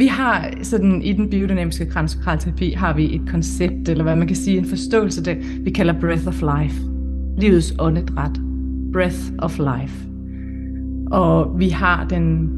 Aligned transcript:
Vi 0.00 0.06
har 0.06 0.50
sådan 0.62 1.02
i 1.02 1.12
den 1.12 1.30
biodynamiske 1.30 1.86
kraniosakralterapi 1.86 2.70
har 2.70 2.94
vi 2.94 3.14
et 3.14 3.22
koncept, 3.30 3.88
eller 3.88 4.04
hvad 4.04 4.16
man 4.16 4.26
kan 4.26 4.36
sige, 4.36 4.58
en 4.58 4.64
forståelse, 4.64 5.24
det 5.24 5.64
vi 5.64 5.70
kalder 5.70 6.00
breath 6.00 6.26
of 6.26 6.42
life. 6.42 6.80
Livets 7.38 7.74
åndedræt. 7.78 8.40
Breath 8.92 9.18
of 9.38 9.58
life. 9.58 10.06
Og 11.10 11.58
vi 11.58 11.68
har 11.68 12.06
den, 12.08 12.48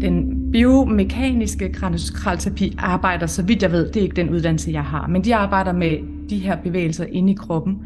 den 0.00 0.38
biomekaniske 0.52 1.72
kraniosakralterapi 1.72 2.74
arbejder, 2.78 3.26
så 3.26 3.42
vidt 3.42 3.62
jeg 3.62 3.72
ved, 3.72 3.86
det 3.88 3.96
er 3.96 4.02
ikke 4.02 4.16
den 4.16 4.30
uddannelse, 4.30 4.70
jeg 4.70 4.84
har, 4.84 5.06
men 5.06 5.24
de 5.24 5.34
arbejder 5.34 5.72
med 5.72 5.98
de 6.30 6.38
her 6.38 6.56
bevægelser 6.56 7.04
inde 7.12 7.32
i 7.32 7.34
kroppen, 7.34 7.78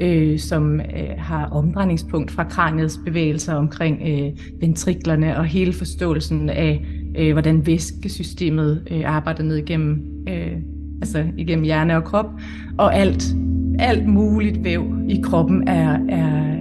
øh, 0.00 0.38
som 0.38 0.80
øh, 0.80 1.08
har 1.18 1.46
omdrejningspunkt 1.46 2.30
fra 2.30 2.44
kraniets 2.44 3.00
bevægelser 3.04 3.54
omkring 3.54 4.02
øh, 4.08 4.60
ventriklerne 4.60 5.38
og 5.38 5.44
hele 5.44 5.72
forståelsen 5.72 6.50
af, 6.50 6.86
øh, 7.18 7.32
hvordan 7.32 7.66
væskesystemet 7.66 8.82
øh, 8.90 9.02
arbejder 9.06 9.42
ned 9.42 9.56
igennem, 9.56 10.24
øh, 10.28 10.52
altså 11.00 11.24
igennem 11.36 11.64
hjerne 11.64 11.96
og 11.96 12.04
krop, 12.04 12.30
og 12.78 12.94
alt, 12.94 13.34
alt 13.78 14.08
muligt 14.08 14.64
væv 14.64 14.84
i 15.08 15.20
kroppen 15.24 15.68
er, 15.68 15.98
er 16.08 16.54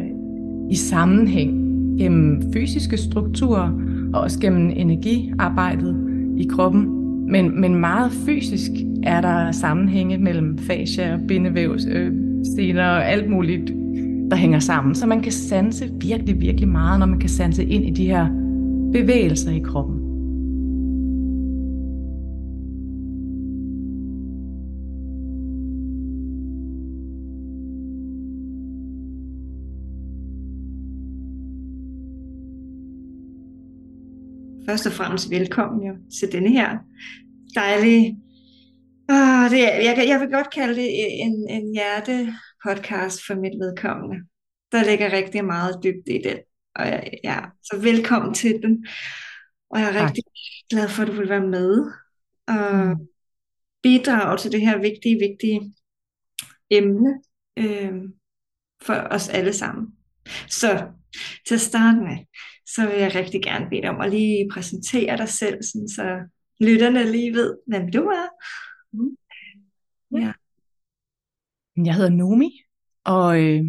i 0.72 0.76
sammenhæng 0.76 1.64
gennem 1.98 2.54
fysiske 2.54 2.98
strukturer, 2.98 3.72
og 4.14 4.22
også 4.22 4.40
gennem 4.40 4.72
energiarbejdet 4.76 5.96
i 6.38 6.48
kroppen. 6.52 6.88
Men, 7.32 7.62
men 7.62 7.76
meget 7.76 8.12
fysisk 8.12 8.72
er 9.04 9.22
der 9.22 9.52
sammenhænge 9.52 10.18
mellem 10.18 10.58
fascia 10.58 11.14
og 11.14 11.20
bindevæv, 11.28 11.78
øh, 11.90 12.12
sener 12.56 12.86
og 12.86 13.10
alt 13.10 13.30
muligt, 13.30 13.74
der 14.32 14.36
hænger 14.36 14.60
sammen. 14.60 14.96
Så 14.96 15.08
man 15.08 15.22
kan 15.22 15.32
sanse 15.32 15.90
virkelig, 16.02 16.42
virkelig 16.42 16.70
meget, 16.70 17.00
når 17.00 17.06
man 17.06 17.20
kan 17.20 17.30
sanse 17.30 17.66
ind 17.66 17.86
i 17.86 17.90
de 17.90 18.06
her 18.06 18.28
bevægelser 18.94 19.52
i 19.52 19.60
kroppen. 19.60 20.03
Først 34.70 34.86
og 34.86 34.94
fremmest 34.94 35.30
velkommen 35.30 35.88
jo 35.88 35.94
til 36.20 36.32
denne 36.32 36.50
her 36.50 36.78
dejlige, 37.56 38.18
ah, 39.10 39.52
det, 39.52 39.60
jeg, 39.60 40.06
jeg 40.08 40.20
vil 40.20 40.30
godt 40.32 40.54
kalde 40.54 40.76
det 40.76 40.90
en, 41.22 41.50
en 41.50 41.74
hjerte-podcast 41.74 43.26
for 43.28 43.36
mit 43.36 43.60
vedkommende. 43.60 44.18
Der 44.72 44.84
ligger 44.84 45.12
rigtig 45.12 45.46
meget 45.46 45.80
dybt 45.84 46.08
i 46.08 46.18
det. 46.24 46.42
Og 46.76 46.86
ja, 47.24 47.40
så 47.64 47.80
velkommen 47.82 48.34
til 48.34 48.62
den. 48.62 48.88
Og 49.70 49.80
jeg 49.80 49.88
er 49.88 49.94
tak. 49.94 50.04
rigtig 50.04 50.24
glad 50.70 50.90
for, 50.90 51.02
at 51.02 51.08
du 51.08 51.14
vil 51.14 51.30
være 51.30 51.48
med 51.48 51.92
og 52.48 52.88
mm. 52.88 53.08
bidrage 53.84 54.38
til 54.38 54.52
det 54.52 54.62
her 54.62 54.78
vigtige, 54.78 55.20
vigtige 55.20 55.74
emne 56.70 57.22
øh, 57.58 57.94
for 58.82 58.94
os 58.94 59.30
alle 59.30 59.54
sammen. 59.54 59.88
Så 60.50 60.88
til 61.48 61.56
at 61.56 61.62
starte 61.62 61.98
med, 61.98 62.18
så 62.76 62.88
vil 62.88 63.00
jeg 63.00 63.16
rigtig 63.16 63.44
gerne 63.44 63.70
bede 63.70 63.82
dig 63.82 63.90
om 63.90 64.02
at 64.02 64.12
lige 64.12 64.50
præsentere 64.52 65.18
dig 65.18 65.30
selv, 65.30 65.64
sådan 65.64 65.88
så 65.88 66.20
lytterne 66.60 67.12
lige 67.12 67.34
ved, 67.34 67.58
hvem 67.68 67.92
du 67.92 68.00
er. 68.00 68.28
Mm. 68.94 69.18
Ja. 70.12 70.34
Jeg 71.86 71.96
hedder 71.96 72.10
Nomi, 72.10 72.62
og 73.04 73.44
øh, 73.44 73.62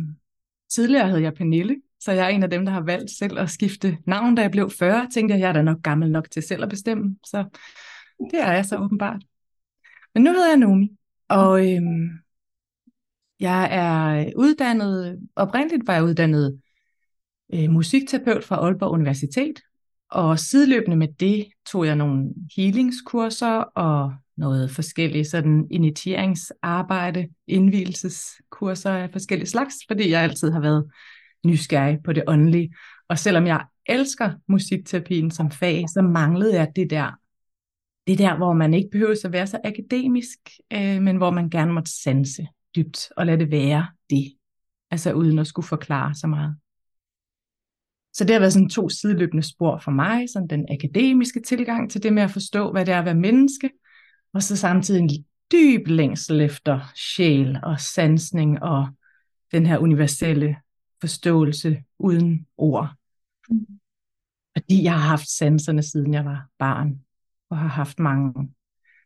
tidligere 0.70 1.08
hed 1.08 1.18
jeg 1.18 1.34
Pernille, 1.34 1.76
så 2.00 2.12
jeg 2.12 2.24
er 2.24 2.28
en 2.28 2.42
af 2.42 2.50
dem, 2.50 2.64
der 2.64 2.72
har 2.72 2.80
valgt 2.80 3.10
selv 3.10 3.38
at 3.38 3.50
skifte 3.50 3.98
navn, 4.06 4.34
da 4.34 4.42
jeg 4.42 4.50
blev 4.50 4.70
40. 4.70 5.08
Tænkte 5.14 5.32
jeg, 5.32 5.40
jeg 5.40 5.48
er 5.48 5.52
da 5.52 5.62
nok 5.62 5.82
gammel 5.82 6.10
nok 6.10 6.30
til 6.30 6.42
selv 6.42 6.62
at 6.62 6.68
bestemme, 6.68 7.16
så 7.26 7.44
det 8.30 8.40
er 8.40 8.52
jeg 8.52 8.64
så 8.64 8.76
åbenbart. 8.76 9.22
Men 10.14 10.22
nu 10.22 10.30
hedder 10.30 10.48
jeg 10.48 10.56
Nomi, 10.56 10.96
og 11.28 11.60
øh, 11.60 11.82
jeg 13.40 13.68
er 13.70 14.32
uddannet, 14.36 15.20
oprindeligt 15.36 15.86
var 15.86 15.94
jeg 15.94 16.04
uddannet 16.04 16.60
øh, 17.54 17.70
musikterapeut 17.70 18.44
fra 18.44 18.56
Aalborg 18.56 18.90
Universitet, 18.90 19.60
og 20.10 20.38
sideløbende 20.38 20.96
med 20.96 21.08
det 21.08 21.46
tog 21.66 21.86
jeg 21.86 21.96
nogle 21.96 22.34
healingskurser 22.56 23.58
og 23.58 24.14
noget 24.36 24.70
forskellige 24.70 25.24
sådan 25.24 25.66
initieringsarbejde, 25.70 27.28
indvielseskurser 27.46 28.90
af 28.90 29.10
forskellige 29.12 29.48
slags, 29.48 29.74
fordi 29.88 30.10
jeg 30.10 30.22
altid 30.22 30.50
har 30.50 30.60
været 30.60 30.90
nysgerrig 31.46 31.98
på 32.04 32.12
det 32.12 32.22
åndelige. 32.26 32.74
Og 33.08 33.18
selvom 33.18 33.46
jeg 33.46 33.64
elsker 33.86 34.32
musikterapien 34.48 35.30
som 35.30 35.50
fag, 35.50 35.84
så 35.88 36.02
manglede 36.02 36.54
jeg 36.54 36.72
det 36.76 36.90
der, 36.90 37.10
det 38.06 38.18
der, 38.18 38.36
hvor 38.36 38.52
man 38.52 38.74
ikke 38.74 38.88
behøver 38.92 39.16
at 39.24 39.32
være 39.32 39.46
så 39.46 39.60
akademisk, 39.64 40.38
øh, 40.72 41.02
men 41.02 41.16
hvor 41.16 41.30
man 41.30 41.50
gerne 41.50 41.72
måtte 41.72 42.02
sanse 42.02 42.46
dybt 42.76 43.08
og 43.16 43.26
lade 43.26 43.38
det 43.38 43.50
være 43.50 43.86
det. 44.10 44.32
Altså 44.90 45.12
uden 45.12 45.38
at 45.38 45.46
skulle 45.46 45.66
forklare 45.66 46.14
så 46.14 46.26
meget. 46.26 46.56
Så 48.14 48.24
det 48.24 48.30
har 48.30 48.40
været 48.40 48.52
sådan 48.52 48.68
to 48.68 48.88
sideløbende 48.88 49.42
spor 49.42 49.78
for 49.78 49.90
mig, 49.90 50.28
sådan 50.32 50.48
den 50.48 50.66
akademiske 50.70 51.40
tilgang 51.40 51.90
til 51.90 52.02
det 52.02 52.12
med 52.12 52.22
at 52.22 52.30
forstå, 52.30 52.72
hvad 52.72 52.86
det 52.86 52.94
er 52.94 52.98
at 52.98 53.04
være 53.04 53.14
menneske, 53.14 53.70
og 54.34 54.42
så 54.42 54.56
samtidig 54.56 55.00
en 55.00 55.24
dyb 55.52 55.86
længsel 55.86 56.40
efter 56.40 56.80
sjæl 56.94 57.58
og 57.62 57.80
sansning 57.80 58.62
og 58.62 58.88
den 59.52 59.66
her 59.66 59.78
universelle 59.78 60.56
forståelse 61.00 61.82
uden 61.98 62.46
ord. 62.56 62.88
Mm. 63.50 63.66
Fordi 64.56 64.82
jeg 64.82 64.92
har 64.92 65.08
haft 65.08 65.28
sanserne 65.28 65.82
siden 65.82 66.14
jeg 66.14 66.24
var 66.24 66.48
barn, 66.58 67.00
og 67.50 67.58
har 67.58 67.68
haft 67.68 67.98
mange, 67.98 68.54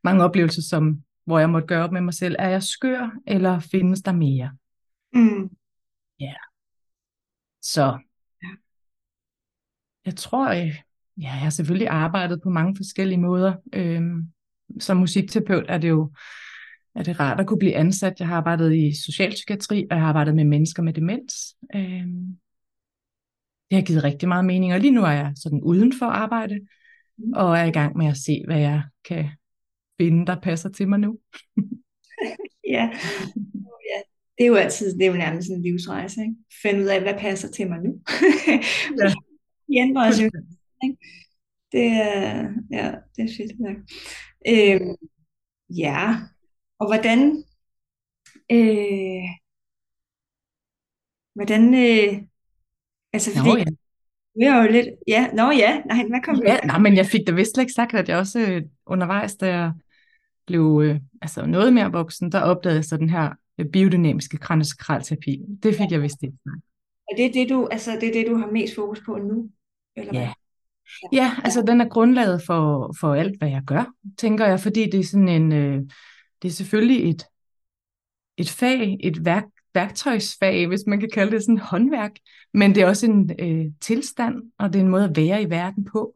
mange 0.05 0.25
oplevelser, 0.25 0.63
som, 0.63 1.03
hvor 1.25 1.39
jeg 1.39 1.51
måtte 1.51 1.67
gøre 1.67 1.85
op 1.85 1.93
med 1.93 2.01
mig 2.01 2.15
selv, 2.15 2.37
er 2.39 2.49
jeg 2.49 2.63
skør, 2.63 3.11
eller 3.27 3.59
findes 3.61 4.03
der 4.03 4.13
mere? 4.13 4.51
Mm. 5.13 5.51
Ja. 6.21 6.25
Yeah. 6.25 6.37
Så 7.63 7.99
jeg 10.09 10.17
tror, 10.17 10.53
jeg, 10.53 10.67
ja, 11.17 11.23
jeg 11.23 11.31
har 11.31 11.51
selvfølgelig 11.51 11.89
arbejdet 11.89 12.41
på 12.43 12.51
mange 12.51 12.77
forskellige 12.77 13.21
måder. 13.21 13.55
Øhm, 13.73 14.23
som 14.81 14.97
musikterapeut 14.97 15.65
er 15.69 15.79
det 15.79 15.89
jo 15.89 16.13
er 16.95 17.03
det 17.03 17.21
rart 17.21 17.41
at 17.41 17.47
kunne 17.47 17.59
blive 17.59 17.75
ansat. 17.75 18.15
Jeg 18.19 18.29
har 18.29 18.37
arbejdet 18.37 18.75
i 18.75 18.93
socialpsykiatri, 19.07 19.87
og 19.91 19.97
jeg 19.97 20.01
har 20.01 20.09
arbejdet 20.09 20.35
med 20.35 20.45
mennesker 20.45 20.83
med 20.83 20.93
demens. 20.93 21.35
Øhm, 21.75 22.39
det 23.71 23.79
har 23.79 23.83
givet 23.83 24.05
rigtig 24.05 24.29
meget 24.29 24.45
mening, 24.45 24.75
og 24.75 24.81
lige 24.81 24.91
nu 24.91 25.03
er 25.03 25.11
jeg 25.11 25.33
sådan 25.37 25.61
uden 25.63 25.93
for 25.99 26.07
arbejde, 26.07 26.61
og 27.35 27.59
er 27.59 27.65
i 27.65 27.71
gang 27.71 27.97
med 27.97 28.07
at 28.07 28.17
se, 28.17 28.43
hvad 28.47 28.59
jeg 28.59 28.83
kan 29.09 29.29
finde, 30.01 30.27
der 30.27 30.41
passer 30.41 30.69
til 30.69 30.89
mig 30.89 30.99
nu. 30.99 31.19
ja. 32.77 32.91
ja, 33.91 33.99
det 34.39 34.45
er 34.45 34.47
jo 34.47 34.55
altid, 34.55 34.99
det 34.99 35.07
er 35.07 35.11
jo 35.11 35.17
nærmest 35.17 35.51
en 35.51 35.63
livsrejse, 35.63 36.21
ikke? 36.21 36.35
Finde 36.63 36.81
ud 36.81 36.87
af, 36.87 37.03
hvad 37.03 37.15
passer 37.19 37.49
til 37.49 37.69
mig 37.69 37.79
nu. 37.79 38.01
ja. 39.01 39.13
ændrer 39.77 40.09
os 40.09 40.21
jo. 40.21 40.31
Det 41.73 41.87
er, 41.87 42.49
ja, 42.71 42.95
det 43.17 43.25
er 43.25 43.35
fedt 43.37 43.61
nok. 43.61 43.77
Øh, 44.49 44.81
ja, 45.79 46.17
og 46.79 46.87
hvordan, 46.87 47.45
øh, 48.53 49.29
hvordan, 51.35 51.75
øh, 51.75 52.23
altså 53.13 53.31
fordi, 53.37 53.51
Nå, 53.51 53.57
ja. 53.57 53.65
Vi 54.39 54.45
er 54.45 54.63
jo 54.63 54.71
lidt, 54.71 54.89
ja, 55.09 55.27
nå 55.35 55.51
ja, 55.51 55.83
nej, 55.87 56.05
hvad 56.09 56.21
kom 56.25 56.43
ja, 56.47 56.59
nej, 56.65 56.79
men 56.79 56.97
jeg 56.97 57.07
fik 57.07 57.21
da 57.27 57.33
vist 57.33 57.59
ikke 57.59 57.73
sagt, 57.73 57.95
at 57.95 58.09
jeg 58.09 58.19
også 58.19 58.41
øh, 58.41 58.63
undervejs, 58.87 59.37
da 59.37 59.47
jeg 59.47 59.73
blev 60.47 60.81
øh, 60.85 61.01
altså 61.23 61.47
noget 61.47 61.73
mere 61.73 61.93
voksen, 61.93 62.33
der 62.33 62.41
opdagede 62.41 62.77
jeg 62.77 62.85
så 62.85 62.97
den 62.97 63.11
her 63.11 63.31
øh, 63.59 63.67
biodynamiske 63.67 64.37
kraniosakralterapi. 64.37 65.43
Det 65.63 65.75
fik 65.75 65.81
ja. 65.81 65.87
jeg 65.91 66.03
vist 66.03 66.23
ikke. 66.23 66.37
Og 67.11 67.17
det 67.17 67.25
er 67.25 67.33
det, 67.33 67.49
du, 67.49 67.69
altså, 67.71 67.91
det 68.01 68.09
er 68.09 68.13
det, 68.13 68.27
du 68.27 68.37
har 68.37 68.51
mest 68.51 68.75
fokus 68.75 69.01
på 69.07 69.17
nu? 69.17 69.51
Eller 69.99 70.21
ja. 70.21 70.33
ja, 71.13 71.37
altså 71.45 71.63
den 71.63 71.81
er 71.81 71.89
grundlaget 71.89 72.43
for, 72.47 72.95
for 73.01 73.15
alt, 73.15 73.39
hvad 73.39 73.49
jeg 73.49 73.63
gør, 73.67 73.93
tænker 74.19 74.47
jeg, 74.47 74.61
fordi 74.61 74.91
det 74.91 75.01
er 75.01 75.05
sådan 75.05 75.29
en, 75.29 75.53
øh, 75.53 75.83
det 76.43 76.49
er 76.49 76.53
selvfølgelig 76.53 77.11
et, 77.11 77.27
et 78.37 78.51
fag, 78.51 78.97
et 79.01 79.25
værk, 79.25 79.45
værktøjsfag, 79.75 80.67
hvis 80.67 80.87
man 80.87 81.01
kan 81.01 81.11
kalde 81.15 81.33
det 81.33 81.43
sådan 81.43 81.59
håndværk, 81.59 82.13
men 82.55 82.75
det 82.75 82.83
er 82.83 82.87
også 82.87 83.07
en 83.07 83.31
øh, 83.39 83.67
tilstand, 83.81 84.43
og 84.59 84.73
det 84.73 84.79
er 84.79 84.83
en 84.83 84.91
måde 84.91 85.05
at 85.05 85.17
være 85.17 85.43
i 85.43 85.51
verden 85.51 85.85
på. 85.85 86.15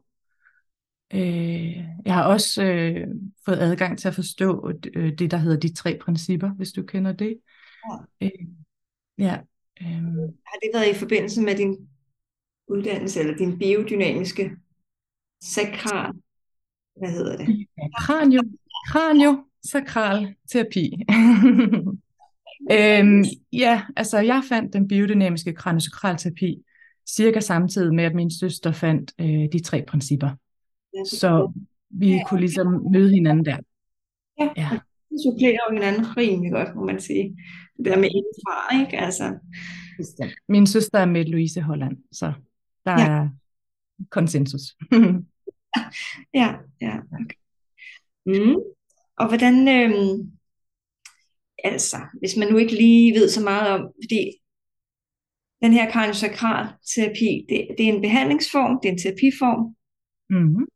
Øh, 1.13 1.77
jeg 2.05 2.13
har 2.13 2.23
også 2.23 2.63
øh, 2.63 3.07
fået 3.45 3.59
adgang 3.59 3.99
til 3.99 4.07
at 4.07 4.15
forstå 4.15 4.71
øh, 4.95 5.13
det, 5.17 5.31
der 5.31 5.37
hedder 5.37 5.59
de 5.59 5.73
tre 5.73 5.99
principper, 6.01 6.49
hvis 6.49 6.71
du 6.71 6.83
kender 6.83 7.11
det. 7.11 7.37
Ja. 8.21 8.25
Øh, 8.25 8.47
ja 9.17 9.37
øh. 9.81 10.03
Har 10.47 10.57
det 10.61 10.69
været 10.73 10.95
i 10.95 10.99
forbindelse 10.99 11.41
med 11.41 11.55
din 11.55 11.89
uddannelse, 12.67 13.19
eller 13.19 13.37
din 13.37 13.59
biodynamiske 13.59 14.51
sakral, 15.43 16.11
hvad 16.99 17.09
hedder 17.11 17.37
det? 17.37 17.67
Kranio, 17.99 18.41
kranio 18.91 19.43
sakral 19.71 20.35
terapi. 20.51 20.91
øhm, 22.71 23.23
ja, 23.53 23.81
altså 23.95 24.19
jeg 24.19 24.41
fandt 24.49 24.73
den 24.73 24.87
biodynamiske 24.87 25.53
kraniosakral 25.53 26.17
terapi 26.17 26.63
cirka 27.09 27.39
samtidig 27.39 27.93
med, 27.93 28.03
at 28.03 28.15
min 28.15 28.31
søster 28.31 28.71
fandt 28.71 29.13
øh, 29.19 29.47
de 29.53 29.61
tre 29.63 29.83
principper. 29.87 30.29
Ja, 30.95 31.03
så 31.05 31.51
vi 31.89 32.09
Ja. 32.11 32.19
kunne 32.27 32.39
ligesom 32.39 32.67
møde 32.91 33.09
hinanden 33.13 33.45
der. 33.45 33.57
Ja, 34.39 34.49
Ja. 34.57 34.69
de 35.09 35.17
supplerer 35.25 35.57
jo 35.69 35.73
hinanden 35.73 36.17
rimelig 36.17 36.51
godt, 36.51 36.75
må 36.75 36.85
man 36.85 36.99
sige. 36.99 37.37
Det 37.77 37.85
der 37.85 37.97
med 37.99 38.09
indfra, 38.09 38.79
ikke? 38.81 38.97
Altså. 38.99 39.37
Min 40.49 40.67
søster 40.67 40.99
er 40.99 41.05
med 41.05 41.25
Louise 41.25 41.61
Holland, 41.61 41.97
så 42.11 42.33
der 42.85 42.91
Ja. 43.01 43.07
er 43.07 43.29
konsensus. 44.09 44.61
ja, 46.41 46.55
ja. 46.81 46.97
Okay. 47.21 47.37
Mm. 48.25 48.55
Og 49.17 49.27
hvordan, 49.27 49.67
øhm, 49.67 50.31
altså, 51.63 51.97
hvis 52.19 52.37
man 52.37 52.47
nu 52.51 52.57
ikke 52.57 52.75
lige 52.75 53.19
ved 53.19 53.29
så 53.29 53.43
meget 53.43 53.69
om, 53.73 53.91
fordi 54.03 54.31
den 55.61 55.73
her 55.73 55.91
kraniosakral 55.91 56.73
terapi, 56.95 57.45
det, 57.49 57.67
det 57.77 57.89
er 57.89 57.93
en 57.93 58.01
behandlingsform, 58.01 58.79
det 58.81 58.89
er 58.89 58.93
en 58.93 58.99
terapiform 58.99 59.75
mm-hmm. 60.29 60.67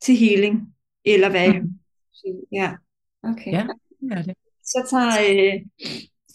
til 0.00 0.16
healing, 0.16 0.74
eller 1.04 1.30
hvad? 1.30 1.48
Mhm. 1.48 1.78
Ja, 2.52 2.72
okay. 3.22 3.52
Ja, 3.52 3.66
det 4.00 4.26
det. 4.26 4.34
Så 4.64 4.86
tager, 4.90 5.12
øh, 5.30 5.60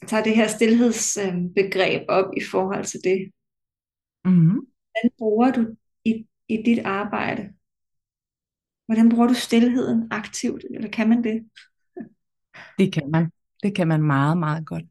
tager 0.07 0.23
det 0.23 0.35
her 0.35 0.47
stillhedsbegreb 0.47 2.01
op 2.09 2.25
i 2.37 2.41
forhold 2.51 2.85
til 2.85 2.99
det. 3.03 3.31
Mm-hmm. 4.27 4.67
Hvordan 4.91 5.11
bruger 5.17 5.51
du 5.51 5.75
i, 6.05 6.27
i 6.47 6.57
dit 6.65 6.79
arbejde? 6.79 7.53
Hvordan 8.85 9.09
bruger 9.09 9.27
du 9.27 9.33
stillheden 9.33 10.07
aktivt, 10.11 10.65
eller 10.75 10.89
kan 10.89 11.09
man 11.09 11.23
det? 11.23 11.49
Det 12.79 12.93
kan 12.93 13.11
man. 13.11 13.31
Det 13.63 13.75
kan 13.75 13.87
man 13.87 14.03
meget, 14.03 14.37
meget 14.37 14.65
godt. 14.67 14.85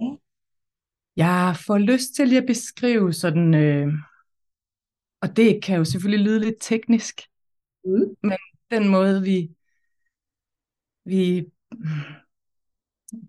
Ja. 0.00 0.10
Jeg 1.16 1.56
får 1.66 1.78
lyst 1.78 2.14
til 2.14 2.28
lige 2.28 2.40
at 2.40 2.46
beskrive 2.46 3.12
sådan, 3.12 3.54
øh, 3.54 3.92
og 5.20 5.36
det 5.36 5.62
kan 5.62 5.76
jo 5.76 5.84
selvfølgelig 5.84 6.26
lyde 6.26 6.40
lidt 6.40 6.56
teknisk, 6.60 7.20
Mm. 7.84 8.16
den 8.70 8.88
måde 8.88 9.22
vi, 9.22 9.50
vi 11.04 11.46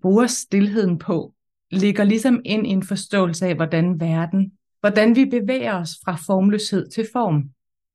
bruger 0.01 0.27
stillheden 0.27 0.99
på, 0.99 1.33
ligger 1.71 2.03
ligesom 2.03 2.41
ind 2.45 2.67
i 2.67 2.69
en 2.69 2.83
forståelse 2.83 3.47
af, 3.47 3.55
hvordan 3.55 3.99
verden, 3.99 4.57
hvordan 4.83 5.15
vi 5.15 5.25
bevæger 5.25 5.73
os 5.73 5.89
fra 6.05 6.17
formløshed 6.25 6.89
til 6.89 7.07
form, 7.13 7.43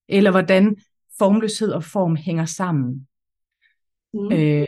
eller 0.08 0.30
hvordan 0.30 0.76
formløshed 1.18 1.72
og 1.72 1.84
form 1.84 2.16
hænger 2.16 2.44
sammen. 2.44 3.08
Mm. 4.14 4.32
Øh, 4.32 4.66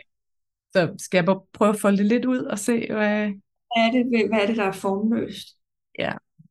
så 0.73 0.93
skal 0.97 1.17
jeg 1.17 1.25
bare 1.25 1.41
prøve 1.53 1.69
at 1.69 1.79
folde 1.79 1.97
det 1.97 2.05
lidt 2.05 2.25
ud 2.25 2.37
og 2.37 2.59
se, 2.59 2.87
hvad, 2.91 3.25
Hvad, 3.27 3.85
er 3.85 3.91
det, 3.91 4.29
hvad 4.29 4.39
er 4.41 4.47
det, 4.47 4.57
der 4.57 4.63
er 4.63 4.71
formløst? 4.71 5.47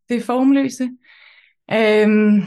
det 0.08 0.22
formløse. 0.22 0.90
Øhm, 1.72 2.42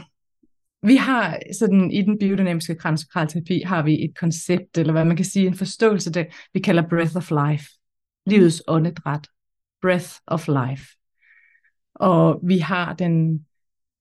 vi 0.81 0.95
har 0.95 1.39
sådan 1.59 1.91
i 1.91 2.01
den 2.01 2.19
biodynamiske 2.19 2.75
kraniosakralterapi 2.75 3.61
har 3.65 3.83
vi 3.83 4.05
et 4.05 4.17
koncept, 4.17 4.77
eller 4.77 4.93
hvad 4.93 5.05
man 5.05 5.15
kan 5.15 5.25
sige, 5.25 5.47
en 5.47 5.57
forståelse, 5.57 6.11
det 6.11 6.27
vi 6.53 6.59
kalder 6.59 6.89
breath 6.89 7.15
of 7.15 7.31
life. 7.31 7.65
Livets 8.25 8.63
åndedræt. 8.67 9.27
Breath 9.81 10.09
of 10.27 10.47
life. 10.47 11.02
Og 11.95 12.39
vi 12.43 12.57
har 12.57 12.93
den, 12.93 13.45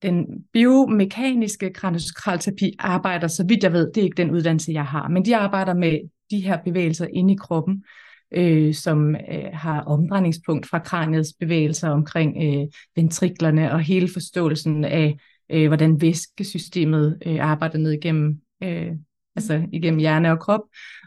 den 0.01 0.25
biomekaniske 0.53 1.73
kraniosakralterapi 1.73 2.75
arbejder, 2.79 3.27
så 3.27 3.45
vidt 3.47 3.63
jeg 3.63 3.73
ved, 3.73 3.91
det 3.91 4.01
er 4.01 4.05
ikke 4.05 4.21
den 4.21 4.31
uddannelse, 4.31 4.71
jeg 4.71 4.85
har, 4.85 5.07
men 5.07 5.25
de 5.25 5.35
arbejder 5.35 5.73
med 5.73 5.99
de 6.31 6.39
her 6.39 6.57
bevægelser 6.63 7.07
inde 7.13 7.33
i 7.33 7.37
kroppen, 7.37 7.83
øh, 8.31 8.73
som 8.73 9.15
øh, 9.15 9.49
har 9.53 9.81
omdrejningspunkt 9.81 10.69
fra 10.69 10.79
kraniets 10.79 11.33
bevægelser 11.39 11.89
omkring 11.89 12.37
øh, 12.43 12.67
ventriklerne 12.95 13.71
og 13.71 13.79
hele 13.79 14.09
forståelsen 14.13 14.85
af, 14.85 15.17
øh, 15.49 15.67
hvordan 15.67 16.01
væskesystemet 16.01 17.17
øh, 17.25 17.45
arbejder 17.45 17.77
ned 17.77 17.91
igennem, 17.91 18.41
øh, 18.63 18.91
altså 19.35 19.65
igennem 19.71 19.99
hjerne 19.99 20.31
og 20.31 20.39
krop, 20.39 20.61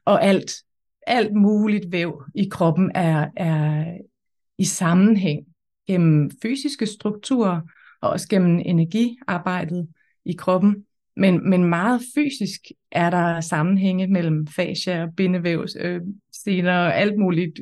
og 0.04 0.24
alt, 0.24 0.52
alt 1.06 1.34
muligt 1.34 1.92
væv 1.92 2.22
i 2.34 2.48
kroppen 2.48 2.90
er, 2.94 3.28
er 3.36 3.84
i 4.58 4.64
sammenhæng 4.64 5.46
gennem 5.86 6.30
fysiske 6.42 6.86
strukturer, 6.86 7.60
og 8.00 8.10
også 8.10 8.28
gennem 8.28 8.62
energiarbejdet 8.64 9.88
i 10.24 10.32
kroppen. 10.32 10.84
Men, 11.16 11.50
men 11.50 11.64
meget 11.64 12.00
fysisk 12.14 12.60
er 12.92 13.10
der 13.10 13.40
sammenhænge 13.40 14.06
mellem 14.06 14.46
fascia 14.46 15.02
og 15.02 15.14
bindevæv, 15.16 15.66
øh, 15.80 16.00
sener 16.32 16.72
og 16.72 16.96
alt 16.96 17.18
muligt, 17.18 17.60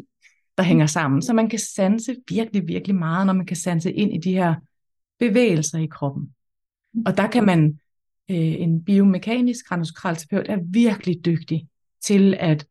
der 0.58 0.64
hænger 0.64 0.86
sammen. 0.86 1.22
Så 1.22 1.32
man 1.32 1.48
kan 1.48 1.58
sanse 1.58 2.16
virkelig, 2.28 2.68
virkelig 2.68 2.96
meget, 2.96 3.26
når 3.26 3.32
man 3.32 3.46
kan 3.46 3.56
sanse 3.56 3.92
ind 3.92 4.14
i 4.14 4.18
de 4.18 4.32
her 4.32 4.54
bevægelser 5.18 5.78
i 5.78 5.86
kroppen. 5.86 6.34
Og 7.06 7.16
der 7.16 7.26
kan 7.26 7.44
man, 7.44 7.78
øh, 8.30 8.36
en 8.36 8.84
biomekanisk 8.84 9.68
kraniosakralterapeut 9.68 10.48
er 10.48 10.58
virkelig 10.70 11.24
dygtig 11.24 11.68
til 12.04 12.34
at 12.40 12.66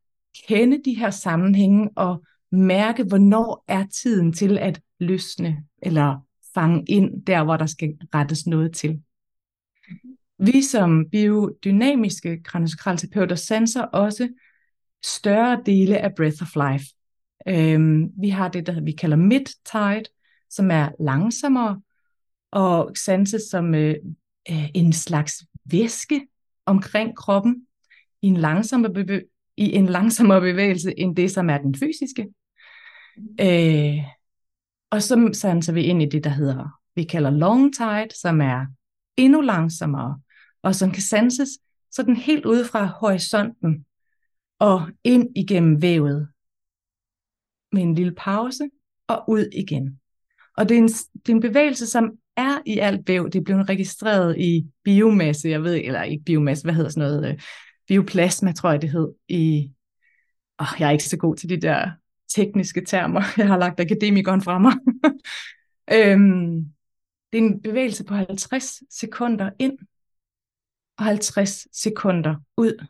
kende 0.47 0.81
de 0.85 0.97
her 0.97 1.09
sammenhænge 1.09 1.89
og 1.95 2.23
mærke, 2.53 3.03
hvornår 3.03 3.63
er 3.67 3.85
tiden 3.85 4.33
til 4.33 4.57
at 4.57 4.81
løsne 4.99 5.63
eller 5.81 6.19
fange 6.53 6.83
ind 6.87 7.25
der, 7.25 7.43
hvor 7.43 7.57
der 7.57 7.65
skal 7.65 7.97
rettes 8.13 8.47
noget 8.47 8.73
til. 8.75 9.01
Vi 10.39 10.61
som 10.61 11.05
biodynamiske 11.11 12.43
kraniosakralterapeuter 12.43 13.35
sanser 13.35 13.81
også 13.81 14.29
større 15.05 15.61
dele 15.65 15.97
af 15.97 16.15
breath 16.15 16.41
of 16.41 16.55
life. 16.55 16.85
Øhm, 17.47 18.11
vi 18.21 18.29
har 18.29 18.47
det, 18.47 18.67
der 18.67 18.81
vi 18.81 18.91
kalder 18.91 19.17
mid-tide, 19.17 20.03
som 20.49 20.71
er 20.71 20.89
langsommere 20.99 21.81
og 22.51 22.91
sanses 22.95 23.41
som 23.41 23.75
øh, 23.75 23.95
øh, 24.49 24.69
en 24.73 24.93
slags 24.93 25.43
væske 25.65 26.27
omkring 26.65 27.17
kroppen 27.17 27.67
i 28.21 28.27
en 28.27 28.37
langsommere, 28.37 28.91
bevæ- 28.91 29.53
i 29.57 29.75
en 29.75 29.85
langsommere 29.85 30.41
bevægelse 30.41 30.99
end 30.99 31.15
det, 31.15 31.31
som 31.31 31.49
er 31.49 31.57
den 31.57 31.75
fysiske. 31.75 32.27
Øh, 33.41 33.97
og 34.91 35.01
så 35.01 35.29
sanser 35.33 35.73
vi 35.73 35.83
ind 35.83 36.01
i 36.01 36.05
det, 36.05 36.23
der 36.23 36.29
hedder, 36.29 36.79
vi 36.95 37.03
kalder 37.03 37.29
long 37.29 37.75
tide, 37.75 38.19
som 38.21 38.41
er 38.41 38.65
endnu 39.17 39.41
langsommere, 39.41 40.19
og 40.63 40.75
som 40.75 40.91
kan 40.91 41.01
sanses 41.01 41.49
sådan 41.91 42.15
helt 42.15 42.45
ude 42.45 42.65
fra 42.65 42.85
horisonten 42.85 43.85
og 44.59 44.89
ind 45.03 45.29
igennem 45.35 45.81
vævet 45.81 46.27
med 47.71 47.81
en 47.81 47.95
lille 47.95 48.13
pause 48.17 48.69
og 49.07 49.23
ud 49.27 49.49
igen. 49.53 49.99
Og 50.57 50.69
det 50.69 50.77
er 50.77 50.81
en, 50.81 50.87
det 50.87 51.29
er 51.29 51.33
en 51.33 51.41
bevægelse, 51.41 51.87
som 51.87 52.11
er 52.37 52.61
i 52.65 52.79
alt 52.79 53.07
væv. 53.07 53.29
Det 53.29 53.39
er 53.39 53.43
blevet 53.43 53.69
registreret 53.69 54.39
i 54.39 54.65
biomasse, 54.83 55.49
jeg 55.49 55.63
ved, 55.63 55.75
eller 55.75 56.03
ikke 56.03 56.23
biomasse, 56.23 56.63
hvad 56.63 56.73
hedder 56.73 56.89
sådan 56.89 57.11
noget, 57.11 57.29
øh, 57.29 57.39
bioplasma, 57.87 58.51
tror 58.51 58.71
jeg 58.71 58.81
det 58.81 58.89
hed, 58.89 59.13
i, 59.27 59.71
åh, 60.59 60.67
jeg 60.79 60.87
er 60.87 60.91
ikke 60.91 61.03
så 61.03 61.17
god 61.17 61.35
til 61.35 61.49
de 61.49 61.61
der 61.61 61.91
tekniske 62.35 62.85
termer, 62.85 63.21
jeg 63.37 63.47
har 63.47 63.57
lagt 63.57 63.79
akademikeren 63.79 64.41
fra 64.41 64.59
mig. 64.59 64.73
øhm, 65.97 66.73
det 67.31 67.37
er 67.37 67.43
en 67.43 67.61
bevægelse 67.61 68.03
på 68.03 68.13
50 68.13 68.83
sekunder 68.89 69.49
ind, 69.59 69.77
og 70.97 71.05
50 71.05 71.67
sekunder 71.83 72.35
ud. 72.57 72.87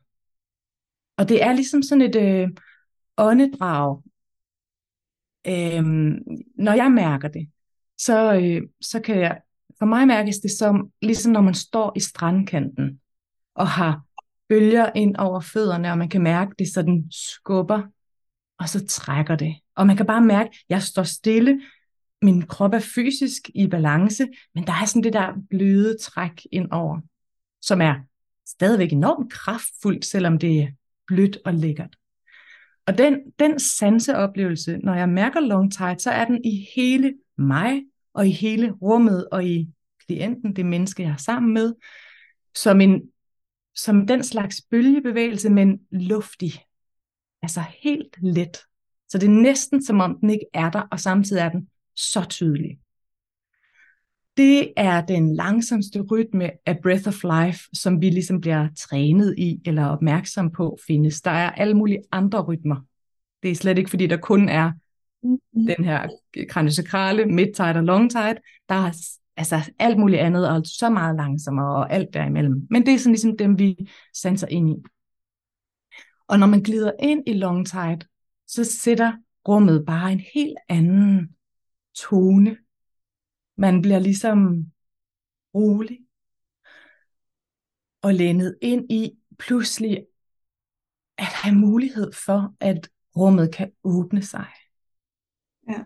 Og 1.17 1.29
det 1.29 1.43
er 1.43 1.53
ligesom 1.53 1.81
sådan 1.81 2.01
et 2.01 2.15
øh, 2.15 2.49
åndedrag. 3.17 4.01
Øhm, 5.47 6.19
når 6.55 6.73
jeg 6.73 6.91
mærker 6.91 7.27
det, 7.27 7.49
så, 7.97 8.33
øh, 8.33 8.61
så 8.81 8.99
kan 8.99 9.19
jeg, 9.19 9.41
for 9.79 9.85
mig 9.85 10.07
mærkes 10.07 10.37
det 10.37 10.51
som, 10.51 10.91
ligesom 11.01 11.31
når 11.31 11.41
man 11.41 11.53
står 11.53 11.93
i 11.95 11.99
strandkanten, 11.99 12.99
og 13.55 13.67
har 13.67 14.01
bølger 14.49 14.91
ind 14.95 15.15
over 15.15 15.39
fødderne, 15.39 15.91
og 15.91 15.97
man 15.97 16.09
kan 16.09 16.21
mærke 16.21 16.51
det 16.59 16.73
sådan 16.73 17.07
skubber, 17.11 17.81
og 18.63 18.69
så 18.69 18.85
trækker 18.87 19.35
det. 19.35 19.55
Og 19.75 19.87
man 19.87 19.97
kan 19.97 20.05
bare 20.05 20.21
mærke, 20.21 20.49
at 20.49 20.55
jeg 20.69 20.81
står 20.81 21.03
stille, 21.03 21.61
min 22.21 22.41
krop 22.41 22.73
er 22.73 22.79
fysisk 22.95 23.49
i 23.55 23.67
balance, 23.67 24.27
men 24.55 24.67
der 24.67 24.73
er 24.73 24.85
sådan 24.85 25.03
det 25.03 25.13
der 25.13 25.33
bløde 25.49 25.97
træk 26.01 26.47
ind 26.51 26.71
over, 26.71 26.99
som 27.61 27.81
er 27.81 27.95
stadigvæk 28.47 28.91
enormt 28.91 29.31
kraftfuldt, 29.31 30.05
selvom 30.05 30.37
det 30.37 30.59
er 30.59 30.67
blødt 31.07 31.37
og 31.45 31.53
lækkert. 31.53 31.95
Og 32.85 32.97
den, 32.97 33.19
den 33.39 33.59
sanseoplevelse, 33.59 34.77
når 34.77 34.93
jeg 34.93 35.09
mærker 35.09 35.39
long 35.39 35.73
tide, 35.73 35.99
så 35.99 36.11
er 36.11 36.25
den 36.25 36.45
i 36.45 36.67
hele 36.75 37.13
mig, 37.37 37.81
og 38.13 38.27
i 38.27 38.31
hele 38.31 38.71
rummet, 38.71 39.27
og 39.31 39.45
i 39.45 39.69
klienten, 40.07 40.55
det 40.55 40.65
menneske, 40.65 41.03
jeg 41.03 41.11
er 41.11 41.17
sammen 41.17 41.53
med, 41.53 41.73
som, 42.55 42.81
en, 42.81 43.01
som 43.75 44.07
den 44.07 44.23
slags 44.23 44.61
bølgebevægelse, 44.71 45.49
men 45.49 45.79
luftig. 45.91 46.53
Altså 47.43 47.63
helt 47.83 48.17
let. 48.21 48.57
Så 49.09 49.17
det 49.17 49.25
er 49.25 49.41
næsten 49.41 49.83
som 49.85 49.99
om 49.99 50.17
den 50.21 50.29
ikke 50.29 50.45
er 50.53 50.69
der, 50.69 50.81
og 50.91 50.99
samtidig 50.99 51.41
er 51.41 51.49
den 51.49 51.67
så 51.95 52.25
tydelig. 52.29 52.77
Det 54.37 54.73
er 54.77 55.01
den 55.01 55.35
langsomste 55.35 56.01
rytme 56.01 56.51
af 56.65 56.79
Breath 56.83 57.07
of 57.07 57.23
Life, 57.23 57.59
som 57.73 58.01
vi 58.01 58.09
ligesom 58.09 58.41
bliver 58.41 58.67
trænet 58.77 59.35
i 59.37 59.61
eller 59.65 59.85
opmærksom 59.85 60.51
på 60.51 60.77
findes. 60.87 61.21
Der 61.21 61.31
er 61.31 61.51
alle 61.51 61.73
mulige 61.73 62.01
andre 62.11 62.41
rytmer. 62.41 62.75
Det 63.43 63.51
er 63.51 63.55
slet 63.55 63.77
ikke 63.77 63.89
fordi, 63.89 64.07
der 64.07 64.17
kun 64.17 64.49
er 64.49 64.71
den 65.53 65.85
her 65.85 66.07
kraniosakrale, 66.49 67.25
mid-tide 67.25 67.67
og 67.67 67.83
long-tide. 67.83 68.37
Der 68.69 68.75
er 68.75 68.91
altså 69.37 69.71
alt 69.79 69.99
muligt 69.99 70.21
andet, 70.21 70.49
og 70.49 70.61
så 70.65 70.89
meget 70.89 71.15
langsommere, 71.15 71.75
og 71.75 71.93
alt 71.93 72.13
derimellem. 72.13 72.67
Men 72.69 72.85
det 72.85 72.93
er 72.93 72.97
sådan 72.97 73.11
ligesom 73.11 73.37
dem, 73.37 73.59
vi 73.59 73.89
sanser 74.13 74.47
ind 74.47 74.69
i. 74.69 74.75
Og 76.27 76.39
når 76.39 76.47
man 76.47 76.63
glider 76.63 76.91
ind 76.99 77.23
i 77.27 77.33
long 77.33 77.67
tide, 77.67 77.99
så 78.47 78.63
sætter 78.63 79.13
rummet 79.47 79.85
bare 79.85 80.11
en 80.11 80.23
helt 80.33 80.57
anden 80.69 81.35
tone. 81.95 82.57
Man 83.57 83.81
bliver 83.81 83.99
ligesom 83.99 84.65
rolig 85.55 85.99
og 88.01 88.13
lænet 88.13 88.57
ind 88.61 88.91
i 88.91 89.11
pludselig 89.39 90.07
at 91.17 91.25
have 91.25 91.55
mulighed 91.55 92.11
for, 92.11 92.55
at 92.59 92.89
rummet 93.15 93.53
kan 93.53 93.71
åbne 93.83 94.21
sig. 94.21 94.47
Ja. 95.69 95.83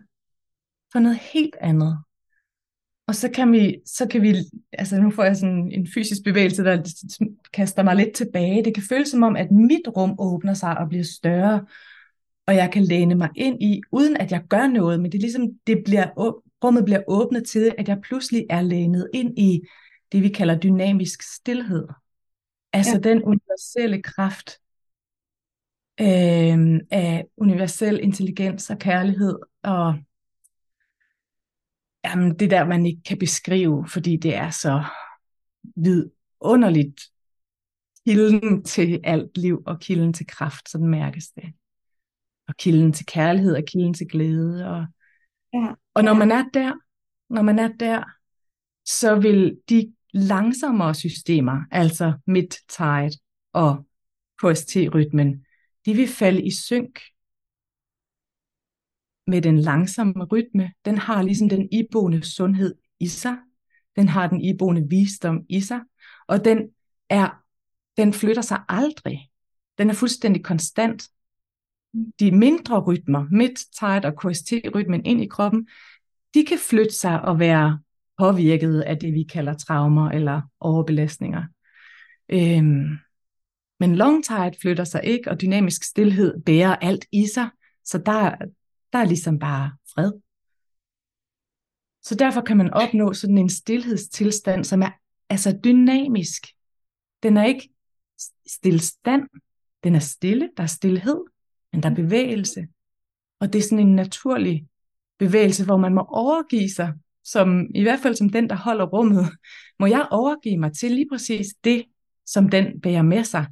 For 0.92 1.00
noget 1.00 1.18
helt 1.18 1.56
andet. 1.62 2.04
Og 3.08 3.16
så 3.16 3.30
kan 3.30 3.52
vi, 3.52 3.78
så 3.86 4.08
kan 4.08 4.22
vi, 4.22 4.36
altså 4.74 5.02
nu 5.02 5.12
får 5.12 5.24
jeg 5.24 5.38
sådan 5.38 5.72
en 5.72 5.88
fysisk 5.94 6.24
bevægelse, 6.24 6.64
der 6.64 6.84
kaster 7.54 7.84
mig 7.84 7.96
lidt 7.96 8.14
tilbage. 8.14 8.66
Det 8.66 8.74
kan 8.74 8.84
føles 8.90 9.10
som 9.10 9.24
om, 9.24 9.36
at 9.36 9.52
mit 9.52 9.88
rum 9.98 10.16
åbner 10.20 10.54
sig 10.54 10.78
og 10.78 10.90
bliver 10.90 11.04
større, 11.04 11.66
og 12.48 12.56
jeg 12.56 12.72
kan 12.72 12.84
læne 12.84 13.16
mig 13.16 13.30
ind 13.36 13.64
i, 13.64 13.82
uden 13.92 14.18
at 14.18 14.32
jeg 14.32 14.44
gør 14.50 14.68
noget, 14.68 15.00
men 15.00 15.12
det 15.12 15.18
er 15.18 15.22
ligesom, 15.22 15.50
det 15.68 15.82
bliver, 15.86 16.08
rummet 16.64 16.86
bliver 16.86 17.02
åbnet 17.08 17.48
til, 17.48 17.76
at 17.78 17.88
jeg 17.88 18.02
pludselig 18.02 18.46
er 18.50 18.62
lænet 18.62 19.10
ind 19.14 19.40
i 19.40 19.62
det, 20.12 20.24
vi 20.24 20.30
kalder 20.30 20.60
dynamisk 20.60 21.22
stillhed. 21.22 21.88
Altså 22.74 22.94
ja. 23.04 23.10
den 23.10 23.24
universelle 23.24 24.02
kraft 24.02 24.60
øh, 26.02 26.80
af 26.92 27.26
universel 27.38 28.00
intelligens 28.04 28.70
og 28.70 28.78
kærlighed 28.78 29.40
og 29.64 29.96
jamen, 32.06 32.40
det 32.40 32.52
der, 32.52 32.66
man 32.66 32.86
ikke 32.86 33.02
kan 33.04 33.20
beskrive, 33.20 33.88
fordi 33.88 34.18
det 34.18 34.36
er 34.36 34.50
så 34.50 34.84
vidunderligt 35.76 37.02
kilden 38.08 38.64
til 38.64 39.00
alt 39.04 39.38
liv 39.38 39.64
og 39.66 39.80
kilden 39.80 40.14
til 40.14 40.28
kraft, 40.28 40.70
sådan 40.70 40.88
mærkes 40.88 41.28
det. 41.28 41.54
Og 42.48 42.56
kilden 42.56 42.94
til 42.94 43.06
kærlighed 43.06 43.56
og 43.56 43.64
kilden 43.68 43.94
til 43.94 44.08
glæde. 44.08 44.68
Og, 44.70 44.86
ja. 45.54 45.74
og 45.94 46.04
når 46.04 46.14
man 46.14 46.32
er 46.32 46.44
der, 46.54 46.74
når 47.30 47.42
man 47.42 47.60
er 47.60 47.68
der, 47.68 48.04
så 48.86 49.16
vil 49.16 49.58
de 49.70 49.94
langsommere 50.14 50.96
systemer, 50.96 51.62
altså 51.72 52.14
mid-tide 52.28 53.20
og 53.54 53.86
KST-rytmen, 54.44 55.46
de 55.86 55.94
vil 55.94 56.08
falde 56.08 56.44
i 56.44 56.52
synk 56.52 57.00
med 59.28 59.42
den 59.42 59.60
langsomme 59.60 60.24
rytme. 60.24 60.72
Den 60.86 60.98
har 60.98 61.22
ligesom 61.22 61.50
den 61.50 61.70
iboende 61.72 62.24
sundhed 62.24 62.76
i 63.00 63.08
sig. 63.08 63.38
Den 63.96 64.10
har 64.10 64.28
den 64.28 64.42
iboende 64.42 64.88
visdom 64.90 65.42
i 65.50 65.62
sig. 65.62 65.80
Og 66.28 66.46
den 66.46 66.70
er 67.10 67.44
den 67.98 68.14
flytter 68.14 68.42
sig 68.42 68.60
aldrig. 68.70 69.30
Den 69.78 69.90
er 69.90 69.94
fuldstændig 69.94 70.44
konstant. 70.44 71.04
De 72.20 72.32
mindre 72.32 72.80
rytmer, 72.80 73.26
mid-tight 73.32 74.06
og 74.06 74.18
KST-rytmen 74.18 75.06
ind 75.06 75.22
i 75.22 75.28
kroppen, 75.28 75.68
de 76.34 76.46
kan 76.46 76.58
flytte 76.70 76.96
sig 76.96 77.22
og 77.22 77.40
være 77.40 77.80
påvirket 78.18 78.82
af 78.82 78.98
det, 78.98 79.14
vi 79.14 79.24
kalder 79.24 79.54
traumer 79.54 80.10
eller 80.10 80.42
overbelastninger. 80.60 81.44
Øhm, 82.30 82.98
men 83.80 83.96
long 83.96 84.24
tide 84.24 84.52
flytter 84.62 84.84
sig 84.84 85.02
ikke, 85.04 85.32
og 85.32 85.42
dynamisk 85.42 85.84
stillhed 85.84 86.42
bærer 86.44 86.76
alt 86.76 87.06
i 87.12 87.28
sig, 87.34 87.50
så 87.86 87.98
der, 87.98 88.36
der 88.94 89.00
er 89.00 89.06
ligesom 89.06 89.40
bare 89.40 89.72
fred. 89.94 90.12
Så 92.04 92.16
derfor 92.16 92.42
kan 92.42 92.58
man 92.58 92.74
opnå 92.74 93.14
sådan 93.14 93.38
en 93.38 93.50
stillhedstilstand, 93.50 94.64
som 94.64 94.82
er 94.82 94.92
altså 95.30 95.60
dynamisk. 95.64 96.48
Den 97.24 97.38
er 97.38 97.46
ikke 97.46 97.70
stillstand, 98.48 99.24
den 99.84 99.96
er 99.96 100.00
stille, 100.00 100.50
der 100.58 100.64
er 100.64 100.68
stillhed, 100.68 101.18
men 101.72 101.84
der 101.84 101.90
er 101.90 101.96
bevægelse. 101.96 102.68
Og 103.40 103.54
det 103.54 103.60
er 103.60 103.64
sådan 103.64 103.88
en 103.88 103.96
naturlig 103.96 104.68
bevægelse, 105.20 105.66
hvor 105.66 105.78
man 105.78 105.94
må 105.94 106.02
overgive 106.02 106.70
sig 106.70 106.94
som 107.28 107.66
i 107.76 107.82
hvert 107.82 108.00
fald 108.00 108.16
som 108.16 108.30
den, 108.30 108.50
der 108.50 108.56
holder 108.56 108.86
rummet, 108.86 109.26
må 109.80 109.86
jeg 109.86 110.08
overgive 110.12 110.58
mig 110.58 110.78
til 110.78 110.92
lige 110.92 111.08
præcis 111.12 111.48
det, 111.64 111.86
som 112.26 112.50
den 112.50 112.82
bærer 112.82 113.02
med 113.02 113.24
sig. 113.24 113.46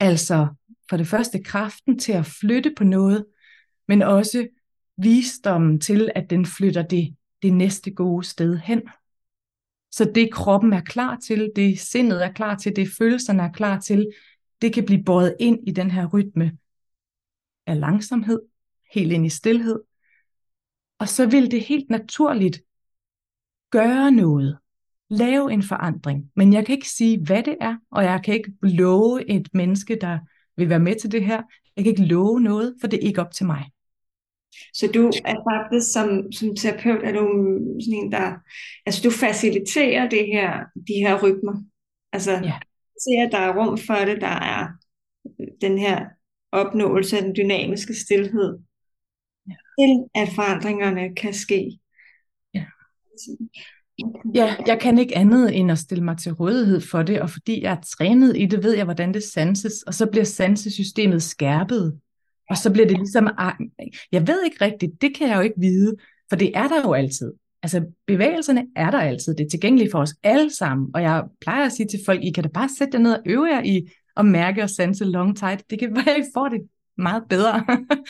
Altså 0.00 0.46
for 0.90 0.96
det 0.96 1.06
første 1.06 1.42
kraften 1.42 1.98
til 1.98 2.12
at 2.12 2.26
flytte 2.26 2.72
på 2.76 2.84
noget, 2.84 3.26
men 3.88 4.02
også 4.02 4.48
visdommen 4.96 5.80
til, 5.80 6.10
at 6.14 6.30
den 6.30 6.46
flytter 6.46 6.82
det, 6.82 7.16
det 7.42 7.52
næste 7.52 7.90
gode 7.90 8.24
sted 8.26 8.58
hen. 8.58 8.82
Så 9.90 10.10
det 10.14 10.32
kroppen 10.32 10.72
er 10.72 10.80
klar 10.80 11.18
til, 11.26 11.52
det 11.56 11.80
sindet 11.80 12.24
er 12.24 12.32
klar 12.32 12.54
til, 12.54 12.76
det 12.76 12.88
følelserne 12.98 13.42
er 13.42 13.52
klar 13.52 13.80
til, 13.80 14.10
det 14.62 14.72
kan 14.72 14.84
blive 14.84 15.04
båret 15.04 15.36
ind 15.40 15.68
i 15.68 15.70
den 15.70 15.90
her 15.90 16.06
rytme 16.06 16.58
af 17.66 17.80
langsomhed, 17.80 18.40
helt 18.94 19.12
ind 19.12 19.26
i 19.26 19.28
stillhed. 19.28 19.80
Og 20.98 21.08
så 21.08 21.26
vil 21.26 21.50
det 21.50 21.60
helt 21.60 21.90
naturligt 21.90 22.62
gøre 23.70 24.10
noget, 24.10 24.58
lave 25.10 25.52
en 25.52 25.62
forandring, 25.62 26.30
men 26.36 26.52
jeg 26.52 26.66
kan 26.66 26.74
ikke 26.74 26.88
sige, 26.88 27.24
hvad 27.24 27.42
det 27.42 27.56
er, 27.60 27.76
og 27.90 28.04
jeg 28.04 28.20
kan 28.24 28.34
ikke 28.34 28.52
love 28.62 29.30
et 29.30 29.48
menneske, 29.54 29.98
der 30.00 30.18
vil 30.56 30.68
være 30.68 30.80
med 30.80 31.00
til 31.00 31.12
det 31.12 31.24
her. 31.24 31.42
Jeg 31.76 31.84
kan 31.84 31.90
ikke 31.90 32.04
love 32.04 32.40
noget, 32.40 32.74
for 32.80 32.88
det 32.88 32.96
er 32.96 33.06
ikke 33.06 33.20
op 33.20 33.32
til 33.32 33.46
mig. 33.46 33.70
Så 34.74 34.86
du 34.94 35.06
er 35.24 35.36
faktisk 35.50 35.92
som, 35.92 36.32
som 36.32 36.56
terapeut, 36.56 37.02
er 37.04 37.12
du 37.12 37.24
sådan 37.80 38.04
en, 38.04 38.12
der, 38.12 38.34
altså 38.86 39.00
du 39.04 39.10
faciliterer 39.10 40.08
det 40.08 40.26
her, 40.26 40.64
de 40.88 40.94
her 40.94 41.22
rytmer. 41.22 41.62
Altså, 42.12 42.32
ja. 42.32 42.58
ser, 43.04 43.26
at 43.26 43.32
der 43.32 43.38
er 43.38 43.56
rum 43.58 43.78
for 43.78 43.94
det, 43.94 44.20
der 44.20 44.36
er 44.54 44.68
den 45.60 45.78
her 45.78 46.06
opnåelse 46.52 47.16
af 47.16 47.22
den 47.22 47.34
dynamiske 47.36 47.94
stillhed, 47.94 48.58
ja. 49.48 49.54
til 49.80 50.04
at 50.14 50.28
forandringerne 50.34 51.14
kan 51.14 51.34
ske. 51.34 51.78
Ja, 54.34 54.56
jeg 54.66 54.80
kan 54.80 54.98
ikke 54.98 55.16
andet 55.16 55.58
end 55.58 55.70
at 55.70 55.78
stille 55.78 56.04
mig 56.04 56.18
til 56.18 56.32
rådighed 56.32 56.80
for 56.80 57.02
det, 57.02 57.20
og 57.20 57.30
fordi 57.30 57.62
jeg 57.62 57.72
er 57.72 57.80
trænet 57.96 58.36
i 58.36 58.46
det, 58.46 58.62
ved 58.62 58.74
jeg, 58.74 58.84
hvordan 58.84 59.14
det 59.14 59.22
sanses, 59.22 59.82
og 59.82 59.94
så 59.94 60.06
bliver 60.06 60.24
sansesystemet 60.24 61.22
skærpet. 61.22 62.00
Og 62.50 62.56
så 62.56 62.72
bliver 62.72 62.86
det 62.86 62.96
ligesom, 62.96 63.28
jeg 64.12 64.26
ved 64.26 64.44
ikke 64.44 64.64
rigtigt, 64.64 64.92
det 65.02 65.16
kan 65.16 65.28
jeg 65.28 65.36
jo 65.36 65.40
ikke 65.40 65.60
vide, 65.60 65.96
for 66.28 66.36
det 66.36 66.56
er 66.56 66.68
der 66.68 66.82
jo 66.84 66.92
altid. 66.92 67.32
Altså 67.62 67.84
bevægelserne 68.06 68.66
er 68.76 68.90
der 68.90 69.00
altid, 69.00 69.34
det 69.34 69.44
er 69.44 69.50
tilgængeligt 69.50 69.90
for 69.90 69.98
os 69.98 70.14
alle 70.22 70.54
sammen, 70.54 70.90
og 70.94 71.02
jeg 71.02 71.24
plejer 71.40 71.66
at 71.66 71.72
sige 71.72 71.86
til 71.86 72.00
folk, 72.06 72.24
I 72.24 72.30
kan 72.30 72.44
da 72.44 72.48
bare 72.48 72.68
sætte 72.78 72.96
jer 72.98 73.02
ned 73.02 73.12
og 73.12 73.22
øve 73.26 73.44
jer 73.44 73.62
i 73.62 73.90
at 74.16 74.26
mærke 74.26 74.62
og 74.62 74.70
sanse 74.70 75.04
long 75.04 75.36
tight. 75.36 75.70
Det 75.70 75.78
kan 75.78 75.96
være, 75.96 76.18
I 76.18 76.22
får 76.34 76.48
det 76.48 76.60
meget 76.96 77.22
bedre. 77.28 77.66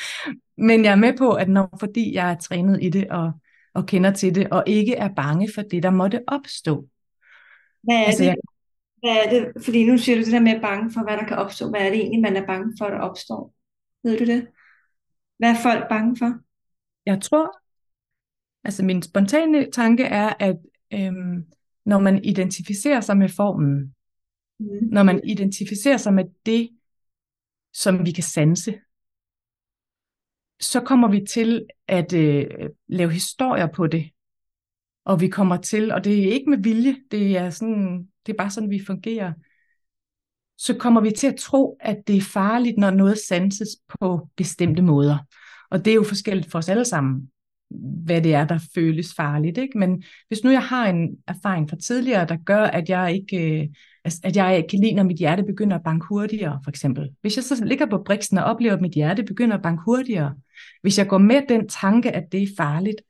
Men 0.69 0.85
jeg 0.85 0.93
er 0.93 0.97
med 0.97 1.17
på, 1.19 1.33
at 1.33 1.49
når 1.49 1.76
fordi 1.81 2.14
jeg 2.14 2.31
er 2.31 2.37
trænet 2.37 2.79
i 2.83 2.88
det, 2.88 3.09
og 3.11 3.33
og 3.75 3.87
kender 3.87 4.11
til 4.11 4.35
det, 4.35 4.50
og 4.50 4.64
ikke 4.67 4.95
er 4.95 5.09
bange 5.17 5.49
for 5.55 5.62
det, 5.62 5.83
der 5.83 5.91
måtte 5.91 6.21
opstå. 6.26 6.88
Hvad 7.83 7.97
er, 7.97 8.05
altså, 8.05 8.23
det? 8.23 8.29
Jeg... 8.29 8.37
Hvad 9.03 9.17
er 9.25 9.31
det? 9.31 9.64
Fordi 9.64 9.85
nu 9.85 9.99
siger 9.99 10.17
du 10.17 10.25
det 10.25 10.33
der 10.33 10.41
med 10.41 10.61
bange 10.61 10.91
for, 10.93 11.03
hvad 11.03 11.17
der 11.17 11.25
kan 11.25 11.37
opstå. 11.37 11.71
Hvad 11.71 11.81
er 11.81 11.91
det 11.91 11.99
egentlig, 11.99 12.23
man 12.23 12.37
er 12.37 12.47
bange 12.47 12.73
for, 12.79 12.87
der 12.87 12.99
opstår? 12.99 13.53
Ved 14.04 14.18
du 14.18 14.25
det? 14.25 14.46
Hvad 15.38 15.50
er 15.50 15.62
folk 15.62 15.88
bange 15.88 16.16
for? 16.16 16.40
Jeg 17.06 17.23
tror, 17.23 17.61
altså 18.64 18.84
min 18.84 19.02
spontane 19.02 19.70
tanke 19.70 20.04
er, 20.04 20.32
at 20.40 20.56
øhm, 20.92 21.44
når 21.84 21.99
man 21.99 22.25
identificerer 22.25 23.00
sig 23.00 23.16
med 23.16 23.28
formen, 23.28 23.94
mm. 24.58 24.66
når 24.82 25.02
man 25.02 25.20
identificerer 25.25 25.96
sig 25.96 26.14
med 26.14 26.25
det, 26.46 26.70
som 27.73 28.06
vi 28.06 28.12
kan 28.12 28.25
sanse, 28.25 28.75
så 30.61 30.80
kommer 30.80 31.08
vi 31.08 31.26
til 31.26 31.66
at 31.88 32.12
øh, 32.12 32.46
lave 32.87 33.12
historier 33.12 33.66
på 33.66 33.87
det. 33.87 34.11
Og 35.04 35.20
vi 35.20 35.28
kommer 35.28 35.56
til, 35.56 35.92
og 35.92 36.04
det 36.04 36.18
er 36.18 36.32
ikke 36.32 36.50
med 36.50 36.58
vilje, 36.58 36.96
det 37.11 37.37
er, 37.37 37.50
sådan, 37.50 38.08
det 38.26 38.32
er 38.32 38.37
bare 38.37 38.50
sådan, 38.50 38.70
vi 38.70 38.84
fungerer. 38.87 39.32
Så 40.58 40.75
kommer 40.75 41.00
vi 41.00 41.11
til 41.11 41.26
at 41.26 41.37
tro, 41.37 41.76
at 41.80 41.96
det 42.06 42.16
er 42.16 42.20
farligt, 42.20 42.78
når 42.78 42.90
noget 42.90 43.18
sanses 43.28 43.68
på 44.00 44.28
bestemte 44.37 44.82
måder. 44.82 45.18
Og 45.70 45.84
det 45.84 45.90
er 45.90 45.94
jo 45.94 46.02
forskelligt 46.02 46.50
for 46.50 46.58
os 46.58 46.68
alle 46.68 46.84
sammen, 46.84 47.30
hvad 48.04 48.23
det 48.23 48.34
er, 48.34 48.46
der 48.46 48.58
føles 48.75 49.14
farligt. 49.14 49.58
Ikke? 49.58 49.78
Men 49.78 50.02
hvis 50.28 50.44
nu 50.44 50.50
jeg 50.50 50.62
har 50.62 50.87
en 50.87 51.08
erfaring 51.28 51.70
fra 51.70 51.76
tidligere, 51.76 52.26
der 52.26 52.37
gør, 52.37 52.64
at 52.64 52.88
jeg 52.88 53.14
ikke 53.14 53.61
øh, 53.61 53.68
altså, 54.04 54.20
at 54.25 54.37
jeg 54.37 54.64
kan 54.70 54.80
lide, 54.80 54.92
når 54.92 55.02
mit 55.02 55.18
hjerte 55.18 55.42
begynder 55.42 55.76
at 55.76 55.84
banke 55.84 56.06
hurtigere, 56.08 56.61
for 56.64 56.70
eksempel. 56.70 57.11
Hvis 57.20 57.37
jeg 57.37 57.44
så 57.44 57.64
ligger 57.64 57.87
på 57.87 58.02
briksen 58.06 58.38
og 58.38 58.44
oplever, 58.44 58.75
at 58.75 58.80
mit 58.80 58.92
hjerte 58.92 59.23
begynder 59.23 59.56
at 59.56 59.62
banke 59.62 59.82
hurtigere, 59.84 60.34
hvis 60.82 60.99
jeg 60.99 61.08
går 61.08 61.18
med 61.18 61.42
den 61.49 61.68
tanke, 61.68 62.11
at 62.11 62.32
det 62.32 62.42
er 62.42 62.49
farligt, 62.56 63.00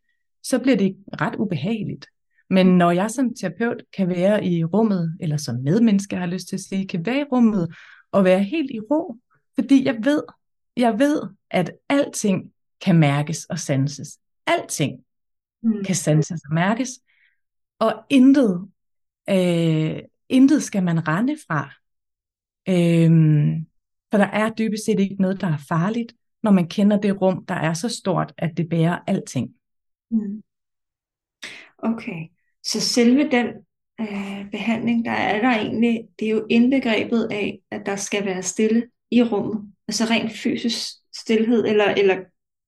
så 0.42 0.58
bliver 0.58 0.76
det 0.76 0.96
ret 1.20 1.36
ubehageligt. 1.36 2.06
Men 2.50 2.78
når 2.78 2.90
jeg 2.90 3.10
som 3.10 3.34
terapeut 3.34 3.82
kan 3.96 4.08
være 4.08 4.44
i 4.44 4.64
rummet, 4.64 5.16
eller 5.20 5.36
som 5.36 5.56
medmenneske 5.56 6.16
har 6.16 6.26
lyst 6.26 6.48
til 6.48 6.56
at 6.56 6.60
sige, 6.60 6.88
kan 6.88 7.06
være 7.06 7.20
i 7.20 7.24
rummet 7.32 7.74
og 8.12 8.24
være 8.24 8.42
helt 8.42 8.70
i 8.70 8.80
ro, 8.80 9.16
fordi 9.54 9.84
jeg 9.84 9.98
ved, 10.02 10.22
jeg 10.76 10.98
ved, 10.98 11.22
at 11.50 11.72
alting 11.88 12.52
kan 12.84 12.98
mærkes 12.98 13.44
og 13.44 13.58
sanses. 13.58 14.18
Alting 14.46 15.00
mm. 15.62 15.84
kan 15.84 15.94
sanses 15.94 16.40
og 16.48 16.54
mærkes. 16.54 16.90
og 17.78 18.04
intet, 18.10 18.68
øh, 19.30 19.98
intet 20.28 20.62
skal 20.62 20.82
man 20.82 21.08
rende 21.08 21.36
fra. 21.46 21.70
Øhm, 22.68 23.66
for 24.10 24.18
der 24.18 24.26
er 24.26 24.50
dybest 24.50 24.84
set 24.84 25.00
ikke 25.00 25.16
noget, 25.18 25.40
der 25.40 25.46
er 25.46 25.64
farligt, 25.68 26.14
når 26.42 26.50
man 26.50 26.68
kender 26.68 27.00
det 27.00 27.20
rum, 27.20 27.46
der 27.46 27.54
er 27.54 27.74
så 27.74 27.88
stort, 27.88 28.32
at 28.38 28.56
det 28.56 28.68
bærer 28.68 28.98
alting. 29.06 29.50
Mm. 30.10 30.42
Okay, 31.78 32.28
så 32.64 32.80
selve 32.80 33.30
den 33.30 33.46
øh, 34.00 34.50
behandling, 34.50 35.04
der 35.04 35.10
er 35.10 35.40
der 35.40 35.60
egentlig, 35.60 36.08
det 36.18 36.26
er 36.26 36.30
jo 36.30 36.46
indbegrebet 36.50 37.28
af, 37.30 37.58
at 37.70 37.82
der 37.86 37.96
skal 37.96 38.24
være 38.24 38.42
stille 38.42 38.86
i 39.10 39.22
rummet. 39.22 39.72
Altså 39.88 40.04
rent 40.04 40.32
fysisk 40.32 40.88
stillhed, 41.20 41.64
eller, 41.66 41.84
eller 41.84 42.16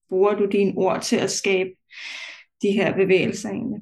bruger 0.09 0.35
du 0.35 0.47
dine 0.53 0.73
ord 0.77 1.03
til 1.03 1.17
at 1.17 1.31
skabe 1.31 1.71
de 2.63 2.73
her 2.73 2.95
bevægelser 2.95 3.51
egentlig? 3.51 3.81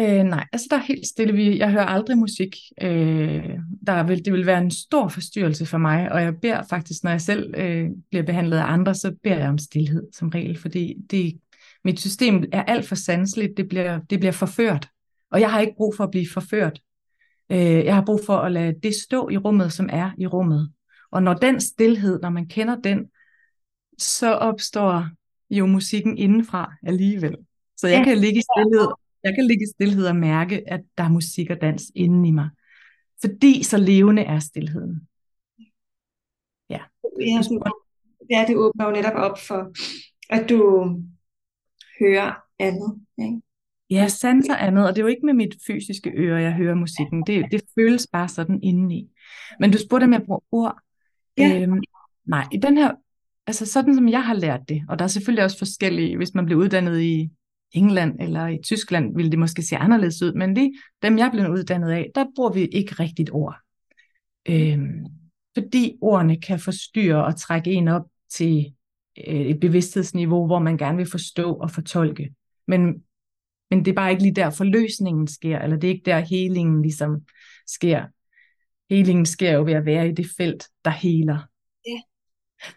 Øh, 0.00 0.24
nej, 0.24 0.46
altså 0.52 0.66
der 0.70 0.76
er 0.76 0.82
helt 0.82 1.06
stille. 1.06 1.32
Vi, 1.32 1.58
jeg 1.58 1.70
hører 1.70 1.86
aldrig 1.86 2.18
musik. 2.18 2.56
Øh, 2.82 3.58
der 3.86 4.02
vil, 4.02 4.24
det 4.24 4.32
vil 4.32 4.46
være 4.46 4.62
en 4.62 4.70
stor 4.70 5.08
forstyrrelse 5.08 5.66
for 5.66 5.78
mig, 5.78 6.12
og 6.12 6.22
jeg 6.22 6.40
beder 6.40 6.62
faktisk, 6.70 7.04
når 7.04 7.10
jeg 7.10 7.20
selv 7.20 7.54
øh, 7.56 7.90
bliver 8.10 8.22
behandlet 8.22 8.56
af 8.56 8.72
andre, 8.72 8.94
så 8.94 9.14
beder 9.22 9.38
jeg 9.38 9.48
om 9.48 9.58
stillhed 9.58 10.02
som 10.12 10.28
regel, 10.28 10.58
fordi 10.58 10.94
det, 11.10 11.40
mit 11.84 12.00
system 12.00 12.44
er 12.52 12.62
alt 12.62 12.86
for 12.86 12.94
sanseligt, 12.94 13.56
det 13.56 13.68
bliver, 13.68 14.00
det 14.10 14.20
bliver 14.20 14.32
forført, 14.32 14.88
og 15.30 15.40
jeg 15.40 15.50
har 15.50 15.60
ikke 15.60 15.74
brug 15.76 15.94
for 15.96 16.04
at 16.04 16.10
blive 16.10 16.28
forført. 16.32 16.80
Øh, 17.52 17.58
jeg 17.58 17.94
har 17.94 18.04
brug 18.04 18.20
for 18.26 18.36
at 18.36 18.52
lade 18.52 18.74
det 18.82 18.94
stå 18.94 19.28
i 19.28 19.36
rummet, 19.36 19.72
som 19.72 19.88
er 19.92 20.10
i 20.18 20.26
rummet. 20.26 20.72
Og 21.10 21.22
når 21.22 21.34
den 21.34 21.60
stillhed, 21.60 22.20
når 22.20 22.30
man 22.30 22.46
kender 22.46 22.76
den, 22.76 23.06
så 23.98 24.34
opstår 24.34 25.08
jo 25.50 25.66
musikken 25.66 26.18
indenfra 26.18 26.72
alligevel. 26.82 27.36
Så 27.76 27.88
jeg 27.88 27.98
ja. 27.98 28.04
kan 28.04 28.18
ligge 28.18 28.38
i 28.38 28.42
stillhed 28.42 28.88
jeg 29.24 29.34
kan 29.34 29.46
ligge 29.46 29.62
i 29.62 29.72
stillhed 29.74 30.06
og 30.06 30.16
mærke, 30.16 30.70
at 30.70 30.80
der 30.98 31.04
er 31.04 31.08
musik 31.08 31.50
og 31.50 31.60
dans 31.60 31.82
inden 31.94 32.24
i 32.24 32.30
mig. 32.30 32.50
Fordi 33.20 33.62
så 33.62 33.76
levende 33.76 34.22
er 34.22 34.38
stillheden. 34.38 35.08
Ja. 36.70 36.80
Ja, 37.20 37.38
det, 37.40 37.62
ja, 38.30 38.44
det 38.48 38.56
åbner 38.56 38.84
jo 38.84 38.90
netop 38.90 39.14
op 39.14 39.38
for, 39.38 39.72
at 40.30 40.48
du 40.48 40.58
hører 42.00 42.34
andet. 42.58 43.06
Ikke? 43.18 43.40
Ja, 43.90 44.08
sanser 44.08 44.56
andet, 44.56 44.86
og 44.86 44.96
det 44.96 44.98
er 44.98 45.04
jo 45.04 45.08
ikke 45.08 45.26
med 45.26 45.34
mit 45.34 45.54
fysiske 45.66 46.12
øre, 46.16 46.40
jeg 46.40 46.52
hører 46.52 46.74
musikken. 46.74 47.26
Det, 47.26 47.46
det 47.52 47.62
føles 47.74 48.06
bare 48.12 48.28
sådan 48.28 48.60
indeni. 48.62 49.10
Men 49.60 49.72
du 49.72 49.78
spurgte, 49.78 50.04
om 50.04 50.12
jeg 50.12 50.22
bruger 50.26 50.40
ord. 50.52 50.78
Ja. 51.38 51.60
Øhm, 51.62 51.80
nej, 52.26 52.46
i 52.52 52.56
den 52.56 52.76
her, 52.76 52.92
altså 53.46 53.66
sådan 53.66 53.94
som 53.94 54.08
jeg 54.08 54.24
har 54.24 54.34
lært 54.34 54.60
det, 54.68 54.82
og 54.88 54.98
der 54.98 55.04
er 55.04 55.08
selvfølgelig 55.08 55.44
også 55.44 55.58
forskellige, 55.58 56.16
hvis 56.16 56.34
man 56.34 56.44
bliver 56.44 56.60
uddannet 56.60 57.00
i 57.00 57.30
England 57.72 58.20
eller 58.20 58.46
i 58.46 58.58
Tyskland 58.64 59.16
ville 59.16 59.30
det 59.30 59.38
måske 59.38 59.62
se 59.62 59.76
anderledes 59.76 60.22
ud, 60.22 60.32
men 60.32 60.56
det, 60.56 60.72
dem 61.02 61.18
jeg 61.18 61.30
blev 61.32 61.50
uddannet 61.50 61.90
af, 61.90 62.10
der 62.14 62.24
bruger 62.36 62.50
vi 62.50 62.64
ikke 62.64 62.94
rigtigt 62.94 63.30
ord. 63.32 63.56
Øhm, 64.48 65.06
fordi 65.58 65.96
ordene 66.00 66.40
kan 66.40 66.60
forstyrre 66.60 67.24
og 67.24 67.36
trække 67.36 67.72
en 67.72 67.88
op 67.88 68.04
til 68.30 68.72
øh, 69.26 69.40
et 69.40 69.60
bevidsthedsniveau, 69.60 70.46
hvor 70.46 70.58
man 70.58 70.78
gerne 70.78 70.96
vil 70.96 71.10
forstå 71.10 71.54
og 71.54 71.70
fortolke. 71.70 72.34
Men, 72.66 72.94
men 73.70 73.84
det 73.84 73.90
er 73.90 73.94
bare 73.94 74.10
ikke 74.10 74.22
lige 74.22 74.34
der 74.34 74.50
forløsningen 74.50 75.28
sker, 75.28 75.58
eller 75.58 75.76
det 75.76 75.88
er 75.88 75.92
ikke 75.92 76.10
der 76.10 76.18
helingen 76.18 76.82
ligesom 76.82 77.26
sker. 77.66 78.04
Helingen 78.90 79.26
sker 79.26 79.52
jo 79.52 79.64
ved 79.64 79.72
at 79.72 79.86
være 79.86 80.08
i 80.08 80.12
det 80.12 80.26
felt, 80.36 80.68
der 80.84 80.90
heler. 80.90 81.38
Ja. 81.86 82.00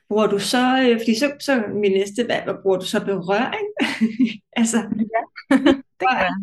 Bruger 0.10 0.28
du 0.28 0.40
så, 0.40 0.82
øh, 0.82 1.00
fordi 1.00 1.20
så, 1.20 1.34
så 1.40 1.64
min 1.74 1.92
næste 1.92 2.28
valg, 2.28 2.44
hvad 2.44 2.56
bruger 2.62 2.80
du 2.80 2.86
så 2.86 3.06
berøring? 3.06 3.68
altså, 4.62 4.78
ja, 4.78 5.22
det 5.66 5.84
gør 6.00 6.18
jeg. 6.18 6.36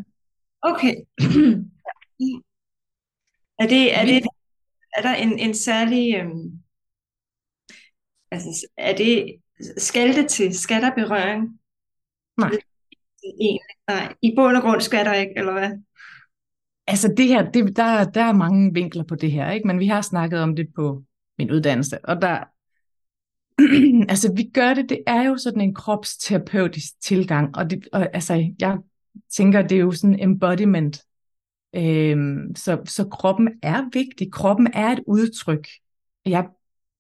Okay. 0.62 0.94
er 3.62 3.66
det, 3.66 3.99
er 3.99 4.05
det, 4.05 4.22
er 4.96 5.03
der 5.03 5.14
en, 5.14 5.38
en 5.38 5.55
særlig, 5.55 6.16
øhm, 6.16 6.62
altså, 8.31 8.66
er 8.77 8.96
det, 8.96 9.40
skal 9.77 10.16
det 10.16 10.31
til, 10.31 10.59
skal 10.59 10.83
der 10.83 10.94
berøring? 10.94 11.61
Nej 12.37 12.51
egentlig? 13.41 13.77
nej, 13.88 14.14
i 14.23 14.33
bund 14.37 14.57
og 14.57 14.62
grund 14.62 14.81
skal 14.81 15.05
der 15.05 15.14
ikke, 15.14 15.33
eller 15.37 15.53
hvad? 15.53 15.71
Altså 16.87 17.14
det 17.17 17.27
her, 17.27 17.51
det, 17.51 17.77
der, 17.77 18.05
der 18.05 18.25
er 18.25 18.33
mange 18.33 18.75
vinkler 18.75 19.05
på 19.05 19.14
det 19.14 19.33
her, 19.33 19.51
ikke? 19.51 19.67
men 19.67 19.79
vi 19.79 19.87
har 19.87 20.01
snakket 20.01 20.41
om 20.41 20.57
det 20.57 20.67
på 20.77 21.03
min 21.38 21.51
uddannelse, 21.51 22.05
og 22.05 22.23
der, 22.23 22.45
altså 24.12 24.33
vi 24.37 24.51
gør 24.55 24.75
det, 24.75 24.88
det 24.88 25.03
er 25.07 25.23
jo 25.23 25.37
sådan 25.37 25.61
en 25.61 25.75
kropsterapeutisk 25.75 27.01
tilgang, 27.01 27.57
og, 27.57 27.71
det, 27.71 27.88
og 27.93 28.09
altså 28.14 28.53
jeg 28.61 28.79
tænker, 29.31 29.62
det 29.62 29.77
er 29.77 29.81
jo 29.81 29.93
sådan 29.93 30.21
embodiment. 30.21 31.03
Øhm, 31.75 32.55
så, 32.57 32.83
så 32.85 33.09
kroppen 33.09 33.49
er 33.62 33.83
vigtig, 33.93 34.33
kroppen 34.33 34.69
er 34.75 34.88
et 34.88 35.03
udtryk. 35.07 35.69
Jeg, 36.27 36.47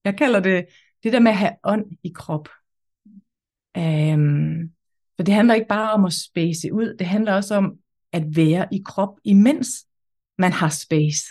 jeg 0.04 0.16
kalder 0.16 0.40
det 0.40 0.66
det 1.02 1.12
der 1.12 1.20
med 1.20 1.30
at 1.30 1.36
have 1.36 1.56
ånd 1.64 1.84
i 2.02 2.12
krop. 2.14 2.48
Øhm, 3.76 4.72
for 5.18 5.24
det 5.24 5.34
handler 5.34 5.54
ikke 5.54 5.68
bare 5.68 5.92
om 5.92 6.04
at 6.04 6.12
space 6.12 6.72
ud, 6.72 6.96
det 6.98 7.06
handler 7.06 7.34
også 7.34 7.54
om 7.54 7.78
at 8.12 8.36
være 8.36 8.74
i 8.74 8.82
krop, 8.84 9.18
imens 9.24 9.86
man 10.38 10.52
har 10.52 10.68
space. 10.68 11.24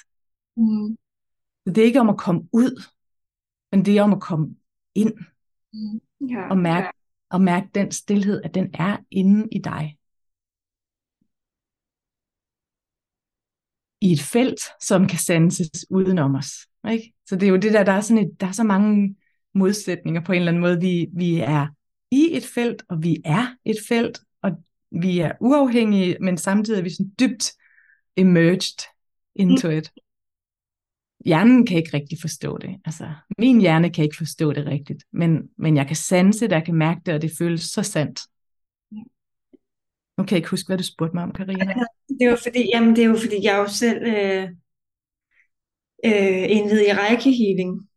Mm. 0.57 0.97
Det 1.65 1.77
er 1.77 1.85
ikke 1.85 1.99
om 1.99 2.09
at 2.09 2.17
komme 2.17 2.41
ud, 2.53 2.83
men 3.71 3.85
det 3.85 3.97
er 3.97 4.03
om 4.03 4.13
at 4.13 4.21
komme 4.21 4.55
ind. 4.95 5.13
Mm. 5.73 6.27
Ja, 6.29 6.49
og, 6.49 6.57
mærke, 6.57 6.85
ja. 6.85 6.91
og 7.29 7.41
mærke 7.41 7.67
den 7.75 7.91
stillhed, 7.91 8.41
at 8.43 8.53
den 8.53 8.69
er 8.73 8.97
inde 9.11 9.47
i 9.51 9.59
dig. 9.59 9.97
I 14.01 14.11
et 14.11 14.21
felt, 14.21 14.61
som 14.81 15.07
kan 15.07 15.19
sanses 15.19 15.85
udenom 15.89 16.35
os. 16.35 16.51
Ikke? 16.91 17.13
Så 17.25 17.35
det 17.35 17.43
er 17.43 17.49
jo 17.49 17.57
det 17.57 17.73
der, 17.73 17.83
der 17.83 17.91
er, 17.91 18.01
sådan 18.01 18.23
et, 18.23 18.41
der 18.41 18.47
er 18.47 18.51
så 18.51 18.63
mange 18.63 19.15
modsætninger 19.53 20.21
på 20.21 20.31
en 20.31 20.39
eller 20.39 20.51
anden 20.51 20.61
måde. 20.61 20.81
Vi, 20.81 21.07
vi 21.13 21.39
er 21.39 21.67
i 22.11 22.37
et 22.37 22.45
felt, 22.45 22.83
og 22.89 23.03
vi 23.03 23.21
er 23.25 23.55
et 23.65 23.77
felt, 23.87 24.19
og 24.41 24.51
vi 24.91 25.19
er 25.19 25.31
uafhængige, 25.41 26.17
men 26.21 26.37
samtidig 26.37 26.79
er 26.79 26.83
vi 26.83 26.89
sådan 26.89 27.11
dybt 27.19 27.51
emerged 28.17 28.87
into 29.35 29.69
it 29.69 29.91
hjernen 31.27 31.65
kan 31.65 31.77
ikke 31.77 31.93
rigtig 31.93 32.17
forstå 32.21 32.57
det. 32.57 32.69
Altså, 32.85 33.13
min 33.37 33.61
hjerne 33.61 33.89
kan 33.89 34.03
ikke 34.03 34.17
forstå 34.17 34.53
det 34.53 34.65
rigtigt, 34.65 35.03
men, 35.13 35.49
men 35.57 35.77
jeg 35.77 35.87
kan 35.87 35.95
sanse 35.95 36.47
det, 36.47 36.51
jeg 36.51 36.65
kan 36.65 36.75
mærke 36.75 37.01
det, 37.05 37.13
og 37.13 37.21
det 37.21 37.31
føles 37.37 37.61
så 37.61 37.83
sandt. 37.83 38.21
Nu 40.17 40.23
kan 40.23 40.31
jeg 40.31 40.37
ikke 40.37 40.49
huske, 40.49 40.67
hvad 40.67 40.77
du 40.77 40.83
spurgte 40.83 41.15
mig 41.15 41.23
om, 41.23 41.31
Karina. 41.31 41.73
Det 42.19 42.29
var 42.29 42.39
fordi, 42.43 42.69
jamen, 42.73 42.95
det 42.95 43.05
jo 43.05 43.17
fordi, 43.21 43.35
jeg 43.43 43.57
jo 43.57 43.67
selv 43.67 44.01
øh, 44.03 44.43
øh, 46.05 46.45
enhed 46.55 46.81
i 46.87 46.93
Reiki 46.93 47.31
Healing. 47.31 47.89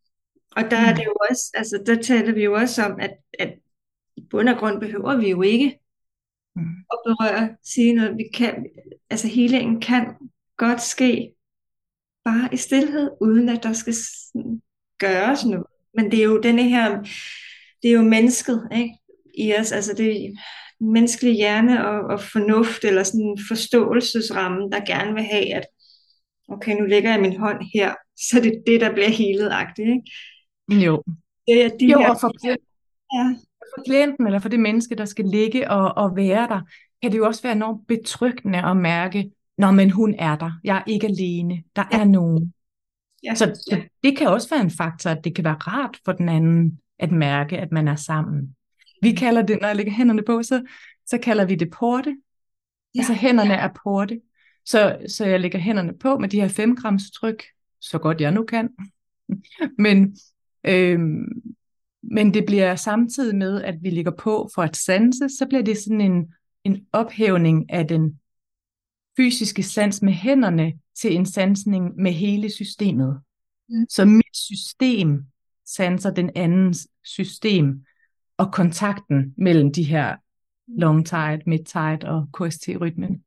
Og 0.56 0.62
der 0.70 0.80
mm. 0.80 0.86
er 0.88 0.94
det 0.94 1.04
jo 1.04 1.14
også, 1.30 1.50
altså 1.54 1.82
der 1.86 2.02
taler 2.02 2.34
vi 2.34 2.44
jo 2.44 2.54
også 2.54 2.84
om, 2.84 3.00
at, 3.00 3.16
at 3.38 3.54
i 4.20 4.26
bund 4.30 4.48
og 4.48 4.58
grund 4.58 4.80
behøver 4.80 5.16
vi 5.16 5.30
jo 5.30 5.42
ikke 5.42 5.78
mm. 6.56 6.62
at 6.92 6.98
berøre, 7.06 7.56
sige 7.62 7.92
noget. 7.92 8.16
Vi 8.16 8.24
kan, 8.34 8.66
altså 9.10 9.28
healingen 9.28 9.80
kan 9.80 10.06
godt 10.56 10.82
ske 10.82 11.32
bare 12.24 12.48
i 12.52 12.56
stillhed, 12.56 13.10
uden 13.20 13.48
at 13.48 13.62
der 13.62 13.72
skal 13.72 13.94
gøres 14.98 15.44
noget. 15.44 15.66
Men 15.94 16.10
det 16.10 16.18
er 16.18 16.24
jo 16.24 16.40
denne 16.40 16.62
her, 16.62 17.02
det 17.82 17.88
er 17.90 17.94
jo 17.94 18.02
mennesket, 18.02 18.68
ikke? 18.72 18.94
I 19.34 19.54
os, 19.54 19.72
altså 19.72 19.94
det 19.94 20.24
er 20.24 20.30
menneskelig 20.80 21.34
hjerne 21.34 21.88
og, 21.88 22.00
og 22.00 22.20
fornuft, 22.20 22.84
eller 22.84 23.02
sådan 23.02 23.20
en 23.20 23.38
forståelsesramme, 23.48 24.70
der 24.70 24.84
gerne 24.84 25.14
vil 25.14 25.22
have, 25.22 25.54
at 25.54 25.66
okay, 26.48 26.76
nu 26.80 26.86
lægger 26.86 27.10
jeg 27.10 27.20
min 27.20 27.36
hånd 27.36 27.62
her, 27.74 27.94
så 28.28 28.40
det 28.40 28.52
er 28.52 28.62
det, 28.66 28.80
der 28.80 28.92
bliver 28.92 29.08
helet-agtigt, 29.08 29.88
ikke? 29.88 30.84
Jo. 30.86 31.02
Det 31.46 31.64
er 31.64 31.68
de 31.68 31.86
jo, 31.86 31.98
her, 31.98 32.10
og 32.10 32.20
for, 32.20 32.32
ja. 33.14 33.36
For 33.74 33.82
klienten, 33.86 34.26
eller 34.26 34.38
for 34.38 34.48
det 34.48 34.60
menneske, 34.60 34.94
der 34.94 35.04
skal 35.04 35.24
ligge 35.24 35.70
og, 35.70 35.96
og 35.96 36.16
være 36.16 36.48
der, 36.48 36.60
kan 37.02 37.12
det 37.12 37.18
jo 37.18 37.26
også 37.26 37.42
være 37.42 37.52
enormt 37.52 37.86
betryggende 37.86 38.62
at 38.64 38.76
mærke, 38.76 39.30
Nå, 39.60 39.70
men 39.70 39.90
hun 39.90 40.14
er 40.18 40.36
der. 40.36 40.50
Jeg 40.64 40.76
er 40.76 40.82
ikke 40.86 41.06
alene. 41.06 41.62
Der 41.76 41.84
er 41.92 42.04
nogen. 42.04 42.54
Ja. 43.24 43.34
Så, 43.34 43.44
så 43.44 43.82
det 44.02 44.18
kan 44.18 44.28
også 44.28 44.48
være 44.50 44.60
en 44.60 44.70
faktor, 44.70 45.10
at 45.10 45.24
det 45.24 45.34
kan 45.34 45.44
være 45.44 45.54
rart 45.54 45.98
for 46.04 46.12
den 46.12 46.28
anden 46.28 46.78
at 46.98 47.12
mærke, 47.12 47.58
at 47.58 47.72
man 47.72 47.88
er 47.88 47.96
sammen. 47.96 48.56
Vi 49.02 49.12
kalder 49.12 49.42
det, 49.42 49.58
når 49.60 49.68
jeg 49.68 49.76
lægger 49.76 49.92
hænderne 49.92 50.22
på, 50.22 50.42
så, 50.42 50.62
så 51.06 51.18
kalder 51.18 51.44
vi 51.44 51.54
det 51.54 51.70
porte. 51.70 52.16
Ja. 52.94 53.00
Altså 53.00 53.12
hænderne 53.12 53.54
er 53.54 53.68
porte. 53.84 54.20
Så, 54.64 54.98
så 55.08 55.26
jeg 55.26 55.40
lægger 55.40 55.58
hænderne 55.58 55.98
på 55.98 56.18
med 56.18 56.28
de 56.28 56.40
her 56.40 56.48
5 56.48 56.76
grams 56.76 57.10
tryk, 57.10 57.44
så 57.80 57.98
godt 57.98 58.20
jeg 58.20 58.32
nu 58.32 58.44
kan. 58.44 58.68
men, 59.84 60.16
øhm, 60.64 61.26
men 62.02 62.34
det 62.34 62.46
bliver 62.46 62.76
samtidig 62.76 63.36
med, 63.36 63.62
at 63.62 63.74
vi 63.82 63.90
ligger 63.90 64.10
på 64.10 64.50
for 64.54 64.62
at 64.62 64.76
sanse, 64.76 65.28
så 65.38 65.46
bliver 65.48 65.62
det 65.62 65.78
sådan 65.78 66.00
en, 66.00 66.34
en 66.64 66.86
ophævning 66.92 67.70
af 67.70 67.88
den 67.88 68.20
fysiske 69.16 69.62
sans 69.62 70.02
med 70.02 70.12
hænderne 70.12 70.72
til 71.00 71.14
en 71.14 71.26
sansning 71.26 71.96
med 71.96 72.12
hele 72.12 72.50
systemet. 72.50 73.20
Mm. 73.68 73.86
Så 73.88 74.04
mit 74.04 74.36
system 74.36 75.24
sanser 75.66 76.10
den 76.10 76.30
andens 76.34 76.88
system, 77.04 77.84
og 78.36 78.52
kontakten 78.52 79.34
mellem 79.36 79.72
de 79.72 79.82
her 79.82 80.16
long 80.68 81.06
tide, 81.06 81.40
mid 81.46 81.64
tide 81.64 81.98
og 82.10 82.28
KST-rytmen. 82.32 83.24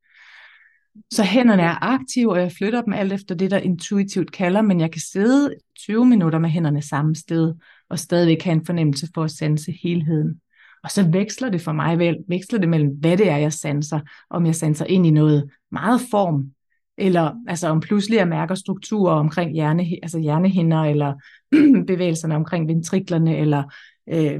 Så 1.11 1.23
hænderne 1.23 1.63
er 1.63 1.83
aktive, 1.83 2.31
og 2.31 2.39
jeg 2.39 2.51
flytter 2.51 2.81
dem 2.81 2.93
alt 2.93 3.13
efter 3.13 3.35
det, 3.35 3.51
der 3.51 3.57
intuitivt 3.57 4.31
kalder, 4.31 4.61
men 4.61 4.79
jeg 4.79 4.91
kan 4.91 5.01
sidde 5.01 5.55
20 5.79 6.05
minutter 6.05 6.39
med 6.39 6.49
hænderne 6.49 6.81
samme 6.81 7.15
sted, 7.15 7.53
og 7.89 7.99
stadigvæk 7.99 8.43
have 8.43 8.53
en 8.53 8.65
fornemmelse 8.65 9.07
for 9.13 9.23
at 9.23 9.31
sanse 9.31 9.71
helheden. 9.83 10.41
Og 10.83 10.91
så 10.91 11.09
veksler 11.11 11.49
det 11.49 11.61
for 11.61 11.71
mig, 11.71 11.99
vel, 11.99 12.17
veksler 12.27 12.59
det 12.59 12.69
mellem, 12.69 12.91
hvad 12.99 13.17
det 13.17 13.29
er, 13.29 13.37
jeg 13.37 13.53
sanser, 13.53 13.99
om 14.29 14.45
jeg 14.45 14.55
sanser 14.55 14.85
ind 14.85 15.05
i 15.05 15.11
noget 15.11 15.49
meget 15.71 16.01
form, 16.11 16.51
eller 16.97 17.33
altså 17.47 17.67
om 17.67 17.79
pludselig 17.79 18.17
jeg 18.17 18.27
mærker 18.27 18.55
strukturer 18.55 19.13
omkring 19.13 19.53
hjerne, 19.53 19.85
altså 20.03 20.19
hjernehinder, 20.19 20.81
eller 20.81 21.13
bevægelserne 21.87 22.35
omkring 22.35 22.67
ventriklerne, 22.67 23.37
eller 23.37 23.63
øh, 24.09 24.39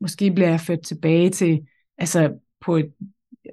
måske 0.00 0.30
bliver 0.30 0.48
jeg 0.48 0.60
ført 0.60 0.80
tilbage 0.80 1.30
til, 1.30 1.60
altså 1.98 2.32
på 2.60 2.76
et, 2.76 2.92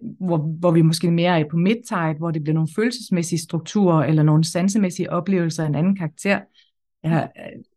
hvor, 0.01 0.37
hvor 0.37 0.71
vi 0.71 0.81
måske 0.81 1.11
mere 1.11 1.39
er 1.39 1.49
på 1.51 1.57
midtide, 1.57 2.17
hvor 2.17 2.31
det 2.31 2.43
bliver 2.43 2.53
nogle 2.53 2.69
følelsesmæssige 2.75 3.39
strukturer, 3.39 4.03
eller 4.03 4.23
nogle 4.23 4.43
sansemæssige 4.43 5.11
oplevelser 5.11 5.63
af 5.63 5.67
en 5.67 5.75
anden 5.75 5.95
karakter. 5.95 6.39
Ja, 7.03 7.27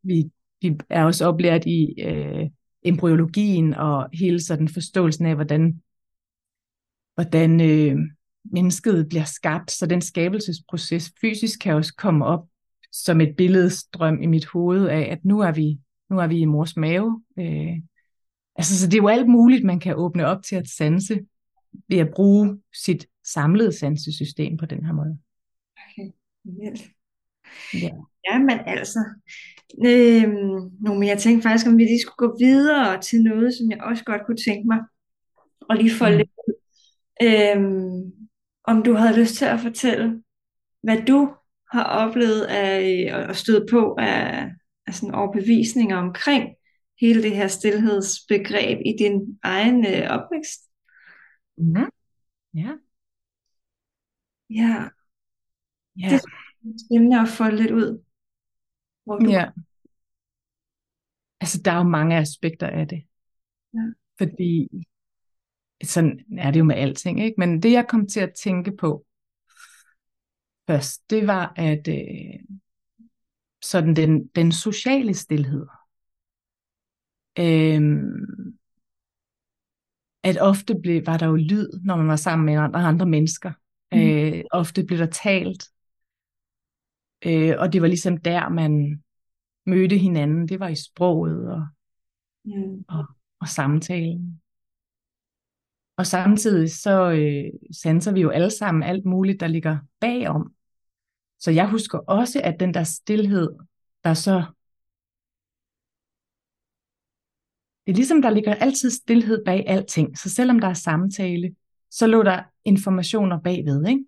vi, 0.02 0.30
vi 0.62 0.78
er 0.90 1.04
også 1.04 1.26
oplært 1.26 1.66
i 1.66 1.94
øh, 2.02 2.46
embryologien 2.82 3.74
og 3.74 4.08
hele 4.12 4.42
sådan 4.42 4.68
forståelsen 4.68 5.26
af, 5.26 5.34
hvordan, 5.34 5.82
hvordan 7.14 7.60
øh, 7.60 7.96
mennesket 8.44 9.08
bliver 9.08 9.24
skabt, 9.24 9.70
så 9.70 9.86
den 9.86 10.00
skabelsesproces 10.00 11.12
fysisk 11.20 11.60
kan 11.60 11.74
også 11.74 11.94
komme 11.94 12.24
op 12.24 12.46
som 12.92 13.20
et 13.20 13.36
billedstrøm 13.36 14.22
i 14.22 14.26
mit 14.26 14.46
hoved 14.46 14.86
af, 14.88 15.00
at 15.00 15.24
nu 15.24 15.40
er 15.40 15.52
vi, 15.52 15.78
nu 16.10 16.18
er 16.18 16.26
vi 16.26 16.38
i 16.38 16.44
mors 16.44 16.76
mave. 16.76 17.22
Øh, 17.38 17.76
altså, 18.56 18.78
så 18.80 18.86
det 18.86 18.94
er 18.94 19.02
jo 19.02 19.08
alt 19.08 19.28
muligt, 19.28 19.64
man 19.64 19.80
kan 19.80 19.96
åbne 19.96 20.26
op 20.26 20.42
til 20.42 20.56
at 20.56 20.68
sanse 20.68 21.20
ved 21.88 21.98
at 21.98 22.10
bruge 22.14 22.58
sit 22.84 23.06
samlede 23.24 23.72
sansesystem 23.72 24.56
på 24.56 24.66
den 24.66 24.86
her 24.86 24.92
måde. 24.92 25.18
Okay, 25.76 26.12
Ja. 27.74 27.90
ja, 28.30 28.38
men 28.38 28.58
altså, 28.66 28.98
øh, 29.86 30.28
nu, 30.84 30.94
men 30.94 31.08
jeg 31.08 31.18
tænkte 31.18 31.42
faktisk, 31.42 31.66
om 31.66 31.78
vi 31.78 31.82
lige 31.82 32.00
skulle 32.00 32.28
gå 32.28 32.36
videre 32.38 33.00
til 33.00 33.22
noget, 33.22 33.54
som 33.54 33.70
jeg 33.70 33.82
også 33.82 34.04
godt 34.04 34.26
kunne 34.26 34.42
tænke 34.46 34.66
mig, 34.68 34.78
og 35.60 35.76
lige 35.76 35.94
få 35.94 36.08
mm. 36.08 36.16
lidt 36.16 36.30
ud. 36.48 36.54
Øh, 37.22 37.58
om 38.64 38.82
du 38.82 38.92
havde 38.94 39.20
lyst 39.20 39.34
til 39.34 39.44
at 39.44 39.60
fortælle, 39.60 40.22
hvad 40.82 41.02
du 41.06 41.34
har 41.72 41.84
oplevet 41.84 42.42
af, 42.42 43.10
at 43.28 43.36
støde 43.36 43.66
på 43.70 43.96
af, 43.98 44.50
af 44.86 44.94
sådan 44.94 45.14
overbevisninger 45.14 45.96
omkring 45.96 46.48
hele 47.00 47.22
det 47.22 47.36
her 47.36 47.48
stillhedsbegreb 47.48 48.78
i 48.86 48.96
din 48.98 49.38
egen 49.42 49.86
øh, 49.86 50.10
opvækst. 50.10 50.60
Mm. 51.58 51.90
Ja. 52.54 52.78
Ja. 54.50 54.90
Ja. 55.96 56.08
Det 56.08 56.14
er 56.14 56.78
spændende 56.86 57.20
at 57.20 57.28
få 57.28 57.44
lidt 57.44 57.70
ud. 57.70 58.02
Hvor 59.04 59.18
du... 59.18 59.30
Ja. 59.30 59.50
Altså, 61.40 61.62
der 61.64 61.72
er 61.72 61.76
jo 61.76 61.82
mange 61.82 62.16
aspekter 62.16 62.66
af 62.66 62.88
det. 62.88 63.02
Ja. 63.74 63.80
Fordi 64.18 64.68
sådan 65.84 66.24
er 66.38 66.50
det 66.50 66.58
jo 66.58 66.64
med 66.64 66.76
alting, 66.76 67.20
ikke? 67.20 67.34
Men 67.38 67.62
det, 67.62 67.72
jeg 67.72 67.86
kom 67.88 68.06
til 68.06 68.20
at 68.20 68.34
tænke 68.42 68.76
på 68.76 69.06
først, 70.66 71.10
det 71.10 71.26
var, 71.26 71.52
at 71.56 71.88
øh, 71.88 72.58
sådan 73.62 73.96
den, 73.96 74.26
den 74.26 74.52
sociale 74.52 75.14
stillhed. 75.14 75.66
Øh, 77.38 77.82
at 80.22 80.38
ofte 80.40 80.74
blev, 80.82 81.06
var 81.06 81.16
der 81.16 81.26
jo 81.26 81.36
lyd, 81.36 81.68
når 81.84 81.96
man 81.96 82.08
var 82.08 82.16
sammen 82.16 82.46
med 82.46 82.54
andre, 82.54 82.80
andre 82.80 83.06
mennesker. 83.06 83.52
Mm. 83.92 83.98
Øh, 83.98 84.44
ofte 84.50 84.84
blev 84.84 84.98
der 84.98 85.06
talt. 85.06 85.64
Øh, 87.26 87.54
og 87.58 87.72
det 87.72 87.82
var 87.82 87.88
ligesom 87.88 88.16
der, 88.16 88.48
man 88.48 89.02
mødte 89.66 89.98
hinanden. 89.98 90.48
Det 90.48 90.60
var 90.60 90.68
i 90.68 90.74
sproget 90.74 91.52
og, 91.52 91.66
mm. 92.44 92.84
og, 92.88 93.04
og 93.40 93.48
samtalen. 93.48 94.40
Og 95.96 96.06
samtidig 96.06 96.72
så 96.72 97.10
øh, 97.10 97.76
sanser 97.82 98.12
vi 98.12 98.20
jo 98.20 98.30
alle 98.30 98.50
sammen 98.50 98.82
alt 98.82 99.04
muligt, 99.04 99.40
der 99.40 99.46
ligger 99.46 99.78
bagom. 100.00 100.52
Så 101.40 101.50
jeg 101.50 101.70
husker 101.70 101.98
også, 101.98 102.40
at 102.44 102.60
den 102.60 102.74
der 102.74 102.84
stillhed, 102.84 103.48
der 104.04 104.14
så... 104.14 104.44
Det 107.88 107.92
er 107.92 107.96
ligesom, 107.96 108.22
der 108.22 108.30
ligger 108.30 108.54
altid 108.54 108.90
stillhed 108.90 109.44
bag 109.44 109.64
alting. 109.66 110.18
Så 110.18 110.30
selvom 110.30 110.58
der 110.58 110.68
er 110.68 110.74
samtale, 110.74 111.54
så 111.90 112.06
lå 112.06 112.22
der 112.22 112.42
informationer 112.64 113.40
bagved. 113.40 113.88
Ikke? 113.88 114.04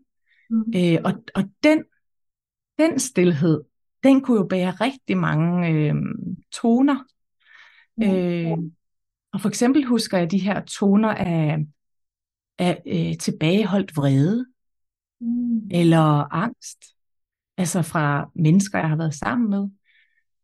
Mm. 0.50 0.64
Øh, 0.76 0.98
og, 1.04 1.12
og 1.34 1.50
den, 1.62 1.84
den 2.78 2.98
stillhed, 2.98 3.60
den 4.02 4.20
kunne 4.20 4.36
jo 4.36 4.46
bære 4.46 4.70
rigtig 4.70 5.16
mange 5.16 5.68
øh, 5.68 5.94
toner. 6.52 7.04
Mm. 7.96 8.04
Øh, 8.04 8.58
og 9.32 9.40
for 9.40 9.48
eksempel 9.48 9.84
husker 9.84 10.18
jeg 10.18 10.30
de 10.30 10.38
her 10.38 10.64
toner 10.64 11.08
af 11.08 11.58
af 12.58 12.82
øh, 12.86 13.18
tilbageholdt 13.18 13.96
vrede 13.96 14.46
mm. 15.20 15.68
eller 15.70 16.34
angst, 16.34 16.84
altså 17.56 17.82
fra 17.82 18.30
mennesker, 18.34 18.78
jeg 18.78 18.88
har 18.88 18.96
været 18.96 19.14
sammen 19.14 19.50
med. 19.50 19.68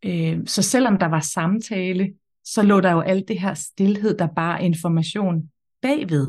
Øh, 0.04 0.46
så 0.46 0.62
selvom 0.62 0.98
der 0.98 1.06
var 1.06 1.20
samtale, 1.20 2.14
så 2.46 2.62
lå 2.62 2.80
der 2.80 2.92
jo 2.92 3.00
alt 3.00 3.28
det 3.28 3.40
her 3.40 3.54
stillhed, 3.54 4.18
der 4.18 4.26
bare 4.26 4.64
information 4.64 5.50
bagved. 5.82 6.26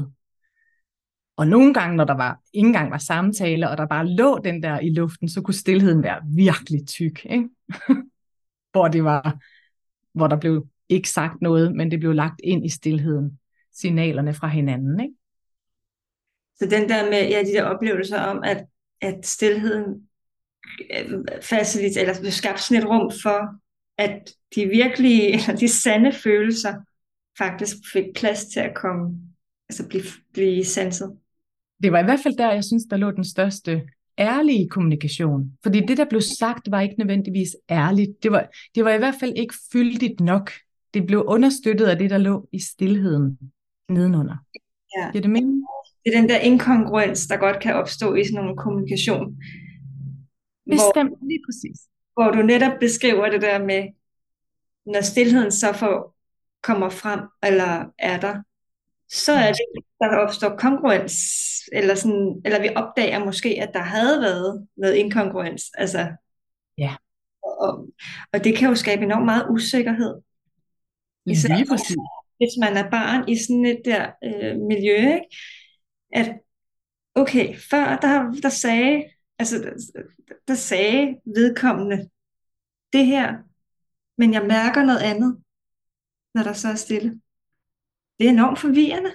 Og 1.36 1.48
nogle 1.48 1.74
gange, 1.74 1.98
når 1.98 2.04
der 2.04 2.14
var 2.14 2.40
ikke 2.54 2.68
engang 2.68 2.92
var 2.92 2.98
samtale, 2.98 3.70
og 3.70 3.78
der 3.78 3.88
bare 3.88 4.08
lå 4.08 4.40
den 4.44 4.64
der 4.64 4.80
i 4.80 4.90
luften, 4.90 5.30
så 5.30 5.42
kunne 5.42 5.54
stillheden 5.54 6.04
være 6.04 6.22
virkelig 6.36 6.88
tyk. 6.88 7.26
Ikke? 7.26 7.50
hvor 8.72 8.88
det 8.88 9.04
var, 9.04 9.40
hvor 10.14 10.28
der 10.28 10.36
blev 10.36 10.68
ikke 10.90 11.10
sagt 11.10 11.42
noget, 11.42 11.76
men 11.76 11.92
det 11.92 12.00
blev 12.00 12.14
lagt 12.14 12.42
ind 12.44 12.66
i 12.66 12.70
stillheden, 12.70 13.40
signalerne 13.74 14.34
fra 14.34 14.48
hinanden. 14.48 15.00
Ikke? 15.00 15.14
Så 16.56 16.66
den 16.66 16.90
der 16.90 17.10
med 17.10 17.30
ja, 17.30 17.44
de 17.44 17.54
der 17.54 17.64
oplevelser 17.64 18.22
om, 18.22 18.44
at, 18.44 18.66
at 19.02 19.26
stillheden 19.26 20.10
øh, 20.98 21.20
faciliterer, 21.42 22.10
eller 22.10 22.30
skabte 22.30 22.64
sådan 22.64 22.84
et 22.84 22.90
rum 22.90 23.12
for, 23.24 23.60
at 23.98 24.34
de 24.56 24.66
virkelige, 24.66 25.28
eller 25.34 25.56
de 25.56 25.68
sande 25.68 26.12
følelser, 26.12 26.74
faktisk 27.38 27.76
fik 27.94 28.06
plads 28.16 28.46
til 28.46 28.60
at 28.60 28.76
komme, 28.76 29.20
altså 29.70 29.88
blive, 29.88 30.04
blive 30.34 30.66
sanset. 30.66 31.18
Det 31.84 31.92
var 31.92 32.00
i 32.00 32.04
hvert 32.04 32.20
fald 32.24 32.38
der, 32.38 32.54
jeg 32.54 32.64
synes, 32.64 32.84
der 32.90 32.98
lå 32.98 33.12
den 33.12 33.24
største 33.24 33.82
ærlige 34.20 34.70
kommunikation. 34.70 35.52
Fordi 35.64 35.80
det, 35.80 35.98
der 35.98 36.06
blev 36.06 36.22
sagt, 36.22 36.72
var 36.72 36.82
ikke 36.82 36.96
nødvendigvis 36.98 37.56
ærligt. 37.70 38.24
Det 38.24 38.32
var, 38.32 38.50
det 38.76 38.86
var 38.86 38.92
i 38.92 38.98
hvert 38.98 39.16
fald 39.20 39.34
ikke 39.36 39.54
fyldigt 39.72 40.20
nok. 40.20 40.52
Det 40.94 41.08
blev 41.08 41.24
understøttet 41.28 41.86
af 41.86 41.98
det, 41.98 42.10
der 42.10 42.18
lå 42.18 42.48
i 42.52 42.60
stillheden 42.60 43.40
nedenunder. 43.90 44.36
Ja. 44.98 45.12
Giver 45.12 45.22
det 45.22 45.32
mening? 45.32 45.64
det 46.08 46.16
er 46.16 46.22
den 46.22 46.30
der 46.30 46.40
inkongruens, 46.40 47.28
der 47.28 47.38
godt 47.38 47.60
kan 47.60 47.74
opstå 47.76 48.16
i 48.16 48.24
sådan 48.24 48.36
nogle 48.36 48.58
kommunikation. 48.58 49.26
Bestemt, 50.70 51.10
hvor, 51.10 51.28
lige 51.28 51.44
præcis. 51.48 51.80
Hvor 52.18 52.32
du 52.32 52.42
netop 52.42 52.80
beskriver 52.80 53.30
det 53.30 53.42
der 53.42 53.60
med, 53.66 53.84
når 54.86 55.02
stillheden 55.02 55.52
så 55.52 55.74
får, 55.74 56.16
kommer 56.64 56.90
frem, 56.90 57.20
eller 57.44 57.86
er 58.00 58.20
der, 58.20 58.42
så 59.10 59.32
er 59.32 59.52
det, 59.52 59.84
der 60.00 60.18
opstår 60.18 60.56
kongruens, 60.58 61.14
eller, 61.72 61.96
sådan, 61.96 62.42
eller 62.46 62.62
vi 62.62 62.70
opdager 62.76 63.26
måske, 63.26 63.50
at 63.50 63.70
der 63.74 63.80
havde 63.80 64.22
været 64.22 64.68
noget 64.78 64.96
inkongruens. 64.96 65.64
Altså, 65.78 66.08
ja. 66.78 66.96
Og, 67.44 67.88
og 68.34 68.44
det 68.44 68.58
kan 68.58 68.70
jo 68.70 68.76
skabe 68.76 69.04
enormt 69.04 69.26
meget 69.26 69.48
usikkerhed. 69.50 70.16
Især 71.26 71.56
Lige 71.56 71.68
præcis. 71.70 71.96
Hvis 72.38 72.58
man 72.60 72.78
er 72.78 72.90
barn 72.90 73.30
i 73.30 73.36
sådan 73.38 73.66
et 73.66 73.82
der 73.86 74.12
øh, 74.24 74.58
miljø, 74.58 74.98
ikke? 74.98 75.28
at 76.14 76.40
okay, 77.16 77.56
før 77.70 77.98
der, 77.98 78.32
der 78.44 78.50
sagde, 78.50 79.04
altså 79.40 79.58
der, 79.58 80.02
der 80.48 80.56
sagde 80.56 81.18
vedkommende 81.26 82.10
det 82.94 83.06
her, 83.06 83.38
men 84.18 84.34
jeg 84.34 84.46
mærker 84.48 84.86
noget 84.86 85.00
andet, 85.00 85.38
når 86.34 86.44
der 86.44 86.54
så 86.54 86.68
er 86.68 86.76
stille. 86.76 87.22
Det 88.20 88.26
er 88.26 88.32
enormt 88.32 88.60
forvirrende. 88.60 89.14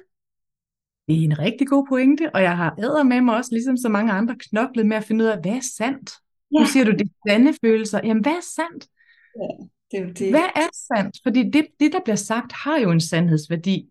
Det 1.09 1.21
er 1.21 1.25
en 1.25 1.39
rigtig 1.39 1.67
god 1.67 1.87
pointe, 1.89 2.35
og 2.35 2.43
jeg 2.43 2.57
har 2.57 2.75
æder 2.79 3.03
med 3.03 3.21
mig 3.21 3.37
også, 3.37 3.51
ligesom 3.53 3.77
så 3.77 3.89
mange 3.89 4.13
andre, 4.13 4.37
knoklet 4.39 4.87
med 4.87 4.97
at 4.97 5.05
finde 5.05 5.25
ud 5.25 5.29
af, 5.29 5.41
hvad 5.41 5.53
er 5.53 5.61
sandt? 5.77 6.13
Ja. 6.55 6.61
Nu 6.61 6.67
siger 6.67 6.85
du, 6.85 6.91
er 6.91 7.31
sande 7.31 7.55
følelser. 7.65 8.01
Jamen, 8.05 8.23
hvad 8.23 8.33
er 8.33 8.47
sandt? 8.55 8.89
Ja, 9.37 9.67
det 9.91 10.09
er 10.09 10.15
det. 10.15 10.31
Hvad 10.31 10.49
er 10.57 10.69
sandt? 10.73 11.17
Fordi 11.23 11.51
det, 11.51 11.67
det, 11.81 11.93
der 11.93 12.01
bliver 12.05 12.17
sagt, 12.17 12.53
har 12.53 12.79
jo 12.79 12.91
en 12.91 13.01
sandhedsværdi 13.01 13.91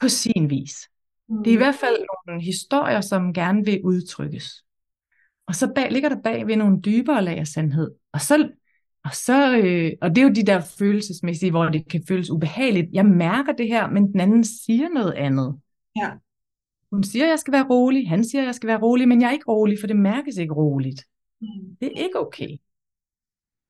på 0.00 0.08
sin 0.08 0.50
vis. 0.50 0.74
Mm. 1.28 1.44
Det 1.44 1.50
er 1.50 1.54
i 1.54 1.56
hvert 1.56 1.74
fald 1.74 1.96
nogle 2.26 2.42
historier, 2.42 3.00
som 3.00 3.32
gerne 3.32 3.64
vil 3.64 3.80
udtrykkes. 3.84 4.64
Og 5.46 5.54
så 5.54 5.72
bag, 5.74 5.92
ligger 5.92 6.08
der 6.08 6.22
bag 6.24 6.46
ved 6.46 6.56
nogle 6.56 6.80
dybere 6.80 7.24
lag 7.24 7.38
af 7.38 7.46
sandhed. 7.46 7.90
Og 8.12 8.20
så, 8.20 8.48
og, 9.04 9.14
så, 9.14 9.58
øh, 9.58 9.92
og 10.02 10.10
det 10.10 10.18
er 10.18 10.22
jo 10.22 10.32
de 10.32 10.46
der 10.46 10.60
følelsesmæssige, 10.78 11.50
hvor 11.50 11.64
det 11.64 11.88
kan 11.88 12.04
føles 12.08 12.30
ubehageligt. 12.30 12.86
Jeg 12.92 13.06
mærker 13.06 13.52
det 13.52 13.68
her, 13.68 13.90
men 13.90 14.12
den 14.12 14.20
anden 14.20 14.44
siger 14.44 14.88
noget 14.88 15.12
andet. 15.12 15.60
Ja. 15.96 16.10
Hun 16.92 17.04
siger, 17.04 17.24
at 17.24 17.30
jeg 17.30 17.38
skal 17.38 17.52
være 17.52 17.66
rolig, 17.70 18.08
han 18.08 18.24
siger, 18.24 18.42
at 18.42 18.46
jeg 18.46 18.54
skal 18.54 18.66
være 18.66 18.80
rolig, 18.82 19.08
men 19.08 19.20
jeg 19.20 19.28
er 19.28 19.32
ikke 19.32 19.48
rolig, 19.48 19.80
for 19.80 19.86
det 19.86 19.96
mærkes 19.96 20.36
ikke 20.36 20.54
roligt. 20.54 21.04
Mm. 21.40 21.76
Det 21.80 21.86
er 21.86 22.02
ikke 22.02 22.20
okay. 22.20 22.48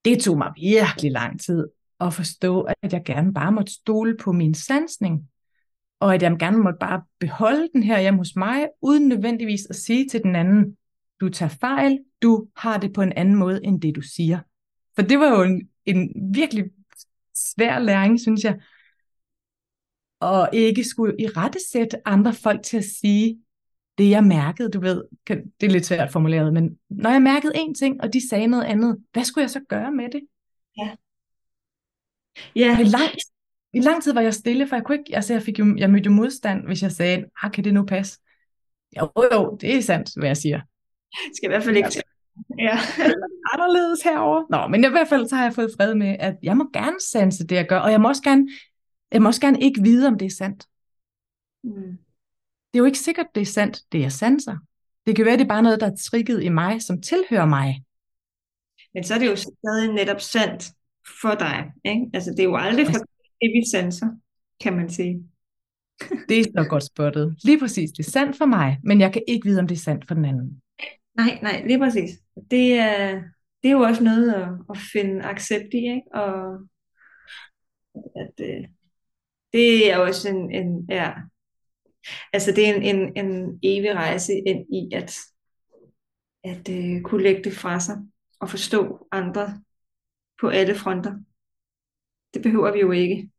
Det 0.04 0.20
tog 0.20 0.38
mig 0.38 0.52
virkelig 0.56 1.12
lang 1.12 1.40
tid 1.40 1.66
at 2.00 2.14
forstå, 2.14 2.60
at 2.82 2.92
jeg 2.92 3.02
gerne 3.04 3.34
bare 3.34 3.52
måtte 3.52 3.72
stole 3.72 4.16
på 4.16 4.32
min 4.32 4.54
sansning, 4.54 5.28
og 6.00 6.14
at 6.14 6.22
jeg 6.22 6.36
gerne 6.38 6.58
måtte 6.58 6.78
bare 6.80 7.02
beholde 7.20 7.68
den 7.72 7.82
her 7.82 8.00
hjemme 8.00 8.18
hos 8.18 8.36
mig, 8.36 8.68
uden 8.82 9.08
nødvendigvis 9.08 9.66
at 9.70 9.76
sige 9.76 10.08
til 10.08 10.22
den 10.22 10.36
anden, 10.36 10.76
du 11.20 11.28
tager 11.28 11.56
fejl, 11.60 11.98
du 12.22 12.46
har 12.56 12.78
det 12.78 12.92
på 12.92 13.02
en 13.02 13.12
anden 13.12 13.34
måde, 13.34 13.60
end 13.64 13.82
det 13.82 13.96
du 13.96 14.00
siger. 14.00 14.38
For 14.94 15.02
det 15.02 15.18
var 15.18 15.28
jo 15.36 15.42
en, 15.42 15.68
en 15.84 16.12
virkelig 16.34 16.64
svær 17.34 17.78
læring, 17.78 18.20
synes 18.20 18.44
jeg, 18.44 18.60
og 20.20 20.48
ikke 20.52 20.84
skulle 20.84 21.14
i 21.18 21.26
rette 21.26 21.58
sætte 21.72 22.08
andre 22.08 22.32
folk 22.32 22.62
til 22.62 22.76
at 22.76 22.84
sige 22.84 23.38
det, 23.98 24.10
jeg 24.10 24.24
mærkede, 24.24 24.70
du 24.70 24.80
ved, 24.80 25.04
det 25.28 25.62
er 25.62 25.70
lidt 25.70 25.86
svært 25.86 26.12
formuleret, 26.12 26.52
men 26.52 26.78
når 26.90 27.10
jeg 27.10 27.22
mærkede 27.22 27.52
en 27.56 27.74
ting, 27.74 28.00
og 28.00 28.12
de 28.12 28.28
sagde 28.28 28.46
noget 28.46 28.64
andet, 28.64 28.96
hvad 29.12 29.24
skulle 29.24 29.42
jeg 29.42 29.50
så 29.50 29.60
gøre 29.68 29.92
med 29.92 30.04
det? 30.12 30.20
Ja. 30.78 30.90
Ja. 32.56 32.80
I 32.80 32.84
lang, 32.84 33.10
I 33.74 33.80
lang 33.80 34.02
tid 34.02 34.12
var 34.12 34.20
jeg 34.20 34.34
stille, 34.34 34.68
for 34.68 34.76
jeg 34.76 34.84
kunne 34.84 34.98
ikke, 34.98 35.16
altså 35.16 35.32
jeg, 35.32 35.42
fik 35.42 35.58
jo, 35.58 35.76
jeg 35.78 35.90
mødte 35.90 36.06
jo 36.06 36.12
modstand, 36.12 36.66
hvis 36.66 36.82
jeg 36.82 36.92
sagde, 36.92 37.24
ah, 37.42 37.52
kan 37.52 37.64
det 37.64 37.74
nu 37.74 37.84
passe? 37.84 38.20
Jo, 38.96 39.10
jo, 39.32 39.58
det 39.60 39.76
er 39.76 39.82
sandt, 39.82 40.10
hvad 40.16 40.28
jeg 40.28 40.36
siger. 40.36 40.60
Skal 41.34 41.46
i 41.48 41.52
hvert 41.52 41.64
fald 41.64 41.76
ikke 41.76 42.02
Ja. 42.58 42.78
anderledes 43.52 44.02
herover. 44.02 44.44
Nå, 44.50 44.68
men 44.68 44.84
i 44.84 44.88
hvert 44.88 45.08
fald 45.08 45.28
så 45.28 45.36
har 45.36 45.42
jeg 45.44 45.54
fået 45.54 45.70
fred 45.76 45.94
med, 45.94 46.16
at 46.20 46.36
jeg 46.42 46.56
må 46.56 46.70
gerne 46.72 47.00
sanse 47.00 47.46
det, 47.46 47.56
jeg 47.56 47.66
gør, 47.68 47.78
og 47.78 47.90
jeg 47.90 48.00
må 48.00 48.08
også 48.08 48.22
gerne, 48.22 48.48
jeg 49.12 49.22
må 49.22 49.28
også 49.28 49.40
gerne 49.40 49.60
ikke 49.60 49.82
vide, 49.82 50.08
om 50.08 50.18
det 50.18 50.26
er 50.26 50.30
sandt. 50.30 50.66
Mm. 51.64 51.98
Det 52.72 52.74
er 52.74 52.78
jo 52.78 52.84
ikke 52.84 52.98
sikkert, 52.98 53.26
det 53.34 53.40
er 53.40 53.46
sandt, 53.46 53.78
det 53.92 54.00
jeg 54.00 54.12
sanser. 54.12 54.56
Det 55.06 55.16
kan 55.16 55.24
være, 55.24 55.36
det 55.36 55.44
er 55.44 55.48
bare 55.48 55.62
noget, 55.62 55.80
der 55.80 55.86
er 55.86 55.96
trigget 55.96 56.42
i 56.42 56.48
mig, 56.48 56.82
som 56.82 57.02
tilhører 57.02 57.46
mig. 57.46 57.84
Men 58.94 59.04
så 59.04 59.14
er 59.14 59.18
det 59.18 59.26
jo 59.26 59.36
stadig 59.36 59.92
netop 59.94 60.20
sandt 60.20 60.72
for 61.22 61.34
dig. 61.34 61.72
Ikke? 61.84 62.06
Altså, 62.14 62.30
det 62.30 62.40
er 62.40 62.44
jo 62.44 62.56
aldrig 62.56 62.86
for 62.86 62.92
det, 63.40 63.50
vi 63.54 63.62
sanser, 63.70 64.06
kan 64.60 64.76
man 64.76 64.90
sige. 64.90 65.24
Det 66.28 66.38
er 66.40 66.42
så 66.42 66.66
godt 66.68 66.84
spottet. 66.84 67.36
Lige 67.44 67.58
præcis, 67.58 67.90
det 67.90 68.06
er 68.06 68.10
sandt 68.10 68.36
for 68.36 68.46
mig, 68.46 68.78
men 68.84 69.00
jeg 69.00 69.12
kan 69.12 69.22
ikke 69.28 69.48
vide, 69.48 69.60
om 69.60 69.66
det 69.66 69.74
er 69.74 69.80
sandt 69.80 70.06
for 70.08 70.14
den 70.14 70.24
anden. 70.24 70.62
Nej, 71.16 71.38
nej, 71.42 71.62
lige 71.66 71.78
præcis. 71.78 72.10
Det 72.50 72.72
er, 72.72 73.22
det 73.62 73.68
er 73.68 73.72
jo 73.72 73.80
også 73.80 74.04
noget 74.04 74.34
at, 74.34 74.48
at 74.70 74.76
finde 74.92 75.24
accept 75.24 75.74
i, 75.74 75.76
ikke? 75.76 76.02
Og 76.14 76.58
at, 77.94 78.34
øh, 78.40 78.64
det 79.52 79.90
er 79.92 79.98
også 79.98 80.28
en, 80.28 80.54
en 80.54 80.86
ja, 80.90 81.12
altså 82.32 82.52
det 82.52 82.68
er 82.68 82.74
en, 82.74 82.82
en, 82.82 83.26
en 83.26 83.60
evig 83.62 83.94
rejse 83.94 84.32
ind 84.32 84.66
i 84.74 84.94
at, 84.94 85.18
at 86.44 86.68
øh, 86.68 87.02
kunne 87.02 87.22
lægge 87.22 87.44
det 87.44 87.52
fra 87.52 87.80
sig 87.80 87.96
og 88.40 88.50
forstå 88.50 89.08
andre 89.12 89.62
på 90.40 90.48
alle 90.48 90.74
fronter. 90.74 91.18
Det 92.34 92.42
behøver 92.42 92.72
vi 92.72 92.80
jo 92.80 92.90
ikke. 92.90 93.30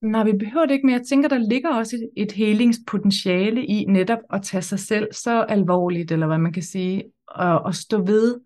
Nej, 0.00 0.24
vi 0.24 0.32
behøver 0.32 0.66
det 0.66 0.74
ikke, 0.74 0.86
men 0.86 0.94
jeg 0.94 1.06
tænker, 1.06 1.28
der 1.28 1.38
ligger 1.38 1.70
også 1.74 1.96
et, 1.96 2.10
et 2.16 2.32
helingspotentiale 2.32 3.66
i 3.66 3.84
netop 3.84 4.18
at 4.32 4.42
tage 4.42 4.62
sig 4.62 4.78
selv 4.78 5.12
så 5.12 5.42
alvorligt, 5.42 6.12
eller 6.12 6.26
hvad 6.26 6.38
man 6.38 6.52
kan 6.52 6.62
sige, 6.62 7.04
og, 7.28 7.60
og 7.60 7.74
stå 7.74 8.04
ved 8.04 8.40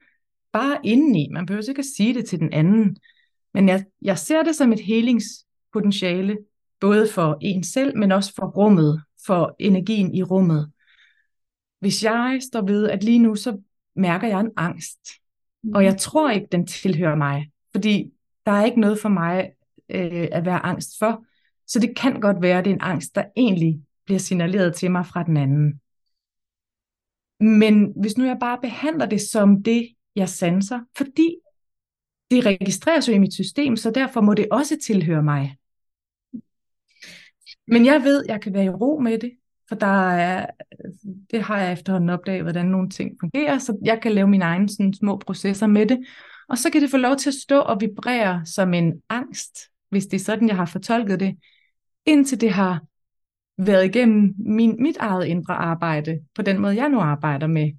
bare 0.52 0.78
indeni. 0.84 1.28
Man 1.32 1.46
behøver 1.46 1.68
ikke 1.68 1.78
at 1.78 1.84
sige 1.96 2.14
det 2.14 2.26
til 2.26 2.38
den 2.38 2.52
anden. 2.52 2.96
Men 3.54 3.68
jeg, 3.68 3.84
jeg 4.02 4.18
ser 4.18 4.42
det 4.42 4.56
som 4.56 4.72
et 4.72 4.80
helingspotentiale, 4.80 6.38
både 6.80 7.08
for 7.08 7.38
en 7.40 7.64
selv, 7.64 7.96
men 7.98 8.12
også 8.12 8.32
for 8.34 8.46
rummet, 8.46 9.02
for 9.26 9.56
energien 9.58 10.14
i 10.14 10.22
rummet. 10.22 10.70
Hvis 11.80 12.04
jeg 12.04 12.40
står 12.52 12.66
ved, 12.66 12.88
at 12.88 13.04
lige 13.04 13.18
nu 13.18 13.34
så 13.34 13.60
mærker 13.96 14.28
jeg 14.28 14.40
en 14.40 14.50
angst, 14.56 14.98
og 15.74 15.84
jeg 15.84 15.98
tror 15.98 16.30
ikke, 16.30 16.46
den 16.52 16.66
tilhører 16.66 17.16
mig, 17.16 17.50
fordi 17.72 18.12
der 18.46 18.52
er 18.52 18.64
ikke 18.64 18.80
noget 18.80 18.98
for 18.98 19.08
mig 19.08 19.50
øh, 19.88 20.28
at 20.32 20.44
være 20.44 20.66
angst 20.66 20.98
for. 20.98 21.24
Så 21.70 21.78
det 21.78 21.96
kan 21.96 22.20
godt 22.20 22.42
være, 22.42 22.58
at 22.58 22.64
det 22.64 22.70
er 22.70 22.74
en 22.74 22.80
angst, 22.80 23.14
der 23.14 23.24
egentlig 23.36 23.80
bliver 24.06 24.18
signaleret 24.18 24.74
til 24.74 24.90
mig 24.90 25.06
fra 25.06 25.22
den 25.22 25.36
anden. 25.36 25.80
Men 27.40 27.92
hvis 28.00 28.18
nu 28.18 28.24
jeg 28.24 28.36
bare 28.40 28.58
behandler 28.62 29.06
det 29.06 29.20
som 29.20 29.62
det, 29.62 29.88
jeg 30.16 30.28
sanser, 30.28 30.80
fordi 30.96 31.36
det 32.30 32.46
registreres 32.46 33.08
jo 33.08 33.12
i 33.12 33.18
mit 33.18 33.34
system, 33.34 33.76
så 33.76 33.90
derfor 33.90 34.20
må 34.20 34.34
det 34.34 34.48
også 34.50 34.78
tilhøre 34.84 35.22
mig. 35.22 35.56
Men 37.66 37.86
jeg 37.86 38.02
ved, 38.02 38.24
jeg 38.28 38.40
kan 38.40 38.54
være 38.54 38.64
i 38.64 38.68
ro 38.68 38.98
med 38.98 39.18
det, 39.18 39.32
for 39.68 39.74
der 39.74 40.10
er, 40.10 40.46
det 41.30 41.42
har 41.42 41.60
jeg 41.60 41.72
efterhånden 41.72 42.10
opdaget, 42.10 42.42
hvordan 42.42 42.66
nogle 42.66 42.90
ting 42.90 43.16
fungerer, 43.20 43.58
så 43.58 43.78
jeg 43.84 44.00
kan 44.02 44.12
lave 44.12 44.28
mine 44.28 44.44
egne 44.44 44.68
sådan, 44.68 44.94
små 44.94 45.16
processer 45.16 45.66
med 45.66 45.86
det. 45.86 46.06
Og 46.48 46.58
så 46.58 46.70
kan 46.70 46.82
det 46.82 46.90
få 46.90 46.96
lov 46.96 47.16
til 47.16 47.30
at 47.30 47.34
stå 47.34 47.60
og 47.60 47.80
vibrere 47.80 48.46
som 48.46 48.74
en 48.74 48.92
angst, 49.08 49.58
hvis 49.90 50.06
det 50.06 50.20
er 50.20 50.24
sådan, 50.24 50.48
jeg 50.48 50.56
har 50.56 50.66
fortolket 50.66 51.20
det, 51.20 51.36
indtil 52.06 52.40
det 52.40 52.50
har 52.50 52.80
været 53.58 53.84
igennem 53.84 54.34
min, 54.38 54.76
mit 54.82 54.96
eget 54.96 55.26
indre 55.26 55.54
arbejde, 55.54 56.20
på 56.34 56.42
den 56.42 56.58
måde, 56.58 56.76
jeg 56.76 56.88
nu 56.88 57.00
arbejder 57.00 57.46
med, 57.46 57.72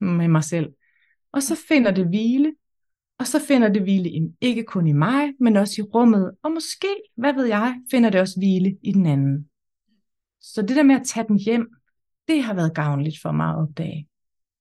med 0.00 0.28
mig 0.28 0.44
selv. 0.44 0.72
Og 1.32 1.42
så 1.42 1.56
finder 1.68 1.90
det 1.90 2.06
hvile, 2.08 2.54
og 3.18 3.26
så 3.26 3.40
finder 3.48 3.68
det 3.68 3.82
hvile 3.82 4.10
i, 4.10 4.20
ikke 4.40 4.64
kun 4.64 4.86
i 4.86 4.92
mig, 4.92 5.32
men 5.40 5.56
også 5.56 5.74
i 5.82 5.82
rummet, 5.82 6.34
og 6.42 6.52
måske, 6.52 6.88
hvad 7.16 7.34
ved 7.34 7.44
jeg, 7.44 7.80
finder 7.90 8.10
det 8.10 8.20
også 8.20 8.40
hvile 8.40 8.78
i 8.82 8.92
den 8.92 9.06
anden. 9.06 9.48
Så 10.40 10.62
det 10.62 10.76
der 10.76 10.82
med 10.82 10.94
at 10.94 11.06
tage 11.06 11.28
den 11.28 11.38
hjem, 11.38 11.68
det 12.28 12.42
har 12.42 12.54
været 12.54 12.74
gavnligt 12.74 13.16
for 13.22 13.32
mig 13.32 13.48
at 13.48 13.58
opdage. 13.58 14.08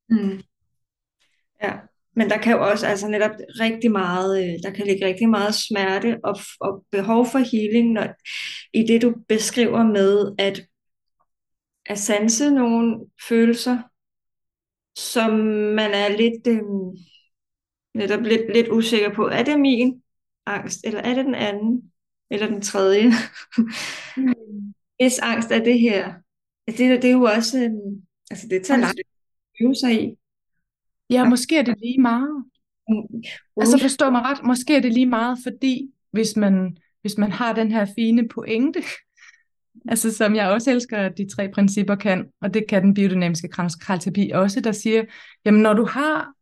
Mm. 0.10 0.42
Ja, 1.64 1.80
men 2.18 2.30
der 2.30 2.38
kan 2.38 2.54
jo 2.54 2.70
også 2.70 2.88
altså 2.88 3.08
netop 3.08 3.32
rigtig 3.60 3.92
meget, 3.92 4.44
øh, 4.44 4.56
der 4.64 4.72
kan 4.72 4.86
ligge 4.88 5.06
rigtig 5.06 5.30
meget 5.30 5.56
smerte 5.56 6.20
og, 6.24 6.38
og 6.60 6.86
behov 6.92 7.26
for 7.26 7.40
healing, 7.40 7.92
når, 7.92 8.08
i 8.74 8.84
det 8.84 9.02
du 9.02 9.16
beskriver 9.28 9.84
med 9.84 10.36
at, 10.38 10.66
at 11.86 12.00
sanse 12.00 12.52
nogle 12.52 13.00
følelser, 13.30 13.78
som 15.00 15.32
man 15.80 15.92
er 15.94 16.18
lidt, 16.18 16.48
øh, 16.48 16.62
netop 17.94 18.22
lidt, 18.22 18.54
lidt 18.54 18.68
usikker 18.70 19.14
på, 19.14 19.28
er 19.28 19.44
det 19.44 19.60
min 19.60 20.02
angst, 20.46 20.80
eller 20.84 21.00
er 21.00 21.14
det 21.14 21.26
den 21.26 21.36
anden, 21.36 21.92
eller 22.32 22.48
den 22.48 22.62
tredje? 22.62 23.04
mm. 24.18 24.74
Hvis 25.00 25.20
angst 25.20 25.52
er 25.52 25.64
det 25.64 25.80
her, 25.80 26.14
det, 26.68 26.78
det 26.78 27.06
er 27.06 27.12
jo 27.12 27.24
også, 27.24 27.58
øh, 27.58 28.00
altså 28.32 28.48
det 28.50 28.66
tager 28.66 28.80
langt 28.80 29.00
at 29.00 29.06
øve 29.62 29.76
sig 29.76 30.04
i. 30.04 30.18
Ja, 31.10 31.30
måske 31.30 31.58
er 31.58 31.64
det 31.64 31.76
lige 31.80 32.02
meget. 32.02 32.46
Mm. 32.90 33.24
Altså 33.58 33.78
forstå 33.82 34.10
mig 34.10 34.22
ret, 34.22 34.44
måske 34.44 34.76
er 34.76 34.80
det 34.80 34.94
lige 34.94 35.06
meget, 35.06 35.38
fordi 35.44 35.92
hvis 36.12 36.36
man, 36.36 36.78
hvis 37.02 37.18
man 37.18 37.32
har 37.32 37.54
den 37.54 37.72
her 37.72 37.86
fine 37.96 38.28
pointe, 38.28 38.84
altså 39.92 40.14
som 40.14 40.36
jeg 40.36 40.50
også 40.50 40.72
elsker, 40.72 40.98
at 40.98 41.18
de 41.18 41.30
tre 41.36 41.52
principper 41.54 41.96
kan, 41.96 42.28
og 42.42 42.54
det 42.54 42.66
kan 42.70 42.84
den 42.84 42.94
biodynamiske 42.94 43.48
kralterapi 43.82 44.32
også, 44.34 44.62
der 44.62 44.72
siger, 44.72 45.06
jamen 45.46 45.62
når 45.62 45.74
du 45.74 45.86
har, 45.86 46.34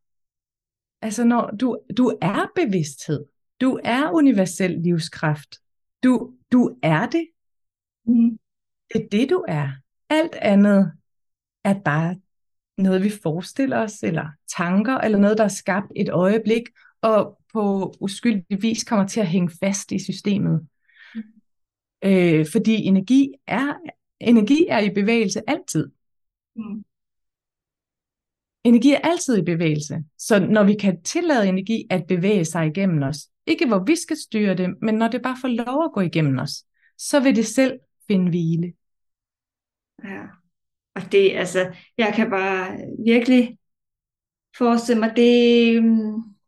altså 1.01 1.23
når 1.23 1.51
du, 1.59 1.77
du 1.97 2.17
er 2.21 2.45
bevidsthed, 2.55 3.25
du 3.61 3.79
er 3.83 4.11
universel 4.11 4.71
livskraft, 4.71 5.55
du, 6.03 6.33
du 6.51 6.77
er 6.83 7.05
det, 7.05 7.27
mm. 8.05 8.39
det 8.93 9.03
er 9.03 9.07
det 9.11 9.29
du 9.29 9.45
er. 9.47 9.69
Alt 10.09 10.35
andet 10.35 10.93
er 11.63 11.73
bare 11.85 12.15
noget, 12.77 13.03
vi 13.03 13.09
forestiller 13.23 13.77
os, 13.77 14.03
eller 14.03 14.27
tanker, 14.57 14.97
eller 14.97 15.17
noget, 15.17 15.37
der 15.37 15.43
er 15.43 15.47
skabt 15.47 15.91
et 15.95 16.09
øjeblik, 16.09 16.63
og 17.01 17.39
på 17.53 17.93
uskyldig 17.99 18.61
vis 18.61 18.83
kommer 18.83 19.07
til 19.07 19.19
at 19.19 19.27
hænge 19.27 19.51
fast 19.59 19.91
i 19.91 20.03
systemet. 20.03 20.67
Mm. 21.15 21.21
Øh, 22.03 22.45
fordi 22.51 22.75
energi 22.75 23.33
er, 23.47 23.73
energi 24.19 24.67
er 24.69 24.79
i 24.79 24.89
bevægelse 24.89 25.41
altid. 25.47 25.91
Mm. 26.55 26.83
Energi 28.63 28.91
er 28.91 28.99
altid 29.03 29.37
i 29.37 29.41
bevægelse. 29.41 30.03
Så 30.17 30.39
når 30.39 30.63
vi 30.63 30.73
kan 30.73 31.01
tillade 31.01 31.49
energi 31.49 31.87
at 31.89 32.07
bevæge 32.07 32.45
sig 32.45 32.67
igennem 32.67 33.03
os, 33.03 33.17
ikke 33.47 33.67
hvor 33.67 33.83
vi 33.83 33.95
skal 33.95 34.17
styre 34.17 34.55
det, 34.55 34.69
men 34.81 34.95
når 34.95 35.07
det 35.07 35.21
bare 35.21 35.37
får 35.41 35.47
lov 35.47 35.83
at 35.83 35.91
gå 35.93 36.01
igennem 36.01 36.39
os, 36.39 36.65
så 36.97 37.19
vil 37.19 37.35
det 37.35 37.45
selv 37.45 37.79
finde 38.07 38.29
hvile. 38.29 38.73
Ja. 40.03 40.23
Og 40.95 41.01
det, 41.11 41.31
altså, 41.31 41.75
jeg 41.97 42.13
kan 42.15 42.29
bare 42.29 42.77
virkelig 43.05 43.57
forestille 44.57 44.99
mig, 44.99 45.13
det, 45.15 45.83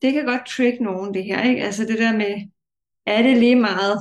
det 0.02 0.14
kan 0.14 0.26
godt 0.26 0.46
trick 0.48 0.82
nogen, 0.82 1.14
det 1.14 1.24
her, 1.24 1.44
ikke? 1.44 1.64
Altså 1.64 1.84
det 1.84 2.00
der 2.00 2.18
med, 2.18 2.50
er 3.06 3.22
det 3.22 3.38
lige 3.38 3.56
meget? 3.56 4.00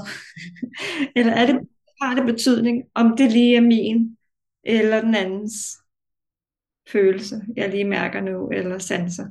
eller 1.16 1.32
er 1.32 1.46
det, 1.46 1.68
har 2.02 2.14
det 2.14 2.26
betydning, 2.26 2.82
om 2.94 3.16
det 3.16 3.32
lige 3.32 3.56
er 3.56 3.60
min, 3.60 4.16
eller 4.64 5.00
den 5.00 5.14
andens 5.14 5.54
følelse, 6.92 7.42
jeg 7.56 7.70
lige 7.70 7.84
mærker 7.84 8.20
nu, 8.20 8.48
eller 8.48 8.78
sanser? 8.78 9.26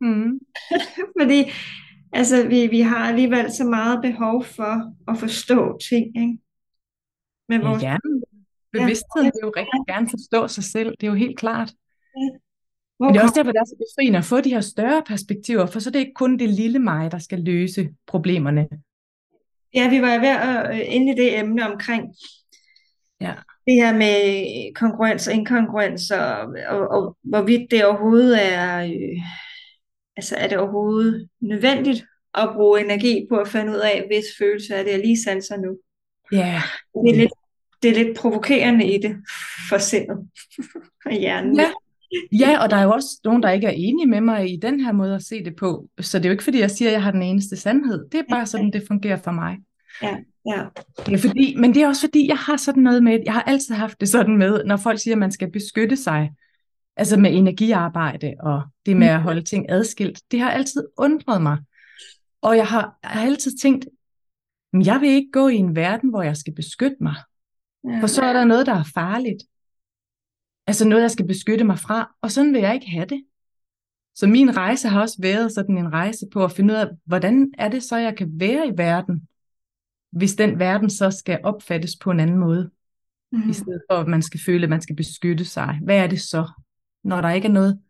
Mm. 0.00 0.38
Fordi, 1.20 1.44
altså, 2.12 2.48
vi, 2.48 2.66
vi 2.66 2.80
har 2.80 3.08
alligevel 3.08 3.52
så 3.52 3.64
meget 3.64 4.02
behov 4.02 4.44
for 4.44 4.94
at 5.10 5.18
forstå 5.18 5.78
ting, 5.90 6.06
ikke? 6.16 6.38
Med 7.48 7.58
vores 7.58 7.82
ja. 7.82 7.96
Bevidstheden 8.72 9.26
vil 9.34 9.40
jo 9.42 9.52
rigtig 9.56 9.80
gerne 9.88 10.08
forstå 10.08 10.48
sig 10.48 10.64
selv. 10.64 10.90
Det 10.90 11.02
er 11.06 11.10
jo 11.10 11.14
helt 11.14 11.38
klart. 11.38 11.70
Hvor 12.98 13.06
Men 13.06 13.14
det 13.14 13.20
er 13.20 13.24
også 13.24 13.34
derfor, 13.36 13.52
det 13.52 13.58
er 13.58 13.64
så 13.64 13.76
befriende 13.78 14.18
at 14.18 14.24
få 14.24 14.40
de 14.40 14.50
her 14.50 14.60
større 14.60 15.02
perspektiver, 15.06 15.66
for 15.66 15.80
så 15.80 15.90
er 15.90 15.92
det 15.92 15.98
ikke 15.98 16.14
kun 16.14 16.38
det 16.38 16.48
lille 16.50 16.78
mig, 16.78 17.12
der 17.12 17.18
skal 17.18 17.38
løse 17.38 17.88
problemerne. 18.06 18.68
ja, 19.74 19.90
vi 19.90 20.02
var 20.02 20.18
ved 20.18 20.28
at 20.28 20.74
øh, 20.74 20.94
inde 20.94 21.12
i 21.12 21.16
det 21.16 21.38
emne 21.38 21.72
omkring 21.72 22.04
Ja. 23.20 23.34
det 23.66 23.74
her 23.74 23.92
med 23.96 24.74
kongruens 24.74 25.28
og 25.28 25.34
inkongruens, 25.34 26.10
og, 26.10 26.38
og, 26.68 26.88
og 26.88 27.16
hvorvidt 27.22 27.70
det 27.70 27.84
overhovedet 27.84 28.52
er, 28.52 28.84
øh, 28.84 29.22
altså 30.16 30.36
er 30.36 30.48
det 30.48 30.58
overhovedet 30.58 31.28
nødvendigt 31.40 32.04
at 32.34 32.50
bruge 32.54 32.80
energi 32.84 33.26
på 33.30 33.36
at 33.36 33.48
finde 33.48 33.72
ud 33.72 33.78
af, 33.78 34.04
hvis 34.06 34.24
følelse 34.38 34.74
er 34.74 34.82
det, 34.82 34.90
jeg 34.90 34.98
lige 35.00 35.22
sanser 35.24 35.56
nu. 35.56 35.70
Ja, 36.32 36.62
Det 37.04 37.10
er 37.14 37.16
lidt, 37.16 37.32
det 37.82 37.90
er 37.90 38.04
lidt 38.04 38.16
provokerende 38.18 38.94
i 38.94 38.98
det 39.02 39.16
for 39.68 39.78
sindet 39.78 40.28
og 41.06 41.12
hjernen. 41.12 41.56
Ja. 41.56 41.70
ja, 42.32 42.62
og 42.62 42.70
der 42.70 42.76
er 42.76 42.82
jo 42.82 42.90
også 42.90 43.20
nogen, 43.24 43.42
der 43.42 43.50
ikke 43.50 43.66
er 43.66 43.70
enige 43.70 44.06
med 44.06 44.20
mig 44.20 44.52
i 44.52 44.56
den 44.56 44.80
her 44.80 44.92
måde 44.92 45.14
at 45.14 45.22
se 45.22 45.44
det 45.44 45.56
på. 45.56 45.88
Så 46.00 46.18
det 46.18 46.24
er 46.24 46.28
jo 46.28 46.32
ikke, 46.32 46.44
fordi 46.44 46.60
jeg 46.60 46.70
siger, 46.70 46.88
at 46.88 46.92
jeg 46.92 47.02
har 47.02 47.10
den 47.10 47.22
eneste 47.22 47.56
sandhed. 47.56 48.08
Det 48.12 48.20
er 48.20 48.24
bare 48.30 48.46
sådan, 48.46 48.70
det 48.72 48.84
fungerer 48.88 49.16
for 49.16 49.30
mig. 49.30 49.56
ja, 50.02 50.16
ja. 50.46 50.64
Det 51.06 51.14
er 51.14 51.18
fordi, 51.18 51.54
men 51.58 51.74
det 51.74 51.82
er 51.82 51.86
også 51.88 52.00
fordi, 52.00 52.28
jeg 52.28 52.36
har 52.36 52.56
sådan 52.56 52.82
noget 52.82 53.02
med, 53.02 53.18
jeg 53.24 53.32
har 53.32 53.42
altid 53.42 53.74
haft 53.74 54.00
det 54.00 54.08
sådan 54.08 54.36
med, 54.36 54.64
når 54.64 54.76
folk 54.76 55.00
siger, 55.00 55.14
at 55.14 55.18
man 55.18 55.32
skal 55.32 55.50
beskytte 55.50 55.96
sig, 55.96 56.30
altså 56.96 57.16
med 57.16 57.34
energiarbejde 57.34 58.34
og 58.40 58.62
det 58.86 58.96
med 58.96 59.06
at 59.06 59.22
holde 59.22 59.42
ting 59.42 59.66
adskilt, 59.68 60.20
det 60.30 60.40
har 60.40 60.50
altid 60.50 60.84
undret 60.96 61.42
mig. 61.42 61.58
Og 62.42 62.56
jeg 62.56 62.66
har, 62.66 62.98
jeg 63.02 63.10
har 63.10 63.22
altid 63.26 63.52
tænkt, 63.62 63.86
"Men 64.72 64.86
jeg 64.86 65.00
vil 65.00 65.08
ikke 65.08 65.30
gå 65.32 65.48
i 65.48 65.56
en 65.56 65.76
verden, 65.76 66.10
hvor 66.10 66.22
jeg 66.22 66.36
skal 66.36 66.54
beskytte 66.54 66.96
mig. 67.00 67.14
Ja. 67.84 68.00
For 68.00 68.06
så 68.06 68.22
er 68.22 68.32
der 68.32 68.44
noget, 68.44 68.66
der 68.66 68.74
er 68.74 68.84
farligt. 68.94 69.42
Altså 70.66 70.88
noget, 70.88 71.02
jeg 71.02 71.10
skal 71.10 71.26
beskytte 71.26 71.64
mig 71.64 71.78
fra, 71.78 72.14
og 72.22 72.30
sådan 72.30 72.52
vil 72.52 72.60
jeg 72.60 72.74
ikke 72.74 72.90
have 72.90 73.06
det. 73.06 73.24
Så 74.14 74.26
min 74.26 74.56
rejse 74.56 74.88
har 74.88 75.00
også 75.00 75.16
været 75.22 75.52
sådan 75.52 75.78
en 75.78 75.92
rejse 75.92 76.26
på 76.32 76.44
at 76.44 76.52
finde 76.52 76.74
ud 76.74 76.78
af, 76.78 76.86
hvordan 77.04 77.52
er 77.58 77.68
det 77.68 77.82
så, 77.82 77.96
jeg 77.96 78.16
kan 78.16 78.30
være 78.32 78.66
i 78.68 78.72
verden, 78.76 79.28
hvis 80.10 80.34
den 80.34 80.58
verden 80.58 80.90
så 80.90 81.10
skal 81.10 81.40
opfattes 81.44 81.96
på 81.96 82.10
en 82.10 82.20
anden 82.20 82.38
måde, 82.38 82.70
Mhm. 83.32 83.50
i 83.50 83.52
stedet 83.52 83.82
for 83.90 83.96
at 83.98 84.08
man 84.08 84.22
skal 84.22 84.40
føle, 84.46 84.62
at 84.62 84.70
man 84.70 84.80
skal 84.80 84.96
beskytte 84.96 85.44
sig. 85.44 85.78
Hvad 85.82 85.96
er 85.96 86.06
det 86.06 86.20
så, 86.20 86.50
når 87.04 87.20
der 87.20 87.30
ikke 87.30 87.48
er 87.48 87.52
noget? 87.52 87.80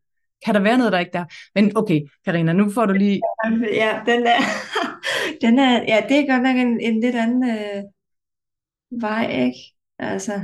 Kan 0.44 0.55
der 0.55 0.61
være 0.61 0.79
noget, 0.79 0.92
der 0.92 0.98
ikke 0.98 1.11
er 1.14 1.24
der? 1.24 1.35
Men 1.55 1.77
okay, 1.77 2.01
Karina, 2.24 2.53
nu 2.53 2.70
får 2.70 2.87
du 2.87 2.92
lige... 2.92 3.20
Ja, 3.74 4.01
den 4.07 4.27
er, 4.27 4.40
den 5.42 5.59
er, 5.59 5.72
ja, 5.88 6.07
det 6.09 6.16
er 6.18 6.33
godt 6.33 6.42
nok 6.42 6.57
en, 6.57 6.81
en 6.81 7.01
lidt 7.01 7.16
anden 7.16 7.51
øh, 7.51 7.83
vej, 8.90 9.31
ikke? 9.44 9.59
Altså, 9.98 10.40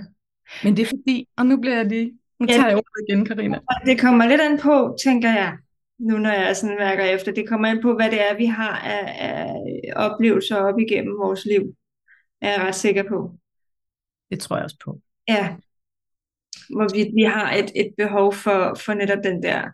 Men 0.64 0.76
det 0.76 0.82
er 0.82 0.86
fordi, 0.86 1.28
og 1.36 1.46
nu 1.46 1.56
bliver 1.60 1.76
jeg 1.76 1.86
lige... 1.86 2.18
Nu 2.40 2.46
Ja. 2.48 2.52
tager 2.54 2.66
jeg 2.68 2.76
ordet 2.76 3.04
igen, 3.08 3.24
Karina. 3.24 3.58
det 3.86 4.00
kommer 4.00 4.26
lidt 4.26 4.40
an 4.40 4.58
på, 4.58 4.96
tænker 5.04 5.28
jeg, 5.32 5.56
nu 5.98 6.18
når 6.18 6.30
jeg 6.30 6.56
sådan 6.56 6.76
mærker 6.76 7.04
efter, 7.04 7.32
det 7.32 7.48
kommer 7.48 7.68
an 7.68 7.82
på, 7.82 7.94
hvad 7.94 8.10
det 8.10 8.30
er, 8.30 8.36
vi 8.36 8.46
har 8.46 8.76
af, 8.78 9.14
af 9.30 9.54
oplevelser 9.96 10.56
op 10.56 10.78
igennem 10.78 11.18
vores 11.18 11.44
liv, 11.44 11.74
er 12.40 12.50
jeg 12.50 12.60
ret 12.60 12.74
sikker 12.74 13.02
på. 13.08 13.30
Det 14.30 14.40
tror 14.40 14.56
jeg 14.56 14.64
også 14.64 14.76
på. 14.84 15.00
Ja, 15.28 15.56
hvorvidt 16.76 17.14
vi 17.14 17.22
har 17.22 17.52
et, 17.52 17.72
et 17.76 17.94
behov 17.96 18.32
for, 18.34 18.74
for 18.84 18.94
netop 18.94 19.18
den 19.24 19.42
der 19.42 19.70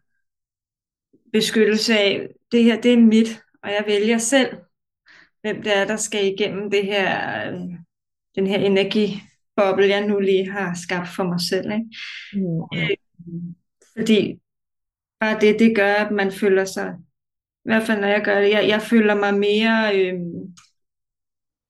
beskyttelse 1.32 1.98
af, 1.98 2.28
det 2.52 2.64
her, 2.64 2.80
det 2.80 2.92
er 2.92 2.96
mit, 2.98 3.42
og 3.62 3.70
jeg 3.70 3.84
vælger 3.86 4.18
selv, 4.18 4.56
hvem 5.40 5.62
det 5.62 5.76
er, 5.76 5.86
der 5.86 5.96
skal 5.96 6.26
igennem 6.26 6.70
det 6.70 6.84
her, 6.84 7.46
øh, 7.52 7.60
den 8.34 8.46
her 8.46 8.58
energiboble, 9.58 9.88
jeg 9.88 10.06
nu 10.06 10.18
lige 10.20 10.50
har 10.50 10.74
skabt 10.74 11.08
for 11.08 11.24
mig 11.24 11.40
selv. 11.40 11.70
Ikke? 11.72 11.86
Fordi 13.96 14.40
bare 15.20 15.40
det, 15.40 15.58
det 15.58 15.76
gør, 15.76 15.94
at 15.94 16.12
man 16.12 16.32
føler 16.32 16.64
sig, 16.64 16.94
i 17.64 17.68
hvert 17.68 17.86
fald 17.86 18.00
når 18.00 18.08
jeg 18.08 18.22
gør 18.24 18.40
det, 18.40 18.50
jeg, 18.50 18.68
jeg 18.68 18.82
føler 18.82 19.14
mig 19.14 19.34
mere 19.38 19.98
øh, 19.98 20.20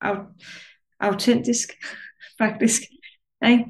au, 0.00 0.16
autentisk, 1.00 1.68
faktisk. 2.42 2.82
Ikke? 3.48 3.64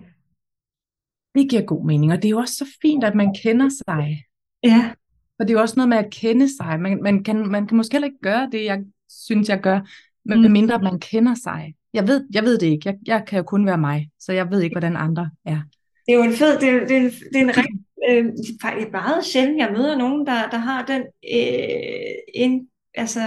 Det 1.34 1.50
giver 1.50 1.62
god 1.62 1.86
mening, 1.86 2.12
og 2.12 2.18
det 2.18 2.24
er 2.24 2.30
jo 2.30 2.38
også 2.38 2.54
så 2.54 2.66
fint, 2.82 3.04
at 3.04 3.14
man 3.14 3.34
kender 3.42 3.68
sig. 3.68 4.24
Ja, 4.62 4.94
For 5.36 5.44
det 5.44 5.50
er 5.50 5.54
jo 5.54 5.60
også 5.60 5.76
noget 5.76 5.88
med 5.88 5.98
at 5.98 6.12
kende 6.12 6.56
sig. 6.56 6.80
Man, 6.80 7.02
man, 7.02 7.24
kan, 7.24 7.46
man 7.48 7.66
kan 7.66 7.76
måske 7.76 7.94
heller 7.94 8.08
ikke 8.08 8.20
gøre 8.22 8.48
det, 8.52 8.64
jeg 8.64 8.84
synes, 9.08 9.48
jeg 9.48 9.60
gør, 9.60 9.80
Mm. 10.24 10.40
med 10.40 10.48
mindre 10.48 10.78
man 10.78 11.00
kender 11.00 11.34
sig. 11.34 11.74
Jeg 11.94 12.06
ved, 12.08 12.26
jeg 12.34 12.42
ved 12.42 12.58
det 12.58 12.66
ikke. 12.66 12.88
Jeg, 12.88 12.96
jeg 13.06 13.24
kan 13.26 13.36
jo 13.36 13.42
kun 13.42 13.66
være 13.66 13.78
mig, 13.78 14.10
så 14.20 14.32
jeg 14.32 14.50
ved 14.50 14.60
ikke, 14.62 14.74
hvordan 14.74 14.96
andre 14.96 15.30
er. 15.44 15.60
det 16.06 16.12
er 16.14 16.18
jo 16.18 16.22
en 16.22 16.32
fed, 16.32 16.60
det 16.60 16.68
er, 16.68 16.86
det 16.86 16.96
er, 16.96 17.00
en- 17.00 17.10
det 17.32 17.36
er 17.36 17.40
en 17.40 17.56
rigtig, 17.58 17.80
øh, 18.10 18.24
faktisk 18.62 18.90
meget 18.92 19.24
sjældent, 19.24 19.58
jeg 19.58 19.72
møder 19.76 19.96
nogen, 19.96 20.26
der, 20.26 20.50
der 20.50 20.56
har 20.58 20.86
den 20.86 21.00
øh, 21.34 22.14
en, 22.34 22.68
altså, 22.94 23.20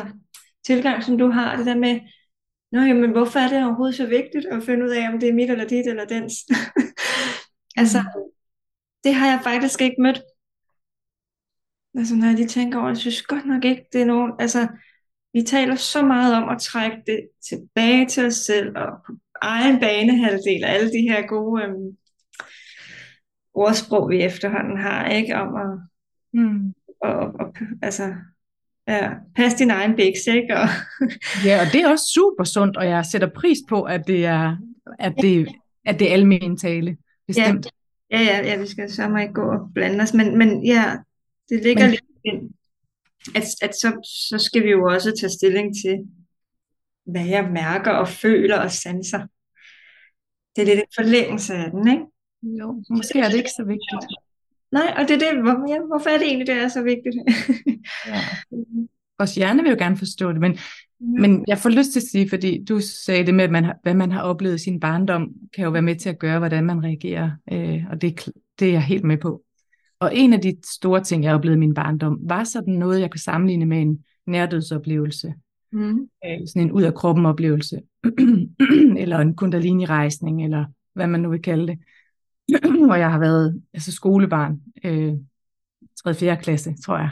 tilgang, 0.66 1.04
som 1.04 1.18
du 1.18 1.28
har, 1.30 1.56
det 1.58 1.66
der 1.66 1.76
med, 1.76 2.00
Nå, 2.72 2.80
jamen, 2.82 3.12
hvorfor 3.12 3.40
er 3.40 3.48
det 3.50 3.66
overhovedet 3.66 3.96
så 3.96 4.06
vigtigt 4.08 4.46
at 4.46 4.64
finde 4.64 4.86
ud 4.86 4.90
af, 4.90 5.10
om 5.14 5.20
det 5.20 5.30
er 5.30 5.34
mit 5.34 5.50
eller 5.50 5.68
dit 5.68 5.88
eller 5.88 6.06
dens? 6.06 6.34
altså, 7.82 8.00
det 9.04 9.14
har 9.14 9.28
jeg 9.28 9.40
faktisk 9.44 9.82
ikke 9.82 10.02
mødt. 10.02 10.22
Altså, 11.98 12.16
når 12.16 12.26
jeg 12.28 12.36
lige 12.36 12.48
tænker 12.48 12.80
over, 12.80 12.88
det, 12.88 12.94
jeg 12.96 13.02
synes 13.02 13.22
godt 13.22 13.46
nok 13.46 13.66
ikke, 13.66 13.86
det 13.94 14.02
er 14.02 14.06
nogen, 14.06 14.32
altså, 14.40 14.68
vi 15.34 15.42
taler 15.42 15.76
så 15.76 16.06
meget 16.06 16.36
om 16.44 16.50
at 16.50 16.62
trække 16.62 16.98
det 17.08 17.20
tilbage 17.50 18.06
til 18.08 18.26
os 18.26 18.36
selv, 18.36 18.78
og 18.78 18.88
på 19.08 19.14
egen 19.42 19.80
banehalvdel, 19.80 20.64
og 20.64 20.70
alle 20.70 20.92
de 20.92 21.02
her 21.10 21.28
gode 21.28 21.64
øhm, 21.64 21.98
ordsprog, 23.54 24.10
vi 24.10 24.22
efterhånden 24.22 24.78
har, 24.78 25.08
ikke, 25.10 25.36
om 25.36 25.56
at, 25.56 25.80
Mm. 26.36 26.74
og, 27.02 27.16
og, 27.20 27.56
altså, 27.82 28.14
ja, 28.88 29.10
passe 29.36 29.58
din 29.58 29.72
egen 29.72 29.96
biks, 29.96 30.28
ikke, 30.28 30.58
og, 30.58 30.68
Ja, 31.46 31.60
og 31.62 31.74
det 31.74 31.82
er 31.82 31.90
også 31.90 32.06
super 32.14 32.44
sundt, 32.44 32.78
og 32.78 32.86
jeg 32.88 33.06
sætter 33.06 33.30
pris 33.36 33.58
på, 33.70 33.82
at 33.84 34.08
det 34.08 34.26
er, 34.26 34.58
at 35.00 35.14
det, 35.22 35.48
at 35.86 36.00
det 36.00 36.10
er 36.10 36.14
almen 36.14 36.58
tale. 36.58 36.98
Bestemt. 37.28 37.68
Ja, 38.12 38.20
ja, 38.22 38.42
ja, 38.46 38.60
vi 38.60 38.68
skal 38.68 38.92
så 38.92 39.16
ikke 39.22 39.34
gå 39.34 39.42
og 39.52 39.70
blande 39.74 40.02
os, 40.02 40.14
men, 40.14 40.38
men 40.38 40.66
ja, 40.66 40.96
det 41.50 41.64
ligger 41.64 41.84
Men- 41.84 41.92
lidt 41.92 42.04
ind, 42.26 42.52
at, 43.36 43.44
at 43.62 43.74
så, 43.76 43.90
så 44.30 44.38
skal 44.46 44.64
vi 44.64 44.70
jo 44.70 44.86
også 44.86 45.14
tage 45.20 45.30
stilling 45.30 45.76
til, 45.86 45.96
hvad 47.06 47.26
jeg 47.26 47.50
mærker 47.52 47.92
og 47.92 48.08
føler 48.08 48.60
og 48.60 48.72
sanser. 48.72 49.28
Det 50.56 50.62
er 50.62 50.66
lidt 50.66 50.80
en 50.80 50.96
forlængelse 50.96 51.54
af 51.54 51.72
den, 51.72 51.88
ikke? 51.88 52.04
Jo, 52.60 52.84
måske 52.90 53.20
er 53.20 53.30
det 53.30 53.38
ikke 53.38 53.50
så 53.58 53.64
vigtigt. 53.64 54.14
Nej, 54.72 54.94
og 54.98 55.08
det 55.08 55.12
er 55.12 55.32
det, 55.32 55.42
hvor, 55.42 55.74
ja, 55.74 55.80
hvorfor 55.88 56.10
er 56.10 56.18
det 56.18 56.28
egentlig, 56.28 56.48
det 56.48 56.56
er 56.56 56.68
så 56.68 56.84
vigtigt? 56.84 57.16
Ja. 58.08 58.20
Vores 59.18 59.36
hjerne 59.36 59.64
vil 59.64 59.70
jo 59.70 59.76
gerne 59.80 59.98
forstå 59.98 60.32
det, 60.32 60.40
men, 60.40 60.58
men 61.00 61.46
jeg 61.48 61.58
får 61.58 61.70
lyst 61.70 61.92
til 61.92 62.00
at 62.00 62.08
sige, 62.12 62.30
fordi 62.30 62.64
du 62.64 62.80
sagde 62.80 63.26
det 63.26 63.34
med, 63.34 63.44
at 63.44 63.52
man 63.52 63.64
har, 63.64 63.80
hvad 63.84 63.94
man 63.94 64.12
har 64.12 64.22
oplevet 64.22 64.56
i 64.56 64.64
sin 64.64 64.80
barndom, 64.80 65.34
kan 65.56 65.64
jo 65.64 65.70
være 65.70 65.82
med 65.82 65.96
til 65.96 66.10
at 66.10 66.20
gøre, 66.20 66.40
hvordan 66.40 66.66
man 66.66 66.84
reagerer, 66.84 67.32
øh, 67.52 67.84
og 67.92 68.02
det, 68.02 68.30
det 68.60 68.68
er 68.68 68.72
jeg 68.72 68.84
helt 68.84 69.04
med 69.04 69.18
på. 69.18 69.42
Og 70.04 70.16
en 70.16 70.34
af 70.34 70.42
de 70.42 70.58
store 70.66 71.04
ting, 71.04 71.24
jeg 71.24 71.36
oplevede 71.36 71.58
i 71.58 71.60
min 71.60 71.74
barndom, 71.74 72.20
var 72.22 72.44
sådan 72.44 72.74
noget, 72.74 73.02
jeg 73.02 73.12
kunne 73.12 73.20
sammenligne 73.20 73.66
med 73.66 73.82
en 73.82 74.06
nærdødsoplevelse. 74.26 75.34
Mm. 75.72 76.10
øh, 76.26 76.48
sådan 76.48 76.62
en 76.62 76.72
ud 76.72 76.84
af 76.84 76.94
kroppen 76.94 77.26
oplevelse, 77.26 77.82
eller 79.04 79.20
en 79.20 79.36
kundalini-rejsning, 79.36 80.44
eller 80.44 80.66
hvad 80.94 81.08
man 81.08 81.20
nu 81.20 81.30
vil 81.30 81.42
kalde 81.42 81.68
det, 81.68 81.80
hvor 82.86 82.96
jeg 82.96 83.12
har 83.12 83.20
været 83.20 83.64
altså 83.74 83.92
skolebarn, 83.92 84.62
øh, 84.84 85.14
3. 86.04 86.14
4. 86.14 86.38
klasse, 86.38 86.76
tror 86.86 86.98
jeg, 86.98 87.12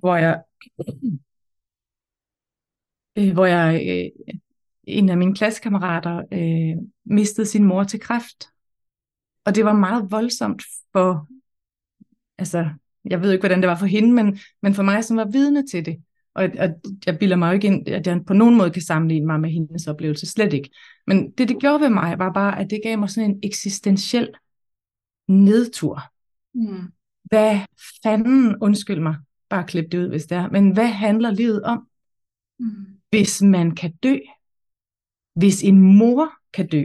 hvor 0.00 0.16
jeg, 0.16 0.42
øh, 3.18 3.32
hvor 3.32 3.46
jeg 3.46 3.82
øh, 3.88 4.34
en 4.84 5.08
af 5.08 5.16
mine 5.16 5.34
klassekammerater 5.34 6.22
øh, 6.32 6.82
mistede 7.04 7.46
sin 7.46 7.64
mor 7.64 7.84
til 7.84 8.00
kræft, 8.00 8.48
og 9.44 9.54
det 9.54 9.64
var 9.64 9.72
meget 9.72 10.10
voldsomt 10.10 10.62
for, 10.92 11.28
altså, 12.38 12.68
jeg 13.04 13.22
ved 13.22 13.32
ikke, 13.32 13.42
hvordan 13.42 13.60
det 13.60 13.68
var 13.68 13.76
for 13.76 13.86
hende, 13.86 14.12
men, 14.12 14.38
men 14.62 14.74
for 14.74 14.82
mig, 14.82 15.04
som 15.04 15.16
var 15.16 15.24
vidne 15.24 15.66
til 15.66 15.84
det, 15.86 15.96
og, 16.34 16.48
og 16.58 16.68
jeg 17.06 17.18
bilder 17.18 17.36
mig 17.36 17.48
jo 17.48 17.52
ikke 17.52 17.66
ind, 17.66 17.88
at 17.88 18.06
jeg 18.06 18.20
på 18.26 18.34
nogen 18.34 18.56
måde 18.56 18.70
kan 18.70 18.82
sammenligne 18.82 19.26
mig 19.26 19.40
med 19.40 19.50
hendes 19.50 19.86
oplevelse, 19.86 20.26
slet 20.26 20.52
ikke. 20.52 20.70
Men 21.06 21.30
det, 21.30 21.48
det 21.48 21.56
gjorde 21.60 21.80
ved 21.80 21.90
mig, 21.90 22.18
var 22.18 22.32
bare, 22.32 22.58
at 22.58 22.70
det 22.70 22.80
gav 22.82 22.98
mig 22.98 23.10
sådan 23.10 23.30
en 23.30 23.40
eksistentiel 23.42 24.30
nedtur. 25.28 26.02
Mm. 26.54 26.92
Hvad 27.24 27.58
fanden, 28.02 28.56
undskyld 28.60 29.00
mig, 29.00 29.16
bare 29.48 29.64
klip 29.64 29.92
det 29.92 29.98
ud, 29.98 30.08
hvis 30.08 30.26
det 30.26 30.38
er, 30.38 30.48
men 30.50 30.70
hvad 30.70 30.86
handler 30.86 31.30
livet 31.30 31.62
om, 31.62 31.88
Mm. 32.58 32.86
hvis 33.10 33.42
man 33.42 33.74
kan 33.74 33.92
dø? 34.02 34.16
Hvis 35.34 35.62
en 35.62 35.80
mor 35.80 36.32
kan 36.52 36.68
dø? 36.68 36.82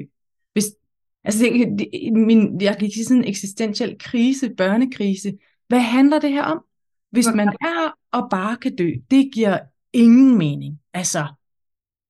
Altså, 1.24 1.44
det, 1.44 1.80
det, 1.80 2.14
min, 2.14 2.62
jeg 2.62 2.78
ikke 2.82 2.94
sige 2.94 3.06
sådan 3.06 3.24
en 3.24 3.30
eksistentiel 3.30 3.96
krise, 4.00 4.50
børnekrise. 4.58 5.34
Hvad 5.68 5.80
handler 5.80 6.20
det 6.20 6.32
her 6.32 6.44
om? 6.44 6.64
Hvis 7.12 7.28
man 7.36 7.48
er 7.48 7.98
og 8.12 8.28
bare 8.30 8.58
kan 8.58 8.76
dø, 8.76 8.92
det 9.12 9.30
giver 9.34 9.60
ingen 9.94 10.38
mening. 10.38 10.80
Altså, 10.94 11.28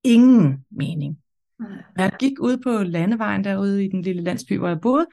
ingen 0.04 0.64
mening. 0.70 1.18
Jeg 1.96 2.12
gik 2.18 2.40
ud 2.40 2.56
på 2.56 2.82
landevejen 2.82 3.44
derude 3.44 3.84
i 3.84 3.88
den 3.88 4.02
lille 4.02 4.22
landsby, 4.22 4.58
hvor 4.58 4.68
jeg 4.68 4.80
boede, 4.80 5.06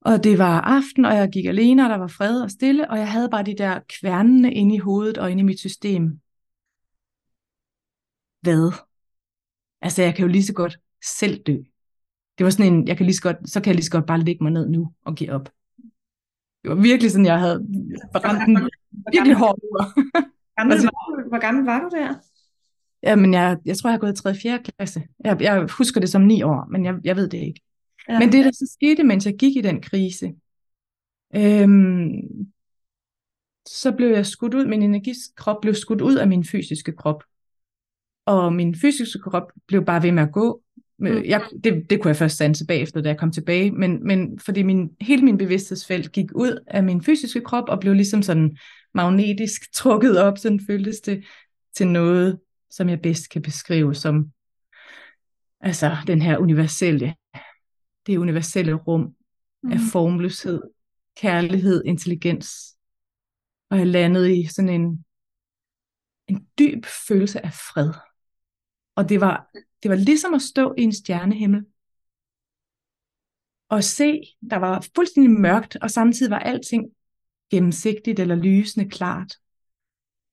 og 0.00 0.24
det 0.24 0.38
var 0.38 0.60
aften, 0.60 1.04
og 1.04 1.14
jeg 1.14 1.28
gik 1.28 1.46
alene, 1.46 1.84
og 1.84 1.90
der 1.90 1.96
var 1.96 2.06
fred 2.06 2.42
og 2.42 2.50
stille, 2.50 2.90
og 2.90 2.98
jeg 2.98 3.12
havde 3.12 3.28
bare 3.30 3.42
de 3.42 3.54
der 3.58 3.80
kværnene 4.00 4.54
inde 4.54 4.74
i 4.74 4.78
hovedet 4.78 5.18
og 5.18 5.30
inde 5.30 5.40
i 5.40 5.44
mit 5.44 5.58
system. 5.58 6.20
Hvad? 8.40 8.72
Altså, 9.82 10.02
jeg 10.02 10.14
kan 10.14 10.22
jo 10.22 10.28
lige 10.28 10.44
så 10.44 10.52
godt 10.52 10.78
selv 11.04 11.42
dø. 11.42 11.56
Det 12.38 12.44
var 12.44 12.50
sådan 12.50 12.72
en, 12.72 12.88
jeg 12.88 12.96
kan 12.96 13.06
lige 13.06 13.16
så 13.16 13.22
godt, 13.22 13.50
så 13.50 13.60
kan 13.60 13.66
jeg 13.66 13.74
lige 13.74 13.84
så 13.84 13.90
godt 13.90 14.06
bare 14.06 14.20
lægge 14.20 14.44
mig 14.44 14.52
ned 14.52 14.68
nu 14.68 14.92
og 15.04 15.14
give 15.14 15.32
op. 15.32 15.48
Det 16.62 16.70
var 16.70 16.74
virkelig 16.74 17.10
sådan, 17.10 17.26
jeg 17.26 17.40
havde 17.40 17.66
brændt 18.12 18.46
den 18.46 18.70
virkelig 19.12 19.36
hård 19.36 19.58
gammel 20.56 20.76
var, 20.76 21.28
hvor 21.28 21.38
gammel 21.38 21.64
var 21.64 21.80
du 21.80 21.88
der? 21.96 22.14
Jamen, 23.02 23.34
jeg, 23.34 23.58
jeg 23.64 23.78
tror, 23.78 23.90
jeg 23.90 23.94
har 23.94 23.98
gået 23.98 24.18
i 24.18 24.22
3. 24.22 24.34
4. 24.34 24.62
klasse. 24.62 25.02
Jeg, 25.24 25.42
jeg 25.42 25.66
husker 25.78 26.00
det 26.00 26.10
som 26.10 26.22
9 26.22 26.42
år, 26.42 26.66
men 26.70 26.84
jeg, 26.84 26.94
jeg 27.04 27.16
ved 27.16 27.28
det 27.28 27.38
ikke. 27.38 27.60
Ja. 28.08 28.18
Men 28.18 28.32
det, 28.32 28.44
der 28.44 28.50
så 28.50 28.70
skete, 28.72 29.04
mens 29.04 29.26
jeg 29.26 29.36
gik 29.36 29.56
i 29.56 29.60
den 29.60 29.80
krise, 29.82 30.34
øhm, 31.36 32.10
så 33.68 33.92
blev 33.96 34.08
jeg 34.08 34.26
skudt 34.26 34.54
ud, 34.54 34.66
min 34.66 34.82
energikrop 34.82 35.60
blev 35.62 35.74
skudt 35.74 36.00
ud 36.00 36.14
af 36.14 36.28
min 36.28 36.44
fysiske 36.44 36.92
krop. 36.92 37.24
Og 38.26 38.52
min 38.52 38.74
fysiske 38.74 39.18
krop 39.18 39.52
blev 39.66 39.84
bare 39.84 40.02
ved 40.02 40.12
med 40.12 40.22
at 40.22 40.32
gå. 40.32 40.62
Mm. 40.98 41.22
Jeg, 41.24 41.42
det, 41.64 41.90
det 41.90 42.00
kunne 42.00 42.08
jeg 42.08 42.16
først 42.16 42.36
sanse 42.36 42.66
bagefter, 42.66 43.00
da 43.00 43.08
jeg 43.08 43.18
kom 43.18 43.32
tilbage, 43.32 43.70
men, 43.70 44.06
men 44.06 44.38
fordi 44.38 44.62
min, 44.62 44.90
hele 45.00 45.22
min 45.22 45.38
bevidsthedsfelt 45.38 46.12
gik 46.12 46.26
ud 46.34 46.64
af 46.66 46.82
min 46.82 47.02
fysiske 47.02 47.40
krop 47.40 47.68
og 47.68 47.80
blev 47.80 47.94
ligesom 47.94 48.22
sådan 48.22 48.56
magnetisk 48.94 49.62
trukket 49.74 50.18
op, 50.18 50.38
sådan 50.38 50.60
føltes 50.66 51.00
det 51.00 51.24
til 51.76 51.86
noget, 51.86 52.38
som 52.70 52.88
jeg 52.88 53.00
bedst 53.02 53.30
kan 53.30 53.42
beskrive 53.42 53.94
som 53.94 54.32
altså 55.60 55.96
den 56.06 56.22
her 56.22 56.38
universelle, 56.38 57.14
det 58.06 58.16
universelle 58.16 58.72
rum 58.72 59.14
mm. 59.62 59.72
af 59.72 59.78
formløshed, 59.92 60.62
kærlighed, 61.16 61.82
intelligens. 61.84 62.76
Og 63.70 63.78
jeg 63.78 63.86
landede 63.86 64.38
i 64.38 64.46
sådan 64.46 64.68
en, 64.68 65.04
en 66.28 66.46
dyb 66.58 66.84
følelse 67.08 67.44
af 67.44 67.52
fred. 67.52 67.92
Og 68.96 69.08
det 69.08 69.20
var, 69.20 69.50
det 69.82 69.90
var 69.90 69.96
ligesom 69.96 70.34
at 70.34 70.42
stå 70.42 70.74
i 70.78 70.82
en 70.82 70.92
stjernehimmel. 70.92 71.64
Og 73.68 73.84
se, 73.84 74.20
der 74.50 74.56
var 74.56 74.86
fuldstændig 74.94 75.40
mørkt, 75.40 75.76
og 75.82 75.90
samtidig 75.90 76.30
var 76.30 76.38
alting 76.38 76.84
gennemsigtigt 77.50 78.20
eller 78.20 78.34
lysende 78.34 78.90
klart. 78.90 79.32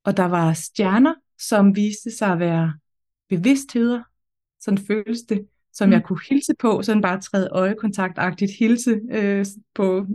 Og 0.04 0.18
der 0.18 0.26
var 0.26 0.54
stjerner, 0.54 1.14
som 1.39 1.76
viste 1.76 2.18
sig 2.18 2.28
at 2.28 2.39
være 2.39 2.74
bevidstheder, 3.30 4.04
sådan 4.60 4.78
føles 4.78 5.22
det, 5.22 5.48
som 5.74 5.89
mm. 5.89 5.94
jeg 5.94 6.04
kunne 6.04 6.20
hilse 6.30 6.54
på, 6.60 6.82
sådan 6.82 7.02
bare 7.02 7.22
træde 7.22 7.50
øjekontaktagtigt 7.52 8.52
hilse 8.60 9.02
øh, 9.12 9.46
på 9.74 10.06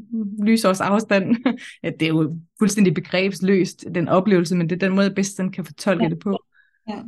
lysårs 0.42 0.80
afstand. 0.80 1.36
ja, 1.82 1.90
det 1.90 2.02
er 2.02 2.08
jo 2.08 2.40
fuldstændig 2.58 2.94
begrebsløst, 2.94 3.84
den 3.94 4.08
oplevelse, 4.08 4.56
men 4.56 4.70
det 4.70 4.74
er 4.82 4.86
den 4.86 4.94
måde, 4.94 5.06
jeg 5.06 5.14
bedst 5.14 5.36
sådan 5.36 5.52
kan 5.52 5.64
fortolke 5.64 6.04
ja. 6.04 6.10
det 6.10 6.18
på. 6.18 6.44
Ja. 6.88 7.02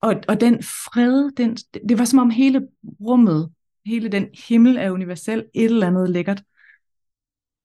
Og, 0.00 0.14
og 0.28 0.40
den 0.40 0.62
fred, 0.62 1.30
den, 1.30 1.56
det 1.88 1.98
var 1.98 2.04
som 2.04 2.18
om 2.18 2.30
hele 2.30 2.68
rummet, 3.00 3.52
hele 3.86 4.08
den 4.08 4.28
himmel 4.48 4.78
af 4.78 4.90
universel, 4.90 5.44
et 5.54 5.64
eller 5.64 5.86
andet 5.86 6.10
lækkert, 6.10 6.42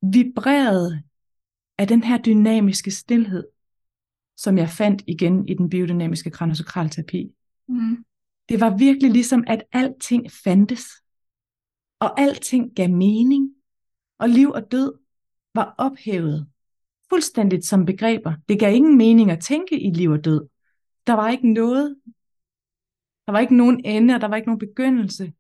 vibrerede 0.02 1.04
af 1.78 1.88
den 1.88 2.04
her 2.04 2.18
dynamiske 2.18 2.92
stillhed, 2.92 3.44
som 4.38 4.58
jeg 4.58 4.70
fandt 4.70 5.04
igen 5.08 5.48
i 5.48 5.54
den 5.54 5.70
biodynamiske 5.70 6.30
kranosakralterapi. 6.30 7.32
Mm. 7.68 8.06
Det 8.50 8.62
var 8.62 8.78
virkelig 8.78 9.12
ligesom, 9.12 9.44
at 9.48 9.64
alting 9.72 10.32
fandtes, 10.32 10.86
og 12.00 12.20
alting 12.20 12.76
gav 12.76 12.90
mening, 12.90 13.52
og 14.20 14.30
liv 14.30 14.50
og 14.50 14.72
død 14.72 14.94
var 15.54 15.76
ophævet 15.78 16.48
fuldstændigt 17.10 17.66
som 17.66 17.86
begreber. 17.86 18.34
Det 18.50 18.60
gav 18.60 18.76
ingen 18.76 18.98
mening 18.98 19.32
at 19.32 19.40
tænke 19.40 19.80
i 19.80 19.90
liv 19.90 20.10
og 20.10 20.26
død. 20.26 20.48
Der 21.08 21.14
var 21.14 21.30
ikke 21.30 21.54
noget, 21.54 21.96
der 23.26 23.32
var 23.32 23.40
ikke 23.40 23.58
nogen 23.58 23.86
ende, 23.86 24.16
og 24.16 24.22
der 24.22 24.28
var 24.28 24.36
ikke 24.36 24.48
nogen 24.48 24.60
begyndelse. 24.60 25.34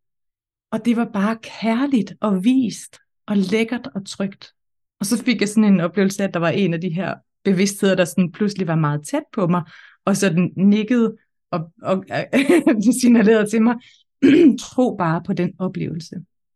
Og 0.71 0.85
det 0.85 0.97
var 0.97 1.05
bare 1.05 1.37
kærligt 1.61 2.13
og 2.21 2.43
vist 2.43 2.97
og 3.27 3.37
lækkert 3.37 3.89
og 3.95 4.05
trygt. 4.07 4.53
Og 4.99 5.05
så 5.05 5.23
fik 5.23 5.41
jeg 5.41 5.49
sådan 5.49 5.73
en 5.73 5.81
oplevelse 5.81 6.23
af, 6.23 6.27
at 6.27 6.33
der 6.33 6.39
var 6.39 6.49
en 6.49 6.73
af 6.73 6.81
de 6.81 6.89
her 6.89 7.15
bevidstheder, 7.43 7.95
der 7.95 8.05
sådan 8.05 8.31
pludselig 8.31 8.67
var 8.67 8.75
meget 8.75 9.07
tæt 9.07 9.23
på 9.33 9.47
mig, 9.47 9.63
og 10.05 10.17
så 10.17 10.29
den 10.29 10.51
nikkede 10.57 11.15
og, 11.51 11.71
og 11.81 12.05
signalerede 13.01 13.49
til 13.49 13.61
mig, 13.61 13.75
tro 14.61 14.95
bare 14.97 15.21
på 15.25 15.33
den 15.33 15.53
oplevelse. 15.59 16.15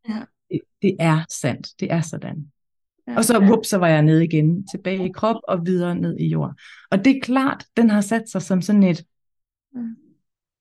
Ja. 0.09 0.21
Det, 0.51 0.59
det 0.81 0.95
er 0.99 1.25
sandt. 1.29 1.67
Det 1.79 1.91
er 1.91 2.01
sådan. 2.01 2.51
Ja. 3.07 3.17
Og 3.17 3.25
så, 3.25 3.39
whoop, 3.39 3.65
så 3.65 3.77
var 3.77 3.87
jeg 3.87 4.01
nede 4.01 4.25
igen, 4.25 4.67
tilbage 4.67 5.05
i 5.05 5.11
krop 5.11 5.41
og 5.47 5.65
videre 5.65 5.95
ned 5.95 6.17
i 6.17 6.27
jord. 6.27 6.53
Og 6.91 7.05
det 7.05 7.15
er 7.15 7.19
klart, 7.21 7.65
den 7.77 7.89
har 7.89 8.01
sat 8.01 8.29
sig 8.29 8.41
som 8.41 8.61
sådan 8.61 8.83
et, 8.83 9.03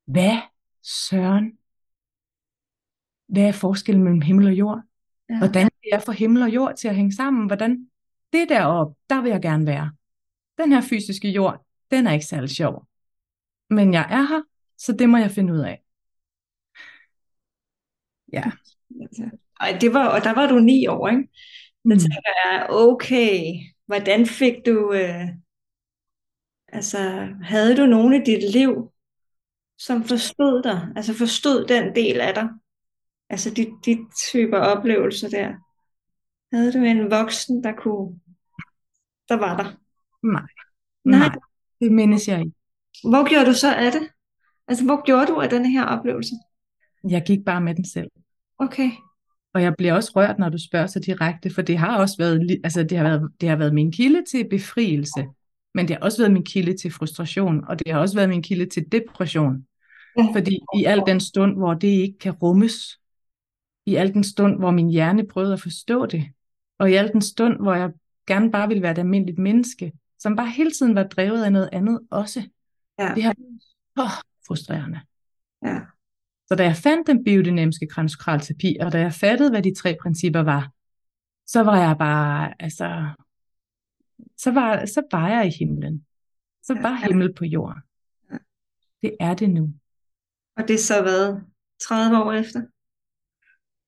hvad 0.07 0.37
søren? 0.89 1.59
Hvad 3.29 3.43
er 3.43 3.53
forskellen 3.53 4.05
mellem 4.05 4.21
himmel 4.21 4.47
og 4.47 4.53
jord? 4.53 4.83
Ja. 5.31 5.39
Hvordan 5.39 5.63
kan 5.63 5.91
jeg 5.93 6.03
få 6.03 6.13
himmel 6.13 6.43
og 6.43 6.49
jord 6.49 6.77
til 6.77 6.89
at 6.89 6.97
hænge 6.97 7.13
sammen? 7.13 7.47
Hvordan? 7.47 7.91
Det 8.33 8.49
deroppe, 8.49 8.95
der 9.11 9.23
vil 9.23 9.31
jeg 9.31 9.43
gerne 9.43 9.67
være. 9.67 9.93
Den 10.59 10.73
her 10.73 10.81
fysiske 10.81 11.31
jord, 11.31 11.67
den 11.91 12.07
er 12.07 12.13
ikke 12.13 12.27
særlig 12.27 12.51
sjov. 12.51 12.87
Men 13.71 13.93
jeg 13.93 14.07
er 14.11 14.29
her, 14.29 14.43
så 14.79 14.93
det 14.93 15.09
må 15.09 15.17
jeg 15.17 15.31
finde 15.31 15.53
ud 15.53 15.59
af. 15.59 15.83
Ja. 18.33 18.45
Ej, 19.61 19.79
det 19.81 19.95
var, 19.95 20.09
og 20.09 20.25
der 20.25 20.35
var 20.35 20.47
du 20.47 20.59
ni 20.59 20.87
år, 20.87 21.09
ikke? 21.09 21.29
Så 21.33 21.95
mm. 21.95 21.99
tænker 21.99 22.33
jeg, 22.45 22.67
okay, 22.71 23.41
hvordan 23.87 24.27
fik 24.27 24.55
du, 24.67 24.93
øh, 24.93 25.29
altså, 26.69 26.99
havde 27.43 27.77
du 27.77 27.87
nogen 27.87 28.15
i 28.15 28.25
dit 28.25 28.53
liv, 28.53 28.93
som 29.79 30.05
forstod 30.05 30.63
dig, 30.63 30.89
altså 30.97 31.15
forstod 31.15 31.67
den 31.67 31.95
del 31.95 32.21
af 32.21 32.35
dig, 32.35 32.49
altså 33.31 33.51
de, 33.51 33.67
de 33.87 33.99
typer 34.31 34.59
oplevelser 34.59 35.29
der. 35.29 35.55
Havde 36.53 36.73
du 36.73 36.79
en 36.79 37.11
voksen, 37.11 37.65
der 37.65 37.73
kunne, 37.73 38.21
der 39.29 39.35
var 39.35 39.57
der? 39.57 39.77
Nej. 40.23 40.49
Nej, 41.05 41.31
det 41.81 41.93
mindes 41.93 42.29
jeg 42.29 42.41
ikke. 42.41 42.53
Hvor 43.05 43.29
gjorde 43.29 43.47
du 43.47 43.53
så 43.53 43.75
af 43.75 43.93
det? 43.93 44.09
Altså, 44.69 44.85
hvor 44.85 45.05
gjorde 45.05 45.27
du 45.27 45.41
af 45.41 45.51
denne 45.51 45.71
her 45.71 45.85
oplevelse? 45.85 46.35
Jeg 47.09 47.23
gik 47.27 47.45
bare 47.47 47.61
med 47.61 47.75
den 47.75 47.85
selv. 47.85 48.11
Okay. 48.59 48.91
Og 49.55 49.63
jeg 49.63 49.75
bliver 49.79 49.95
også 49.95 50.13
rørt, 50.17 50.39
når 50.39 50.49
du 50.49 50.59
spørger 50.59 50.87
så 50.87 51.01
direkte, 51.01 51.55
for 51.55 51.63
det 51.63 51.79
har 51.79 51.99
også 51.99 52.15
været, 52.19 52.61
altså 52.65 52.83
det 52.83 52.99
har 52.99 53.05
været, 53.05 53.31
det 53.41 53.49
har 53.49 53.57
været 53.57 53.75
min 53.75 53.93
kilde 53.93 54.25
til 54.31 54.49
befrielse, 54.51 55.27
men 55.75 55.89
det 55.89 55.97
har 55.97 56.03
også 56.03 56.19
været 56.19 56.33
min 56.33 56.45
kilde 56.45 56.77
til 56.77 56.93
frustration, 56.93 57.65
og 57.69 57.79
det 57.79 57.93
har 57.93 58.01
også 58.01 58.15
været 58.15 58.29
min 58.29 58.43
kilde 58.43 58.67
til 58.67 58.93
depression. 58.93 59.67
Fordi 60.33 60.61
i 60.77 60.85
al 60.85 61.03
den 61.07 61.21
stund, 61.21 61.57
hvor 61.57 61.75
det 61.75 61.89
ikke 61.89 62.19
kan 62.19 62.33
rummes, 62.33 63.01
i 63.87 63.95
al 63.95 64.15
den 64.15 64.25
stund, 64.25 64.59
hvor 64.59 64.71
min 64.71 64.89
hjerne 64.89 65.27
prøvede 65.27 65.53
at 65.53 65.61
forstå 65.61 66.07
det, 66.07 66.25
og 66.79 66.91
i 66.91 66.95
al 66.95 67.13
den 67.13 67.23
stund, 67.23 67.61
hvor 67.61 67.75
jeg 67.75 67.91
gerne 68.27 68.51
bare 68.51 68.69
ville 68.69 68.83
være 68.83 68.93
et 68.93 68.99
almindeligt 68.99 69.39
menneske, 69.39 69.93
som 70.19 70.37
bare 70.37 70.51
hele 70.51 70.71
tiden 70.71 70.95
var 70.95 71.03
drevet 71.03 71.45
af 71.45 71.53
noget 71.53 71.69
andet 71.73 72.01
også. 72.11 72.49
Ja. 72.99 73.13
Det 73.15 73.23
har 73.23 73.35
været 73.97 74.11
frustrerende. 74.47 75.01
Ja. 75.65 75.81
Så 76.47 76.55
da 76.55 76.65
jeg 76.65 76.77
fandt 76.77 77.07
den 77.07 77.25
biodynamiske 77.25 77.87
kransokralterapi, 77.87 78.77
og 78.81 78.93
da 78.93 79.01
jeg 79.01 79.13
fattede, 79.13 79.51
hvad 79.51 79.63
de 79.63 79.75
tre 79.75 79.97
principper 80.03 80.41
var, 80.41 80.73
så 81.47 81.63
var 81.63 81.79
jeg 81.81 81.97
bare, 81.99 82.63
altså, 82.63 83.09
så 84.37 84.51
var, 84.51 84.87
så 84.87 85.03
var 85.13 85.29
jeg 85.29 85.47
i 85.47 85.57
himlen. 85.59 86.05
Så 86.63 86.75
var 86.75 87.07
himmel 87.07 87.35
på 87.35 87.45
jorden. 87.45 87.83
Det 89.03 89.17
er 89.21 89.35
det 89.35 89.51
nu. 89.51 89.73
Og 90.59 90.69
det 90.69 90.75
er 90.75 90.79
så 90.79 91.03
været 91.03 91.45
30 91.83 92.19
år 92.19 92.33
efter? 92.33 92.63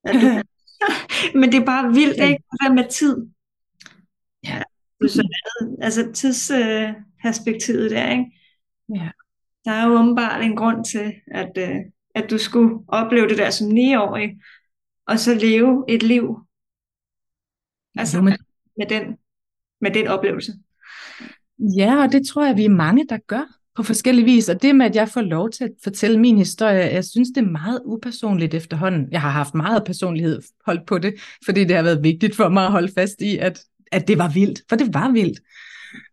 Ja. 0.06 0.42
Men 1.40 1.52
det 1.52 1.60
er 1.60 1.66
bare 1.66 1.94
vildt, 1.94 2.22
ikke? 2.22 2.44
Hvad 2.60 2.74
med 2.74 2.90
tid? 2.90 3.26
Ja. 4.44 4.62
Så, 5.08 5.28
altså 5.82 6.12
tidsperspektivet 6.12 7.90
der, 7.90 8.10
ikke? 8.10 8.24
Ja. 8.94 9.10
Der 9.64 9.70
er 9.70 9.86
jo 9.86 9.92
åbenbart 9.92 10.44
en 10.44 10.56
grund 10.56 10.84
til, 10.84 11.14
at, 11.26 11.52
øh, 11.58 11.76
at 12.14 12.30
du 12.30 12.38
skulle 12.38 12.78
opleve 12.88 13.28
det 13.28 13.38
der 13.38 13.50
som 13.50 13.68
9-årig, 13.68 14.40
og 15.06 15.18
så 15.18 15.34
leve 15.34 15.84
et 15.88 16.02
liv 16.02 16.36
altså 17.96 18.22
med, 18.22 18.36
med, 18.76 18.86
den, 18.86 19.18
med 19.80 19.90
den 19.90 20.06
oplevelse. 20.06 20.52
Ja, 21.58 22.02
og 22.02 22.12
det 22.12 22.26
tror 22.26 22.46
jeg, 22.46 22.56
vi 22.56 22.64
er 22.64 22.70
mange, 22.70 23.06
der 23.08 23.18
gør 23.26 23.59
på 23.80 23.84
forskellige 23.84 24.24
vis. 24.24 24.48
Og 24.48 24.62
det 24.62 24.76
med, 24.76 24.86
at 24.86 24.96
jeg 24.96 25.08
får 25.08 25.20
lov 25.20 25.50
til 25.50 25.64
at 25.64 25.70
fortælle 25.82 26.20
min 26.20 26.38
historie, 26.38 26.94
jeg 26.94 27.04
synes, 27.04 27.28
det 27.28 27.44
er 27.44 27.50
meget 27.50 27.82
upersonligt 27.84 28.54
efterhånden. 28.54 29.08
Jeg 29.12 29.20
har 29.20 29.30
haft 29.30 29.54
meget 29.54 29.84
personlighed 29.84 30.42
holdt 30.66 30.86
på 30.86 30.98
det, 30.98 31.14
fordi 31.44 31.64
det 31.64 31.76
har 31.76 31.82
været 31.82 32.02
vigtigt 32.02 32.36
for 32.36 32.48
mig 32.48 32.64
at 32.64 32.72
holde 32.72 32.92
fast 32.94 33.20
i, 33.20 33.38
at, 33.38 33.60
at 33.92 34.08
det 34.08 34.18
var 34.18 34.28
vildt. 34.28 34.62
For 34.68 34.76
det 34.76 34.94
var 34.94 35.12
vildt. 35.12 35.40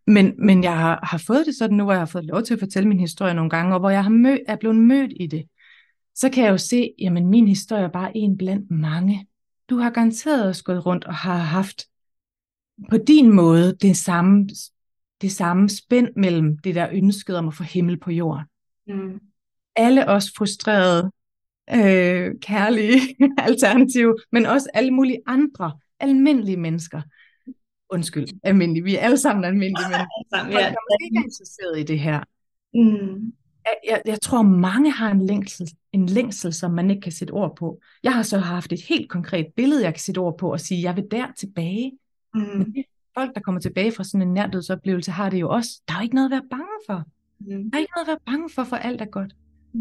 Men, 0.07 0.33
men 0.37 0.63
jeg 0.63 0.77
har, 0.77 0.99
har 1.03 1.17
fået 1.17 1.45
det 1.45 1.55
sådan 1.55 1.77
nu, 1.77 1.83
hvor 1.83 1.93
jeg 1.93 2.01
har 2.01 2.05
fået 2.05 2.25
lov 2.25 2.43
til 2.43 2.53
at 2.53 2.59
fortælle 2.59 2.89
min 2.89 2.99
historie 2.99 3.33
nogle 3.33 3.49
gange, 3.49 3.73
og 3.73 3.79
hvor 3.79 3.89
jeg 3.89 4.03
har 4.03 4.09
mød, 4.09 4.37
er 4.47 4.55
blevet 4.55 4.75
mødt 4.75 5.11
i 5.15 5.27
det. 5.27 5.45
så 6.15 6.29
kan 6.29 6.43
jeg 6.43 6.51
jo 6.51 6.57
se, 6.57 6.91
jamen 6.99 7.27
min 7.27 7.47
historie 7.47 7.83
er 7.83 7.91
bare 7.91 8.17
en 8.17 8.37
blandt 8.37 8.71
mange. 8.71 9.27
Du 9.69 9.77
har 9.77 9.89
garanteret 9.89 10.47
også 10.47 10.63
gået 10.63 10.85
rundt 10.85 11.05
og 11.05 11.15
har 11.15 11.37
haft 11.37 11.85
på 12.89 12.97
din 12.97 13.31
måde 13.31 13.77
det 13.81 13.97
samme, 13.97 14.47
det 15.21 15.31
samme 15.31 15.69
spænd 15.69 16.07
mellem 16.15 16.57
det 16.57 16.75
der 16.75 16.87
ønskede 16.91 17.37
om 17.37 17.47
at 17.47 17.53
få 17.53 17.63
himmel 17.63 17.99
på 17.99 18.11
jorden. 18.11 18.45
Mm. 18.87 19.19
Alle 19.75 20.07
os 20.07 20.31
frustrerede, 20.37 21.11
øh, 21.73 22.31
kærlige 22.41 22.99
alternative, 23.47 24.17
men 24.31 24.45
også 24.45 24.69
alle 24.73 24.91
mulige 24.91 25.19
andre 25.25 25.71
almindelige 25.99 26.57
mennesker. 26.57 27.01
Undskyld, 27.89 28.27
almindelige. 28.43 28.83
Vi 28.83 28.95
er 28.95 28.99
alle 28.99 29.17
sammen 29.17 29.45
almindelige, 29.45 29.89
men 30.33 30.47
folk, 30.53 30.53
der 30.53 31.03
ikke 31.03 31.17
er 31.17 31.23
interesseret 31.23 31.79
i 31.79 31.83
det 31.83 31.99
her. 31.99 32.23
Mm. 32.73 33.33
Jeg, 33.87 34.01
jeg 34.05 34.21
tror, 34.21 34.41
mange 34.41 34.91
har 34.91 35.11
en 35.11 35.25
længsel, 35.25 35.69
en 35.93 36.05
længsel, 36.05 36.53
som 36.53 36.71
man 36.71 36.89
ikke 36.89 37.01
kan 37.01 37.11
sætte 37.11 37.31
ord 37.31 37.55
på. 37.55 37.81
Jeg 38.03 38.13
har 38.13 38.23
så 38.23 38.37
haft 38.37 38.71
et 38.71 38.81
helt 38.81 39.09
konkret 39.09 39.47
billede, 39.55 39.83
jeg 39.83 39.93
kan 39.93 39.99
sætte 39.99 40.19
ord 40.19 40.37
på 40.37 40.51
og 40.51 40.59
sige, 40.59 40.81
jeg 40.81 40.95
vil 40.95 41.07
der 41.11 41.27
tilbage. 41.37 41.91
Mm. 42.33 42.41
Men 42.41 42.73
det, 42.73 42.85
folk, 43.19 43.35
der 43.35 43.41
kommer 43.41 43.61
tilbage 43.61 43.91
fra 43.91 44.03
sådan 44.03 44.27
en 44.27 44.33
nærdødsoplevelse, 44.33 45.11
har 45.11 45.29
det 45.29 45.39
jo 45.41 45.49
også. 45.49 45.69
Der 45.87 45.93
er 45.93 45.99
jo 45.99 46.03
ikke 46.03 46.15
noget 46.15 46.27
at 46.27 46.31
være 46.31 46.49
bange 46.49 46.77
for. 46.87 47.03
Mm. 47.39 47.71
Der 47.71 47.77
er 47.77 47.79
ikke 47.79 47.93
noget 47.95 48.07
at 48.07 48.11
være 48.11 48.23
bange 48.25 48.49
for, 48.55 48.63
for 48.63 48.75
alt 48.75 49.01
er 49.01 49.05
godt. 49.05 49.33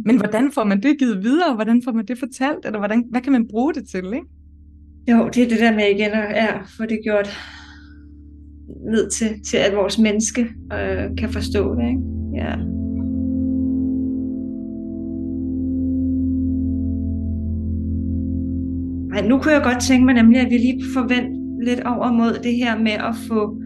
Men 0.05 0.17
hvordan 0.17 0.53
får 0.53 0.65
man 0.65 0.83
det 0.83 0.99
givet 0.99 1.25
videre? 1.25 1.55
Hvordan 1.55 1.83
får 1.85 1.93
man 1.93 2.07
det 2.07 2.19
fortalt? 2.19 2.67
Eller 2.67 2.79
hvordan, 2.79 3.05
hvad 3.11 3.21
kan 3.21 3.33
man 3.33 3.49
bruge 3.49 3.75
det 3.75 3.89
til? 3.89 4.05
Ikke? 4.05 4.27
Jo, 5.11 5.29
det 5.35 5.43
er 5.43 5.49
det 5.49 5.61
der 5.61 5.75
med 5.75 5.85
igen 5.95 6.11
at 6.11 6.31
ja, 6.43 6.63
få 6.63 6.83
det 6.83 6.99
gjort 7.05 7.29
ned 8.93 9.11
til, 9.11 9.43
til 9.43 9.57
at 9.57 9.77
vores 9.77 9.99
menneske 9.99 10.41
øh, 10.73 11.17
kan 11.19 11.31
forstå 11.31 11.75
det. 11.75 11.89
Ikke? 11.89 12.03
Ja. 12.35 12.55
Ej, 19.15 19.29
nu 19.29 19.39
kunne 19.39 19.55
jeg 19.55 19.63
godt 19.63 19.83
tænke 19.83 20.05
mig 20.05 20.15
nemlig, 20.15 20.41
at 20.41 20.51
vi 20.51 20.59
lige 20.59 20.83
forvent 20.95 21.46
lidt 21.67 21.81
over 21.81 22.13
mod 22.13 22.39
det 22.43 22.57
her 22.57 22.79
med 22.79 22.93
at 22.93 23.15
få 23.29 23.61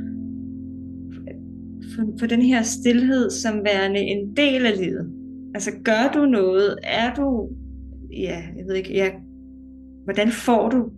for, 1.94 2.18
for 2.18 2.26
den 2.26 2.42
her 2.42 2.62
stillhed 2.62 3.30
som 3.30 3.64
værende 3.64 4.00
en 4.00 4.36
del 4.36 4.66
af 4.66 4.78
livet. 4.78 5.12
Altså 5.54 5.70
gør 5.84 6.12
du 6.14 6.26
noget? 6.26 6.78
Er 6.82 7.14
du, 7.14 7.50
ja, 8.12 8.48
jeg 8.56 8.64
ved 8.66 8.74
ikke, 8.74 8.92
ja, 8.92 9.10
hvordan 10.04 10.30
får 10.30 10.68
du 10.68 10.92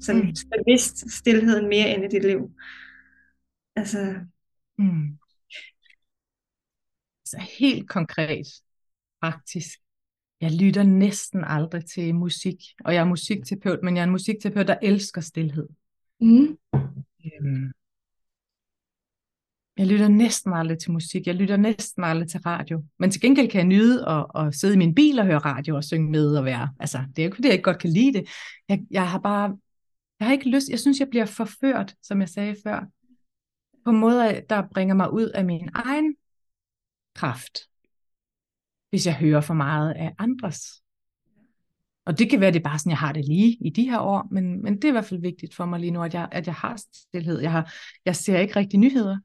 sådan 0.00 0.22
mm. 0.22 0.34
bevidst 0.56 1.10
stillheden 1.10 1.68
mere 1.68 1.94
ind 1.94 2.04
i 2.04 2.08
dit 2.08 2.24
liv? 2.24 2.50
Altså, 3.76 4.14
mm. 4.78 5.18
altså 7.22 7.38
helt 7.58 7.88
konkret, 7.88 8.46
praktisk. 9.22 9.78
Jeg 10.40 10.52
lytter 10.52 10.82
næsten 10.82 11.44
aldrig 11.46 11.84
til 11.84 12.14
musik, 12.14 12.56
og 12.84 12.94
jeg 12.94 13.00
er 13.00 13.04
musikterapeut, 13.04 13.78
men 13.82 13.96
jeg 13.96 14.02
er 14.02 14.04
en 14.04 14.10
musikterapeut, 14.10 14.68
der 14.68 14.76
elsker 14.82 15.20
stillhed. 15.20 15.68
Mm. 16.20 16.58
Øhm, 17.24 17.72
jeg 19.76 19.86
lytter 19.86 20.08
næsten 20.08 20.52
aldrig 20.52 20.78
til 20.78 20.92
musik, 20.92 21.26
jeg 21.26 21.34
lytter 21.34 21.56
næsten 21.56 22.04
aldrig 22.04 22.28
til 22.28 22.40
radio. 22.40 22.84
Men 22.98 23.10
til 23.10 23.20
gengæld 23.20 23.50
kan 23.50 23.58
jeg 23.58 23.66
nyde 23.66 24.08
at, 24.08 24.26
at 24.34 24.54
sidde 24.54 24.74
i 24.74 24.78
min 24.78 24.94
bil 24.94 25.18
og 25.18 25.26
høre 25.26 25.38
radio 25.38 25.76
og 25.76 25.84
synge 25.84 26.10
med 26.10 26.36
og 26.36 26.44
være. 26.44 26.74
Altså, 26.80 26.98
det 26.98 27.18
er 27.18 27.22
jo 27.22 27.26
ikke 27.26 27.34
fordi, 27.34 27.48
jeg 27.48 27.54
ikke 27.54 27.62
godt 27.62 27.78
kan 27.78 27.90
lide 27.90 28.12
det. 28.12 28.28
Jeg, 28.68 28.80
jeg 28.90 29.10
har 29.10 29.18
bare, 29.18 29.58
jeg 30.20 30.26
har 30.26 30.32
ikke 30.32 30.50
lyst, 30.50 30.68
jeg 30.68 30.78
synes, 30.78 31.00
jeg 31.00 31.08
bliver 31.10 31.24
forført, 31.24 31.94
som 32.02 32.20
jeg 32.20 32.28
sagde 32.28 32.56
før, 32.64 32.86
på 33.84 33.92
måder, 33.92 34.40
der 34.40 34.62
bringer 34.74 34.94
mig 34.94 35.12
ud 35.12 35.28
af 35.28 35.44
min 35.44 35.68
egen 35.74 36.16
kraft, 37.14 37.58
hvis 38.90 39.06
jeg 39.06 39.14
hører 39.16 39.40
for 39.40 39.54
meget 39.54 39.92
af 39.92 40.14
andres. 40.18 40.82
Og 42.06 42.18
det 42.18 42.30
kan 42.30 42.40
være, 42.40 42.52
det 42.52 42.58
er 42.58 42.68
bare 42.68 42.78
sådan, 42.78 42.90
jeg 42.90 42.98
har 42.98 43.12
det 43.12 43.24
lige 43.24 43.58
i 43.60 43.70
de 43.70 43.90
her 43.90 43.98
år, 43.98 44.28
men, 44.30 44.62
men 44.62 44.74
det 44.76 44.84
er 44.84 44.88
i 44.88 44.92
hvert 44.92 45.04
fald 45.04 45.20
vigtigt 45.20 45.54
for 45.54 45.64
mig 45.64 45.80
lige 45.80 45.90
nu, 45.90 46.02
at 46.02 46.14
jeg, 46.14 46.28
at 46.32 46.46
jeg 46.46 46.54
har 46.54 46.82
stillhed. 46.94 47.40
Jeg, 47.40 47.52
har, 47.52 47.74
jeg 48.06 48.16
ser 48.16 48.38
ikke 48.38 48.56
rigtig 48.56 48.78
nyheder. 48.78 49.18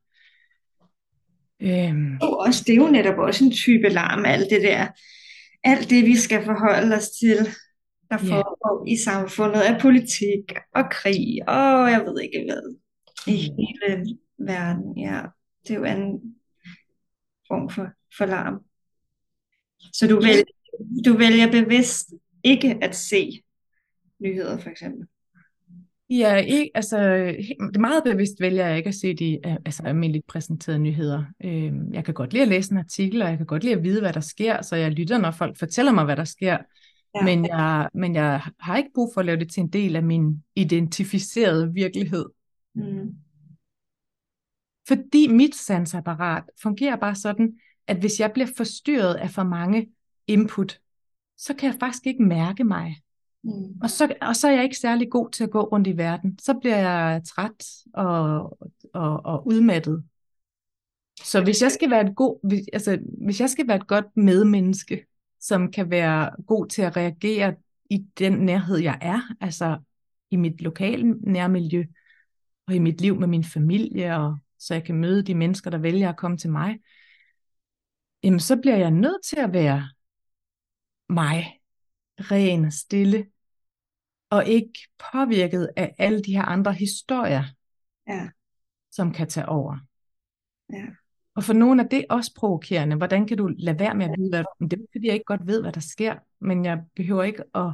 Øhm. 1.61 2.17
Og 2.21 2.37
også, 2.37 2.63
det 2.67 2.73
er 2.73 2.77
jo 2.77 2.87
netop 2.87 3.17
også 3.17 3.45
en 3.45 3.51
type 3.51 3.89
larm, 3.89 4.25
alt 4.25 4.49
det 4.49 4.61
der, 4.61 4.87
alt 5.63 5.89
det 5.89 6.05
vi 6.05 6.15
skal 6.15 6.45
forholde 6.45 6.95
os 6.95 7.09
til, 7.09 7.37
der 8.09 8.19
yeah. 8.19 8.27
foregår 8.27 8.87
i 8.87 8.97
samfundet 8.97 9.61
af 9.61 9.81
politik 9.81 10.53
og 10.75 10.83
krig, 10.91 11.49
og 11.49 11.91
jeg 11.91 12.03
ved 12.05 12.21
ikke 12.21 12.45
hvad, 12.49 12.75
i 13.27 13.35
hele 13.35 14.17
verden. 14.37 14.97
Ja, 14.97 15.21
det 15.67 15.75
er 15.75 15.79
jo 15.79 15.83
en 15.83 16.35
form 17.47 17.69
for, 17.69 17.87
for 18.17 18.25
larm. 18.25 18.59
Så 19.93 20.07
du, 20.07 20.21
vælger, 20.21 20.43
du 21.05 21.17
vælger 21.17 21.51
bevidst 21.51 22.09
ikke 22.45 22.77
at 22.81 22.95
se 22.95 23.43
nyheder, 24.19 24.57
for 24.57 24.69
eksempel? 24.69 25.07
Ja, 26.09 26.35
ikke, 26.35 26.71
altså, 26.75 26.97
det 27.73 27.79
meget 27.79 28.03
bevidst 28.03 28.41
vælger 28.41 28.67
jeg 28.67 28.77
ikke 28.77 28.87
at 28.87 28.95
se 28.95 29.13
de 29.13 29.39
altså, 29.65 29.83
almindeligt 29.83 30.27
præsenterede 30.27 30.79
nyheder. 30.79 31.23
Øhm, 31.43 31.93
jeg 31.93 32.05
kan 32.05 32.13
godt 32.13 32.33
lide 32.33 32.43
at 32.43 32.49
læse 32.49 32.71
en 32.71 32.77
artikel, 32.77 33.21
og 33.21 33.29
jeg 33.29 33.37
kan 33.37 33.45
godt 33.45 33.63
lide 33.63 33.75
at 33.75 33.83
vide, 33.83 34.01
hvad 34.01 34.13
der 34.13 34.19
sker, 34.19 34.61
så 34.61 34.75
jeg 34.75 34.91
lytter, 34.91 35.17
når 35.17 35.31
folk 35.31 35.57
fortæller 35.57 35.91
mig, 35.91 36.05
hvad 36.05 36.15
der 36.15 36.23
sker. 36.23 36.57
Ja. 37.15 37.23
Men, 37.23 37.45
jeg, 37.45 37.89
men 37.93 38.15
jeg 38.15 38.41
har 38.59 38.77
ikke 38.77 38.89
brug 38.95 39.11
for 39.13 39.19
at 39.19 39.25
lave 39.25 39.39
det 39.39 39.51
til 39.51 39.61
en 39.61 39.69
del 39.69 39.95
af 39.95 40.03
min 40.03 40.43
identificerede 40.55 41.73
virkelighed. 41.73 42.25
Mm. 42.75 43.15
Fordi 44.87 45.27
mit 45.27 45.55
sansapparat 45.55 46.43
fungerer 46.61 46.95
bare 46.95 47.15
sådan, 47.15 47.53
at 47.87 47.97
hvis 47.97 48.19
jeg 48.19 48.31
bliver 48.33 48.47
forstyrret 48.57 49.13
af 49.13 49.29
for 49.29 49.43
mange 49.43 49.87
input, 50.27 50.79
så 51.37 51.53
kan 51.53 51.71
jeg 51.71 51.79
faktisk 51.79 52.07
ikke 52.07 52.23
mærke 52.23 52.63
mig. 52.63 53.01
Mm. 53.43 53.79
Og, 53.81 53.89
så, 53.89 54.13
og 54.21 54.35
så 54.35 54.47
er 54.47 54.51
jeg 54.51 54.63
ikke 54.63 54.77
særlig 54.77 55.11
god 55.11 55.31
til 55.31 55.43
at 55.43 55.51
gå 55.51 55.61
rundt 55.61 55.87
i 55.87 55.97
verden. 55.97 56.39
Så 56.39 56.53
bliver 56.53 56.77
jeg 56.77 57.21
træt 57.25 57.65
og, 57.93 58.57
og, 58.93 59.25
og 59.25 59.47
udmattet. 59.47 60.03
Så 61.23 61.43
hvis 61.43 61.61
jeg 61.61 61.71
skal 61.71 61.89
være 61.89 62.09
et 62.09 62.15
god, 62.15 62.47
hvis, 62.47 62.65
altså, 62.73 62.99
hvis 63.25 63.41
jeg 63.41 63.49
skal 63.49 63.67
være 63.67 63.77
et 63.77 63.87
godt 63.87 64.17
medmenneske, 64.17 65.05
som 65.39 65.71
kan 65.71 65.89
være 65.89 66.31
god 66.47 66.67
til 66.67 66.81
at 66.81 66.97
reagere 66.97 67.55
i 67.89 67.97
den 67.97 68.33
nærhed, 68.33 68.77
jeg 68.77 68.97
er, 69.01 69.21
altså 69.41 69.77
i 70.31 70.35
mit 70.35 70.61
lokale 70.61 71.11
nærmiljø, 71.11 71.85
og 72.67 72.75
i 72.75 72.79
mit 72.79 73.01
liv 73.01 73.19
med 73.19 73.27
min 73.27 73.43
familie, 73.43 74.17
og 74.17 74.37
så 74.59 74.73
jeg 74.73 74.83
kan 74.83 74.95
møde 74.95 75.23
de 75.23 75.35
mennesker, 75.35 75.69
der 75.69 75.77
vælger 75.77 76.09
at 76.09 76.17
komme 76.17 76.37
til 76.37 76.49
mig, 76.49 76.79
jamen 78.23 78.39
så 78.39 78.57
bliver 78.57 78.77
jeg 78.77 78.91
nødt 78.91 79.25
til 79.25 79.39
at 79.39 79.53
være 79.53 79.89
mig, 81.09 81.59
ren, 82.19 82.71
stille, 82.71 83.25
og 84.29 84.45
ikke 84.47 84.79
påvirket 85.11 85.69
af 85.75 85.95
alle 85.97 86.21
de 86.23 86.35
her 86.35 86.45
andre 86.45 86.73
historier, 86.73 87.43
ja. 88.07 88.29
som 88.91 89.13
kan 89.13 89.29
tage 89.29 89.49
over. 89.49 89.77
Ja. 90.73 90.85
Og 91.35 91.43
for 91.43 91.53
nogle 91.53 91.83
er 91.83 91.87
det 91.87 92.05
også 92.09 92.33
provokerende. 92.35 92.95
Hvordan 92.95 93.27
kan 93.27 93.37
du 93.37 93.47
lade 93.47 93.79
være 93.79 93.95
med 93.95 94.05
at 94.05 94.15
vide, 94.17 94.29
hvad 94.29 94.69
det 94.69 94.79
er, 94.79 94.85
fordi 94.91 95.07
jeg 95.07 95.13
ikke 95.13 95.25
godt 95.25 95.47
ved, 95.47 95.61
hvad 95.61 95.71
der 95.71 95.79
sker, 95.79 96.15
men 96.39 96.65
jeg 96.65 96.83
behøver 96.95 97.23
ikke 97.23 97.43
at 97.55 97.73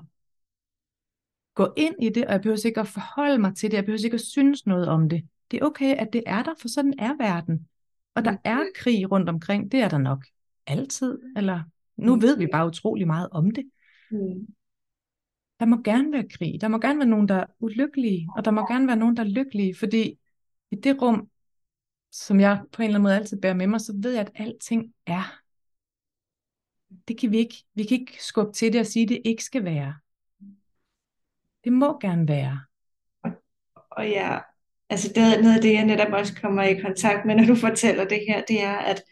gå 1.53 1.73
ind 1.77 1.95
i 2.01 2.09
det, 2.09 2.25
og 2.25 2.31
jeg 2.31 2.41
behøver 2.41 2.65
ikke 2.65 2.79
at 2.79 2.87
forholde 2.87 3.37
mig 3.37 3.55
til 3.55 3.71
det, 3.71 3.77
jeg 3.77 3.85
behøver 3.85 4.05
ikke 4.05 4.15
at 4.15 4.21
synes 4.21 4.65
noget 4.65 4.87
om 4.87 5.09
det. 5.09 5.27
Det 5.51 5.61
er 5.61 5.65
okay, 5.65 5.95
at 5.95 6.13
det 6.13 6.23
er 6.25 6.43
der, 6.43 6.53
for 6.59 6.67
sådan 6.67 6.93
er 6.99 7.13
verden. 7.17 7.67
Og 8.15 8.25
der 8.25 8.37
er 8.43 8.59
krig 8.75 9.11
rundt 9.11 9.29
omkring, 9.29 9.71
det 9.71 9.79
er 9.79 9.89
der 9.89 9.97
nok 9.97 10.25
altid, 10.67 11.19
eller 11.37 11.63
nu 12.01 12.19
ved 12.19 12.37
vi 12.37 12.47
bare 12.51 12.67
utrolig 12.67 13.07
meget 13.07 13.29
om 13.31 13.51
det. 13.51 13.69
Mm. 14.11 14.47
Der 15.59 15.65
må 15.65 15.81
gerne 15.83 16.11
være 16.11 16.29
krig. 16.29 16.61
Der 16.61 16.67
må 16.67 16.79
gerne 16.79 16.99
være 16.99 17.07
nogen, 17.07 17.27
der 17.27 17.35
er 17.35 17.45
ulykkelige. 17.59 18.27
Og 18.35 18.45
der 18.45 18.51
må 18.51 18.61
gerne 18.67 18.87
være 18.87 18.95
nogen, 18.95 19.17
der 19.17 19.23
er 19.23 19.27
lykkelige. 19.27 19.75
Fordi 19.75 20.19
i 20.71 20.75
det 20.75 21.01
rum, 21.01 21.29
som 22.11 22.39
jeg 22.39 22.61
på 22.71 22.81
en 22.81 22.85
eller 22.85 22.95
anden 22.95 23.03
måde 23.03 23.15
altid 23.15 23.41
bærer 23.41 23.53
med 23.53 23.67
mig, 23.67 23.81
så 23.81 23.93
ved 23.95 24.11
jeg, 24.11 24.21
at 24.21 24.31
alting 24.35 24.93
er. 25.05 25.41
Det 27.07 27.19
kan 27.19 27.31
vi 27.31 27.37
ikke. 27.37 27.63
Vi 27.73 27.83
kan 27.83 27.99
ikke 27.99 28.23
skubbe 28.23 28.53
til 28.53 28.73
det 28.73 28.79
og 28.79 28.85
sige, 28.85 29.03
at 29.03 29.09
det 29.09 29.21
ikke 29.25 29.43
skal 29.43 29.63
være. 29.63 29.95
Det 31.63 31.73
må 31.73 31.99
gerne 31.99 32.27
være. 32.27 32.61
Og, 33.23 33.31
og 33.91 34.09
ja, 34.09 34.39
altså 34.89 35.07
det 35.07 35.17
er 35.17 35.41
noget 35.41 35.55
af 35.55 35.61
det, 35.61 35.73
jeg 35.73 35.85
netop 35.85 36.13
også 36.13 36.41
kommer 36.41 36.63
i 36.63 36.79
kontakt 36.79 37.25
med, 37.25 37.35
når 37.35 37.45
du 37.45 37.55
fortæller 37.55 38.05
det 38.05 38.19
her, 38.27 38.43
det 38.47 38.63
er, 38.63 38.77
at 38.77 39.03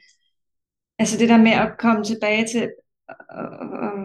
altså 1.00 1.18
det 1.18 1.30
der 1.30 1.38
med 1.38 1.52
at 1.52 1.78
komme 1.80 2.04
tilbage 2.04 2.48
til 2.48 2.72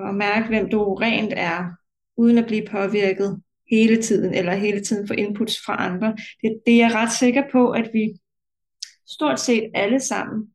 at 0.09 0.15
mærke, 0.15 0.49
hvem 0.49 0.71
du 0.71 0.95
rent 0.95 1.33
er, 1.37 1.71
uden 2.17 2.39
at 2.39 2.47
blive 2.47 2.67
påvirket 2.71 3.43
hele 3.71 4.03
tiden, 4.03 4.35
eller 4.35 4.55
hele 4.55 4.81
tiden 4.81 5.09
få 5.09 5.15
inputs 5.15 5.59
fra 5.67 5.85
andre. 5.85 6.17
Det, 6.43 6.61
det 6.67 6.75
er 6.75 6.79
jeg 6.79 6.95
ret 6.95 7.13
sikker 7.13 7.43
på, 7.53 7.71
at 7.71 7.91
vi 7.93 8.13
stort 9.07 9.41
set 9.41 9.71
alle 9.75 10.01
sammen 10.01 10.49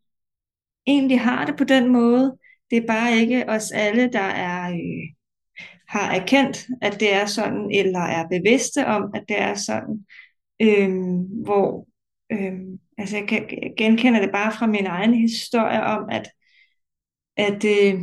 egentlig 0.87 1.19
har 1.19 1.45
det 1.45 1.57
på 1.57 1.63
den 1.63 1.87
måde. 1.87 2.37
Det 2.69 2.77
er 2.77 2.87
bare 2.87 3.17
ikke 3.17 3.49
os 3.49 3.71
alle, 3.71 4.09
der 4.13 4.19
er, 4.19 4.71
øh, 4.71 5.15
har 5.87 6.15
erkendt, 6.15 6.67
at 6.81 6.99
det 6.99 7.13
er 7.13 7.25
sådan, 7.25 7.71
eller 7.73 7.99
er 7.99 8.27
bevidste 8.27 8.85
om, 8.85 9.11
at 9.15 9.23
det 9.27 9.39
er 9.41 9.53
sådan, 9.53 10.05
øh, 10.61 10.89
hvor 11.43 11.87
øh, 12.31 12.59
altså 12.99 13.17
jeg 13.17 13.27
kan 13.27 13.47
genkende 13.77 14.19
det 14.21 14.31
bare 14.31 14.51
fra 14.51 14.67
min 14.67 14.85
egen 14.85 15.13
historie 15.13 15.83
om, 15.83 16.09
at, 16.09 16.31
at 17.37 17.65
øh, 17.65 18.01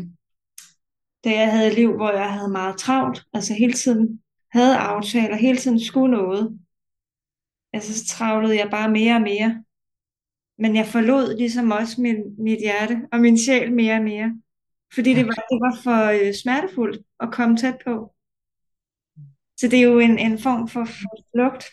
da 1.25 1.31
jeg 1.31 1.53
havde 1.53 1.69
et 1.69 1.75
liv, 1.75 1.97
hvor 1.97 2.11
jeg 2.11 2.33
havde 2.33 2.51
meget 2.53 2.79
travlt, 2.79 3.25
altså 3.33 3.55
hele 3.55 3.73
tiden 3.73 4.23
havde 4.53 4.77
aftaler, 4.77 5.37
hele 5.37 5.59
tiden 5.59 5.81
skulle 5.81 6.17
noget. 6.17 6.59
Altså 7.73 7.99
så 7.99 8.07
travlede 8.07 8.57
jeg 8.59 8.71
bare 8.71 8.91
mere 8.91 9.15
og 9.15 9.21
mere. 9.21 9.65
Men 10.59 10.77
jeg 10.77 10.87
forlod 10.87 11.37
ligesom 11.37 11.71
også 11.71 12.01
min, 12.01 12.17
mit 12.39 12.59
hjerte 12.59 13.09
og 13.13 13.21
min 13.21 13.39
sjæl 13.39 13.73
mere 13.73 13.95
og 13.95 14.03
mere. 14.03 14.41
Fordi 14.95 15.15
det 15.15 15.27
var, 15.27 15.33
det 15.51 15.61
var 15.61 15.79
for 15.83 16.27
øh, 16.27 16.35
smertefuldt 16.35 17.07
at 17.21 17.33
komme 17.33 17.57
tæt 17.57 17.79
på. 17.85 18.15
Så 19.57 19.69
det 19.69 19.79
er 19.79 19.83
jo 19.83 19.99
en, 19.99 20.19
en 20.19 20.39
form 20.39 20.69
for, 20.69 20.85
for 20.85 21.25
flugt. 21.35 21.65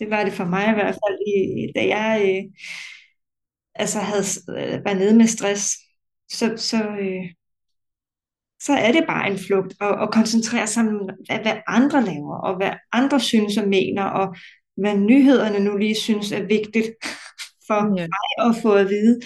Det 0.00 0.10
var 0.10 0.24
det 0.24 0.32
for 0.32 0.44
mig 0.44 0.70
i 0.70 0.74
hvert 0.74 0.94
fald, 0.94 1.18
i, 1.26 1.72
da 1.76 1.86
jeg 1.86 2.22
øh, 2.28 2.52
altså 3.74 3.98
havde 3.98 4.24
øh, 4.50 4.84
været 4.84 4.98
nede 4.98 5.16
med 5.16 5.26
stress. 5.26 5.72
Så, 6.28 6.54
så, 6.56 6.76
øh, 6.76 7.24
så 8.62 8.72
er 8.72 8.92
det 8.92 9.04
bare 9.08 9.30
en 9.30 9.38
flugt 9.38 9.74
at, 9.80 10.02
at 10.02 10.10
koncentrere 10.12 10.66
sig 10.66 10.80
om, 10.82 11.10
hvad, 11.26 11.38
hvad 11.42 11.56
andre 11.66 12.04
laver, 12.04 12.36
og 12.38 12.56
hvad 12.56 12.72
andre 12.92 13.20
synes 13.20 13.56
og 13.56 13.68
mener, 13.68 14.02
og 14.04 14.36
hvad 14.76 14.96
nyhederne 14.96 15.64
nu 15.64 15.76
lige 15.76 15.94
synes 15.94 16.32
er 16.32 16.42
vigtigt 16.42 16.86
for 17.66 17.98
Ja. 17.98 18.06
mig 18.06 18.50
at 18.50 18.62
få 18.62 18.72
at 18.72 18.88
vide. 18.88 19.20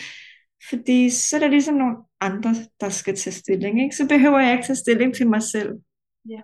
Fordi 0.69 1.11
så 1.11 1.37
er 1.37 1.41
der 1.41 1.49
ligesom 1.49 1.75
nogle 1.75 1.97
andre, 2.21 2.55
der 2.81 2.89
skal 2.89 3.17
tage 3.17 3.35
stilling. 3.35 3.83
Ikke? 3.83 3.97
Så 3.97 4.09
behøver 4.09 4.41
jeg 4.41 4.53
ikke 4.53 4.67
tage 4.67 4.77
stilling 4.77 5.15
til 5.15 5.29
mig 5.29 5.43
selv. 5.43 5.71
Ja. 6.29 6.41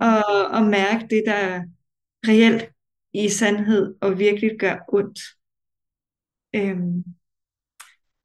Og, 0.00 0.46
og 0.46 0.62
mærke 0.62 1.06
det, 1.10 1.22
der 1.26 1.32
er 1.32 1.62
reelt 2.28 2.70
i 3.12 3.28
sandhed 3.28 3.94
og 4.00 4.18
virkelig 4.18 4.50
gør 4.58 4.76
ondt. 4.88 5.20
Øhm, 6.54 7.04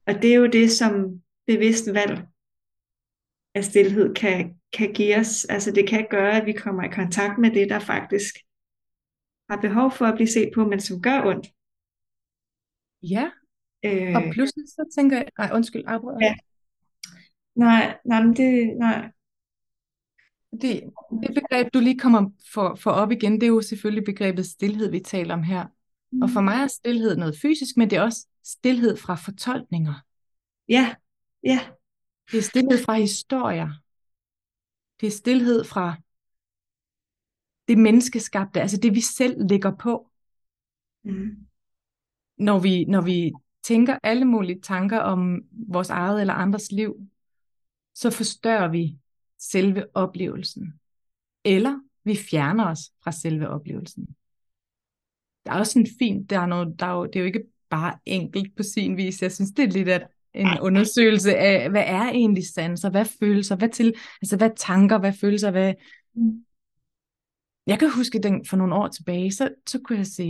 og 0.08 0.14
det 0.22 0.34
er 0.34 0.36
jo 0.36 0.48
det, 0.48 0.72
som 0.72 1.22
bevidst 1.48 1.94
valg 1.94 2.28
af 3.56 3.64
stillhed 3.64 4.16
kan, 4.16 4.60
kan 4.74 4.94
give 4.94 5.18
os. 5.18 5.46
Altså 5.46 5.72
det 5.72 5.90
kan 5.90 6.08
gøre, 6.10 6.42
at 6.42 6.46
vi 6.46 6.54
kommer 6.54 6.84
i 6.84 6.94
kontakt 6.94 7.38
med 7.38 7.52
det, 7.52 7.70
der 7.70 7.80
faktisk 7.80 8.36
har 9.50 9.62
behov 9.62 9.92
for 9.92 10.06
at 10.06 10.16
blive 10.16 10.28
set 10.28 10.52
på, 10.56 10.68
men 10.68 10.80
som 10.80 11.02
gør 11.02 11.26
ondt. 11.26 11.48
Ja, 13.02 13.32
Øh, 13.86 14.16
og 14.16 14.22
pludselig 14.34 14.68
så 14.68 14.94
tænker 14.96 15.18
jeg, 15.18 15.28
nej 15.38 15.50
undskyld, 15.54 15.84
afbryder 15.88 16.18
Ja. 16.22 16.36
nej, 17.56 17.98
nej, 18.06 18.24
men 18.24 18.36
det, 18.36 18.78
nej. 18.78 19.12
Det, 20.62 20.84
det 21.24 21.34
begreb, 21.36 21.74
du 21.74 21.80
lige 21.80 22.00
kommer 22.00 22.30
for, 22.54 22.76
for 22.76 22.92
op 22.92 23.12
igen, 23.12 23.34
det 23.34 23.44
er 23.44 23.48
jo 23.48 23.62
selvfølgelig 23.62 24.04
begrebet 24.06 24.46
stillhed, 24.46 24.92
vi 24.92 25.00
taler 25.00 25.34
om 25.34 25.44
her. 25.44 25.66
Og 26.22 26.30
for 26.30 26.42
mig 26.42 26.56
er 26.56 26.68
stillhed 26.68 27.18
noget 27.18 27.38
fysisk, 27.42 27.78
men 27.78 27.90
det 27.90 27.98
er 27.98 28.02
også 28.02 28.28
stillhed 28.44 28.98
fra 28.98 29.16
fortolkninger. 29.16 29.94
Ja, 30.70 30.96
ja, 31.44 31.60
Det 32.32 32.38
er 32.38 32.42
stillhed 32.42 32.86
fra 32.86 32.94
historier. 32.94 33.70
Det 35.02 35.08
er 35.08 35.12
stillhed 35.12 35.64
fra 35.64 35.96
det 37.68 37.78
menneskeskabte, 37.78 38.62
altså 38.62 38.78
det 38.78 38.96
vi 38.96 39.02
selv 39.02 39.48
lægger 39.50 39.76
på. 39.76 40.12
mm. 41.04 41.48
Når 42.38 42.60
vi, 42.60 42.86
når 42.86 43.02
vi 43.02 43.32
tænker 43.64 43.98
alle 44.04 44.26
mulige 44.26 44.62
tanker 44.62 45.00
om 45.00 45.42
vores 45.52 45.90
eget 45.90 46.22
eller 46.22 46.34
andres 46.34 46.72
liv, 46.72 46.96
så 47.96 48.10
forstørrer 48.10 48.68
vi 48.68 48.98
selve 49.52 49.86
oplevelsen. 49.94 50.74
Eller 51.44 51.80
vi 52.04 52.16
fjerner 52.16 52.66
os 52.66 52.80
fra 53.04 53.12
selve 53.12 53.50
oplevelsen. 53.50 54.08
Der 55.46 55.52
er 55.52 55.60
også 55.60 55.80
en 55.80 55.88
fint, 56.00 56.30
der 56.30 56.40
er 56.40 56.46
noget, 56.46 56.80
der 56.80 56.86
er 56.86 56.94
jo, 56.94 57.06
det 57.06 57.16
er 57.16 57.20
jo 57.20 57.26
ikke 57.26 57.44
bare 57.70 57.98
enkelt 58.06 58.56
på 58.56 58.64
sin 58.64 58.98
vis. 58.98 59.22
Jeg 59.22 59.32
synes, 59.32 59.52
det 59.52 59.66
er 59.66 59.72
lidt 59.72 59.88
af 59.88 60.08
en 60.34 60.48
undersøgelse 60.62 61.36
af, 61.36 61.70
hvad 61.70 61.84
er 61.86 62.10
egentlig 62.10 62.48
sanser, 62.48 62.90
hvad 62.90 63.06
følelser, 63.06 63.56
hvad 63.56 63.70
til, 63.70 63.94
altså 64.22 64.38
hvad 64.38 64.50
tanker, 64.56 64.98
hvad 64.98 65.14
følelser, 65.14 65.52
hvad... 65.52 65.74
Mm. 66.16 66.46
Jeg 67.68 67.80
kan 67.80 67.92
huske 67.96 68.20
den 68.20 68.46
for 68.46 68.58
nogle 68.58 68.76
år 68.76 68.88
tilbage, 68.88 69.32
så, 69.32 69.50
så 69.68 69.80
kunne 69.80 69.98
jeg 69.98 70.08
se 70.08 70.26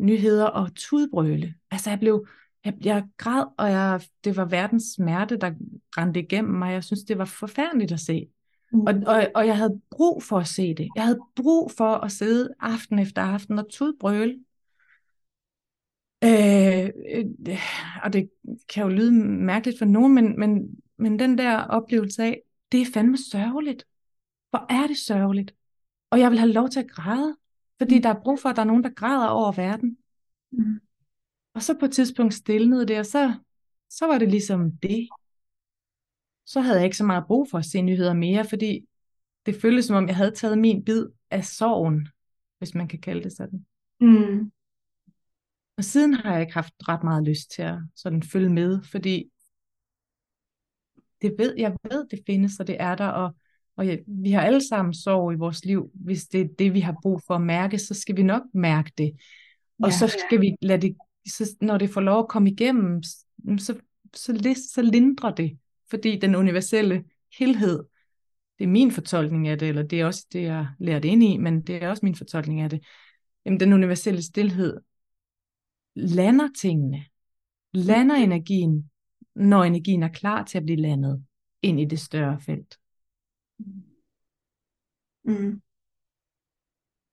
nyheder 0.00 0.46
og 0.46 0.74
tudbrøle. 0.74 1.54
Altså 1.70 1.90
jeg 1.90 1.98
blev, 1.98 2.26
jeg, 2.64 2.74
jeg 2.84 3.04
græd, 3.16 3.44
og 3.58 3.70
jeg, 3.70 4.00
det 4.24 4.36
var 4.36 4.44
verdens 4.44 4.84
smerte, 4.84 5.36
der 5.36 5.52
rendte 5.96 6.20
igennem 6.20 6.54
mig. 6.54 6.72
Jeg 6.72 6.84
synes, 6.84 7.02
det 7.02 7.18
var 7.18 7.24
forfærdeligt 7.24 7.92
at 7.92 8.00
se. 8.00 8.28
Mm. 8.72 8.80
Og, 8.80 8.94
og, 9.06 9.26
og 9.34 9.46
jeg 9.46 9.56
havde 9.56 9.80
brug 9.90 10.22
for 10.22 10.38
at 10.38 10.46
se 10.46 10.74
det. 10.74 10.88
Jeg 10.96 11.04
havde 11.04 11.20
brug 11.36 11.70
for 11.70 11.94
at 11.94 12.12
sidde 12.12 12.54
aften 12.60 12.98
efter 12.98 13.22
aften 13.22 13.58
og 13.58 13.66
tudbrøle. 13.70 14.38
Øh, 16.24 16.90
øh, 17.14 17.58
og 18.02 18.12
det 18.12 18.30
kan 18.68 18.82
jo 18.82 18.88
lyde 18.88 19.12
mærkeligt 19.22 19.78
for 19.78 19.84
nogen, 19.84 20.14
men, 20.14 20.38
men, 20.38 20.76
men 20.96 21.18
den 21.18 21.38
der 21.38 21.58
oplevelse 21.58 22.22
af, 22.22 22.40
det 22.72 22.82
er 22.82 22.86
fandme 22.94 23.16
sørgeligt. 23.16 23.86
Hvor 24.50 24.66
er 24.70 24.86
det 24.86 24.96
sørgeligt? 24.96 25.54
Og 26.10 26.20
jeg 26.20 26.30
vil 26.30 26.38
have 26.38 26.52
lov 26.52 26.68
til 26.68 26.80
at 26.80 26.90
græde, 26.90 27.36
fordi 27.78 27.98
der 27.98 28.08
er 28.08 28.20
brug 28.22 28.40
for, 28.40 28.48
at 28.48 28.56
der 28.56 28.62
er 28.62 28.66
nogen, 28.66 28.84
der 28.84 28.90
græder 28.90 29.26
over 29.26 29.52
verden. 29.52 29.98
Mm. 30.52 30.80
Og 31.54 31.62
så 31.62 31.74
på 31.78 31.84
et 31.84 31.92
tidspunkt 31.92 32.34
stillede 32.34 32.86
det, 32.86 32.98
og 32.98 33.06
så, 33.06 33.34
så 33.90 34.06
var 34.06 34.18
det 34.18 34.30
ligesom 34.30 34.72
det. 34.72 35.08
Så 36.46 36.60
havde 36.60 36.76
jeg 36.76 36.84
ikke 36.84 36.96
så 36.96 37.04
meget 37.04 37.24
brug 37.26 37.48
for 37.50 37.58
at 37.58 37.64
se 37.64 37.82
nyheder 37.82 38.12
mere, 38.14 38.44
fordi 38.44 38.80
det 39.46 39.60
føltes 39.60 39.84
som 39.84 39.96
om, 39.96 40.06
jeg 40.08 40.16
havde 40.16 40.30
taget 40.30 40.58
min 40.58 40.84
bid 40.84 41.06
af 41.30 41.44
sorgen, 41.44 42.08
hvis 42.58 42.74
man 42.74 42.88
kan 42.88 43.00
kalde 43.00 43.22
det 43.24 43.32
sådan. 43.36 43.66
Mm. 44.00 44.52
Og 45.76 45.84
siden 45.84 46.14
har 46.14 46.32
jeg 46.32 46.40
ikke 46.40 46.54
haft 46.54 46.74
ret 46.88 47.04
meget 47.04 47.24
lyst 47.24 47.50
til 47.50 47.62
at 47.62 47.78
sådan 47.96 48.22
følge 48.22 48.48
med, 48.50 48.82
fordi 48.82 49.24
det 51.22 51.34
ved, 51.38 51.54
jeg 51.58 51.76
ved, 51.90 52.06
det 52.10 52.20
findes, 52.26 52.60
og 52.60 52.66
det 52.66 52.76
er 52.80 52.94
der, 52.94 53.06
og, 53.08 53.36
og 53.76 53.86
jeg, 53.86 53.98
vi 54.06 54.30
har 54.30 54.40
alle 54.42 54.68
sammen 54.68 54.94
sorg 54.94 55.32
i 55.32 55.36
vores 55.36 55.64
liv. 55.64 55.90
Hvis 55.94 56.24
det 56.26 56.40
er 56.40 56.48
det, 56.58 56.74
vi 56.74 56.80
har 56.80 56.96
brug 57.02 57.20
for 57.26 57.34
at 57.34 57.42
mærke, 57.42 57.78
så 57.78 57.94
skal 57.94 58.16
vi 58.16 58.22
nok 58.22 58.42
mærke 58.54 58.92
det. 58.98 59.12
Og 59.82 59.88
Ja. 59.88 59.96
så 59.96 60.08
skal 60.26 60.40
vi 60.40 60.56
lade 60.62 60.82
det, 60.82 60.96
så, 61.26 61.56
når 61.60 61.78
det 61.78 61.90
får 61.90 62.00
lov 62.00 62.18
at 62.18 62.28
komme 62.28 62.50
igennem, 62.50 63.02
så, 63.58 63.80
så, 64.14 64.32
lis- 64.32 64.72
så 64.74 64.82
lindrer 64.82 65.34
det, 65.34 65.58
fordi 65.90 66.18
den 66.18 66.34
universelle 66.34 67.04
helhed, 67.38 67.84
det 68.58 68.64
er 68.64 68.68
min 68.68 68.92
fortolkning 68.92 69.48
af 69.48 69.58
det, 69.58 69.68
eller 69.68 69.82
det 69.82 70.00
er 70.00 70.06
også 70.06 70.26
det, 70.32 70.42
jeg 70.42 70.68
lærte 70.78 71.08
ind 71.08 71.22
i, 71.22 71.36
men 71.36 71.62
det 71.62 71.82
er 71.82 71.90
også 71.90 72.06
min 72.06 72.14
fortolkning 72.14 72.60
af 72.60 72.70
det. 72.70 72.84
Jamen, 73.44 73.60
den 73.60 73.72
universelle 73.72 74.22
stillhed 74.22 74.80
lander 75.94 76.48
tingene, 76.60 77.04
lander 77.72 78.14
energien, 78.14 78.90
når 79.34 79.64
energien 79.64 80.02
er 80.02 80.08
klar 80.08 80.44
til 80.44 80.58
at 80.58 80.64
blive 80.64 80.80
landet 80.80 81.24
ind 81.62 81.80
i 81.80 81.84
det 81.84 82.00
større 82.00 82.40
felt. 82.40 82.78
Mm. 85.24 85.62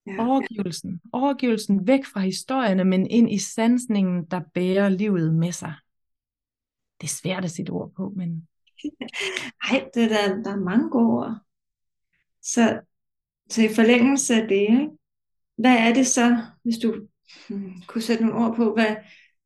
Ja. 0.07 0.27
Overgivelsen, 0.27 1.01
overgivelsen 1.13 1.87
væk 1.87 2.05
fra 2.05 2.19
historierne, 2.19 2.83
men 2.83 3.07
ind 3.07 3.31
i 3.31 3.37
sansningen, 3.37 4.25
der 4.25 4.41
bærer 4.53 4.89
livet 4.89 5.33
med 5.35 5.51
sig. 5.51 5.73
Det 7.01 7.07
er 7.07 7.11
svært 7.11 7.43
at 7.43 7.51
sætte 7.51 7.69
ord 7.69 7.91
på, 7.93 8.13
men 8.15 8.47
Ej, 9.69 9.89
det 9.93 10.03
er 10.03 10.07
der, 10.07 10.43
der 10.43 10.51
er 10.51 10.59
mange 10.59 10.89
gode 10.89 11.07
ord. 11.07 11.35
Så, 12.41 12.81
så 13.49 13.63
i 13.63 13.75
forlængelse 13.75 14.35
af 14.35 14.47
det, 14.47 14.55
ikke? 14.55 14.89
hvad 15.57 15.77
er 15.77 15.93
det 15.93 16.07
så, 16.07 16.37
hvis 16.63 16.77
du 16.77 17.07
hmm, 17.49 17.73
kunne 17.87 18.01
sætte 18.01 18.25
nogle 18.25 18.45
ord 18.45 18.55
på, 18.55 18.73
hvad, 18.73 18.95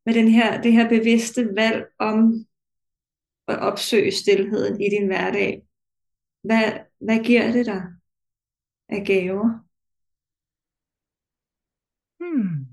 hvad 0.04 0.14
den 0.14 0.28
her, 0.28 0.62
det 0.62 0.74
her 0.74 0.90
bevidste 0.90 1.56
valg 1.56 1.86
om 2.00 2.46
at 3.48 3.60
opsøge 3.60 4.12
stillheden 4.12 4.82
i 4.82 4.90
din 4.90 5.08
hverdag, 5.08 5.64
hvad, 6.44 6.80
hvad 7.00 7.24
giver 7.24 7.52
det 7.52 7.66
dig 7.66 7.84
af 8.90 9.06
gaver? 9.06 9.60
hmm, 12.20 12.65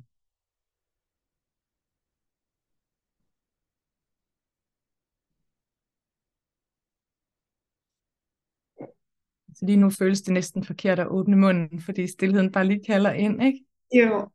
lige 9.62 9.76
nu 9.76 9.90
føles 9.90 10.22
det 10.22 10.32
næsten 10.34 10.64
forkert 10.64 10.98
at 10.98 11.06
åbne 11.06 11.36
munden, 11.36 11.80
fordi 11.80 12.06
stillheden 12.06 12.52
bare 12.52 12.66
lige 12.66 12.84
kalder 12.84 13.12
ind, 13.12 13.42
ikke? 13.42 13.64
Jo. 13.94 14.30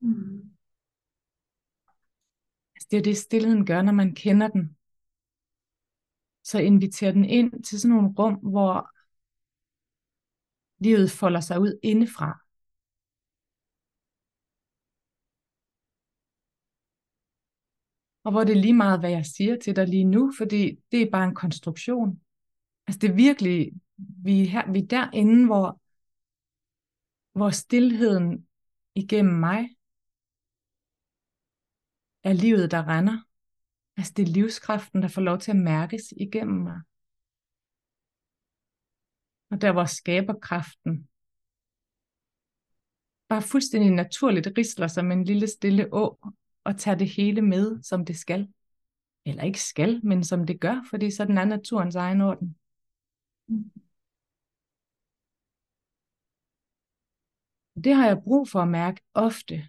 Mm. 0.00 0.50
Altså, 2.74 2.88
det 2.90 2.98
er 2.98 3.02
det, 3.02 3.16
stillheden 3.16 3.66
gør, 3.66 3.82
når 3.82 3.92
man 3.92 4.14
kender 4.14 4.48
den. 4.48 4.76
Så 6.42 6.58
inviterer 6.58 7.12
den 7.12 7.24
ind 7.24 7.62
til 7.62 7.80
sådan 7.80 7.96
nogle 7.96 8.14
rum, 8.18 8.34
hvor 8.34 8.90
livet 10.84 11.10
folder 11.10 11.40
sig 11.40 11.60
ud 11.60 11.78
indefra. 11.82 12.40
Og 18.24 18.32
hvor 18.32 18.44
det 18.44 18.56
er 18.56 18.60
lige 18.60 18.74
meget, 18.74 19.00
hvad 19.00 19.10
jeg 19.10 19.26
siger 19.26 19.56
til 19.58 19.76
dig 19.76 19.88
lige 19.88 20.04
nu, 20.04 20.32
fordi 20.38 20.78
det 20.92 21.02
er 21.02 21.10
bare 21.10 21.24
en 21.24 21.34
konstruktion. 21.34 22.20
Altså 22.90 22.98
det 22.98 23.10
er 23.10 23.14
virkelig, 23.14 23.72
vi 23.96 24.42
er, 24.42 24.46
her, 24.46 24.72
vi 24.72 24.78
er 24.78 24.86
derinde, 24.86 25.46
hvor, 25.46 25.80
hvor 27.38 27.50
stillheden 27.50 28.48
igennem 28.94 29.34
mig 29.34 29.76
er 32.24 32.32
livet, 32.32 32.70
der 32.70 32.88
render. 32.88 33.18
Altså 33.96 34.12
det 34.16 34.22
er 34.22 34.32
livskraften, 34.32 35.02
der 35.02 35.08
får 35.08 35.22
lov 35.22 35.38
til 35.38 35.50
at 35.50 35.56
mærkes 35.56 36.02
igennem 36.16 36.62
mig. 36.62 36.80
Og 39.50 39.60
der 39.60 39.72
hvor 39.72 39.84
skaberkraften 39.84 41.08
bare 43.28 43.42
fuldstændig 43.42 43.90
naturligt 43.90 44.48
risler 44.58 44.86
som 44.86 45.12
en 45.12 45.24
lille 45.24 45.46
stille 45.46 45.88
å 45.92 46.18
og 46.64 46.78
tager 46.78 46.96
det 46.96 47.08
hele 47.08 47.42
med, 47.42 47.82
som 47.82 48.04
det 48.04 48.18
skal. 48.18 48.48
Eller 49.24 49.42
ikke 49.42 49.62
skal, 49.62 50.00
men 50.04 50.24
som 50.24 50.46
det 50.46 50.60
gør, 50.60 50.86
fordi 50.90 51.10
sådan 51.10 51.38
er 51.38 51.44
naturens 51.44 51.94
egen 51.94 52.20
orden. 52.20 52.56
Det 57.84 57.94
har 57.94 58.06
jeg 58.06 58.22
brug 58.24 58.48
for 58.48 58.60
at 58.60 58.68
mærke 58.68 59.00
ofte. 59.14 59.68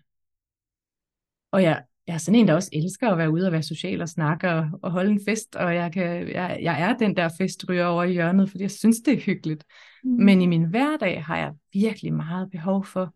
Og 1.52 1.64
jeg, 1.64 1.86
jeg 2.08 2.14
er 2.14 2.18
sådan 2.18 2.40
en, 2.40 2.48
der 2.48 2.54
også 2.54 2.70
elsker 2.74 3.10
at 3.10 3.18
være 3.18 3.32
ude 3.32 3.46
og 3.46 3.52
være 3.52 3.64
social 3.64 4.02
og 4.02 4.10
snakke 4.10 4.50
og, 4.50 4.70
og 4.84 4.92
holde 4.92 5.12
en 5.12 5.22
fest, 5.28 5.56
og 5.56 5.76
jeg, 5.76 5.94
kan, 5.94 6.28
jeg, 6.30 6.60
jeg 6.62 6.82
er 6.82 6.98
den 6.98 7.18
der 7.18 7.30
festryger 7.38 7.86
over 7.86 8.04
i 8.04 8.12
hjørnet, 8.12 8.50
fordi 8.50 8.64
jeg 8.64 8.72
synes, 8.72 9.00
det 9.00 9.14
er 9.14 9.22
hyggeligt. 9.22 9.64
Mm. 10.04 10.12
Men 10.12 10.42
i 10.42 10.46
min 10.46 10.70
hverdag 10.70 11.24
har 11.24 11.38
jeg 11.38 11.54
virkelig 11.74 12.14
meget 12.14 12.52
behov 12.52 12.86
for 12.86 13.14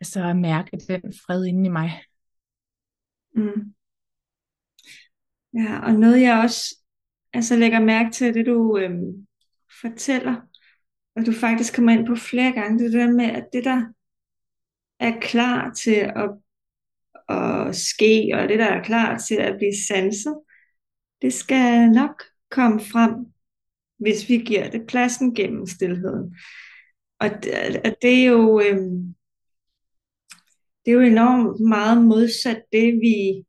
altså 0.00 0.24
at 0.24 0.36
mærke 0.36 0.76
den 0.76 1.12
fred 1.26 1.44
inde 1.44 1.66
i 1.66 1.68
mig. 1.68 2.02
Mm. 3.34 3.74
Ja, 5.54 5.80
og 5.84 5.92
noget 5.92 6.22
jeg 6.22 6.42
også 6.44 6.81
altså 7.32 7.56
lægger 7.56 7.80
mærke 7.80 8.10
til, 8.10 8.34
det 8.34 8.46
du 8.46 8.78
øhm, 8.78 9.26
fortæller, 9.80 10.36
og 11.16 11.26
du 11.26 11.32
faktisk 11.32 11.74
kommer 11.74 11.92
ind 11.92 12.06
på 12.06 12.14
flere 12.14 12.52
gange, 12.52 12.84
det 12.84 12.92
der 12.92 13.10
med, 13.10 13.24
at 13.24 13.48
det 13.52 13.64
der 13.64 13.86
er 15.00 15.20
klar 15.20 15.72
til 15.72 16.12
at, 16.16 16.30
at 17.36 17.76
ske, 17.76 18.30
og 18.34 18.48
det 18.48 18.58
der 18.58 18.66
er 18.66 18.82
klar 18.82 19.18
til 19.18 19.34
at 19.34 19.56
blive 19.58 19.74
sanset, 19.88 20.40
det 21.22 21.32
skal 21.32 21.90
nok 21.90 22.22
komme 22.50 22.80
frem, 22.80 23.14
hvis 23.98 24.28
vi 24.28 24.36
giver 24.36 24.70
det 24.70 24.86
pladsen 24.86 25.34
gennem 25.34 25.66
stillheden. 25.66 26.36
Og 27.20 27.28
det, 27.28 27.76
og 27.84 27.96
det 28.02 28.22
er 28.22 28.26
jo 28.26 28.60
øhm, 28.60 29.14
det 30.84 30.90
er 30.90 30.94
jo 30.94 31.00
enormt 31.00 31.60
meget 31.68 32.04
modsat 32.04 32.62
det, 32.72 32.94
vi 33.00 33.44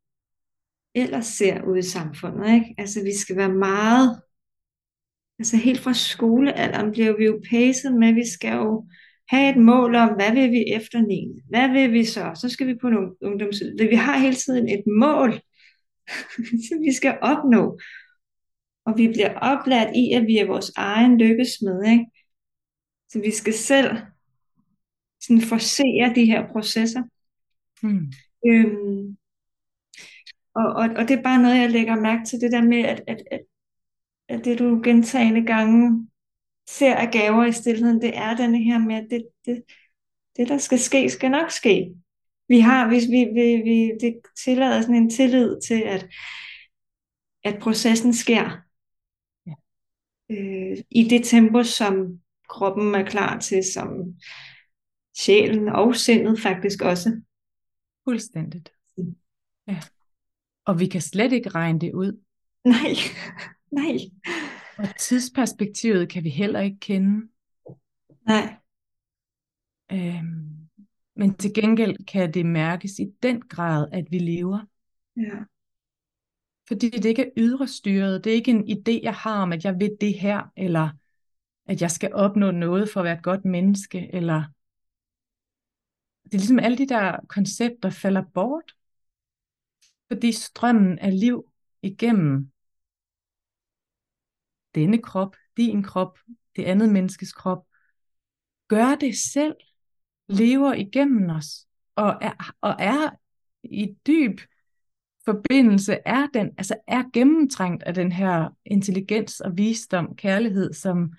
ellers 0.96 1.26
ser 1.26 1.64
ude 1.64 1.80
i 1.80 1.82
samfundet. 1.82 2.54
Ikke? 2.54 2.76
Altså 2.78 3.04
vi 3.04 3.18
skal 3.18 3.36
være 3.36 3.54
meget, 3.54 4.22
altså 5.40 5.58
helt 5.58 5.80
fra 5.80 5.94
skolealderen 5.94 6.92
bliver 6.92 7.18
vi 7.18 7.26
jo 7.26 7.42
pacet 7.50 7.94
med, 7.94 8.14
vi 8.14 8.30
skal 8.30 8.54
jo 8.54 8.88
have 9.30 9.50
et 9.50 9.62
mål 9.62 9.96
om, 9.96 10.10
hvad 10.10 10.32
vil 10.34 10.52
vi 10.52 10.64
efter 10.74 11.02
9. 11.02 11.42
Hvad 11.50 11.70
vil 11.70 11.92
vi 11.94 12.06
så? 12.06 12.32
Så 12.42 12.50
skal 12.50 12.68
vi 12.68 12.76
på 12.82 12.90
nogle 12.90 13.16
ungdoms... 13.22 13.62
Vi 13.90 13.96
har 13.96 14.18
hele 14.18 14.36
tiden 14.36 14.70
et 14.70 14.84
mål, 15.00 15.32
som 16.68 16.82
vi 16.82 16.94
skal 16.94 17.18
opnå. 17.22 17.80
Og 18.86 18.98
vi 18.98 19.08
bliver 19.08 19.34
oplært 19.40 19.96
i, 19.96 20.12
at 20.14 20.24
vi 20.28 20.38
er 20.38 20.48
vores 20.48 20.72
egen 20.76 21.18
lykkesmed. 21.18 21.84
Ikke? 21.92 22.06
Så 23.10 23.20
vi 23.20 23.32
skal 23.32 23.54
selv 23.54 23.98
sådan 25.22 25.42
forsere 25.42 26.14
de 26.16 26.26
her 26.26 26.48
processer. 26.52 27.04
Mm. 27.84 28.12
Øhm, 28.48 29.18
og, 30.56 30.66
og, 30.66 30.90
og 30.96 31.08
det 31.08 31.12
er 31.12 31.24
bare 31.24 31.42
noget, 31.42 31.60
jeg 31.60 31.72
lægger 31.72 31.96
mærke 31.96 32.26
til, 32.26 32.42
det 32.42 32.52
der 32.52 32.62
med, 32.62 32.78
at, 32.78 33.02
at, 33.08 33.24
at, 33.32 33.42
at 34.30 34.46
det 34.46 34.60
du 34.60 34.82
gentagende 34.84 35.46
gange 35.46 36.08
ser 36.70 36.96
af 36.96 37.12
gaver 37.12 37.46
i 37.46 37.52
stillheden, 37.52 38.02
det 38.02 38.18
er 38.18 38.36
denne 38.36 38.64
her 38.64 38.78
med, 38.78 38.96
at 38.96 39.08
det, 39.10 39.28
det, 39.46 39.64
det 40.38 40.48
der 40.48 40.58
skal 40.58 40.80
ske, 40.80 41.10
skal 41.10 41.32
nok 41.32 41.52
ske. 41.52 41.94
Vi 42.48 42.60
har, 42.60 42.88
hvis 42.88 43.04
vi, 43.04 43.26
vi, 43.34 43.62
vi 43.64 43.92
det 44.00 44.16
tillader 44.44 44.82
sådan 44.82 44.96
en 44.96 45.10
tillid 45.10 45.62
til, 45.68 45.82
at, 45.82 46.08
at 47.44 47.60
processen 47.62 48.14
sker 48.14 48.58
ja. 49.48 49.54
øh, 50.30 50.78
i 50.92 51.04
det 51.04 51.24
tempo, 51.24 51.64
som 51.64 52.20
kroppen 52.50 52.96
er 52.96 53.06
klar 53.06 53.40
til, 53.40 53.64
som 53.74 54.16
sjælen 55.18 55.70
og 55.70 55.96
sindet 55.96 56.40
faktisk 56.40 56.82
også. 56.82 57.22
Fuldstændigt. 58.04 58.74
Og 60.66 60.80
vi 60.80 60.88
kan 60.88 61.02
slet 61.02 61.32
ikke 61.32 61.50
regne 61.50 61.80
det 61.80 61.94
ud. 61.94 62.22
Nej, 62.66 62.94
nej. 63.82 63.98
Og 64.78 64.96
tidsperspektivet 65.00 66.10
kan 66.10 66.24
vi 66.24 66.30
heller 66.30 66.60
ikke 66.60 66.80
kende. 66.80 67.28
Nej. 68.28 68.56
Øhm, 69.92 70.70
men 71.16 71.34
til 71.34 71.54
gengæld 71.54 72.06
kan 72.06 72.34
det 72.34 72.46
mærkes 72.46 73.00
i 73.00 73.06
den 73.24 73.42
grad, 73.42 73.88
at 73.92 74.06
vi 74.12 74.20
lever. 74.20 74.60
Ja. 75.18 75.40
Fordi 76.68 76.90
det 76.90 77.06
ikke 77.06 77.22
er 77.22 77.32
ydre 77.38 77.68
styret. 77.68 78.24
Det 78.24 78.30
er 78.30 78.36
ikke 78.36 78.52
en 78.52 78.68
idé, 78.70 79.04
jeg 79.04 79.14
har 79.14 79.42
om, 79.42 79.54
at 79.54 79.66
jeg 79.66 79.80
vil 79.80 79.98
det 80.02 80.20
her, 80.20 80.52
eller 80.58 80.90
at 81.66 81.82
jeg 81.82 81.92
skal 81.92 82.14
opnå 82.14 82.52
noget 82.52 82.90
for 82.90 83.00
at 83.00 83.04
være 83.04 83.18
et 83.18 83.24
godt 83.24 83.46
menneske, 83.46 84.10
eller 84.14 84.44
det 86.24 86.34
er 86.34 86.38
ligesom 86.38 86.60
alle 86.60 86.78
de 86.78 86.88
der 86.88 87.18
koncepter 87.28 87.90
falder 87.90 88.24
bort, 88.34 88.74
fordi 90.14 90.32
strømmen 90.32 91.00
af 91.00 91.20
liv 91.20 91.46
igennem 91.82 92.52
denne 94.76 95.02
krop, 95.02 95.36
din 95.58 95.84
krop, 95.84 96.20
det 96.56 96.64
andet 96.64 96.90
menneskes 96.90 97.34
krop, 97.34 97.66
gør 98.68 98.96
det 98.96 99.18
selv, 99.18 99.56
lever 100.30 100.74
igennem 100.74 101.30
os, 101.30 101.68
og 101.96 102.18
er, 102.22 102.54
og 102.62 102.76
er 102.80 103.10
i 103.64 103.96
dyb 104.08 104.40
forbindelse, 105.26 105.98
er, 106.06 106.28
den, 106.34 106.52
altså 106.58 106.76
er 106.88 107.04
gennemtrængt 107.14 107.84
af 107.84 107.94
den 107.94 108.12
her 108.12 108.50
intelligens 108.66 109.40
og 109.40 109.58
visdom, 109.58 110.16
kærlighed, 110.16 110.74
som, 110.74 111.14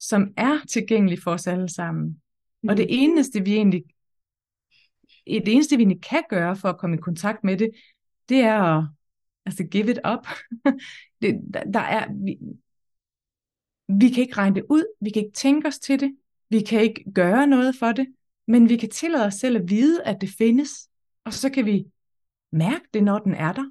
som 0.00 0.34
er 0.36 0.58
tilgængelig 0.68 1.18
for 1.22 1.32
os 1.32 1.46
alle 1.46 1.68
sammen. 1.68 2.22
Og 2.68 2.76
det 2.76 2.84
mm. 2.84 2.90
eneste, 2.90 3.44
vi 3.44 3.54
egentlig 3.54 3.84
det 5.26 5.48
eneste, 5.48 5.76
vi 5.76 5.98
kan 6.02 6.22
gøre 6.30 6.56
for 6.56 6.68
at 6.68 6.78
komme 6.78 6.96
i 6.96 7.00
kontakt 7.00 7.44
med 7.44 7.56
det, 7.56 7.70
det 8.28 8.38
er 8.40 8.62
at 8.62 8.84
altså 9.46 9.64
give 9.64 9.90
it 9.90 9.98
up. 10.12 10.26
det, 11.22 11.40
der, 11.54 11.64
der 11.64 11.80
er, 11.80 12.06
vi, 12.24 12.38
vi 13.88 14.08
kan 14.08 14.22
ikke 14.22 14.36
regne 14.36 14.56
det 14.56 14.64
ud, 14.70 14.84
vi 15.00 15.10
kan 15.10 15.22
ikke 15.22 15.34
tænke 15.34 15.68
os 15.68 15.78
til 15.78 16.00
det, 16.00 16.16
vi 16.50 16.60
kan 16.60 16.80
ikke 16.80 17.04
gøre 17.14 17.46
noget 17.46 17.76
for 17.78 17.92
det, 17.92 18.06
men 18.46 18.68
vi 18.68 18.76
kan 18.76 18.90
tillade 18.90 19.26
os 19.26 19.34
selv 19.34 19.56
at 19.56 19.70
vide, 19.70 20.02
at 20.02 20.20
det 20.20 20.28
findes, 20.38 20.88
og 21.24 21.32
så 21.32 21.50
kan 21.50 21.66
vi 21.66 21.86
mærke 22.52 22.84
det, 22.94 23.02
når 23.02 23.18
den 23.18 23.34
er 23.34 23.52
der. 23.52 23.70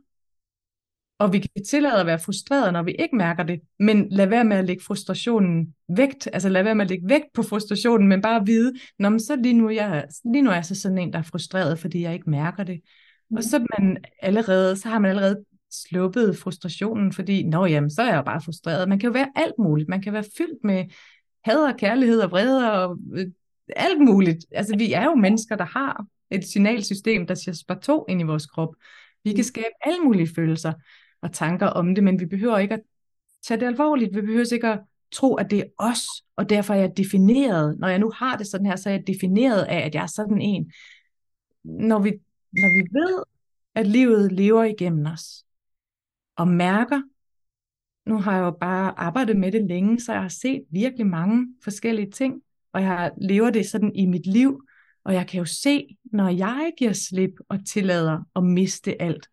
Og 1.19 1.33
vi 1.33 1.39
kan 1.39 1.63
tillade 1.65 1.99
at 1.99 2.05
være 2.05 2.19
frustreret, 2.19 2.73
når 2.73 2.83
vi 2.83 2.91
ikke 2.91 3.15
mærker 3.15 3.43
det, 3.43 3.61
men 3.79 4.09
lad 4.09 4.27
være 4.27 4.43
med 4.43 4.57
at 4.57 4.65
lægge 4.65 4.83
frustrationen 4.83 5.75
vægt, 5.97 6.27
altså 6.33 6.49
lad 6.49 6.63
være 6.63 6.75
med 6.75 6.85
at 6.85 6.89
lægge 6.89 7.09
vægt 7.09 7.25
på 7.33 7.43
frustrationen, 7.43 8.07
men 8.07 8.21
bare 8.21 8.45
vide, 8.45 8.73
når 8.99 9.17
så 9.17 9.35
lige 9.35 9.53
nu, 9.53 9.69
jeg, 9.69 10.07
lige 10.25 10.41
nu 10.41 10.49
er 10.49 10.53
jeg 10.53 10.65
så 10.65 10.75
sådan 10.75 10.97
en, 10.97 11.13
der 11.13 11.19
er 11.19 11.23
frustreret, 11.23 11.79
fordi 11.79 12.01
jeg 12.01 12.13
ikke 12.13 12.29
mærker 12.29 12.63
det. 12.63 12.81
Og 13.35 13.43
så, 13.43 13.65
man 13.79 13.97
allerede, 14.21 14.77
så 14.77 14.89
har 14.89 14.99
man 14.99 15.09
allerede 15.09 15.45
sluppet 15.71 16.37
frustrationen, 16.37 17.13
fordi, 17.13 17.43
nå 17.43 17.65
jamen, 17.65 17.89
så 17.89 18.01
er 18.01 18.07
jeg 18.07 18.17
jo 18.17 18.21
bare 18.21 18.41
frustreret. 18.41 18.89
Man 18.89 18.99
kan 18.99 19.07
jo 19.07 19.13
være 19.13 19.31
alt 19.35 19.53
muligt. 19.59 19.89
Man 19.89 20.01
kan 20.01 20.13
være 20.13 20.23
fyldt 20.37 20.63
med 20.63 20.85
had 21.43 21.57
og 21.57 21.77
kærlighed 21.77 22.19
og 22.19 22.31
vrede 22.31 22.73
og 22.73 22.97
øh, 23.13 23.27
alt 23.75 24.01
muligt. 24.01 24.45
Altså, 24.51 24.77
vi 24.77 24.93
er 24.93 25.03
jo 25.03 25.15
mennesker, 25.15 25.55
der 25.55 25.65
har 25.65 26.05
et 26.31 26.47
signalsystem, 26.47 27.27
der 27.27 27.35
siger 27.35 27.55
spar 27.55 27.75
to 27.75 28.05
ind 28.09 28.21
i 28.21 28.23
vores 28.23 28.45
krop. 28.45 28.75
Vi 29.23 29.33
kan 29.33 29.43
skabe 29.43 29.69
alle 29.81 29.99
mulige 29.99 30.29
følelser 30.35 30.73
og 31.21 31.33
tanker 31.33 31.67
om 31.67 31.95
det, 31.95 32.03
men 32.03 32.19
vi 32.19 32.25
behøver 32.25 32.57
ikke 32.57 32.73
at 32.73 32.81
tage 33.47 33.59
det 33.59 33.65
alvorligt. 33.65 34.15
Vi 34.15 34.21
behøver 34.21 34.53
ikke 34.53 34.67
at 34.67 34.79
tro, 35.11 35.35
at 35.35 35.51
det 35.51 35.59
er 35.59 35.63
os, 35.77 36.03
og 36.35 36.49
derfor 36.49 36.73
er 36.73 36.77
jeg 36.77 36.97
defineret. 36.97 37.79
Når 37.79 37.87
jeg 37.87 37.99
nu 37.99 38.11
har 38.15 38.37
det 38.37 38.47
sådan 38.47 38.65
her, 38.65 38.75
så 38.75 38.89
er 38.89 38.93
jeg 38.93 39.07
defineret 39.07 39.63
af, 39.63 39.85
at 39.85 39.95
jeg 39.95 40.03
er 40.03 40.07
sådan 40.07 40.41
en. 40.41 40.71
Når 41.63 41.99
vi, 41.99 42.13
når 42.51 42.73
vi 42.73 42.87
ved, 42.99 43.23
at 43.75 43.87
livet 43.87 44.31
lever 44.31 44.63
igennem 44.63 45.05
os, 45.05 45.45
og 46.35 46.47
mærker, 46.47 47.01
nu 48.09 48.17
har 48.17 48.35
jeg 48.35 48.41
jo 48.41 48.51
bare 48.51 48.99
arbejdet 48.99 49.37
med 49.37 49.51
det 49.51 49.67
længe, 49.67 49.99
så 49.99 50.13
jeg 50.13 50.21
har 50.21 50.29
set 50.29 50.63
virkelig 50.71 51.07
mange 51.07 51.47
forskellige 51.63 52.11
ting, 52.11 52.41
og 52.73 52.81
jeg 52.81 53.11
lever 53.21 53.49
det 53.49 53.69
sådan 53.69 53.95
i 53.95 54.05
mit 54.05 54.25
liv, 54.25 54.63
og 55.03 55.13
jeg 55.13 55.27
kan 55.27 55.39
jo 55.39 55.45
se, 55.45 55.97
når 56.03 56.29
jeg 56.29 56.71
giver 56.77 56.93
slip 56.93 57.31
og 57.49 57.65
tillader 57.65 58.23
at 58.35 58.43
miste 58.43 59.01
alt, 59.01 59.29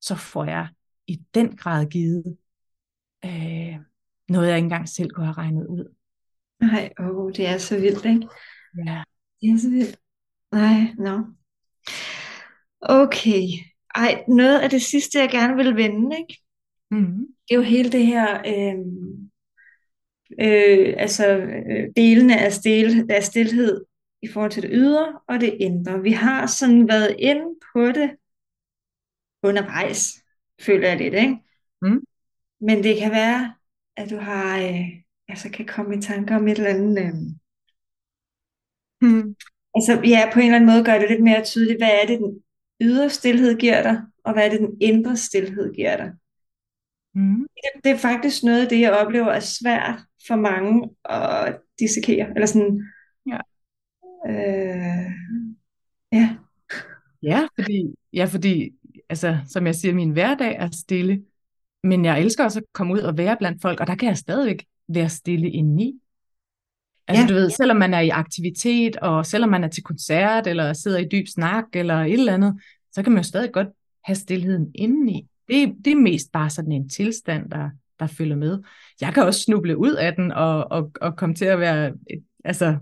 så 0.00 0.14
får 0.14 0.44
jeg 0.44 0.68
i 1.06 1.22
den 1.34 1.56
grad 1.56 1.86
givet 1.86 2.36
øh, 3.24 3.76
noget, 4.28 4.48
jeg 4.48 4.56
ikke 4.56 4.64
engang 4.64 4.88
selv 4.88 5.10
kunne 5.10 5.26
have 5.26 5.38
regnet 5.38 5.66
ud. 5.66 5.94
Nej, 6.60 6.92
oh, 6.98 7.32
det 7.32 7.46
er 7.46 7.58
så 7.58 7.80
vildt, 7.80 8.04
ikke? 8.04 8.28
Ja. 8.86 9.02
Det 9.40 9.50
er 9.50 9.58
så 9.58 9.70
vildt. 9.70 9.98
Nej, 10.52 10.94
no. 10.98 11.22
Okay. 12.80 13.42
Ej, 13.94 14.24
noget 14.28 14.60
af 14.60 14.70
det 14.70 14.82
sidste, 14.82 15.18
jeg 15.18 15.28
gerne 15.30 15.56
vil 15.56 15.76
vende, 15.76 16.16
ikke? 16.18 16.42
Mm-hmm. 16.90 17.26
Det 17.48 17.54
er 17.54 17.56
jo 17.56 17.62
hele 17.62 17.92
det 17.92 18.06
her, 18.06 18.38
øh, 18.46 18.78
øh, 20.40 20.94
altså 20.98 21.36
øh, 21.36 21.88
delene 21.96 22.38
af, 22.40 22.52
stil, 22.52 23.06
af 23.10 23.24
stillhed 23.24 23.84
i 24.22 24.28
forhold 24.28 24.50
til 24.50 24.62
det 24.62 24.70
ydre 24.72 25.20
og 25.28 25.40
det 25.40 25.56
indre. 25.60 26.02
Vi 26.02 26.12
har 26.12 26.46
sådan 26.46 26.88
været 26.88 27.16
inde 27.18 27.44
på 27.72 27.86
det 27.86 28.10
undervejs, 29.42 30.12
føler 30.60 30.88
jeg 30.88 30.98
lidt, 30.98 31.14
ikke? 31.14 31.36
Mm. 31.82 32.04
Men 32.60 32.82
det 32.84 32.96
kan 32.98 33.10
være, 33.10 33.54
at 33.96 34.10
du 34.10 34.16
har, 34.16 34.58
øh, 34.58 34.88
altså 35.28 35.50
kan 35.50 35.66
komme 35.66 35.96
i 35.96 36.00
tanker 36.00 36.36
om 36.36 36.48
et 36.48 36.58
eller 36.58 36.70
andet, 36.70 36.98
øh, 36.98 37.12
Mm. 39.02 39.36
altså 39.74 39.92
ja, 40.04 40.30
på 40.32 40.38
en 40.38 40.44
eller 40.44 40.56
anden 40.56 40.70
måde 40.70 40.84
gør 40.84 40.98
det 40.98 41.10
lidt 41.10 41.22
mere 41.22 41.44
tydeligt, 41.44 41.78
hvad 41.80 41.90
er 42.02 42.06
det, 42.06 42.18
den 42.18 42.42
ydre 42.82 43.10
stillhed 43.10 43.58
giver 43.58 43.82
dig, 43.82 44.02
og 44.24 44.32
hvad 44.32 44.44
er 44.46 44.50
det, 44.50 44.60
den 44.60 44.76
indre 44.80 45.16
stillhed 45.16 45.74
giver 45.74 45.96
dig. 45.96 46.12
Mm. 47.14 47.46
Det, 47.54 47.84
det 47.84 47.92
er 47.92 47.96
faktisk 47.96 48.42
noget 48.44 48.62
af 48.62 48.68
det, 48.68 48.80
jeg 48.80 48.92
oplever 48.92 49.28
er 49.28 49.40
svært 49.40 50.00
for 50.28 50.36
mange 50.36 50.90
at 51.04 51.58
dissekere, 51.78 52.28
eller 52.34 52.46
sådan, 52.46 52.82
Ja. 53.26 53.38
øh, 54.28 55.10
ja, 56.12 56.36
Ja, 57.22 57.46
fordi, 57.60 57.94
ja, 58.12 58.24
fordi 58.24 58.70
altså, 59.08 59.38
som 59.48 59.66
jeg 59.66 59.74
siger, 59.74 59.94
min 59.94 60.10
hverdag 60.10 60.56
er 60.56 60.68
stille, 60.72 61.22
men 61.82 62.04
jeg 62.04 62.20
elsker 62.20 62.44
også 62.44 62.58
at 62.58 62.64
komme 62.72 62.92
ud 62.94 62.98
og 62.98 63.18
være 63.18 63.36
blandt 63.36 63.62
folk, 63.62 63.80
og 63.80 63.86
der 63.86 63.94
kan 63.94 64.08
jeg 64.08 64.16
stadigvæk 64.16 64.64
være 64.88 65.08
stille 65.08 65.50
indeni. 65.50 66.00
Altså 67.08 67.22
Ja. 67.22 67.28
du 67.28 67.34
ved, 67.34 67.50
selvom 67.50 67.76
man 67.76 67.94
er 67.94 68.00
i 68.00 68.08
aktivitet, 68.08 68.96
og 68.96 69.26
selvom 69.26 69.50
man 69.50 69.64
er 69.64 69.68
til 69.68 69.82
koncert, 69.82 70.46
eller 70.46 70.72
sidder 70.72 70.98
i 70.98 71.08
dyb 71.12 71.26
snak, 71.34 71.64
eller 71.72 71.94
et 71.94 72.12
eller 72.12 72.34
andet, 72.34 72.60
så 72.92 73.02
kan 73.02 73.12
man 73.12 73.22
jo 73.22 73.28
stadig 73.28 73.52
godt 73.52 73.68
have 74.04 74.16
stillheden 74.16 74.70
indeni. 74.74 75.26
Det, 75.48 75.74
det 75.84 75.90
er 75.90 75.96
mest 75.96 76.32
bare 76.32 76.50
sådan 76.50 76.72
en 76.72 76.88
tilstand, 76.88 77.50
der, 77.50 77.70
der 78.00 78.06
følger 78.06 78.36
med. 78.36 78.58
Jeg 79.00 79.14
kan 79.14 79.22
også 79.22 79.40
snuble 79.40 79.76
ud 79.76 79.92
af 79.92 80.14
den, 80.14 80.32
og, 80.32 80.70
og, 80.70 80.90
og 81.00 81.16
komme 81.16 81.34
til 81.34 81.44
at 81.44 81.60
være, 81.60 81.92
altså 82.44 82.76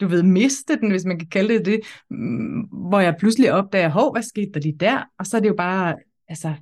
du 0.00 0.06
ved, 0.06 0.22
miste 0.22 0.76
den, 0.76 0.90
hvis 0.90 1.04
man 1.04 1.18
kan 1.18 1.28
kalde 1.28 1.54
det 1.54 1.66
det, 1.66 1.80
mm, 2.10 2.60
hvor 2.60 3.00
jeg 3.00 3.16
pludselig 3.18 3.52
opdager, 3.52 3.88
hov, 3.88 4.12
hvad 4.14 4.22
skete 4.22 4.50
der 4.54 4.60
lige 4.60 4.76
der? 4.80 5.02
Og 5.18 5.26
så 5.26 5.36
er 5.36 5.40
det 5.40 5.48
jo 5.48 5.54
bare, 5.56 5.96
altså, 6.28 6.54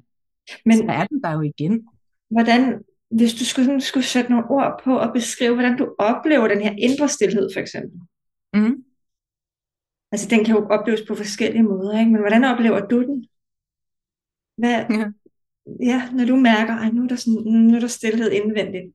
men 0.64 0.76
så 0.76 0.84
er 0.88 1.07
den 1.07 1.22
der 1.22 1.32
jo 1.32 1.40
igen. 1.40 1.88
hvordan, 2.30 2.80
hvis 3.16 3.34
du 3.34 3.44
skulle, 3.44 3.80
skulle 3.80 4.06
sætte 4.06 4.30
nogle 4.30 4.50
ord 4.50 4.80
på 4.84 4.98
og 4.98 5.12
beskrive, 5.12 5.54
hvordan 5.54 5.76
du 5.78 5.94
oplever 5.98 6.48
den 6.48 6.60
her 6.60 6.74
indre 6.78 7.08
stillhed, 7.08 7.50
for 7.54 7.60
eksempel. 7.60 8.00
Mm. 8.54 8.84
Altså, 10.12 10.28
den 10.30 10.44
kan 10.44 10.54
jo 10.54 10.66
opleves 10.70 11.02
på 11.08 11.14
forskellige 11.14 11.62
måder, 11.62 11.98
ikke? 11.98 12.12
Men 12.12 12.20
hvordan 12.20 12.44
oplever 12.44 12.80
du 12.86 13.02
den? 13.02 13.26
Hvad, 14.56 14.84
Ja. 14.90 15.04
ja, 15.90 16.10
når 16.12 16.24
du 16.24 16.36
mærker, 16.36 16.74
at 16.74 16.94
nu 16.94 17.02
er 17.04 17.08
der, 17.08 17.16
sådan, 17.16 17.42
nu 17.52 17.76
er 17.76 17.80
der 17.80 17.86
stillhed 17.86 18.30
indvendigt. 18.30 18.94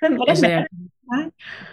Hvem, 0.00 0.14
hvordan 0.14 0.30
Altså, 0.30 0.46
mærker 0.46 0.66
du 0.72 0.90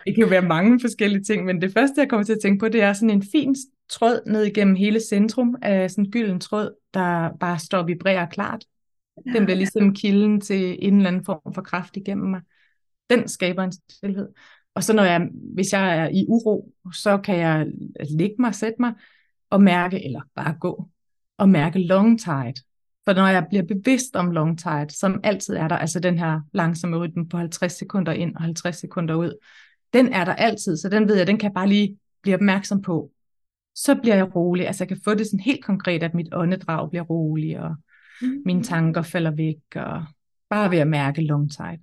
det 0.06 0.16
kan 0.16 0.24
jo 0.24 0.30
være 0.30 0.42
mange 0.42 0.80
forskellige 0.80 1.24
ting, 1.24 1.46
men 1.46 1.62
det 1.62 1.74
første, 1.74 2.02
jeg 2.02 2.10
kommer 2.10 2.24
til 2.24 2.34
at 2.34 2.40
tænke 2.42 2.60
på, 2.60 2.70
det 2.70 2.82
er 2.82 2.94
sådan 2.94 3.10
en 3.10 3.24
fin 3.32 3.56
tråd 3.90 4.22
ned 4.26 4.44
igennem 4.44 4.76
hele 4.76 5.00
centrum 5.00 5.56
af 5.62 5.92
sådan 5.92 6.06
en 6.06 6.12
gylden 6.12 6.40
tråd, 6.40 6.76
der 6.94 7.30
bare 7.40 7.60
står 7.60 7.78
og 7.78 7.88
vibrerer 7.88 8.26
klart. 8.26 8.66
Den 9.34 9.46
bliver 9.46 9.58
ligesom 9.58 9.94
kilden 9.94 10.42
til 10.42 10.78
en 10.80 10.98
eller 10.98 11.08
anden 11.08 11.26
form 11.26 11.54
for 11.54 11.62
kraft 11.62 11.98
igennem 11.98 12.30
mig. 12.30 12.42
Den 13.10 13.28
skaber 13.28 13.64
en 13.64 13.72
stillhed. 13.90 14.28
Og 14.76 14.84
så 14.84 14.94
når 14.94 15.04
jeg, 15.04 15.30
hvis 15.54 15.74
jeg 15.74 15.98
er 15.98 16.10
i 16.10 16.26
uro, 16.28 16.74
så 16.94 17.18
kan 17.18 17.38
jeg 17.38 17.68
ligge 18.10 18.36
mig, 18.40 18.56
sætte 18.56 18.76
mig 18.80 18.94
og 19.50 19.64
mærke, 19.64 20.06
eller 20.06 20.22
bare 20.36 20.56
gå, 20.60 20.90
og 21.38 21.50
mærke 21.50 21.80
long 21.80 22.20
tide. 22.20 22.54
For 23.06 23.14
når 23.14 23.28
jeg 23.28 23.46
bliver 23.50 23.64
bevidst 23.64 24.16
om 24.16 24.32
long 24.32 24.60
tide, 24.60 24.88
som 24.90 25.20
altid 25.24 25.56
er 25.56 25.68
der, 25.68 25.76
altså 25.76 26.00
den 26.00 26.20
her 26.20 26.42
langsomme 26.54 26.98
rytme 26.98 27.30
på 27.30 27.38
50 27.38 27.74
sekunder 27.74 28.12
ind 28.12 28.36
og 28.36 28.42
50 28.42 28.76
sekunder 28.76 29.16
ud, 29.16 29.38
den 29.94 30.14
er 30.14 30.26
der 30.26 30.34
altid, 30.34 30.78
så 30.78 30.90
den 30.90 31.08
ved 31.08 31.16
jeg, 31.16 31.28
den 31.28 31.38
kan 31.38 31.48
jeg 31.48 31.54
bare 31.54 31.68
lige 31.68 31.98
blive 32.22 32.36
opmærksom 32.36 32.82
på. 32.82 33.12
Så 33.76 33.96
bliver 33.96 34.16
jeg 34.16 34.36
rolig, 34.36 34.68
altså 34.68 34.84
jeg 34.84 34.88
kan 34.88 35.02
få 35.04 35.14
det 35.14 35.26
sådan 35.26 35.40
helt 35.40 35.66
konkret, 35.66 36.04
at 36.04 36.14
mit 36.14 36.34
åndedrag 36.34 36.90
bliver 36.90 37.04
rolig, 37.04 37.60
og 37.60 37.76
mine 38.22 38.64
tanker 38.64 39.02
falder 39.02 39.32
væk, 39.32 39.76
og 39.76 40.06
bare 40.50 40.72
ved 40.72 40.78
at 40.78 40.88
mærke 40.88 41.22
long 41.22 41.52
tide. 41.52 41.80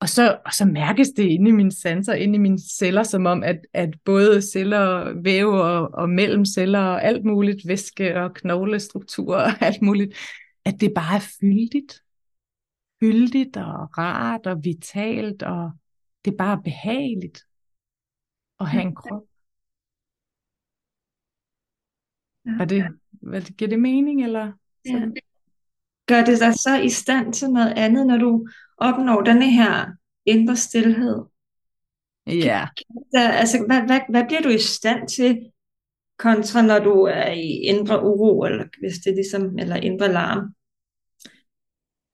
Og 0.00 0.08
så, 0.08 0.40
og 0.46 0.52
så 0.52 0.64
mærkes 0.64 1.08
det 1.08 1.22
inde 1.22 1.48
i 1.48 1.52
mine 1.52 1.72
sanser, 1.72 2.14
inde 2.14 2.34
i 2.34 2.38
mine 2.38 2.58
celler, 2.58 3.02
som 3.02 3.26
om, 3.26 3.42
at, 3.42 3.60
at 3.72 3.94
både 4.04 4.42
celler, 4.42 5.12
væve 5.22 5.62
og, 5.62 5.94
og 5.94 6.10
mellem 6.10 6.44
celler 6.44 6.78
og 6.78 7.04
alt 7.04 7.24
muligt, 7.24 7.68
væske 7.68 8.20
og 8.20 8.34
knoglestruktur 8.34 9.36
og 9.36 9.62
alt 9.62 9.82
muligt, 9.82 10.14
at 10.64 10.74
det 10.80 10.92
bare 10.94 11.16
er 11.16 11.36
fyldigt. 11.40 12.02
Fyldigt 13.00 13.56
og 13.56 13.98
rart 13.98 14.46
og 14.46 14.64
vitalt, 14.64 15.42
og 15.42 15.70
det 16.24 16.32
er 16.32 16.36
bare 16.36 16.62
behageligt 16.64 17.44
at 18.60 18.68
have 18.68 18.82
en 18.82 18.94
krop. 18.94 19.22
Er 22.60 22.64
det, 22.64 22.84
hvad, 23.10 23.42
giver 23.42 23.68
det 23.68 23.80
mening, 23.80 24.24
eller? 24.24 24.52
Ja. 24.86 25.00
Gør 26.06 26.24
det 26.24 26.40
dig 26.40 26.54
så 26.54 26.80
i 26.84 26.88
stand 26.88 27.32
til 27.32 27.48
noget 27.48 27.72
andet, 27.76 28.06
når 28.06 28.16
du 28.16 28.46
opnår 28.78 29.20
denne 29.20 29.50
her 29.50 29.86
indre 30.26 30.56
stillhed? 30.56 31.16
Ja. 32.26 32.66
Der, 33.14 33.28
altså, 33.28 33.64
hvad, 33.66 33.82
hvad, 33.86 34.00
hvad 34.10 34.24
bliver 34.26 34.42
du 34.42 34.48
i 34.48 34.58
stand 34.58 35.08
til, 35.08 35.38
kontra 36.18 36.62
når 36.62 36.78
du 36.78 37.02
er 37.02 37.30
i 37.30 37.48
indre 37.48 38.04
uro, 38.04 38.44
eller 38.44 38.64
hvis 38.80 38.94
det 38.98 39.10
er 39.10 39.14
ligesom, 39.14 39.58
eller 39.58 39.76
indre 39.76 40.12
larm? 40.12 40.54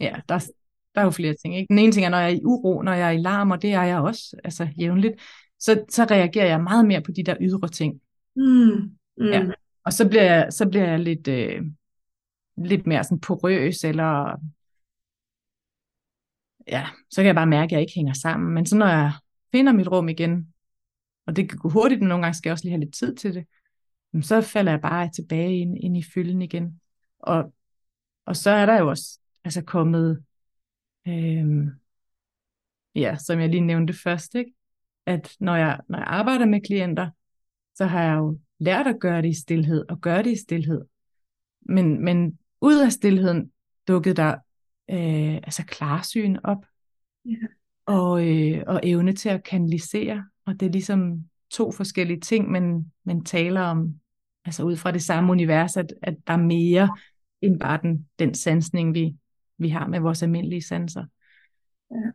Ja, 0.00 0.14
der, 0.28 0.38
der 0.94 1.00
er 1.00 1.04
jo 1.04 1.10
flere 1.10 1.34
ting. 1.42 1.56
Ikke? 1.56 1.68
Den 1.68 1.78
ene 1.78 1.92
ting 1.92 2.06
er, 2.06 2.10
når 2.10 2.18
jeg 2.18 2.30
er 2.30 2.36
i 2.36 2.44
uro, 2.44 2.82
når 2.82 2.92
jeg 2.92 3.06
er 3.06 3.18
i 3.18 3.22
larm, 3.22 3.50
og 3.50 3.62
det 3.62 3.72
er 3.72 3.82
jeg 3.82 4.00
også, 4.00 4.36
altså 4.44 4.68
jævnligt, 4.78 5.14
så, 5.58 5.84
så 5.88 6.04
reagerer 6.04 6.46
jeg 6.46 6.62
meget 6.62 6.86
mere 6.86 7.00
på 7.00 7.12
de 7.12 7.22
der 7.22 7.36
ydre 7.40 7.68
ting. 7.68 8.00
Mm, 8.36 8.90
mm. 9.16 9.26
Ja. 9.26 9.46
Og 9.84 9.92
så 9.92 10.08
bliver 10.08 10.22
jeg, 10.22 10.52
så 10.52 10.68
bliver 10.68 10.84
jeg 10.84 11.00
lidt, 11.00 11.28
øh, 11.28 11.62
lidt 12.64 12.86
mere 12.86 13.04
sådan 13.04 13.20
porøs, 13.20 13.84
eller 13.84 14.40
ja, 16.68 16.86
så 17.10 17.16
kan 17.16 17.26
jeg 17.26 17.34
bare 17.34 17.46
mærke, 17.46 17.66
at 17.66 17.72
jeg 17.72 17.80
ikke 17.80 17.94
hænger 17.94 18.12
sammen. 18.12 18.54
Men 18.54 18.66
så 18.66 18.76
når 18.76 18.86
jeg 18.86 19.12
finder 19.52 19.72
mit 19.72 19.88
rum 19.88 20.08
igen, 20.08 20.54
og 21.26 21.36
det 21.36 21.48
kan 21.48 21.58
gå 21.58 21.68
hurtigt, 21.68 22.00
men 22.00 22.08
nogle 22.08 22.24
gange 22.24 22.34
skal 22.34 22.48
jeg 22.48 22.52
også 22.52 22.64
lige 22.64 22.72
have 22.72 22.80
lidt 22.80 22.94
tid 22.94 23.16
til 23.16 23.34
det, 23.34 23.46
så 24.26 24.40
falder 24.40 24.72
jeg 24.72 24.80
bare 24.80 25.10
tilbage 25.10 25.58
ind, 25.58 25.78
ind 25.80 25.96
i 25.96 26.02
fylden 26.14 26.42
igen. 26.42 26.80
Og, 27.18 27.54
og 28.26 28.36
så 28.36 28.50
er 28.50 28.66
der 28.66 28.78
jo 28.78 28.88
også 28.88 29.18
altså 29.44 29.62
kommet, 29.62 30.24
øhm, 31.08 31.70
ja, 32.94 33.16
som 33.16 33.40
jeg 33.40 33.48
lige 33.48 33.60
nævnte 33.60 33.92
først, 33.92 34.34
ikke? 34.34 34.52
at 35.08 35.36
når 35.40 35.56
jeg, 35.56 35.80
når 35.88 35.98
jeg 35.98 36.06
arbejder 36.06 36.46
med 36.46 36.60
klienter, 36.60 37.10
så 37.74 37.84
har 37.84 38.02
jeg 38.02 38.16
jo 38.16 38.38
lært 38.58 38.86
at 38.86 39.00
gøre 39.00 39.22
det 39.22 39.28
i 39.28 39.40
stillhed, 39.40 39.84
og 39.88 40.00
gøre 40.00 40.22
det 40.22 40.30
i 40.30 40.40
stillhed. 40.40 40.84
Men, 41.60 42.04
men 42.04 42.38
ud 42.60 42.84
af 42.84 42.92
stillheden 42.92 43.50
dukkede 43.88 44.14
der 44.14 44.34
øh, 44.90 45.34
altså 45.34 45.64
klarsyn 45.66 46.36
op, 46.44 46.64
Ja. 47.24 47.36
og, 47.86 48.28
øh, 48.28 48.62
og 48.66 48.80
evne 48.82 49.12
til 49.12 49.28
at 49.28 49.44
kanalisere, 49.44 50.24
og 50.46 50.60
det 50.60 50.66
er 50.66 50.70
ligesom 50.70 51.24
to 51.50 51.72
forskellige 51.72 52.20
ting, 52.20 52.50
men, 52.50 52.92
men 53.04 53.24
taler 53.24 53.60
om, 53.60 53.94
altså 54.44 54.62
ud 54.62 54.76
fra 54.76 54.90
det 54.90 55.02
samme 55.02 55.32
univers, 55.32 55.76
at, 55.76 55.94
at 56.02 56.16
der 56.26 56.32
er 56.32 56.36
mere 56.36 56.96
end 57.42 57.60
bare 57.60 57.78
den, 57.82 58.08
den 58.18 58.34
sansning, 58.34 58.94
vi, 58.94 59.16
vi 59.58 59.68
har 59.68 59.86
med 59.86 60.00
vores 60.00 60.22
almindelige 60.22 60.62
sanser. 60.62 61.04
Ja. 61.90 62.10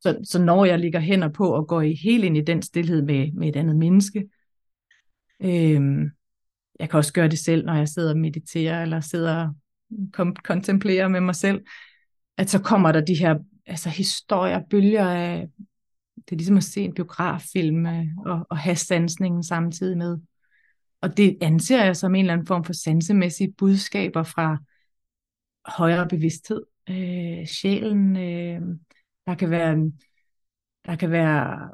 Så, 0.00 0.18
så 0.24 0.42
når 0.42 0.64
jeg 0.64 0.78
ligger 0.78 1.00
hænder 1.00 1.28
på 1.28 1.54
og 1.54 1.68
går 1.68 1.80
i 1.82 1.94
helt 1.94 2.24
ind 2.24 2.36
i 2.36 2.40
den 2.40 2.62
stillhed 2.62 3.02
med, 3.02 3.32
med 3.32 3.48
et 3.48 3.56
andet 3.56 3.76
menneske, 3.76 4.28
øhm, 5.40 6.10
jeg 6.80 6.90
kan 6.90 6.98
også 6.98 7.12
gøre 7.12 7.28
det 7.28 7.38
selv, 7.38 7.64
når 7.64 7.74
jeg 7.74 7.88
sidder 7.88 8.10
og 8.10 8.18
mediterer, 8.18 8.82
eller 8.82 9.00
sidder 9.00 9.54
kom, 10.12 10.36
kontemplere 10.44 11.10
med 11.10 11.20
mig 11.20 11.34
selv, 11.34 11.64
at 12.36 12.50
så 12.50 12.62
kommer 12.62 12.92
der 12.92 13.00
de 13.00 13.14
her 13.14 13.38
altså 13.66 13.88
historier, 13.88 14.60
bølger 14.70 15.08
af, 15.08 15.48
det 16.16 16.32
er 16.32 16.36
ligesom 16.36 16.56
at 16.56 16.64
se 16.64 16.80
en 16.80 16.94
biograffilm, 16.94 17.86
øh, 17.86 18.06
og, 18.26 18.46
og 18.50 18.58
have 18.58 18.76
sansningen 18.76 19.42
samtidig 19.42 19.98
med. 19.98 20.18
Og 21.00 21.16
det 21.16 21.38
anser 21.40 21.84
jeg 21.84 21.96
som 21.96 22.14
en 22.14 22.20
eller 22.20 22.32
anden 22.32 22.46
form 22.46 22.64
for 22.64 22.72
sansemæssige 22.72 23.52
budskaber 23.52 24.22
fra 24.22 24.58
højere 25.66 26.08
bevidsthed, 26.08 26.62
øh, 26.90 27.46
sjælen. 27.46 28.16
Øh, 28.16 28.60
der 29.26 29.34
kan 29.34 29.50
være, 29.50 29.92
der 30.86 30.96
kan 30.96 31.10
være 31.10 31.70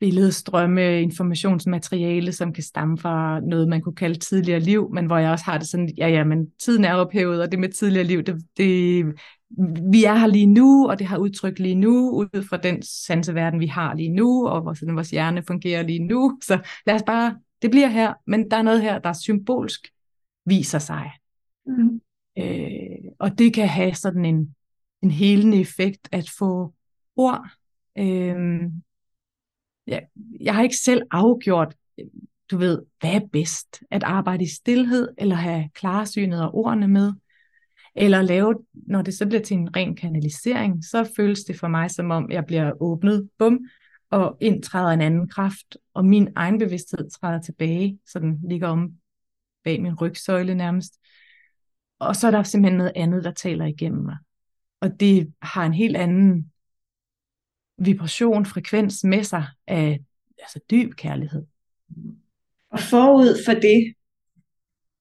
billedstrømme, 0.00 1.02
informationsmateriale, 1.02 2.32
som 2.32 2.52
kan 2.52 2.62
stamme 2.62 2.98
fra 2.98 3.40
noget, 3.40 3.68
man 3.68 3.80
kunne 3.80 3.94
kalde 3.94 4.18
tidligere 4.18 4.60
liv, 4.60 4.90
men 4.94 5.06
hvor 5.06 5.18
jeg 5.18 5.30
også 5.30 5.44
har 5.44 5.58
det 5.58 5.68
sådan, 5.68 5.90
ja, 5.98 6.08
ja, 6.08 6.24
men 6.24 6.50
tiden 6.50 6.84
er 6.84 6.94
ophævet, 6.94 7.42
og 7.42 7.50
det 7.50 7.58
med 7.58 7.68
tidligere 7.68 8.06
liv, 8.06 8.22
det, 8.22 8.36
det, 8.56 9.04
vi 9.92 10.04
er 10.04 10.14
her 10.14 10.26
lige 10.26 10.46
nu, 10.46 10.88
og 10.88 10.98
det 10.98 11.06
har 11.06 11.18
udtryk 11.18 11.58
lige 11.58 11.74
nu, 11.74 12.10
ud 12.10 12.44
fra 12.48 12.56
den 12.56 12.82
sanseverden, 12.82 13.60
vi 13.60 13.66
har 13.66 13.94
lige 13.94 14.08
nu, 14.08 14.48
og 14.48 14.60
hvordan 14.60 14.96
vores 14.96 15.10
hjerne 15.10 15.42
fungerer 15.42 15.82
lige 15.82 16.06
nu. 16.06 16.38
Så 16.42 16.58
lad 16.86 16.94
os 16.94 17.02
bare, 17.06 17.36
det 17.62 17.70
bliver 17.70 17.88
her, 17.88 18.14
men 18.26 18.50
der 18.50 18.56
er 18.56 18.62
noget 18.62 18.82
her, 18.82 18.98
der 18.98 19.12
symbolsk 19.12 19.88
viser 20.46 20.78
sig. 20.78 21.10
Mm. 21.66 22.00
Øh, 22.38 23.12
og 23.18 23.38
det 23.38 23.54
kan 23.54 23.68
have 23.68 23.94
sådan 23.94 24.24
en, 24.24 24.54
en 25.02 25.10
helende 25.10 25.60
effekt 25.60 26.08
at 26.12 26.30
få 26.38 26.74
ord. 27.16 27.48
Øh, 27.98 28.62
jeg, 29.86 30.02
jeg 30.40 30.54
har 30.54 30.62
ikke 30.62 30.76
selv 30.76 31.02
afgjort, 31.10 31.74
øh, 31.98 32.06
du 32.50 32.56
ved, 32.56 32.82
hvad 33.00 33.14
er 33.14 33.26
bedst? 33.32 33.82
At 33.90 34.02
arbejde 34.02 34.44
i 34.44 34.48
stillhed, 34.48 35.08
eller 35.18 35.36
have 35.36 35.68
klarsynet 35.74 36.42
og 36.42 36.54
ordene 36.54 36.88
med? 36.88 37.12
Eller 37.94 38.22
lave, 38.22 38.54
når 38.74 39.02
det 39.02 39.14
så 39.14 39.26
bliver 39.26 39.42
til 39.42 39.56
en 39.56 39.76
ren 39.76 39.96
kanalisering, 39.96 40.84
så 40.84 41.12
føles 41.16 41.44
det 41.44 41.58
for 41.58 41.68
mig 41.68 41.90
som 41.90 42.10
om, 42.10 42.30
jeg 42.30 42.46
bliver 42.46 42.82
åbnet, 42.82 43.28
bum, 43.38 43.58
og 44.10 44.36
indtræder 44.40 44.90
en 44.90 45.00
anden 45.00 45.28
kraft, 45.28 45.76
og 45.94 46.04
min 46.04 46.28
egen 46.36 46.58
bevidsthed 46.58 47.10
træder 47.10 47.40
tilbage, 47.40 47.98
så 48.06 48.18
den 48.18 48.40
ligger 48.48 48.68
om 48.68 48.92
bag 49.64 49.82
min 49.82 49.94
rygsøjle 49.94 50.54
nærmest. 50.54 50.94
Og 51.98 52.16
så 52.16 52.26
er 52.26 52.30
der 52.30 52.42
simpelthen 52.42 52.78
noget 52.78 52.92
andet, 52.96 53.24
der 53.24 53.30
taler 53.30 53.66
igennem 53.66 54.04
mig. 54.04 54.16
Og 54.80 55.00
det 55.00 55.32
har 55.42 55.66
en 55.66 55.74
helt 55.74 55.96
anden 55.96 56.52
vibration, 57.78 58.46
frekvens 58.46 59.04
med 59.04 59.22
sig 59.22 59.46
af 59.66 60.00
altså 60.38 60.60
dyb 60.70 60.94
kærlighed. 60.94 61.42
Og 62.70 62.80
forud 62.80 63.44
for 63.46 63.52
det, 63.52 63.94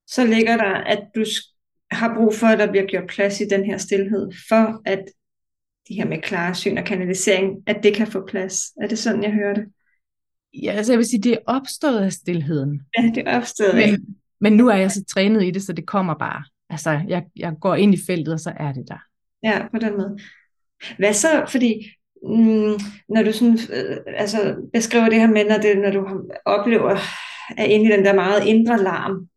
så 0.07 0.25
ligger 0.25 0.57
der, 0.57 0.73
at 0.73 1.03
du 1.15 1.25
har 1.91 2.15
brug 2.15 2.33
for, 2.33 2.47
at 2.47 2.59
der 2.59 2.71
bliver 2.71 2.85
gjort 2.85 3.07
plads 3.07 3.41
i 3.41 3.45
den 3.45 3.65
her 3.65 3.77
stillhed, 3.77 4.31
for 4.49 4.81
at 4.85 5.03
det 5.87 5.95
her 5.95 6.05
med 6.05 6.21
klarsyn 6.21 6.77
og 6.77 6.85
kanalisering, 6.85 7.63
at 7.67 7.83
det 7.83 7.95
kan 7.95 8.07
få 8.07 8.25
plads. 8.27 8.71
Er 8.81 8.87
det 8.87 8.97
sådan, 8.97 9.23
jeg 9.23 9.31
hører 9.31 9.53
det? 9.53 9.65
Ja, 10.63 10.71
altså 10.71 10.91
jeg 10.91 10.97
vil 10.97 11.05
sige, 11.05 11.21
det 11.21 11.33
er 11.33 11.37
opstået 11.45 11.99
af 11.99 12.13
stillheden. 12.13 12.81
Ja, 12.97 13.11
det 13.15 13.23
er 13.27 13.37
opstået. 13.37 13.75
Men, 13.75 14.17
men 14.41 14.53
nu 14.53 14.67
er 14.67 14.75
jeg 14.75 14.91
så 14.91 15.03
trænet 15.03 15.43
i 15.43 15.51
det, 15.51 15.63
så 15.63 15.73
det 15.73 15.87
kommer 15.87 16.13
bare. 16.13 16.43
Altså, 16.69 17.01
jeg, 17.07 17.23
jeg 17.35 17.53
går 17.61 17.75
ind 17.75 17.93
i 17.93 17.97
feltet, 18.07 18.33
og 18.33 18.39
så 18.39 18.53
er 18.59 18.71
det 18.71 18.85
der. 18.87 18.97
Ja, 19.43 19.67
på 19.67 19.77
den 19.77 19.97
måde. 19.97 20.19
Hvad 20.97 21.13
så, 21.13 21.45
fordi 21.49 21.89
mm, 22.25 22.79
når 23.09 23.23
du 23.23 23.31
sådan, 23.31 23.59
øh, 23.73 23.97
altså, 24.07 24.55
beskriver 24.73 25.09
det 25.09 25.19
her 25.19 25.27
med, 25.27 25.45
når, 25.45 25.57
det, 25.57 25.77
når 25.77 25.91
du 25.91 26.31
oplever, 26.45 26.97
er 27.57 27.63
inde 27.63 27.85
i 27.85 27.91
den 27.91 28.05
der 28.05 28.13
meget 28.13 28.45
indre 28.45 28.83
larm, 28.83 29.27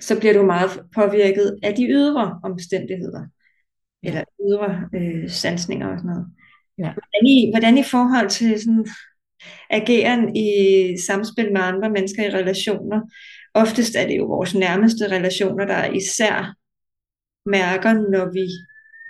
så 0.00 0.18
bliver 0.18 0.34
du 0.34 0.42
meget 0.42 0.70
påvirket 0.94 1.58
af 1.62 1.74
de 1.74 1.86
ydre 1.86 2.40
omstændigheder, 2.42 3.26
eller 4.02 4.22
ydre 4.46 4.88
øh, 4.94 5.30
sansninger 5.30 5.88
og 5.88 5.98
sådan 5.98 6.10
noget. 6.10 6.26
Ja. 6.78 6.92
Hvordan, 6.92 7.26
i, 7.26 7.50
hvordan 7.52 7.78
i 7.78 7.82
forhold 7.82 8.28
til 8.28 8.60
sådan, 8.60 8.86
ageren 9.70 10.36
i 10.36 10.48
samspil 11.06 11.52
med 11.52 11.60
andre 11.60 11.90
mennesker 11.90 12.24
i 12.24 12.34
relationer, 12.34 13.00
oftest 13.54 13.96
er 13.96 14.06
det 14.06 14.16
jo 14.16 14.24
vores 14.24 14.54
nærmeste 14.54 15.08
relationer, 15.10 15.66
der 15.66 15.92
især 15.92 16.54
mærker, 17.46 17.92
når 17.92 18.32
vi 18.32 18.46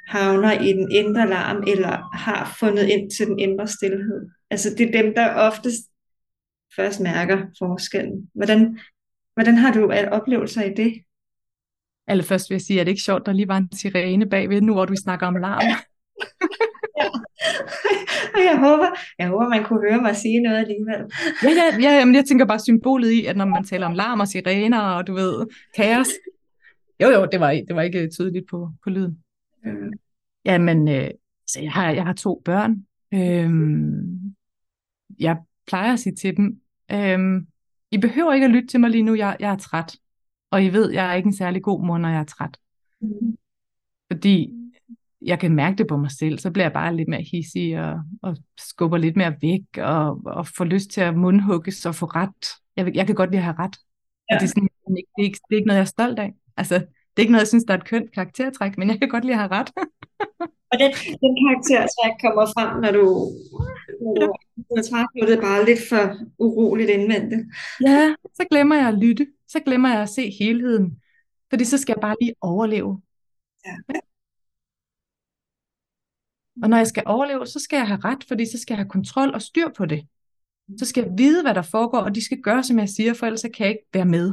havner 0.07 0.61
i 0.61 0.73
den 0.73 0.91
indre 0.91 1.29
larm, 1.29 1.65
eller 1.67 2.17
har 2.17 2.57
fundet 2.61 2.89
ind 2.89 3.11
til 3.11 3.27
den 3.27 3.39
indre 3.39 3.67
stillhed. 3.67 4.29
Altså 4.51 4.75
det 4.79 4.89
er 4.89 5.03
dem, 5.03 5.15
der 5.15 5.35
oftest 5.35 5.83
først 6.77 7.01
mærker 7.01 7.39
forskellen. 7.59 8.31
Hvordan, 8.35 8.79
hvordan 9.35 9.57
har 9.57 9.73
du 9.73 9.93
oplevelser 10.13 10.63
i 10.63 10.75
det? 10.75 10.95
Allerførst 12.07 12.51
vil 12.51 12.55
jeg 12.55 12.63
sige, 12.63 12.81
at 12.81 12.87
det 12.87 12.93
ikke 12.93 13.03
sjovt, 13.03 13.27
der 13.27 13.33
lige 13.33 13.49
var 13.49 13.57
en 13.57 13.69
sirene 13.73 14.27
bagved, 14.27 14.61
nu 14.61 14.73
hvor 14.73 14.85
du 14.85 14.97
snakker 14.97 15.27
om 15.27 15.37
larm. 15.37 15.63
ja. 17.01 17.09
Og 18.35 18.41
jeg 18.45 18.59
håber, 18.59 18.89
jeg 19.19 19.29
håber, 19.29 19.49
man 19.49 19.65
kunne 19.65 19.91
høre 19.91 20.03
mig 20.03 20.17
sige 20.17 20.41
noget 20.41 20.57
alligevel. 20.57 21.01
ja, 21.43 21.51
ja, 21.51 21.91
ja 21.91 21.99
jamen, 21.99 22.15
jeg 22.15 22.25
tænker 22.25 22.47
bare 22.47 22.59
symbolet 22.59 23.11
i, 23.11 23.27
at 23.27 23.37
når 23.37 23.45
man 23.45 23.65
taler 23.65 23.87
om 23.87 23.93
larm 23.93 24.21
og 24.21 24.29
sirener 24.29 24.81
og 24.81 25.07
du 25.07 25.15
ved, 25.15 25.47
kaos. 25.77 26.09
Jo, 27.03 27.09
jo, 27.09 27.29
det 27.33 27.41
var, 27.41 27.51
det 27.69 27.77
var 27.77 27.83
ikke 27.83 28.09
tydeligt 28.09 28.45
på, 28.51 28.71
på 28.85 28.91
lyden. 28.91 29.19
Mm. 29.65 29.93
Jamen, 30.45 30.89
øh, 30.89 31.11
så 31.47 31.61
jeg 31.63 31.73
har, 31.73 31.91
jeg 31.91 32.05
har 32.05 32.13
to 32.13 32.43
børn. 32.45 32.87
Øhm, 33.15 34.35
jeg 35.19 35.37
plejer 35.67 35.93
at 35.93 36.01
sige 36.01 36.15
til 36.15 36.37
dem, 36.37 36.61
øhm, 36.93 37.47
I 37.91 37.99
behøver 37.99 38.33
ikke 38.33 38.45
at 38.45 38.51
lytte 38.51 38.69
til 38.69 38.81
mig 38.81 38.91
lige 38.91 39.03
nu, 39.03 39.15
jeg, 39.15 39.37
jeg 39.41 39.53
er 39.53 39.57
træt. 39.57 39.97
Og 40.51 40.65
I 40.65 40.69
ved, 40.69 40.91
jeg 40.91 41.11
er 41.11 41.15
ikke 41.15 41.27
en 41.27 41.37
særlig 41.37 41.63
god 41.63 41.85
mor, 41.87 41.99
når 41.99 42.09
jeg 42.09 42.21
er 42.21 42.25
træt. 42.25 42.59
Mm. 43.01 43.37
Fordi 44.13 44.53
jeg 45.23 45.39
kan 45.39 45.55
mærke 45.55 45.77
det 45.77 45.87
på 45.87 45.97
mig 45.97 46.11
selv, 46.11 46.39
så 46.39 46.51
bliver 46.51 46.65
jeg 46.65 46.73
bare 46.73 46.97
lidt 46.97 47.09
mere 47.09 47.23
hissig 47.23 47.81
og, 47.81 48.03
og 48.23 48.37
skubber 48.59 48.99
lidt 48.99 49.17
mere 49.17 49.37
væk 49.43 49.79
og, 49.79 50.21
og 50.27 50.47
får 50.47 50.65
lyst 50.65 50.91
til 50.91 51.01
at 51.01 51.17
mundhugges 51.17 51.87
og 51.87 51.95
få 51.95 52.07
ret. 52.07 52.47
Jeg, 52.77 52.97
jeg 52.97 53.07
kan 53.07 53.15
godt 53.15 53.31
lide 53.31 53.39
at 53.39 53.45
have 53.45 53.57
ret. 53.59 53.77
Ja. 54.31 54.35
Det, 54.35 54.43
er 54.43 54.47
sådan, 54.47 54.69
det, 54.89 55.05
er 55.19 55.23
ikke, 55.23 55.39
det 55.49 55.55
er 55.55 55.59
ikke 55.59 55.67
noget, 55.67 55.79
jeg 55.79 55.83
er 55.83 55.95
stolt 55.97 56.19
af. 56.19 56.35
Altså, 56.57 56.87
det 57.15 57.21
er 57.21 57.25
ikke 57.25 57.33
noget, 57.33 57.43
jeg 57.43 57.49
synes, 57.49 57.65
der 57.65 57.75
er 57.75 57.79
et 57.79 57.89
kønt 57.89 58.13
karaktertræk, 58.13 58.79
men 58.79 58.89
jeg 58.89 58.99
kan 58.99 59.09
godt 59.09 59.25
lide 59.25 59.35
at 59.35 59.41
have 59.41 59.51
ret. 59.59 59.71
og 60.71 60.77
den, 60.83 60.91
den 61.23 61.33
karaktertræk 61.43 62.15
kommer 62.25 62.47
frem, 62.55 62.71
når 62.83 62.93
du, 62.99 63.05
når 64.03 64.15
du, 64.21 64.27
når 64.57 65.27
du 65.27 65.33
det 65.33 65.41
bare 65.41 65.65
lidt 65.65 65.81
for 65.89 66.17
uroligt 66.39 66.91
indvendigt. 66.91 67.43
Ja, 67.87 68.15
så 68.35 68.45
glemmer 68.51 68.77
jeg 68.77 68.89
at 68.89 68.99
lytte. 68.99 69.27
Så 69.49 69.61
glemmer 69.61 69.89
jeg 69.89 70.03
at 70.03 70.09
se 70.09 70.31
helheden. 70.39 71.03
Fordi 71.51 71.65
så 71.65 71.79
skal 71.79 71.95
jeg 71.97 72.01
bare 72.01 72.17
lige 72.21 72.35
overleve. 72.41 73.01
Ja. 73.67 74.01
Og 76.63 76.71
når 76.71 76.77
jeg 76.77 76.87
skal 76.87 77.03
overleve, 77.07 77.47
så 77.47 77.61
skal 77.61 77.77
jeg 77.77 77.87
have 77.87 78.01
ret, 78.05 78.25
fordi 78.29 78.47
så 78.47 78.59
skal 78.59 78.75
jeg 78.75 78.79
have 78.79 78.91
kontrol 78.91 79.35
og 79.35 79.43
styr 79.43 79.69
på 79.77 79.87
det. 79.87 80.07
Så 80.79 80.87
skal 80.87 81.05
jeg 81.05 81.13
vide, 81.19 81.43
hvad 81.43 81.55
der 81.55 81.63
foregår, 81.63 81.99
og 81.99 82.15
de 82.15 82.25
skal 82.25 82.43
gøre, 82.43 82.63
som 82.63 82.79
jeg 82.79 82.89
siger, 82.89 83.15
for 83.15 83.27
ellers 83.27 83.43
kan 83.43 83.53
jeg 83.59 83.69
ikke 83.69 83.89
være 83.93 84.05
med. 84.05 84.33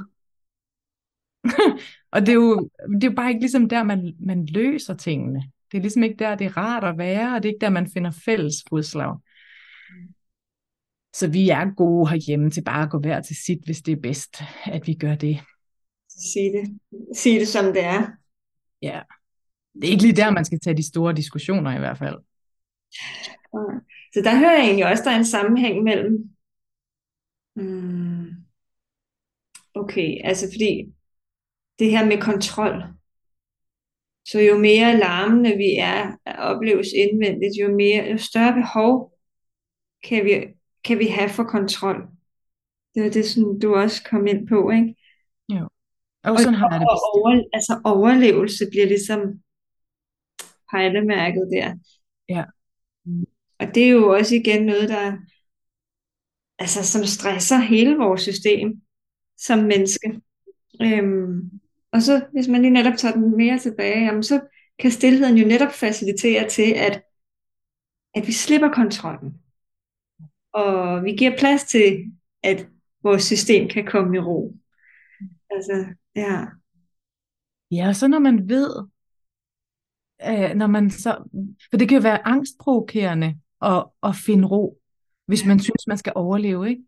og 2.13 2.21
det 2.21 2.29
er, 2.29 2.33
jo, 2.33 2.69
det 2.95 3.03
er 3.03 3.07
jo 3.09 3.15
bare 3.15 3.29
ikke 3.29 3.41
ligesom 3.41 3.69
der, 3.69 3.83
man, 3.83 4.15
man 4.19 4.45
løser 4.45 4.95
tingene. 4.95 5.43
Det 5.71 5.77
er 5.77 5.81
ligesom 5.81 6.03
ikke 6.03 6.15
der, 6.19 6.35
det 6.35 6.45
er 6.45 6.57
rart 6.57 6.83
at 6.83 6.97
være, 6.97 7.35
og 7.35 7.43
det 7.43 7.49
er 7.49 7.53
ikke 7.53 7.65
der, 7.65 7.69
man 7.69 7.91
finder 7.93 8.11
fælles 8.25 8.55
fodslag. 8.69 9.17
Så 11.13 11.27
vi 11.27 11.49
er 11.49 11.75
gode 11.75 12.09
herhjemme 12.09 12.49
til 12.49 12.63
bare 12.63 12.83
at 12.83 12.89
gå 12.89 12.99
hver 12.99 13.21
til 13.21 13.35
sit, 13.35 13.59
hvis 13.65 13.81
det 13.81 13.91
er 13.91 14.01
bedst, 14.01 14.41
at 14.65 14.87
vi 14.87 14.93
gør 14.93 15.15
det. 15.15 15.39
Sig 16.09 16.51
det. 16.53 16.79
Sig 17.17 17.39
det, 17.39 17.47
som 17.47 17.65
det 17.65 17.83
er. 17.83 18.07
Ja. 18.81 19.01
Det 19.73 19.87
er 19.87 19.91
ikke 19.91 20.03
lige 20.03 20.15
der, 20.15 20.31
man 20.31 20.45
skal 20.45 20.59
tage 20.59 20.77
de 20.77 20.87
store 20.87 21.13
diskussioner 21.13 21.75
i 21.75 21.79
hvert 21.79 21.97
fald. 21.97 22.17
Så 24.13 24.21
der 24.23 24.39
hører 24.39 24.51
jeg 24.51 24.65
egentlig 24.65 24.85
også, 24.85 25.03
der 25.03 25.11
er 25.11 25.17
en 25.17 25.25
sammenhæng 25.25 25.83
mellem... 25.83 26.29
Hmm, 27.55 28.27
okay, 29.75 30.21
altså 30.23 30.47
fordi 30.55 30.93
det 31.81 31.91
her 31.91 32.05
med 32.05 32.21
kontrol. 32.21 32.83
Så 34.27 34.39
jo 34.39 34.57
mere 34.57 34.97
larmende 34.97 35.57
vi 35.57 35.75
er, 35.79 36.17
opleves 36.37 36.87
indvendigt, 37.03 37.53
jo, 37.61 37.75
mere, 37.75 38.11
jo 38.11 38.17
større 38.17 38.53
behov 38.53 39.13
kan 40.03 40.25
vi, 40.25 40.47
kan 40.83 40.99
vi 40.99 41.07
have 41.07 41.29
for 41.29 41.43
kontrol. 41.43 42.07
Det 42.95 43.03
var 43.03 43.09
det, 43.09 43.25
som 43.25 43.59
du 43.59 43.75
også 43.75 44.03
kom 44.03 44.27
ind 44.27 44.47
på, 44.47 44.69
ikke? 44.69 44.95
Jo. 45.49 45.69
Og, 46.23 46.39
sådan 46.39 46.53
har 46.53 46.69
jeg 46.71 46.79
det 46.79 46.87
over, 46.89 47.43
altså 47.53 47.81
overlevelse 47.83 48.65
bliver 48.71 48.85
ligesom 48.85 49.19
pejlemærket 50.71 51.49
der. 51.53 51.75
Ja. 52.29 52.43
Og 53.59 53.75
det 53.75 53.83
er 53.83 53.89
jo 53.89 54.13
også 54.13 54.35
igen 54.35 54.65
noget, 54.65 54.89
der 54.89 55.17
altså, 56.59 56.83
som 56.83 57.03
stresser 57.03 57.57
hele 57.57 57.95
vores 57.97 58.21
system 58.21 58.81
som 59.37 59.59
menneske. 59.59 60.21
Øhm, 60.81 61.60
og 61.91 62.01
så 62.01 62.25
hvis 62.31 62.47
man 62.47 62.61
lige 62.61 62.73
netop 62.73 62.97
tager 62.97 63.13
den 63.13 63.37
mere 63.37 63.59
tilbage, 63.59 64.05
jamen, 64.05 64.23
så 64.23 64.41
kan 64.79 64.91
stillheden 64.91 65.37
jo 65.37 65.47
netop 65.47 65.71
facilitere 65.71 66.49
til, 66.49 66.73
at, 66.73 67.03
at 68.15 68.27
vi 68.27 68.31
slipper 68.31 68.69
kontrollen. 68.69 69.33
Og 70.53 71.03
vi 71.03 71.11
giver 71.11 71.37
plads 71.37 71.63
til, 71.63 72.11
at 72.43 72.67
vores 73.03 73.23
system 73.23 73.69
kan 73.69 73.85
komme 73.85 74.17
i 74.17 74.19
ro. 74.19 74.55
Altså, 75.49 75.85
ja. 76.15 76.45
Ja, 77.71 77.87
og 77.87 77.95
så 77.95 78.07
når 78.07 78.19
man 78.19 78.49
ved, 78.49 78.87
øh, 80.27 80.55
når 80.55 80.67
man 80.67 80.89
så, 80.89 81.29
for 81.69 81.77
det 81.77 81.89
kan 81.89 81.97
jo 81.97 82.01
være 82.01 82.27
angstprovokerende 82.27 83.35
at, 83.61 83.85
at 84.03 84.15
finde 84.15 84.47
ro, 84.47 84.77
hvis 85.25 85.45
man 85.45 85.59
synes, 85.59 85.87
man 85.87 85.97
skal 85.97 86.13
overleve, 86.15 86.69
ikke? 86.69 86.83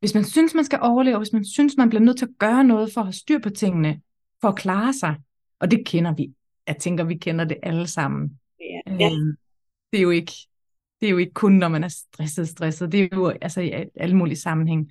Hvis 0.00 0.14
man 0.14 0.24
synes, 0.24 0.54
man 0.54 0.64
skal 0.64 0.78
overleve, 0.82 1.18
hvis 1.18 1.32
man 1.32 1.44
synes, 1.44 1.76
man 1.76 1.88
bliver 1.88 2.02
nødt 2.02 2.18
til 2.18 2.26
at 2.26 2.38
gøre 2.38 2.64
noget 2.64 2.92
for 2.92 3.00
at 3.00 3.06
have 3.06 3.12
styr 3.12 3.38
på 3.38 3.50
tingene, 3.50 4.00
for 4.40 4.48
at 4.48 4.56
klare 4.56 4.92
sig, 4.92 5.16
og 5.60 5.70
det 5.70 5.86
kender 5.86 6.14
vi. 6.14 6.34
Jeg 6.66 6.76
tænker, 6.76 7.04
vi 7.04 7.16
kender 7.16 7.44
det 7.44 7.56
alle 7.62 7.86
sammen. 7.86 8.38
Ja. 8.60 8.94
ja. 8.94 9.06
Øh, 9.06 9.36
det 9.92 9.98
er 9.98 10.02
jo 10.02 10.10
ikke 10.10 10.32
det 11.00 11.06
er 11.06 11.10
jo 11.10 11.18
ikke 11.18 11.32
kun, 11.32 11.52
når 11.52 11.68
man 11.68 11.84
er 11.84 11.88
stresset, 11.88 12.48
stresset. 12.48 12.92
Det 12.92 13.02
er 13.02 13.08
jo 13.12 13.28
altså 13.28 13.60
i 13.60 13.72
alle 13.94 14.16
mulige 14.16 14.38
sammenhæng. 14.38 14.90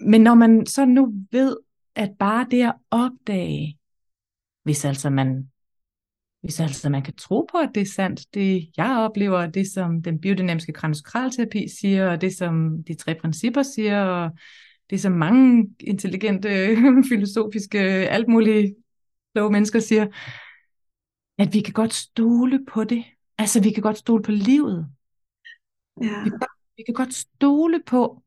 Men 0.00 0.20
når 0.20 0.34
man 0.34 0.66
så 0.66 0.84
nu 0.84 1.14
ved, 1.32 1.56
at 1.94 2.10
bare 2.18 2.46
det 2.50 2.62
at 2.62 2.74
opdage, 2.90 3.78
hvis 4.62 4.84
altså 4.84 5.10
man 5.10 5.50
hvis 6.46 6.60
altså 6.60 6.88
man 6.88 7.02
kan 7.02 7.14
tro 7.14 7.48
på, 7.52 7.58
at 7.58 7.70
det 7.74 7.80
er 7.80 7.92
sandt, 7.94 8.34
det 8.34 8.70
jeg 8.76 8.98
oplever, 8.98 9.46
det 9.46 9.72
som 9.72 10.02
den 10.02 10.20
biodynamiske 10.20 10.72
kranoskralterapi 10.72 11.68
siger, 11.80 12.10
og 12.10 12.20
det 12.20 12.36
som 12.36 12.84
de 12.84 12.94
tre 12.94 13.14
principper 13.14 13.62
siger, 13.62 14.04
og 14.04 14.30
det 14.90 15.00
som 15.00 15.12
mange 15.12 15.68
intelligente, 15.80 16.48
filosofiske, 17.10 17.78
alt 17.78 18.28
mulige 18.28 18.74
kloge 19.34 19.52
mennesker 19.52 19.80
siger, 19.80 20.06
at 21.38 21.54
vi 21.54 21.60
kan 21.60 21.72
godt 21.72 21.94
stole 21.94 22.64
på 22.72 22.84
det. 22.84 23.04
Altså, 23.38 23.62
vi 23.62 23.70
kan 23.70 23.82
godt 23.82 23.98
stole 23.98 24.22
på 24.22 24.30
livet. 24.30 24.88
Ja. 26.02 26.22
Vi, 26.24 26.30
kan, 26.30 26.38
vi 26.76 26.82
kan 26.82 26.94
godt 26.94 27.14
stole 27.14 27.82
på, 27.86 28.22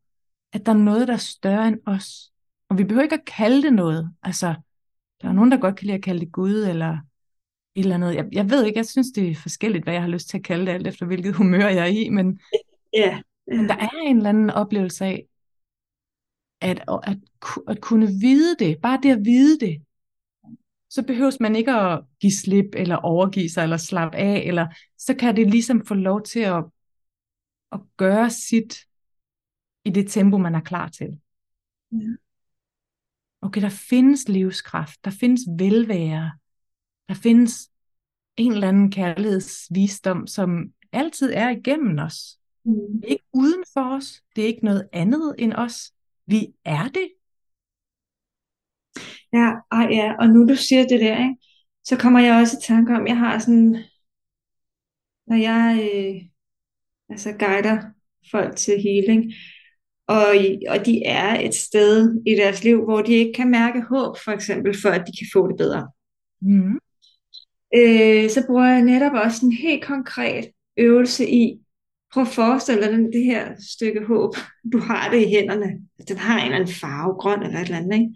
at 0.53 0.65
der 0.65 0.71
er 0.71 0.77
noget, 0.77 1.07
der 1.07 1.13
er 1.13 1.17
større 1.17 1.67
end 1.67 1.79
os. 1.85 2.31
Og 2.69 2.77
vi 2.77 2.83
behøver 2.83 3.03
ikke 3.03 3.15
at 3.15 3.25
kalde 3.25 3.61
det 3.61 3.73
noget. 3.73 4.13
Altså, 4.23 4.55
der 5.21 5.27
er 5.27 5.33
nogen, 5.33 5.51
der 5.51 5.57
godt 5.57 5.75
kan 5.75 5.85
lide 5.85 5.97
at 5.97 6.03
kalde 6.03 6.19
det 6.19 6.31
Gud, 6.31 6.63
eller 6.63 6.97
et 7.79 7.83
eller 7.83 7.95
andet. 7.95 8.15
Jeg, 8.15 8.25
jeg 8.31 8.49
ved 8.49 8.65
ikke, 8.65 8.77
jeg 8.77 8.85
synes, 8.85 9.07
det 9.15 9.31
er 9.31 9.35
forskelligt, 9.35 9.83
hvad 9.83 9.93
jeg 9.93 10.01
har 10.01 10.09
lyst 10.09 10.29
til 10.29 10.37
at 10.37 10.43
kalde 10.43 10.65
det, 10.65 10.71
alt 10.71 10.87
efter 10.87 11.05
hvilket 11.05 11.35
humør 11.35 11.67
jeg 11.67 11.77
er 11.77 11.85
i, 12.05 12.09
men, 12.09 12.39
Ja. 12.93 13.21
men 13.47 13.69
der 13.69 13.75
er 13.75 13.89
en 14.03 14.17
eller 14.17 14.29
anden 14.29 14.49
oplevelse 14.49 15.05
af, 15.05 15.25
at, 16.61 16.83
at, 17.03 17.17
at 17.67 17.81
kunne 17.81 18.07
vide 18.21 18.55
det, 18.59 18.81
bare 18.81 18.99
det 19.03 19.11
at 19.11 19.25
vide 19.25 19.59
det, 19.59 19.81
så 20.89 21.03
behøves 21.03 21.39
man 21.39 21.55
ikke 21.55 21.71
at 21.71 22.01
give 22.19 22.31
slip, 22.31 22.65
eller 22.73 22.95
overgive 22.95 23.49
sig, 23.49 23.63
eller 23.63 23.77
slappe 23.77 24.17
af, 24.17 24.43
eller 24.45 24.67
så 24.97 25.15
kan 25.15 25.35
det 25.35 25.49
ligesom 25.49 25.85
få 25.85 25.93
lov 25.93 26.23
til 26.23 26.39
at, 26.39 26.63
at 27.71 27.79
gøre 27.97 28.29
sit 28.29 28.79
i 29.85 29.89
det 29.89 30.11
tempo, 30.11 30.37
man 30.37 30.55
er 30.55 30.61
klar 30.61 30.87
til. 30.87 31.19
Ja. 31.91 31.97
Okay, 33.41 33.61
der 33.61 33.69
findes 33.69 34.29
livskraft, 34.29 35.05
der 35.05 35.11
findes 35.11 35.41
velvære, 35.59 36.31
der 37.07 37.13
findes 37.13 37.68
en 38.39 38.51
eller 38.51 38.67
anden 38.67 38.91
kærlighedsvisdom, 38.91 40.27
som 40.27 40.71
altid 40.91 41.33
er 41.33 41.49
igennem 41.49 41.99
os. 41.99 42.37
Mm. 42.65 43.01
Det 43.01 43.07
er 43.07 43.11
ikke 43.11 43.29
uden 43.33 43.63
for 43.73 43.95
os, 43.95 44.21
det 44.35 44.43
er 44.43 44.47
ikke 44.47 44.65
noget 44.65 44.89
andet 44.93 45.35
end 45.37 45.53
os. 45.53 45.91
Vi 46.25 46.47
er 46.65 46.87
det. 46.87 47.09
Ja, 49.33 49.51
ej, 49.71 49.87
ja, 49.91 50.13
og 50.19 50.27
nu 50.27 50.47
du 50.47 50.55
siger 50.55 50.81
det 50.87 50.99
der, 50.99 51.17
ikke, 51.17 51.35
så 51.83 51.97
kommer 51.97 52.19
jeg 52.19 52.41
også 52.41 52.57
i 52.57 52.63
tanke 52.67 52.95
om, 52.95 53.07
jeg 53.07 53.17
har 53.17 53.39
sådan, 53.39 53.77
når 55.27 55.35
jeg 55.35 55.89
øh, 55.93 56.21
altså 57.09 57.31
guider 57.31 57.81
folk 58.31 58.55
til 58.55 58.81
healing, 58.81 59.33
og, 60.07 60.27
og 60.69 60.85
de 60.85 61.03
er 61.05 61.39
et 61.39 61.53
sted 61.53 62.21
i 62.27 62.31
deres 62.31 62.63
liv, 62.63 62.83
hvor 62.83 63.01
de 63.01 63.13
ikke 63.13 63.33
kan 63.33 63.51
mærke 63.51 63.81
håb, 63.81 64.17
for 64.23 64.31
eksempel, 64.31 64.81
for 64.81 64.89
at 64.89 65.07
de 65.07 65.11
kan 65.17 65.27
få 65.33 65.47
det 65.47 65.57
bedre. 65.57 65.91
Mm. 66.41 66.79
Øh, 67.75 68.29
så 68.29 68.43
bruger 68.47 68.65
jeg 68.65 68.81
netop 68.81 69.13
også 69.13 69.45
en 69.45 69.51
helt 69.51 69.83
konkret 69.83 70.51
øvelse 70.77 71.29
i, 71.29 71.59
prøv 72.13 72.23
at 72.23 72.27
forestille 72.29 72.81
dig 72.81 72.91
den, 72.91 73.13
det 73.13 73.23
her 73.23 73.55
stykke 73.73 74.05
håb, 74.05 74.35
du 74.73 74.79
har 74.79 75.11
det 75.11 75.21
i 75.27 75.29
hænderne, 75.29 75.79
den 76.07 76.17
har 76.17 76.37
en 76.39 76.45
eller 76.45 76.55
anden 76.55 76.73
farve, 76.73 77.13
grøn 77.13 77.43
eller 77.43 77.59
et 77.59 77.65
eller 77.65 77.77
andet, 77.77 77.93
ikke? 77.93 78.15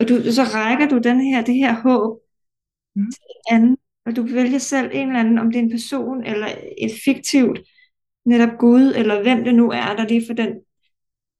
og 0.00 0.08
du, 0.08 0.32
så 0.32 0.42
rækker 0.42 0.88
du 0.88 0.98
den 0.98 1.20
her, 1.20 1.44
det 1.44 1.54
her 1.54 1.72
håb 1.72 2.20
Mm. 2.96 3.10
til 3.10 3.20
en 3.28 3.54
anden, 3.56 3.76
og 4.06 4.16
du 4.16 4.22
vælger 4.22 4.58
selv 4.58 4.90
en 4.92 5.06
eller 5.08 5.20
anden, 5.20 5.38
om 5.38 5.46
det 5.50 5.58
er 5.58 5.62
en 5.62 5.70
person 5.70 6.24
eller 6.24 6.46
et 6.78 6.90
fiktivt, 7.04 7.60
netop 8.24 8.58
Gud, 8.58 8.92
eller 8.96 9.22
hvem 9.22 9.44
det 9.44 9.54
nu 9.54 9.70
er, 9.70 9.96
der 9.96 10.08
lige 10.08 10.26
for 10.26 10.34
den, 10.34 10.48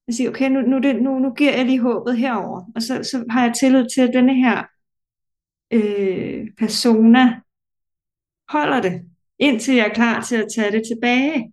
jeg 0.07 0.15
siger, 0.15 0.31
okay, 0.31 0.51
nu, 0.51 0.61
nu, 0.61 0.79
det, 0.79 1.03
nu, 1.03 1.19
nu 1.19 1.31
giver 1.31 1.57
jeg 1.57 1.67
lige 1.67 1.81
håbet 1.81 2.19
herover, 2.19 2.63
og 2.75 2.83
så, 2.83 3.03
så 3.03 3.25
har 3.31 3.45
jeg 3.45 3.55
tillid 3.55 3.87
til, 3.95 4.01
at 4.01 4.15
denne 4.15 4.35
her 4.35 4.63
øh, 5.71 6.49
persona 6.59 7.41
holder 8.51 8.83
det, 8.83 9.03
indtil 9.39 9.75
jeg 9.75 9.87
er 9.87 9.95
klar 9.95 10.23
til 10.23 10.37
at 10.37 10.49
tage 10.55 10.73
det 10.73 10.83
tilbage. 10.87 11.53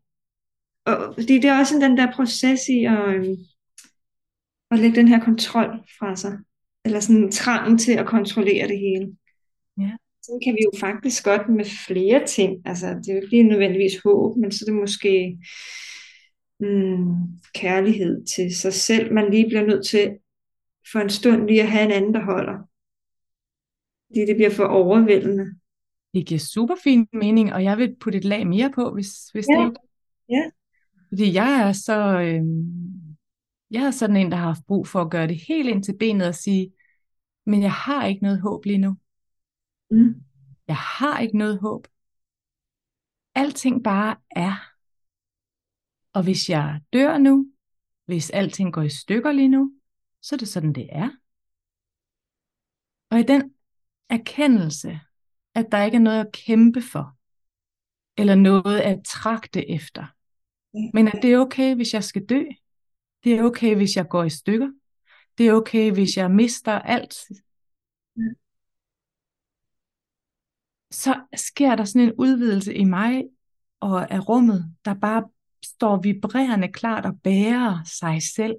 Og, 0.85 1.13
fordi 1.13 1.39
det 1.39 1.45
er 1.45 1.59
også 1.59 1.75
den 1.75 1.97
der 1.97 2.11
proces 2.11 2.61
i 2.69 2.85
at, 2.85 3.15
øh, 3.15 3.37
at 4.71 4.79
lægge 4.79 4.95
den 4.95 5.07
her 5.07 5.19
kontrol 5.19 5.69
fra 5.99 6.15
sig, 6.15 6.37
eller 6.85 6.99
sådan 6.99 7.31
trangen 7.31 7.77
til 7.77 7.91
at 7.91 8.05
kontrollere 8.05 8.67
det 8.67 8.79
hele. 8.79 9.17
Ja. 9.77 9.91
Så 10.23 10.39
kan 10.43 10.53
vi 10.53 10.59
jo 10.63 10.71
faktisk 10.79 11.23
godt 11.23 11.49
med 11.49 11.65
flere 11.87 12.25
ting, 12.25 12.61
altså 12.65 12.87
det 12.87 13.09
er 13.09 13.13
jo 13.13 13.21
ikke 13.21 13.29
lige 13.29 13.43
nødvendigvis 13.43 14.01
håb, 14.03 14.37
men 14.37 14.51
så 14.51 14.65
er 14.67 14.71
det 14.71 14.81
måske 14.81 15.37
mm, 16.59 17.15
kærlighed 17.53 18.25
til 18.25 18.55
sig 18.55 18.73
selv, 18.73 19.13
man 19.13 19.31
lige 19.31 19.47
bliver 19.47 19.65
nødt 19.65 19.85
til 19.87 20.17
for 20.91 20.99
en 20.99 21.09
stund 21.09 21.47
lige 21.47 21.61
at 21.61 21.71
have 21.71 21.85
en 21.85 21.91
anden, 21.91 22.13
der 22.13 22.23
holder. 22.23 22.57
Fordi 24.07 24.25
det 24.25 24.35
bliver 24.35 24.49
for 24.49 24.63
overvældende. 24.63 25.45
Det 26.17 26.27
giver 26.27 26.39
super 26.39 26.75
fin 26.83 27.07
mening, 27.13 27.53
og 27.53 27.63
jeg 27.63 27.77
vil 27.77 27.95
putte 27.99 28.17
et 28.17 28.25
lag 28.25 28.47
mere 28.47 28.71
på, 28.71 28.93
hvis, 28.93 29.29
hvis 29.29 29.45
Ja. 29.49 29.53
det 29.55 29.63
er. 29.63 29.71
Ja. 30.29 30.49
Fordi 31.09 31.33
jeg 31.33 31.67
er 31.67 31.71
så, 31.71 32.19
øh, 32.19 32.43
jeg 33.71 33.83
er 33.83 33.91
sådan 33.91 34.17
en, 34.17 34.31
der 34.31 34.37
har 34.37 34.45
haft 34.45 34.65
brug 34.67 34.87
for 34.87 35.01
at 35.01 35.11
gøre 35.11 35.27
det 35.27 35.37
helt 35.47 35.69
ind 35.69 35.83
til 35.83 35.97
benet 35.97 36.27
og 36.27 36.35
sige, 36.35 36.73
men 37.45 37.61
jeg 37.61 37.71
har 37.71 38.05
ikke 38.05 38.23
noget 38.23 38.41
håb 38.41 38.65
lige 38.65 38.77
nu. 38.77 38.97
Mm. 39.91 40.15
Jeg 40.67 40.75
har 40.75 41.19
ikke 41.19 41.37
noget 41.37 41.59
håb. 41.59 41.87
Alting 43.35 43.83
bare 43.83 44.15
er. 44.31 44.73
Og 46.13 46.23
hvis 46.23 46.49
jeg 46.49 46.81
dør 46.93 47.17
nu, 47.17 47.51
hvis 48.05 48.29
alting 48.29 48.73
går 48.73 48.81
i 48.81 48.89
stykker 48.89 49.31
lige 49.31 49.47
nu, 49.49 49.73
så 50.21 50.35
er 50.35 50.37
det 50.37 50.47
sådan, 50.47 50.73
det 50.73 50.89
er. 50.91 51.09
Og 53.11 53.19
i 53.19 53.23
den 53.23 53.53
erkendelse, 54.09 54.99
at 55.57 55.67
der 55.71 55.83
ikke 55.83 55.95
er 55.95 56.01
noget 56.01 56.19
at 56.19 56.31
kæmpe 56.31 56.81
for, 56.81 57.17
eller 58.17 58.35
noget 58.35 58.79
at 58.79 58.99
tragte 59.05 59.69
efter, 59.69 60.05
men 60.93 61.07
at 61.07 61.19
det 61.21 61.33
er 61.33 61.39
okay, 61.39 61.75
hvis 61.75 61.93
jeg 61.93 62.03
skal 62.03 62.25
dø. 62.25 62.43
Det 63.23 63.33
er 63.33 63.43
okay, 63.43 63.75
hvis 63.75 63.95
jeg 63.95 64.07
går 64.09 64.23
i 64.23 64.29
stykker. 64.29 64.71
Det 65.37 65.47
er 65.47 65.53
okay, 65.53 65.91
hvis 65.91 66.17
jeg 66.17 66.31
mister 66.31 66.71
alt. 66.71 67.13
Så 70.91 71.21
sker 71.35 71.75
der 71.75 71.85
sådan 71.85 72.07
en 72.07 72.13
udvidelse 72.17 72.73
i 72.73 72.83
mig 72.83 73.23
og 73.79 74.11
af 74.11 74.29
rummet, 74.29 74.75
der 74.85 74.93
bare 74.93 75.29
står 75.63 76.01
vibrerende 76.01 76.67
klart 76.67 77.05
og 77.05 77.21
bærer 77.23 77.83
sig 77.83 78.21
selv. 78.35 78.55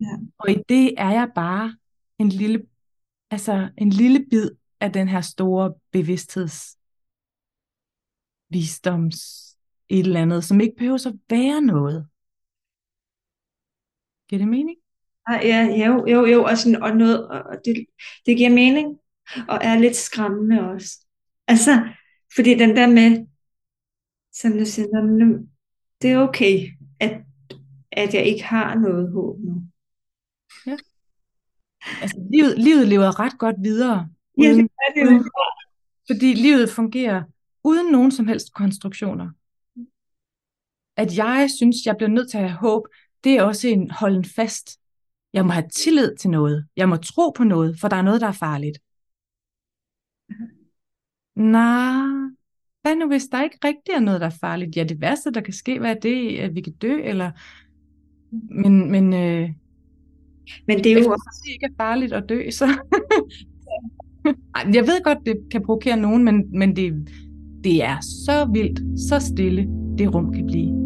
Ja. 0.00 0.06
Og 0.38 0.50
i 0.50 0.56
det 0.68 0.94
er 0.98 1.10
jeg 1.10 1.30
bare 1.34 1.76
en 2.18 2.28
lille, 2.28 2.62
altså 3.30 3.70
en 3.78 3.90
lille 3.90 4.26
bid 4.30 4.50
af 4.82 4.92
den 4.92 5.08
her 5.08 5.20
store 5.20 5.74
bevidstheds 5.92 6.76
visdoms 8.50 9.16
et 9.88 9.98
eller 10.06 10.22
andet, 10.22 10.44
som 10.44 10.60
ikke 10.60 10.76
behøver 10.76 11.06
at 11.06 11.14
være 11.30 11.60
noget. 11.60 12.08
Giver 14.28 14.38
det 14.38 14.48
mening? 14.48 14.78
Ah, 15.26 15.40
ja, 15.46 15.86
jo, 15.86 16.06
jo, 16.06 16.26
jo, 16.26 16.44
og, 16.44 16.58
sådan, 16.58 16.82
og, 16.82 16.96
noget, 16.96 17.28
og 17.28 17.56
det, 17.64 17.86
det 18.26 18.36
giver 18.36 18.50
mening, 18.50 18.98
og 19.48 19.58
er 19.62 19.78
lidt 19.78 19.96
skræmmende 19.96 20.60
også. 20.60 21.06
Altså, 21.48 21.70
fordi 22.34 22.54
den 22.54 22.76
der 22.76 22.86
med, 22.86 23.26
som 24.32 24.52
du 24.52 24.64
siger, 24.64 24.88
"Nå, 24.92 25.02
men 25.06 25.16
nu- 25.18 25.48
det 26.02 26.10
er 26.10 26.18
okay, 26.18 26.68
at, 27.00 27.20
at 27.92 28.14
jeg 28.14 28.24
ikke 28.24 28.44
har 28.44 28.74
noget 28.74 29.12
håb 29.12 29.38
nu. 29.40 29.62
Altså, 32.02 32.16
livet, 32.32 32.58
livet 32.58 32.88
lever 32.88 33.20
ret 33.20 33.38
godt 33.38 33.56
videre, 33.62 34.08
Ja, 34.38 34.52
uden, 34.52 34.62
det 34.62 34.70
er 34.88 34.94
det 34.94 35.06
uden, 35.06 35.30
fordi 36.10 36.34
livet 36.34 36.70
fungerer 36.70 37.22
uden 37.64 37.92
nogen 37.92 38.10
som 38.10 38.26
helst 38.26 38.54
konstruktioner. 38.54 39.30
At 40.96 41.16
jeg 41.16 41.48
synes, 41.56 41.76
jeg 41.86 41.96
bliver 41.96 42.10
nødt 42.10 42.30
til 42.30 42.38
at 42.38 42.48
have 42.50 42.58
håb, 42.58 42.82
det 43.24 43.32
er 43.32 43.42
også 43.42 43.68
en 43.68 43.90
holden 43.90 44.24
fast. 44.24 44.80
Jeg 45.32 45.46
må 45.46 45.52
have 45.52 45.68
tillid 45.68 46.16
til 46.16 46.30
noget. 46.30 46.66
Jeg 46.76 46.88
må 46.88 46.96
tro 46.96 47.30
på 47.30 47.44
noget, 47.44 47.80
for 47.80 47.88
der 47.88 47.96
er 47.96 48.02
noget, 48.02 48.20
der 48.20 48.26
er 48.26 48.32
farligt. 48.32 48.78
Nej, 51.36 52.30
hvad 52.82 52.96
nu 52.96 53.06
hvis 53.06 53.24
der 53.24 53.42
ikke 53.42 53.58
rigtig 53.64 53.92
er 53.94 54.00
noget, 54.00 54.20
der 54.20 54.26
er 54.26 54.38
farligt? 54.40 54.76
Ja, 54.76 54.84
det 54.84 55.00
værste, 55.00 55.30
der 55.30 55.40
kan 55.40 55.54
ske, 55.54 55.78
hvad 55.78 55.90
er 55.96 56.00
det, 56.00 56.38
at 56.38 56.54
vi 56.54 56.60
kan 56.60 56.72
dø, 56.72 57.00
eller... 57.02 57.30
Men, 58.30 58.90
men 58.90 59.12
øh, 59.12 59.50
Men 60.66 60.84
det 60.84 60.92
er 60.92 61.02
jo 61.02 61.10
også, 61.10 61.40
det 61.44 61.52
ikke 61.52 61.66
er 61.66 61.76
farligt 61.76 62.12
at 62.12 62.28
dø, 62.28 62.50
så... 62.50 62.66
Jeg 64.74 64.82
ved 64.86 65.04
godt, 65.04 65.18
det 65.26 65.36
kan 65.50 65.62
provokere 65.62 65.96
nogen, 65.96 66.24
men, 66.24 66.44
men 66.58 66.76
det, 66.76 66.92
det 67.64 67.84
er 67.84 67.96
så 68.00 68.48
vildt, 68.52 69.00
så 69.00 69.18
stille, 69.18 69.68
det 69.98 70.14
rum 70.14 70.32
kan 70.32 70.46
blive. 70.46 70.82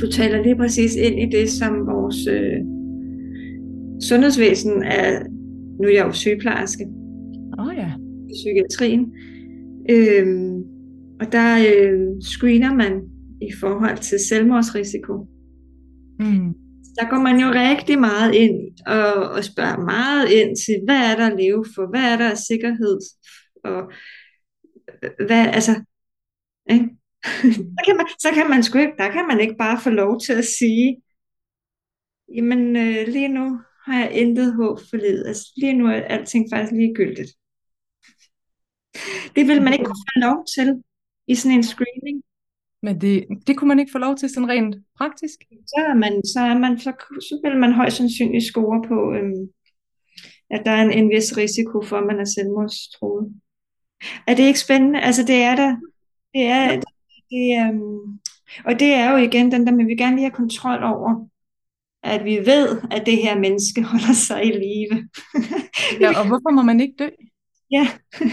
du 0.00 0.10
taler 0.10 0.42
lige 0.42 0.56
præcis 0.56 0.96
ind 0.96 1.20
i 1.20 1.36
det, 1.36 1.50
som 1.50 1.86
vores 1.86 2.26
øh, 2.26 2.58
sundhedsvæsen 4.02 4.82
er, 4.82 5.22
nu 5.80 5.88
er 5.88 5.92
jeg 5.92 6.06
jo 6.06 6.12
sygeplejerske, 6.12 6.86
Åh 7.58 7.66
oh, 7.66 7.74
ja. 7.76 7.92
i 8.28 8.32
psykiatrien. 8.34 9.12
Øhm, 9.90 10.62
og 11.20 11.32
der 11.32 11.58
øh, 11.58 12.20
screener 12.20 12.74
man 12.74 12.92
i 13.42 13.52
forhold 13.60 13.96
til 13.96 14.18
selvmordsrisiko. 14.28 15.26
Mm. 16.20 16.54
Der 16.98 17.10
går 17.10 17.20
man 17.28 17.40
jo 17.40 17.48
rigtig 17.50 17.98
meget 17.98 18.34
ind 18.34 18.78
og, 18.86 19.14
og 19.30 19.44
spørger 19.44 19.76
meget 19.76 20.30
ind 20.30 20.56
til, 20.56 20.74
hvad 20.84 21.00
er 21.10 21.16
der 21.16 21.26
at 21.26 21.38
leve 21.38 21.64
for? 21.74 21.86
Hvad 21.90 22.04
er 22.12 22.16
der 22.16 22.30
af 22.30 22.38
sikkerhed? 22.38 22.98
Og 23.64 23.92
øh, 25.02 25.26
hvad, 25.26 25.46
altså, 25.58 25.74
ikke? 26.70 26.88
så, 27.76 27.80
kan 27.86 27.96
man, 27.96 28.06
så 28.18 28.30
kan 28.34 28.50
man 28.50 28.62
sgu 28.62 28.78
ikke, 28.78 28.98
der 28.98 29.10
kan 29.10 29.26
man 29.26 29.40
ikke 29.40 29.56
bare 29.58 29.80
få 29.80 29.90
lov 29.90 30.20
til 30.20 30.32
at 30.32 30.44
sige, 30.44 31.02
jamen 32.36 32.76
øh, 32.76 33.08
lige 33.08 33.28
nu 33.28 33.60
har 33.84 33.98
jeg 34.00 34.12
intet 34.12 34.54
håb 34.54 34.78
for 34.90 34.96
livet. 34.96 35.26
Altså 35.26 35.52
lige 35.56 35.74
nu 35.74 35.86
er 35.86 36.00
alting 36.14 36.46
faktisk 36.52 36.72
ligegyldigt. 36.72 37.30
Det 39.36 39.48
vil 39.48 39.62
man 39.62 39.72
ikke 39.72 39.84
kunne 39.84 40.04
få 40.12 40.18
lov 40.28 40.44
til 40.54 40.82
i 41.26 41.34
sådan 41.34 41.56
en 41.56 41.62
screening. 41.62 42.22
Men 42.82 43.00
det, 43.00 43.24
det 43.46 43.56
kunne 43.56 43.68
man 43.68 43.78
ikke 43.78 43.92
få 43.92 43.98
lov 43.98 44.16
til 44.16 44.28
sådan 44.28 44.48
rent 44.48 44.76
praktisk? 44.98 45.38
Så 45.66 45.84
er 45.88 45.94
man, 45.94 46.24
så 46.26 46.40
er 46.40 46.58
man, 46.58 46.78
så, 46.78 46.92
så 47.20 47.40
vil 47.44 47.60
man 47.60 47.72
højst 47.72 47.96
sandsynligt 47.96 48.44
score 48.44 48.82
på, 48.88 49.12
øhm, 49.12 49.48
at 50.50 50.62
der 50.66 50.70
er 50.70 50.82
en, 50.82 50.92
en 50.92 51.10
vis 51.10 51.36
risiko 51.36 51.82
for, 51.82 51.96
at 51.96 52.06
man 52.06 52.20
er 52.20 52.24
selvmordstruet. 52.24 53.34
Er 54.26 54.34
det 54.34 54.42
ikke 54.42 54.60
spændende? 54.60 55.00
Altså 55.00 55.22
det 55.22 55.42
er 55.42 55.56
der. 55.56 55.76
Det 56.34 56.44
er, 56.44 56.70
det, 56.70 56.84
det, 57.30 57.44
øhm, 57.60 58.20
og 58.64 58.80
det 58.80 58.90
er 58.94 59.10
jo 59.10 59.16
igen 59.16 59.52
den 59.52 59.66
der, 59.66 59.72
man 59.72 59.86
vil 59.86 59.98
gerne 59.98 60.16
lige 60.16 60.24
have 60.24 60.40
kontrol 60.42 60.82
over, 60.82 61.28
at 62.02 62.24
vi 62.24 62.36
ved, 62.36 62.80
at 62.90 63.06
det 63.06 63.16
her 63.16 63.38
menneske 63.38 63.82
holder 63.90 64.12
sig 64.12 64.44
i 64.46 64.50
live. 64.50 65.08
ja, 66.00 66.20
og 66.20 66.26
hvorfor 66.26 66.50
må 66.50 66.62
man 66.62 66.80
ikke 66.80 66.94
dø? 66.98 67.08
Ja. 67.70 67.88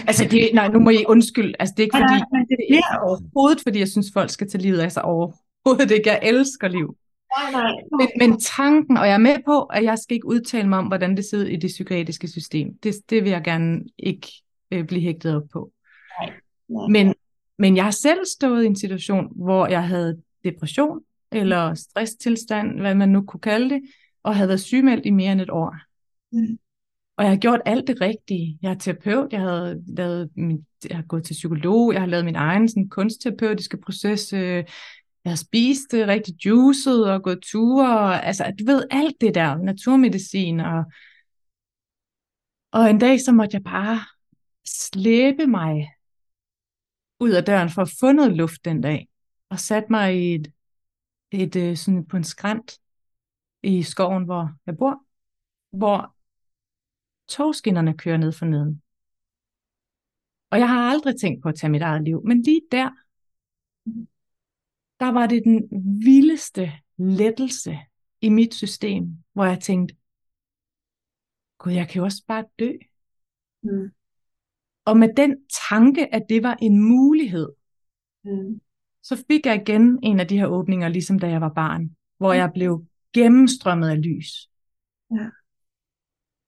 altså 0.08 0.28
det, 0.30 0.50
nej, 0.54 0.68
nu 0.68 0.78
må 0.78 0.90
I 0.90 1.04
undskylde. 1.08 1.54
Altså 1.58 1.74
det 1.76 1.82
er 1.82 1.86
ikke 1.86 1.96
fordi, 1.96 2.18
nej, 2.18 2.28
nej, 2.32 2.44
det 2.48 2.56
bliver 2.68 2.98
overhovedet, 3.02 3.60
fordi 3.62 3.78
jeg 3.78 3.88
synes, 3.88 4.06
folk 4.14 4.30
skal 4.30 4.50
tage 4.50 4.62
livet 4.62 4.78
af 4.78 4.92
sig 4.92 5.02
overhovedet 5.02 5.90
ikke. 5.90 6.10
Jeg 6.10 6.20
elsker 6.22 6.68
liv. 6.68 6.96
Nej, 7.38 7.52
nej. 7.52 7.72
Men, 7.98 8.08
men 8.18 8.40
tanken, 8.40 8.96
og 8.96 9.06
jeg 9.06 9.14
er 9.14 9.18
med 9.18 9.36
på, 9.46 9.62
at 9.62 9.84
jeg 9.84 9.98
skal 9.98 10.14
ikke 10.14 10.26
udtale 10.26 10.68
mig 10.68 10.78
om, 10.78 10.86
hvordan 10.86 11.16
det 11.16 11.34
ud 11.34 11.44
i 11.44 11.56
det 11.56 11.68
psykiatriske 11.68 12.28
system. 12.28 12.68
Det, 12.82 12.94
det 13.10 13.24
vil 13.24 13.30
jeg 13.30 13.44
gerne 13.44 13.84
ikke 13.98 14.28
øh, 14.70 14.84
blive 14.86 15.02
hægtet 15.02 15.36
op 15.36 15.42
på. 15.52 15.72
Nej. 16.20 16.32
nej. 16.68 16.88
Men, 16.88 17.14
men 17.58 17.76
jeg 17.76 17.84
har 17.84 17.90
selv 17.90 18.20
stået 18.36 18.64
i 18.64 18.66
en 18.66 18.76
situation, 18.76 19.32
hvor 19.44 19.66
jeg 19.66 19.88
havde 19.88 20.22
depression, 20.44 21.00
eller 21.32 21.74
stresstilstand, 21.74 22.80
hvad 22.80 22.94
man 22.94 23.08
nu 23.08 23.22
kunne 23.22 23.40
kalde 23.40 23.70
det, 23.70 23.82
og 24.22 24.36
havde 24.36 24.48
været 24.48 24.60
sygemeldt 24.60 25.06
i 25.06 25.10
mere 25.10 25.32
end 25.32 25.40
et 25.40 25.50
år. 25.50 25.76
Mm. 26.32 26.58
Og 27.16 27.24
jeg 27.24 27.32
har 27.32 27.38
gjort 27.38 27.60
alt 27.66 27.86
det 27.86 28.00
rigtige. 28.00 28.58
Jeg 28.62 28.70
er 28.70 28.78
terapeut, 28.78 29.32
jeg, 29.32 29.40
havde 29.40 29.82
lavet 29.86 30.30
min, 30.36 30.66
jeg 30.88 30.96
har 30.96 31.04
gået 31.04 31.24
til 31.24 31.34
psykolog, 31.34 31.92
jeg 31.92 32.00
har 32.00 32.06
lavet 32.06 32.24
min 32.24 32.36
egen 32.36 32.68
sådan, 32.68 32.88
kunstterapeutiske 32.88 33.76
proces, 33.76 34.32
øh, 34.32 34.64
jeg 35.24 35.30
har 35.30 35.36
spist 35.36 35.90
det 35.90 36.08
rigtig 36.08 36.46
juicet 36.46 37.10
og 37.12 37.22
gået 37.22 37.38
ture, 37.42 37.98
og, 37.98 38.26
altså 38.26 38.54
du 38.58 38.64
ved 38.64 38.86
alt 38.90 39.20
det 39.20 39.34
der, 39.34 39.56
naturmedicin, 39.56 40.60
og, 40.60 40.84
og 42.72 42.90
en 42.90 42.98
dag 42.98 43.20
så 43.20 43.32
måtte 43.32 43.54
jeg 43.54 43.64
bare 43.64 44.00
slæbe 44.66 45.46
mig 45.46 45.88
ud 47.20 47.30
af 47.30 47.44
døren 47.44 47.70
for 47.70 47.82
at 47.82 47.90
få 48.00 48.12
noget 48.12 48.36
luft 48.36 48.64
den 48.64 48.80
dag, 48.80 49.08
og 49.50 49.60
satte 49.60 49.86
mig 49.90 50.16
i 50.16 50.34
et, 50.34 50.52
et, 51.30 51.56
øh, 51.56 51.76
sådan 51.76 52.06
på 52.06 52.16
en 52.16 52.24
skrant 52.24 52.78
i 53.62 53.82
skoven, 53.82 54.24
hvor 54.24 54.50
jeg 54.66 54.76
bor, 54.76 55.04
hvor 55.72 56.15
togskinnerne 57.28 57.96
kører 57.96 58.16
ned 58.16 58.32
for 58.32 58.46
neden. 58.46 58.82
Og 60.50 60.58
jeg 60.58 60.68
har 60.68 60.90
aldrig 60.90 61.20
tænkt 61.20 61.42
på 61.42 61.48
at 61.48 61.54
tage 61.54 61.70
mit 61.70 61.82
eget 61.82 62.02
liv, 62.02 62.22
men 62.24 62.42
lige 62.42 62.60
der, 62.72 62.90
der 65.00 65.12
var 65.12 65.26
det 65.26 65.42
den 65.44 65.68
vildeste 66.04 66.72
lettelse 66.96 67.78
i 68.20 68.28
mit 68.28 68.54
system, 68.54 69.04
hvor 69.32 69.44
jeg 69.44 69.60
tænkte, 69.60 69.96
gud, 71.58 71.72
jeg 71.72 71.88
kan 71.88 71.98
jo 71.98 72.04
også 72.04 72.24
bare 72.28 72.44
dø. 72.58 72.72
Mm. 73.62 73.90
Og 74.84 74.96
med 74.96 75.14
den 75.16 75.36
tanke, 75.68 76.14
at 76.14 76.22
det 76.28 76.42
var 76.42 76.56
en 76.62 76.80
mulighed, 76.80 77.48
mm. 78.24 78.60
så 79.02 79.24
fik 79.30 79.46
jeg 79.46 79.62
igen 79.62 79.98
en 80.02 80.20
af 80.20 80.28
de 80.28 80.38
her 80.38 80.46
åbninger, 80.46 80.88
ligesom 80.88 81.18
da 81.18 81.28
jeg 81.28 81.40
var 81.40 81.52
barn, 81.52 81.96
hvor 82.16 82.32
jeg 82.32 82.50
blev 82.54 82.86
gennemstrømmet 83.12 83.88
af 83.88 84.02
lys. 84.02 84.50
Ja. 85.10 85.28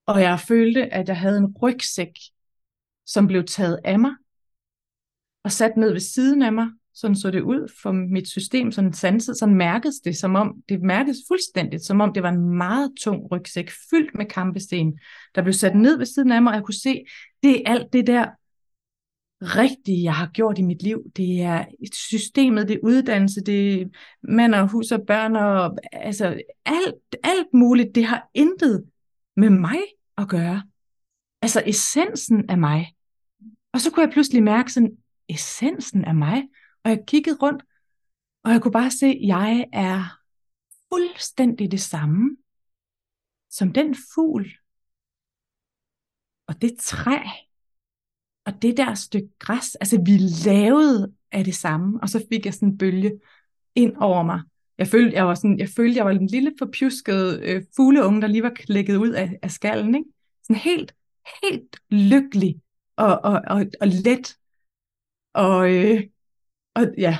Og 0.09 0.21
jeg 0.21 0.41
følte, 0.41 0.95
at 0.95 1.09
jeg 1.09 1.19
havde 1.19 1.39
en 1.39 1.55
rygsæk, 1.63 2.13
som 3.07 3.27
blev 3.27 3.45
taget 3.45 3.81
af 3.85 3.99
mig, 3.99 4.13
og 5.45 5.53
sat 5.53 5.77
ned 5.77 5.93
ved 5.93 6.01
siden 6.01 6.43
af 6.43 6.53
mig, 6.53 6.69
sådan 6.95 7.17
så 7.17 7.31
det 7.31 7.41
ud 7.41 7.73
for 7.83 7.93
mit 7.93 8.29
system, 8.29 8.73
sådan 8.73 8.93
sanset, 8.93 9.39
sådan 9.39 9.55
mærkedes 9.55 9.97
det, 10.05 10.17
som 10.17 10.35
om, 10.35 10.63
det 10.69 10.83
mærkedes 10.83 11.19
fuldstændigt, 11.29 11.85
som 11.85 12.01
om 12.01 12.13
det 12.13 12.23
var 12.23 12.29
en 12.29 12.57
meget 12.57 12.93
tung 13.01 13.33
rygsæk, 13.33 13.71
fyldt 13.91 14.15
med 14.15 14.27
kampesten, 14.27 14.99
der 15.35 15.43
blev 15.43 15.53
sat 15.53 15.77
ned 15.77 15.99
ved 15.99 16.07
siden 16.07 16.33
af 16.33 16.43
mig, 16.43 16.51
og 16.51 16.57
jeg 16.57 16.65
kunne 16.65 16.75
se, 16.75 17.05
det 17.43 17.51
er 17.57 17.73
alt 17.73 17.93
det 17.93 18.07
der 18.07 18.27
rigtige, 19.41 20.05
jeg 20.05 20.15
har 20.15 20.27
gjort 20.27 20.59
i 20.59 20.63
mit 20.63 20.83
liv. 20.83 21.03
Det 21.17 21.43
er 21.43 21.65
systemet, 21.93 22.69
det 22.69 22.75
er 22.75 22.81
uddannelse, 22.83 23.41
det 23.41 23.81
er 23.81 23.87
mand 24.23 24.55
og 24.55 24.71
hus 24.71 24.93
og 24.93 25.01
børn, 25.07 25.37
og 25.37 25.79
altså 25.93 26.27
alt, 26.67 27.17
alt 27.25 27.49
muligt, 27.55 27.95
det 27.95 28.05
har 28.05 28.31
intet 28.35 28.85
med 29.37 29.51
mig 29.51 29.79
at 30.19 30.29
gøre. 30.29 30.63
Altså 31.43 31.63
essensen 31.67 32.51
af 32.51 32.59
mig. 32.59 32.97
Og 33.73 33.81
så 33.81 33.91
kunne 33.91 34.05
jeg 34.05 34.13
pludselig 34.13 34.43
mærke 34.43 34.73
sådan, 34.73 34.97
essensen 35.29 36.05
af 36.05 36.15
mig. 36.15 36.43
Og 36.85 36.91
jeg 36.91 37.05
kiggede 37.07 37.39
rundt, 37.43 37.63
og 38.45 38.53
jeg 38.53 38.63
kunne 38.63 38.73
bare 38.73 38.91
se, 38.91 39.07
at 39.07 39.19
jeg 39.21 39.67
er 39.73 40.21
fuldstændig 40.93 41.71
det 41.71 41.81
samme 41.81 42.37
som 43.51 43.73
den 43.73 43.97
fugl, 44.15 44.47
og 46.47 46.63
det 46.63 46.77
træ, 46.81 47.19
og 48.45 48.63
det 48.63 48.77
der 48.77 48.95
stykke 48.95 49.29
græs. 49.39 49.75
Altså 49.75 50.03
vi 50.05 50.19
lavede 50.47 51.15
af 51.33 51.45
det 51.45 51.55
samme, 51.55 52.01
og 52.03 52.09
så 52.09 52.27
fik 52.33 52.45
jeg 52.45 52.55
sådan 52.55 52.69
en 52.69 52.79
bølge 52.79 53.21
ind 53.75 53.97
over 53.97 54.23
mig. 54.23 54.41
Jeg 54.79 54.89
følte, 54.89 55.17
jeg 55.17 55.27
var, 55.27 55.35
sådan, 55.35 55.59
jeg 55.59 55.69
følte, 55.69 55.97
jeg 55.97 56.05
var 56.05 56.11
en 56.11 56.27
lille 56.27 56.53
forpjusket 56.59 57.41
øh, 57.43 57.63
fugleunge, 57.77 58.23
der 58.23 58.27
lige 58.27 58.43
var 58.43 58.53
klækket 58.55 58.97
ud 58.97 59.11
af, 59.11 59.39
af 59.43 59.51
skallen. 59.51 59.95
Ikke? 59.95 60.11
Sådan 60.43 60.57
helt, 60.57 60.95
helt 61.43 61.77
lykkelig 61.91 62.61
og, 62.97 63.21
og, 63.25 63.43
og, 63.47 63.67
og 63.81 63.89
let. 63.89 64.37
Og, 65.35 65.75
øh, 65.75 66.03
og 66.75 66.87
ja, 66.99 67.19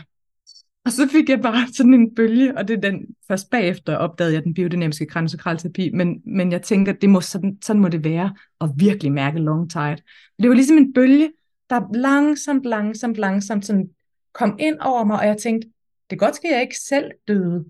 og 0.89 0.93
så 0.93 1.09
fik 1.09 1.29
jeg 1.29 1.41
bare 1.41 1.69
sådan 1.73 1.95
en 1.95 2.15
bølge, 2.15 2.59
og 2.59 2.69
det 2.69 2.77
er 2.77 2.91
den, 2.91 3.07
først 3.29 3.51
bagefter 3.51 3.97
opdagede 3.97 4.35
jeg 4.35 4.45
den 4.45 4.55
biodynamiske 4.55 5.07
kraniosakralterapi, 5.07 5.91
men, 5.91 6.23
men 6.27 6.53
jeg 6.53 6.63
tænker, 6.63 6.93
det 6.93 7.11
må, 7.11 7.21
sådan, 7.21 7.59
sådan 7.63 7.83
må 7.83 7.89
det 7.89 8.05
være, 8.05 8.35
at 8.61 8.71
virkelig 8.77 9.13
mærke 9.13 9.39
long 9.39 9.71
tide. 9.71 9.97
Det 10.43 10.49
var 10.49 10.55
ligesom 10.55 10.77
en 10.77 10.93
bølge, 10.93 11.33
der 11.71 11.95
langsomt, 11.95 12.65
langsomt, 12.65 13.17
langsomt 13.17 13.67
sådan 13.67 13.89
kom 14.33 14.57
ind 14.61 14.79
over 14.81 15.05
mig, 15.05 15.19
og 15.19 15.27
jeg 15.27 15.37
tænkte, 15.37 15.69
det 16.11 16.19
godt 16.19 16.37
ske, 16.37 16.49
at 16.49 16.55
jeg 16.55 16.63
ikke 16.63 16.81
selv 16.81 17.11
døde, 17.29 17.65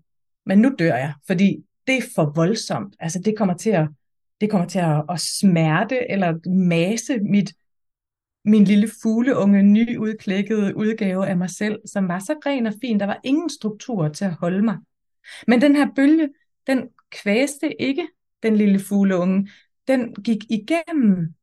men 0.47 0.59
nu 0.59 0.75
dør 0.79 0.97
jeg, 0.97 1.15
fordi 1.27 1.65
det 1.87 1.97
er 1.97 2.03
for 2.15 2.33
voldsomt. 2.35 2.97
Altså 3.01 3.23
det 3.25 3.39
kommer 3.39 3.57
til 3.57 3.71
at, 3.71 3.89
det 4.41 4.51
kommer 4.51 4.69
til 4.69 4.79
at, 4.79 5.05
at 5.11 5.21
smerte 5.21 6.11
eller 6.11 6.51
mase 6.51 7.19
mit 7.19 7.53
min 8.45 8.65
lille 8.65 8.91
fugleunge, 9.03 9.63
nyudklækkede 9.63 10.77
udgave 10.77 11.27
af 11.27 11.37
mig 11.37 11.51
selv, 11.51 11.79
som 11.87 12.09
var 12.09 12.19
så 12.19 12.41
ren 12.47 12.67
og 12.67 12.75
fin. 12.81 13.01
Der 13.01 13.07
var 13.07 13.21
ingen 13.25 13.51
struktur 13.51 14.09
til 14.09 14.25
at 14.25 14.35
holde 14.35 14.63
mig. 14.63 14.77
Men 15.47 15.61
den 15.61 15.77
her 15.77 15.89
bølge, 15.97 16.29
den 16.67 16.89
kvæste 17.11 17.83
ikke 17.83 18.09
den 18.43 18.57
lille 18.57 18.81
fugleunge. 18.81 19.49
Den 19.89 20.15
gik 20.15 20.45
igennem 20.51 21.35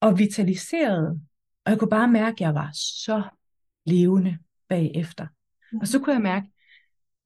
og 0.00 0.18
vitaliserede. 0.18 1.20
Og 1.64 1.70
jeg 1.70 1.78
kunne 1.78 1.90
bare 1.90 2.08
mærke, 2.08 2.34
at 2.34 2.40
jeg 2.40 2.54
var 2.54 2.70
så 2.72 3.22
levende 3.86 4.38
bagefter. 4.68 5.26
Og 5.80 5.88
så 5.88 5.98
kunne 5.98 6.14
jeg 6.14 6.22
mærke, 6.22 6.46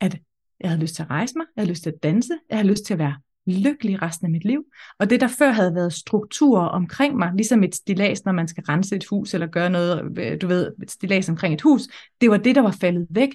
at 0.00 0.18
jeg 0.60 0.70
havde 0.70 0.82
lyst 0.82 0.94
til 0.94 1.02
at 1.02 1.10
rejse 1.10 1.34
mig, 1.36 1.46
jeg 1.56 1.62
havde 1.62 1.70
lyst 1.70 1.82
til 1.82 1.90
at 1.90 2.02
danse, 2.02 2.32
jeg 2.50 2.58
havde 2.58 2.68
lyst 2.68 2.84
til 2.84 2.92
at 2.92 2.98
være 2.98 3.16
lykkelig 3.46 4.02
resten 4.02 4.26
af 4.26 4.30
mit 4.30 4.44
liv. 4.44 4.64
Og 4.98 5.10
det, 5.10 5.20
der 5.20 5.28
før 5.28 5.50
havde 5.50 5.74
været 5.74 5.92
strukturer 5.92 6.66
omkring 6.66 7.16
mig, 7.16 7.32
ligesom 7.34 7.62
et 7.62 7.74
stilas, 7.74 8.24
når 8.24 8.32
man 8.32 8.48
skal 8.48 8.64
rense 8.64 8.96
et 8.96 9.04
hus, 9.04 9.34
eller 9.34 9.46
gøre 9.46 9.70
noget, 9.70 10.18
øh, 10.18 10.40
du 10.40 10.46
ved, 10.46 10.72
et 10.82 10.90
stilas 10.90 11.28
omkring 11.28 11.54
et 11.54 11.62
hus, 11.62 11.82
det 12.20 12.30
var 12.30 12.36
det, 12.36 12.54
der 12.54 12.60
var 12.60 12.76
faldet 12.80 13.06
væk. 13.10 13.28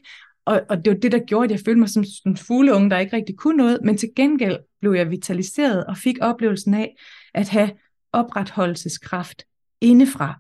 Og, 0.46 0.62
og 0.70 0.86
det 0.86 0.94
var 0.94 1.00
det, 1.00 1.12
der 1.12 1.20
gjorde, 1.20 1.46
at 1.46 1.52
jeg 1.52 1.60
følte 1.66 1.80
mig 1.80 1.90
som 1.90 2.04
en 2.26 2.38
fugleunge, 2.38 2.90
der 2.90 2.98
ikke 2.98 3.16
rigtig 3.16 3.38
kunne 3.38 3.58
noget, 3.58 3.80
men 3.84 3.98
til 3.98 4.10
gengæld 4.16 4.58
blev 4.82 4.94
jeg 4.94 5.12
vitaliseret 5.12 5.86
og 5.86 5.98
fik 5.98 6.18
oplevelsen 6.22 6.74
af 6.74 6.96
at 7.34 7.50
have 7.50 7.72
opretholdelseskraft 8.14 9.44
indefra. 9.82 10.40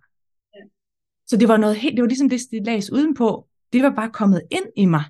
Så 1.27 1.38
det 1.38 1.48
var 1.48 1.57
noget 1.57 1.76
helt, 1.76 1.95
det 1.95 2.02
var 2.02 2.07
ligesom 2.07 2.30
det 2.30 2.41
stilas 2.41 2.91
udenpå, 2.91 3.48
det 3.73 3.84
var 3.84 3.89
bare 3.89 4.10
kommet 4.10 4.41
ind 4.52 4.65
i 4.76 4.85
mig. 4.85 5.03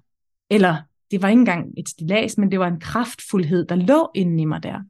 Eller 0.50 0.78
det 1.12 1.22
var 1.22 1.30
ikke 1.30 1.40
engang 1.40 1.74
et 1.78 1.90
stilas, 1.90 2.38
men 2.38 2.52
det 2.52 2.60
var 2.60 2.68
en 2.68 2.80
kraftfuldhed, 2.80 3.66
der 3.66 3.76
lå 3.76 4.12
inde 4.16 4.42
i 4.42 4.46
mig 4.46 4.64
der. 4.64 4.82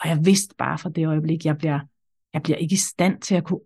Og 0.00 0.08
jeg 0.08 0.18
vidste 0.24 0.54
bare 0.58 0.78
fra 0.78 0.90
det 0.90 1.06
øjeblik, 1.06 1.44
jeg 1.44 1.58
bliver, 1.58 1.80
jeg 2.32 2.42
bliver 2.42 2.56
ikke 2.56 2.72
i 2.72 2.76
stand 2.76 3.20
til 3.20 3.34
at 3.34 3.44
kunne 3.44 3.60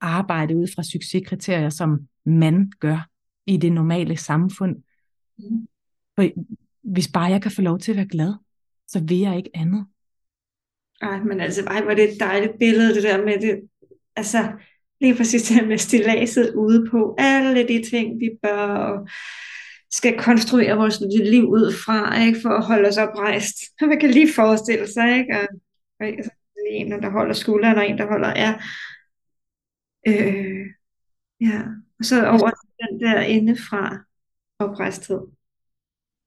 arbejde 0.00 0.56
ud 0.56 0.66
fra 0.74 0.82
succeskriterier, 0.82 1.70
som 1.70 2.08
man 2.24 2.72
gør 2.80 3.08
i 3.46 3.56
det 3.56 3.72
normale 3.72 4.16
samfund. 4.16 4.76
For 6.14 6.28
hvis 6.82 7.08
bare 7.08 7.24
jeg 7.24 7.42
kan 7.42 7.50
få 7.50 7.62
lov 7.62 7.78
til 7.78 7.92
at 7.92 7.96
være 7.96 8.08
glad, 8.08 8.34
så 8.86 9.04
vil 9.04 9.18
jeg 9.18 9.36
ikke 9.36 9.50
andet. 9.54 9.86
Ej, 11.02 11.20
men 11.20 11.40
altså, 11.40 11.64
ej, 11.64 11.84
var 11.84 11.94
det 11.94 12.12
et 12.12 12.20
dejligt 12.20 12.52
billede, 12.58 12.94
det 12.94 13.02
der 13.02 13.24
med 13.24 13.40
det, 13.40 13.60
altså, 14.16 14.52
lige 15.02 15.16
præcis 15.16 15.42
det 15.42 15.68
med 15.68 15.78
stilaset 15.78 16.54
ude 16.54 16.90
på 16.90 17.14
alle 17.18 17.68
de 17.68 17.90
ting, 17.90 18.20
vi 18.20 18.30
bør, 18.42 18.66
og 18.66 19.08
skal 19.90 20.18
konstruere 20.18 20.76
vores 20.76 21.00
liv 21.10 21.48
ud 21.48 21.72
fra, 21.84 22.24
ikke, 22.24 22.40
for 22.42 22.50
at 22.50 22.64
holde 22.64 22.88
os 22.88 22.96
oprejst. 22.96 23.56
Man 23.80 24.00
kan 24.00 24.10
lige 24.10 24.32
forestille 24.34 24.92
sig, 24.92 25.18
ikke? 25.18 25.40
Og, 25.40 25.48
og 26.00 26.06
altså, 26.06 26.30
en, 26.70 26.92
der 26.92 27.10
holder 27.10 27.34
skulderen, 27.34 27.76
og 27.76 27.88
en, 27.88 27.98
der 27.98 28.06
holder 28.06 28.28
er. 28.28 28.52
Øh, 30.08 30.66
ja. 31.40 31.62
Og 31.98 32.04
så 32.04 32.26
over 32.26 32.50
den 32.82 33.00
der 33.00 33.20
indefra 33.20 33.98
oprejsthed. 34.58 35.20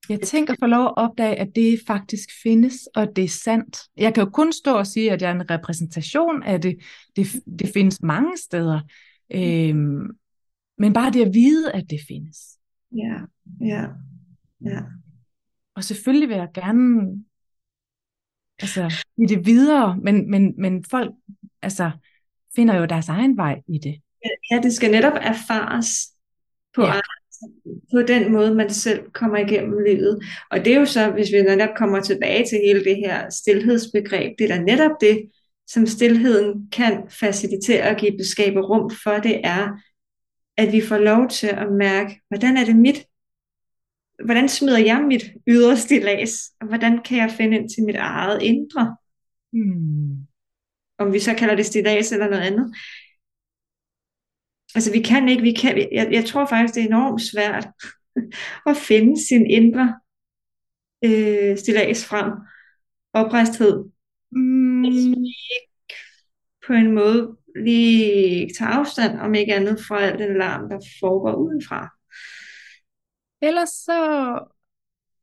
Jeg 0.09 0.21
tænker 0.21 0.55
for 0.59 0.67
lov 0.67 0.85
at 0.85 0.93
opdage, 0.97 1.35
at 1.35 1.55
det 1.55 1.79
faktisk 1.87 2.29
findes, 2.43 2.73
og 2.95 3.15
det 3.15 3.23
er 3.23 3.29
sandt. 3.29 3.79
Jeg 3.97 4.13
kan 4.13 4.23
jo 4.23 4.29
kun 4.29 4.53
stå 4.53 4.77
og 4.77 4.87
sige, 4.87 5.11
at 5.11 5.21
jeg 5.21 5.29
er 5.29 5.35
en 5.35 5.49
repræsentation 5.49 6.43
af 6.43 6.61
det. 6.61 6.77
Det, 7.15 7.27
det 7.59 7.69
findes 7.73 8.01
mange 8.01 8.37
steder. 8.37 8.81
Øhm, 9.33 10.07
men 10.77 10.93
bare 10.93 11.11
det 11.11 11.25
at 11.25 11.33
vide, 11.33 11.71
at 11.71 11.89
det 11.89 11.99
findes. 12.07 12.37
Ja, 12.91 13.19
ja, 13.61 13.85
ja. 14.65 14.81
Og 15.75 15.83
selvfølgelig 15.83 16.29
vil 16.29 16.37
jeg 16.37 16.49
gerne 16.53 17.23
altså, 18.59 18.93
i 19.17 19.25
det 19.25 19.45
videre, 19.45 19.97
men, 19.97 20.31
men, 20.31 20.53
men 20.57 20.83
folk 20.83 21.11
altså, 21.61 21.91
finder 22.55 22.75
jo 22.75 22.85
deres 22.85 23.09
egen 23.09 23.37
vej 23.37 23.61
i 23.67 23.77
det. 23.77 24.01
Ja, 24.51 24.61
det 24.63 24.73
skal 24.73 24.91
netop 24.91 25.13
erfares 25.21 25.87
på, 26.75 26.81
ja. 26.81 26.99
På 27.93 28.01
den 28.01 28.31
måde, 28.31 28.55
man 28.55 28.69
selv 28.69 29.11
kommer 29.11 29.37
igennem 29.37 29.79
livet. 29.79 30.19
Og 30.51 30.65
det 30.65 30.73
er 30.73 30.79
jo 30.79 30.85
så, 30.85 31.11
hvis 31.11 31.31
vi 31.31 31.41
netop 31.41 31.69
kommer 31.77 32.01
tilbage 32.01 32.45
til 32.45 32.59
hele 32.65 32.83
det 32.83 32.95
her 32.95 33.29
stillhedsbegreb, 33.29 34.33
det 34.39 34.51
er 34.51 34.55
da 34.55 34.61
netop 34.61 34.91
det, 35.01 35.29
som 35.67 35.85
stillheden 35.85 36.69
kan 36.71 37.03
facilitere 37.09 37.89
og 37.89 37.95
give 37.95 38.25
skabe 38.25 38.59
rum 38.59 38.91
for, 39.03 39.11
det 39.11 39.41
er, 39.43 39.79
at 40.57 40.71
vi 40.71 40.81
får 40.81 40.97
lov 40.97 41.29
til 41.29 41.47
at 41.47 41.71
mærke, 41.71 42.21
hvordan 42.29 42.57
er 42.57 42.65
det 42.65 42.75
mit, 42.75 43.05
hvordan 44.25 44.49
smider 44.49 44.77
jeg 44.77 45.03
mit 45.07 45.23
ydre 45.47 45.77
stilas, 45.77 46.51
og 46.61 46.67
hvordan 46.67 47.01
kan 47.05 47.17
jeg 47.17 47.31
finde 47.37 47.57
ind 47.57 47.69
til 47.69 47.83
mit 47.83 47.95
eget 47.95 48.41
indre? 48.41 48.95
Hmm. 49.53 50.17
Om 50.97 51.13
vi 51.13 51.19
så 51.19 51.33
kalder 51.33 51.55
det 51.55 51.65
stilas 51.65 52.11
eller 52.11 52.29
noget 52.29 52.43
andet. 52.43 52.75
Altså 54.75 54.91
vi 54.91 55.01
kan 55.01 55.29
ikke, 55.29 55.43
vi 55.43 55.51
kan, 55.51 55.87
jeg, 55.91 56.07
jeg 56.11 56.25
tror 56.25 56.45
faktisk, 56.45 56.75
det 56.75 56.83
er 56.83 56.87
enormt 56.87 57.21
svært 57.21 57.67
at 58.69 58.77
finde 58.77 59.27
sin 59.27 59.45
indre 59.49 59.99
øh, 61.05 61.57
stilas 61.57 62.05
frem. 62.05 62.31
Oprejsthed. 63.13 63.85
Mm. 64.31 64.81
Hvis 64.81 65.05
vi 65.05 65.27
ikke 65.27 65.95
på 66.67 66.73
en 66.73 66.91
måde 66.91 67.37
lige 67.55 68.49
tage 68.57 68.69
afstand, 68.69 69.19
om 69.19 69.33
ikke 69.33 69.55
andet, 69.55 69.79
fra 69.87 70.01
al 70.01 70.19
den 70.19 70.37
larm, 70.37 70.69
der 70.69 70.79
foregår 70.99 71.33
udenfra. 71.33 71.89
Ellers 73.41 73.69
så, 73.69 74.39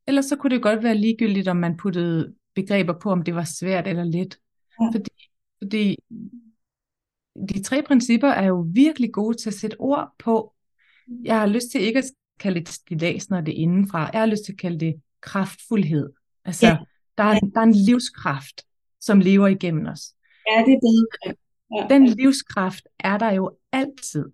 ellers 0.07 0.24
så 0.24 0.37
kunne 0.37 0.55
det 0.55 0.62
godt 0.62 0.83
være 0.83 0.95
ligegyldigt, 0.95 1.49
om 1.49 1.57
man 1.57 1.77
puttede 1.77 2.35
begreber 2.55 2.99
på, 2.99 3.11
om 3.11 3.23
det 3.23 3.35
var 3.35 3.45
svært 3.45 3.89
eller 3.89 4.05
let. 4.05 4.39
Ja. 4.81 4.87
Fordi, 4.93 5.11
fordi 5.62 5.97
de 7.49 7.63
tre 7.63 7.83
principper 7.83 8.29
er 8.29 8.47
jo 8.47 8.67
virkelig 8.75 9.13
gode 9.13 9.37
til 9.37 9.51
at 9.51 9.55
sætte 9.55 9.77
ord 9.81 10.15
på. 10.19 10.55
Jeg 11.25 11.41
har 11.41 11.47
lyst 11.47 11.71
til 11.71 11.81
ikke 11.81 11.99
at 11.99 12.05
kalde 12.39 12.61
det 12.61 12.69
stilas, 12.69 13.31
når 13.31 13.41
det 13.41 13.55
er 13.55 13.63
indenfra. 13.63 14.11
Jeg 14.13 14.21
har 14.21 14.27
lyst 14.27 14.45
til 14.45 14.53
at 14.53 14.59
kalde 14.59 14.81
det 14.81 14.95
kraftfuldhed. 15.21 16.11
Altså, 16.45 16.67
ja. 16.67 16.77
der, 17.19 17.25
er, 17.25 17.39
der 17.39 17.61
er 17.61 17.65
en 17.65 17.75
livskraft, 17.87 18.63
som 19.01 19.21
lever 19.21 19.47
igennem 19.47 19.87
os. 19.87 20.15
Ja, 20.51 20.65
det 20.67 20.73
er 20.73 20.81
bedre. 20.81 21.35
Ja. 21.77 21.87
Den 21.95 22.07
livskraft 22.07 22.89
er 22.99 23.19
der 23.19 23.33
jo 23.33 23.57
altid. 23.73 24.25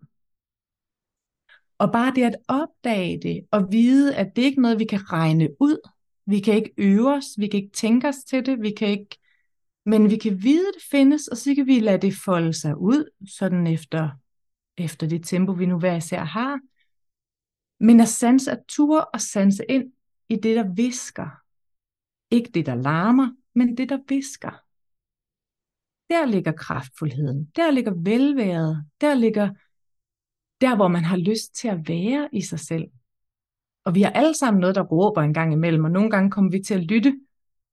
Og 1.79 1.93
bare 1.93 2.13
det 2.15 2.23
at 2.23 2.37
opdage 2.49 3.21
det, 3.23 3.47
og 3.51 3.73
vide, 3.73 4.17
at 4.17 4.37
det 4.37 4.43
ikke 4.43 4.57
er 4.57 4.63
noget, 4.63 4.79
vi 4.79 4.85
kan 4.85 5.13
regne 5.13 5.49
ud. 5.61 5.91
Vi 6.27 6.41
kan 6.41 6.55
ikke 6.55 6.73
øve 6.79 7.15
os, 7.15 7.25
vi 7.39 7.47
kan 7.47 7.61
ikke 7.61 7.75
tænke 7.75 8.09
os 8.09 8.17
til 8.17 8.47
det, 8.47 8.63
vi 8.63 8.71
kan 8.71 8.89
ikke... 8.89 9.19
Men 9.89 10.11
vi 10.11 10.17
kan 10.17 10.43
vide, 10.43 10.69
at 10.69 10.75
det 10.75 10.83
findes, 10.91 11.29
og 11.29 11.37
så 11.37 11.55
kan 11.55 11.67
vi 11.67 11.81
lade 11.81 11.99
det 11.99 12.15
folde 12.25 12.53
sig 12.53 12.77
ud, 12.77 13.11
sådan 13.29 13.67
efter, 13.67 14.11
efter 14.77 15.07
det 15.07 15.25
tempo, 15.25 15.53
vi 15.53 15.67
nu 15.67 15.79
hver 15.79 15.97
især 15.97 16.25
har. 16.25 16.61
Men 17.81 18.01
at 18.01 18.09
sanse 18.09 18.53
at 18.53 18.59
ture 18.69 19.05
og 19.05 19.21
sanse 19.21 19.65
ind 19.69 19.93
i 20.29 20.37
det, 20.37 20.57
der 20.57 20.75
visker. 20.75 21.29
Ikke 22.31 22.51
det, 22.55 22.67
der 22.67 22.75
larmer, 22.75 23.33
men 23.55 23.77
det, 23.77 23.89
der 23.89 23.99
visker. 24.09 24.51
Der 26.11 26.27
ligger 26.27 26.53
kraftfuldheden, 26.53 27.53
der 27.57 27.71
ligger 27.71 27.93
velværet, 27.97 28.85
der 29.01 29.15
ligger 29.15 29.49
der, 30.61 30.77
hvor 30.77 30.89
man 30.89 31.05
har 31.05 31.17
lyst 31.17 31.55
til 31.55 31.69
at 31.69 31.89
være 31.89 32.29
i 32.33 32.41
sig 32.41 32.61
selv. 32.61 32.85
Og 33.85 33.95
vi 33.95 34.03
har 34.03 34.11
alle 34.11 34.35
sammen 34.35 34.61
noget, 34.61 34.75
der 34.75 34.83
råber 34.83 35.23
en 35.23 35.35
gang 35.35 35.53
imellem, 35.53 35.85
og 35.85 35.91
nogle 35.91 36.11
gange 36.11 36.31
kommer 36.31 36.51
vi 36.51 36.63
til 36.63 36.75
at 36.75 36.85
lytte 36.85 37.21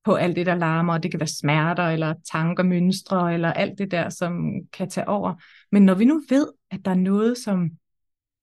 på 0.06 0.14
alt 0.14 0.36
det, 0.36 0.46
der 0.46 0.54
larmer, 0.54 0.92
og 0.92 1.02
det 1.02 1.10
kan 1.10 1.20
være 1.20 1.26
smerter, 1.26 1.82
eller 1.82 2.14
tanker, 2.32 2.62
mønstre, 2.62 3.34
eller 3.34 3.52
alt 3.52 3.78
det 3.78 3.90
der, 3.90 4.08
som 4.08 4.52
kan 4.72 4.90
tage 4.90 5.08
over. 5.08 5.34
Men 5.72 5.82
når 5.82 5.94
vi 5.94 6.04
nu 6.04 6.22
ved, 6.28 6.52
at 6.70 6.84
der 6.84 6.90
er 6.90 6.94
noget, 6.94 7.38
som 7.38 7.70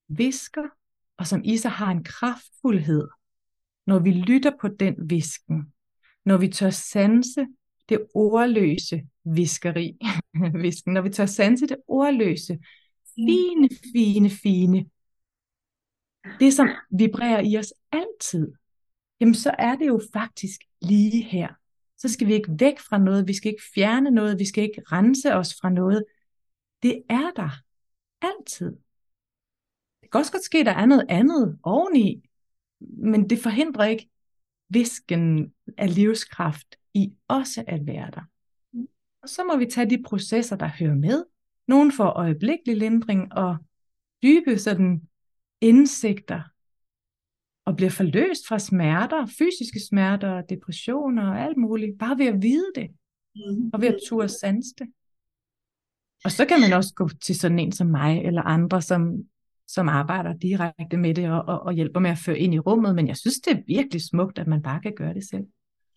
visker, 0.08 0.64
og 1.18 1.28
som 1.28 1.42
i 1.44 1.58
sig 1.58 1.72
har 1.72 1.92
en 1.92 2.04
kraftfuldhed, 2.04 3.08
når 3.88 4.00
vi 4.00 4.12
lytter 4.12 4.52
på 4.62 4.68
den 4.68 4.96
visken, 5.10 5.74
når 6.26 6.38
vi 6.38 6.48
tør 6.48 6.70
sanse 6.70 7.46
det 7.90 8.06
ordløse 8.14 9.02
viskeri, 9.24 9.98
visken, 10.64 10.94
når 10.94 11.02
vi 11.02 11.10
tør 11.10 11.26
sanse 11.26 11.68
det 11.68 11.78
ordløse, 11.88 12.60
fine, 13.16 13.70
fine, 13.94 14.30
fine, 14.30 14.86
det 16.40 16.54
som 16.54 16.70
vibrerer 16.92 17.42
i 17.42 17.58
os 17.58 17.74
altid, 17.92 18.54
jamen 19.20 19.36
så 19.36 19.56
er 19.60 19.76
det 19.76 19.88
jo 19.88 20.02
faktisk 20.14 20.62
lige 20.84 21.24
her. 21.24 21.48
Så 21.98 22.10
skal 22.10 22.28
vi 22.28 22.34
ikke 22.34 22.56
væk 22.60 22.80
fra 22.80 22.98
noget, 22.98 23.28
vi 23.28 23.34
skal 23.34 23.52
ikke 23.52 23.64
fjerne 23.76 24.12
noget, 24.12 24.40
vi 24.40 24.46
skal 24.46 24.64
ikke 24.64 24.84
rense 24.92 25.34
os 25.34 25.56
fra 25.62 25.70
noget. 25.70 26.06
Det 26.84 27.04
er 27.10 27.32
der 27.36 27.50
altid. 28.22 28.72
Det 30.02 30.12
kan 30.12 30.20
også 30.20 30.32
godt 30.32 30.44
ske, 30.44 30.58
at 30.58 30.66
der 30.66 30.72
er 30.72 30.86
noget 30.86 31.06
andet 31.10 31.60
oveni, 31.64 32.30
men 32.80 33.30
det 33.30 33.40
forhindrer 33.40 33.86
ikke 33.86 34.10
visken 34.70 35.54
af 35.78 35.96
livskraft 35.96 36.76
i 36.94 37.14
også 37.28 37.64
at 37.68 37.88
være 37.88 38.12
der. 38.14 38.22
Og 39.22 39.30
så 39.30 39.44
må 39.44 39.58
vi 39.58 39.66
tage 39.66 39.90
de 39.90 40.04
processer, 40.04 40.56
der 40.56 40.68
hører 40.68 40.96
med. 40.96 41.26
Nogle 41.68 41.92
får 41.92 42.10
øjeblikkelig 42.10 42.78
lindring 42.78 43.34
og 43.34 43.58
dybe 44.24 44.58
sådan 44.58 45.02
indsigter 45.62 46.42
og 47.66 47.76
bliver 47.76 47.90
forløst 47.90 48.48
fra 48.48 48.60
smerter, 48.60 49.26
fysiske 49.26 49.80
smerter, 49.90 50.42
depressioner 50.42 51.30
og 51.30 51.40
alt 51.40 51.58
muligt, 51.58 52.00
bare 52.00 52.18
ved 52.18 52.26
at 52.26 52.42
vide 52.42 52.72
det, 52.76 52.90
og 53.74 53.82
ved 53.82 53.88
at 53.88 54.00
turde 54.10 54.30
sanse 54.30 54.70
det. 54.80 54.88
Og 56.26 56.32
så 56.32 56.46
kan 56.46 56.62
man 56.62 56.74
også 56.74 56.94
gå 56.96 57.10
til 57.10 57.40
sådan 57.40 57.60
en 57.60 57.72
som 57.72 57.88
mig, 57.88 58.26
eller 58.26 58.42
andre, 58.42 58.82
som, 58.82 59.24
som 59.68 59.90
arbejder 59.90 60.34
direkte 60.34 60.98
med 60.98 61.14
det, 61.14 61.32
og, 61.32 61.44
og, 61.48 61.60
og 61.60 61.74
hjælper 61.74 62.00
med 62.00 62.10
at 62.10 62.18
føre 62.18 62.40
ind 62.40 62.54
i 62.54 62.60
rummet, 62.60 62.96
men 62.96 63.08
jeg 63.08 63.18
synes, 63.18 63.36
det 63.36 63.54
er 63.54 63.62
virkelig 63.68 64.02
smukt, 64.02 64.40
at 64.40 64.48
man 64.48 64.62
bare 64.62 64.82
kan 64.82 64.94
gøre 64.96 65.14
det 65.14 65.30
selv. 65.30 65.46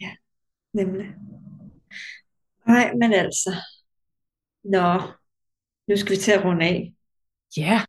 Ja, 0.00 0.10
nemlig. 0.72 1.06
Nej, 2.66 2.94
men 2.94 3.12
altså. 3.12 3.50
Nå, 4.64 5.00
nu 5.88 5.96
skal 5.96 6.10
vi 6.10 6.16
til 6.16 6.32
at 6.32 6.44
runde 6.44 6.64
af. 6.64 6.94
Ja, 7.56 7.62
jeg, 7.62 7.84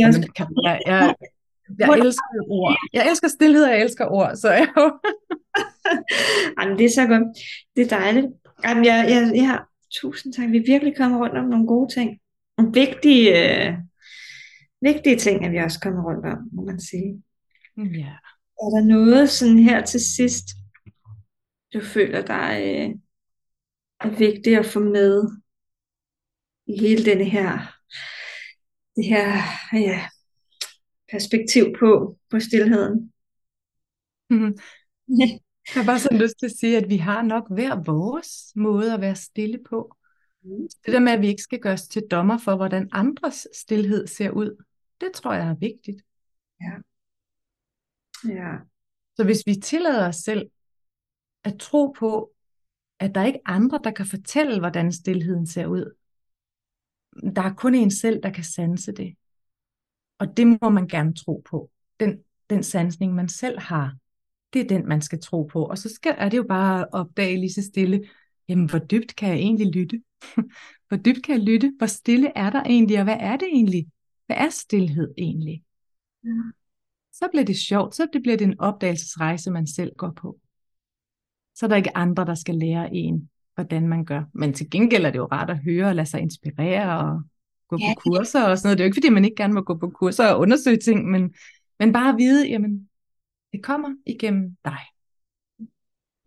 Jamen, 0.00 0.22
kan, 0.22 0.46
jeg, 0.86 1.14
jeg, 1.78 1.88
jeg 1.88 1.98
elsker 1.98 2.22
ord. 2.48 2.76
Jeg 2.92 3.10
elsker 3.10 3.28
stillhed, 3.28 3.64
og 3.64 3.70
jeg 3.70 3.80
elsker 3.80 4.06
ord, 4.06 4.36
så 4.36 4.50
jeg. 4.50 4.68
Jamen, 6.58 6.78
det 6.78 6.84
er 6.84 6.90
så 6.94 7.06
godt. 7.06 7.22
Det 7.76 7.82
er 7.84 7.98
dejligt. 7.98 8.26
Jamen, 8.64 8.84
jeg, 8.84 9.06
jeg, 9.08 9.32
jeg 9.34 9.48
har 9.48 9.68
tusind 10.00 10.32
tak. 10.32 10.50
Vi 10.50 10.56
er 10.56 10.66
virkelig 10.66 10.96
kommet 10.96 11.20
rundt 11.20 11.38
om 11.38 11.44
nogle 11.44 11.66
gode 11.66 11.94
ting. 11.94 12.18
Og 12.56 12.64
vigtige, 12.74 13.28
øh, 13.42 13.74
vigtige 14.80 15.16
ting, 15.16 15.44
at 15.44 15.52
vi 15.52 15.56
også 15.56 15.80
kommet 15.80 16.04
rundt 16.04 16.26
om, 16.26 16.38
må 16.52 16.64
man 16.64 16.80
sige. 16.80 17.22
Ja. 17.76 18.12
Er 18.62 18.68
der 18.74 18.84
noget 18.84 19.30
sådan 19.30 19.58
her 19.58 19.84
til 19.84 20.00
sidst, 20.00 20.44
du 21.74 21.80
føler 21.80 22.22
dig 22.22 22.62
øh, 22.64 22.90
er 24.00 24.18
vigtigt 24.18 24.58
at 24.58 24.66
få 24.66 24.80
med 24.80 25.28
i 26.66 26.80
hele 26.80 27.04
denne 27.04 27.24
her, 27.24 27.58
det 28.96 29.04
her 29.06 29.26
ja, 29.72 30.08
perspektiv 31.12 31.64
på, 31.78 32.18
på 32.30 32.40
stillheden. 32.40 33.12
Mm. 34.30 34.56
Jeg 35.18 35.40
har 35.68 35.84
bare 35.84 35.98
sådan 35.98 36.18
lyst 36.18 36.38
til 36.38 36.46
at 36.46 36.58
sige, 36.60 36.76
at 36.76 36.88
vi 36.88 36.96
har 36.96 37.22
nok 37.22 37.50
hver 37.50 37.82
vores 37.84 38.52
måde 38.56 38.94
at 38.94 39.00
være 39.00 39.16
stille 39.16 39.58
på. 39.70 39.96
Mm. 40.42 40.68
Det 40.86 40.92
der 40.92 41.00
med, 41.00 41.12
at 41.12 41.20
vi 41.20 41.28
ikke 41.28 41.42
skal 41.42 41.60
gøre 41.60 41.72
os 41.72 41.88
til 41.88 42.02
dommer 42.10 42.38
for, 42.38 42.56
hvordan 42.56 42.88
andres 42.92 43.48
stillhed 43.54 44.06
ser 44.06 44.30
ud, 44.30 44.64
det 45.00 45.12
tror 45.12 45.32
jeg 45.32 45.48
er 45.48 45.54
vigtigt. 45.54 46.02
Ja. 46.60 46.72
Ja. 48.28 48.56
Så 49.16 49.24
hvis 49.24 49.42
vi 49.46 49.54
tillader 49.54 50.08
os 50.08 50.16
selv 50.16 50.50
at 51.44 51.58
tro 51.58 51.94
på, 51.98 52.32
at 52.98 53.14
der 53.14 53.20
er 53.20 53.26
ikke 53.26 53.40
andre, 53.44 53.80
der 53.84 53.90
kan 53.90 54.06
fortælle, 54.06 54.58
hvordan 54.58 54.92
stillheden 54.92 55.46
ser 55.46 55.66
ud. 55.66 55.96
Der 57.36 57.42
er 57.42 57.54
kun 57.54 57.74
en 57.74 57.90
selv, 57.90 58.22
der 58.22 58.30
kan 58.30 58.44
sanse 58.44 58.92
det. 58.92 59.16
Og 60.18 60.36
det 60.36 60.46
må 60.46 60.68
man 60.68 60.88
gerne 60.88 61.14
tro 61.14 61.42
på. 61.50 61.70
Den, 62.00 62.18
den 62.50 62.62
sansning, 62.62 63.14
man 63.14 63.28
selv 63.28 63.60
har, 63.60 63.96
det 64.52 64.60
er 64.60 64.68
den, 64.68 64.88
man 64.88 65.02
skal 65.02 65.20
tro 65.20 65.42
på. 65.42 65.64
Og 65.64 65.78
så 65.78 65.94
skal, 65.94 66.14
er 66.18 66.28
det 66.28 66.36
jo 66.36 66.46
bare 66.48 66.80
at 66.80 66.88
opdage 66.92 67.36
lige 67.36 67.52
så 67.52 67.62
stille, 67.62 68.08
jamen 68.48 68.70
hvor 68.70 68.78
dybt 68.78 69.16
kan 69.16 69.28
jeg 69.28 69.38
egentlig 69.38 69.74
lytte? 69.74 70.02
hvor 70.88 70.96
dybt 70.96 71.22
kan 71.24 71.34
jeg 71.34 71.44
lytte? 71.44 71.72
Hvor 71.78 71.86
stille 71.86 72.32
er 72.38 72.50
der 72.50 72.62
egentlig, 72.62 72.98
og 72.98 73.04
hvad 73.04 73.16
er 73.20 73.36
det 73.36 73.48
egentlig? 73.52 73.86
Hvad 74.26 74.36
er 74.36 74.48
stillhed 74.48 75.14
egentlig? 75.18 75.62
Ja. 76.24 76.30
så 77.12 77.28
bliver 77.30 77.44
det 77.44 77.56
sjovt, 77.56 77.94
så 77.94 78.06
det 78.12 78.22
bliver 78.22 78.36
det 78.36 78.44
en 78.44 78.60
opdagelsesrejse, 78.60 79.50
man 79.50 79.66
selv 79.66 79.92
går 79.96 80.10
på. 80.10 80.38
Så 81.54 81.66
er 81.66 81.68
der 81.68 81.76
ikke 81.76 81.96
andre, 81.96 82.24
der 82.24 82.34
skal 82.34 82.54
lære 82.54 82.94
en, 82.94 83.30
hvordan 83.54 83.88
man 83.88 84.04
gør. 84.04 84.24
Men 84.34 84.54
til 84.54 84.70
gengæld 84.70 85.04
er 85.04 85.10
det 85.10 85.18
jo 85.18 85.24
rart 85.24 85.50
at 85.50 85.58
høre 85.58 85.88
og 85.88 85.94
lade 85.94 86.06
sig 86.06 86.20
inspirere 86.20 86.98
og 86.98 87.22
gå 87.72 87.78
ja. 87.80 87.94
på 87.94 88.00
kurser 88.00 88.42
og 88.42 88.58
sådan 88.58 88.66
noget. 88.66 88.78
Det 88.78 88.82
er 88.82 88.86
jo 88.86 88.88
ikke, 88.88 89.00
fordi 89.00 89.08
man 89.08 89.24
ikke 89.24 89.36
gerne 89.42 89.54
må 89.54 89.60
gå 89.60 89.74
på 89.78 89.90
kurser 89.90 90.26
og 90.26 90.40
undersøge 90.40 90.76
ting, 90.76 91.10
men, 91.10 91.34
men 91.78 91.92
bare 91.92 92.08
at 92.12 92.18
vide, 92.18 92.48
jamen, 92.48 92.88
det 93.52 93.62
kommer 93.62 93.90
igennem 94.06 94.56
dig. 94.64 94.82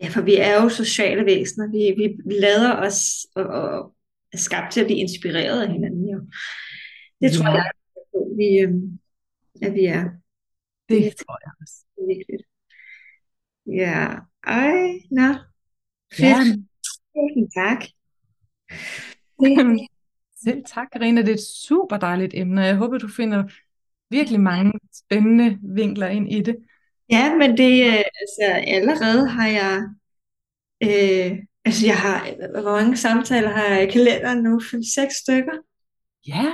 Ja, 0.01 0.07
for 0.09 0.21
vi 0.21 0.35
er 0.35 0.61
jo 0.61 0.69
sociale 0.69 1.25
væsener. 1.25 1.71
Vi, 1.71 1.81
vi 1.99 2.33
lader 2.33 2.71
os 2.75 3.27
og, 3.35 3.45
og 3.45 3.95
er 4.33 4.37
skabt 4.37 4.73
til 4.73 4.81
at 4.81 4.87
blive 4.87 4.99
inspireret 4.99 5.61
af 5.61 5.71
hinanden. 5.71 6.09
Jo. 6.09 6.19
Det 7.21 7.31
tror 7.31 7.49
ja. 7.49 7.55
jeg, 7.55 7.71
at 8.15 8.37
vi, 8.37 8.49
øhm, 8.59 8.99
at 9.61 9.73
vi 9.73 9.85
er. 9.85 10.03
Det, 10.89 11.03
det 11.03 11.15
tror 11.15 11.37
jeg 11.45 11.51
også. 11.61 11.75
Det 11.95 12.01
er 12.03 12.07
vigtigt. 12.17 12.43
Ja, 13.65 14.17
ej, 14.43 14.99
nå. 15.11 15.29
Fedt. 16.13 16.47
Ja. 17.15 17.61
Tak. 17.61 17.81
Selv 20.45 20.63
tak, 20.65 20.87
Karina. 20.93 21.21
Det 21.21 21.29
er 21.29 21.33
et 21.33 21.47
super 21.67 21.97
dejligt 21.97 22.33
emne, 22.35 22.61
jeg 22.61 22.75
håber, 22.75 22.97
du 22.97 23.07
finder 23.07 23.43
virkelig 24.09 24.39
mange 24.39 24.71
spændende 24.93 25.59
vinkler 25.61 26.07
ind 26.07 26.31
i 26.31 26.41
det. 26.41 26.55
Ja, 27.11 27.35
men 27.35 27.57
det, 27.57 27.85
øh, 27.87 28.03
altså 28.21 28.63
allerede 28.67 29.29
har 29.29 29.47
jeg, 29.47 29.83
øh, 30.83 31.37
altså 31.65 31.85
jeg 31.85 31.97
har, 31.97 32.19
hvor 32.61 32.71
mange 32.71 32.97
samtaler 32.97 33.49
har 33.49 33.65
jeg 33.65 33.83
i 33.83 33.91
kalenderen 33.91 34.43
nu? 34.43 34.59
Fem, 34.71 34.83
seks 34.83 35.15
stykker. 35.15 35.57
Ja. 36.27 36.45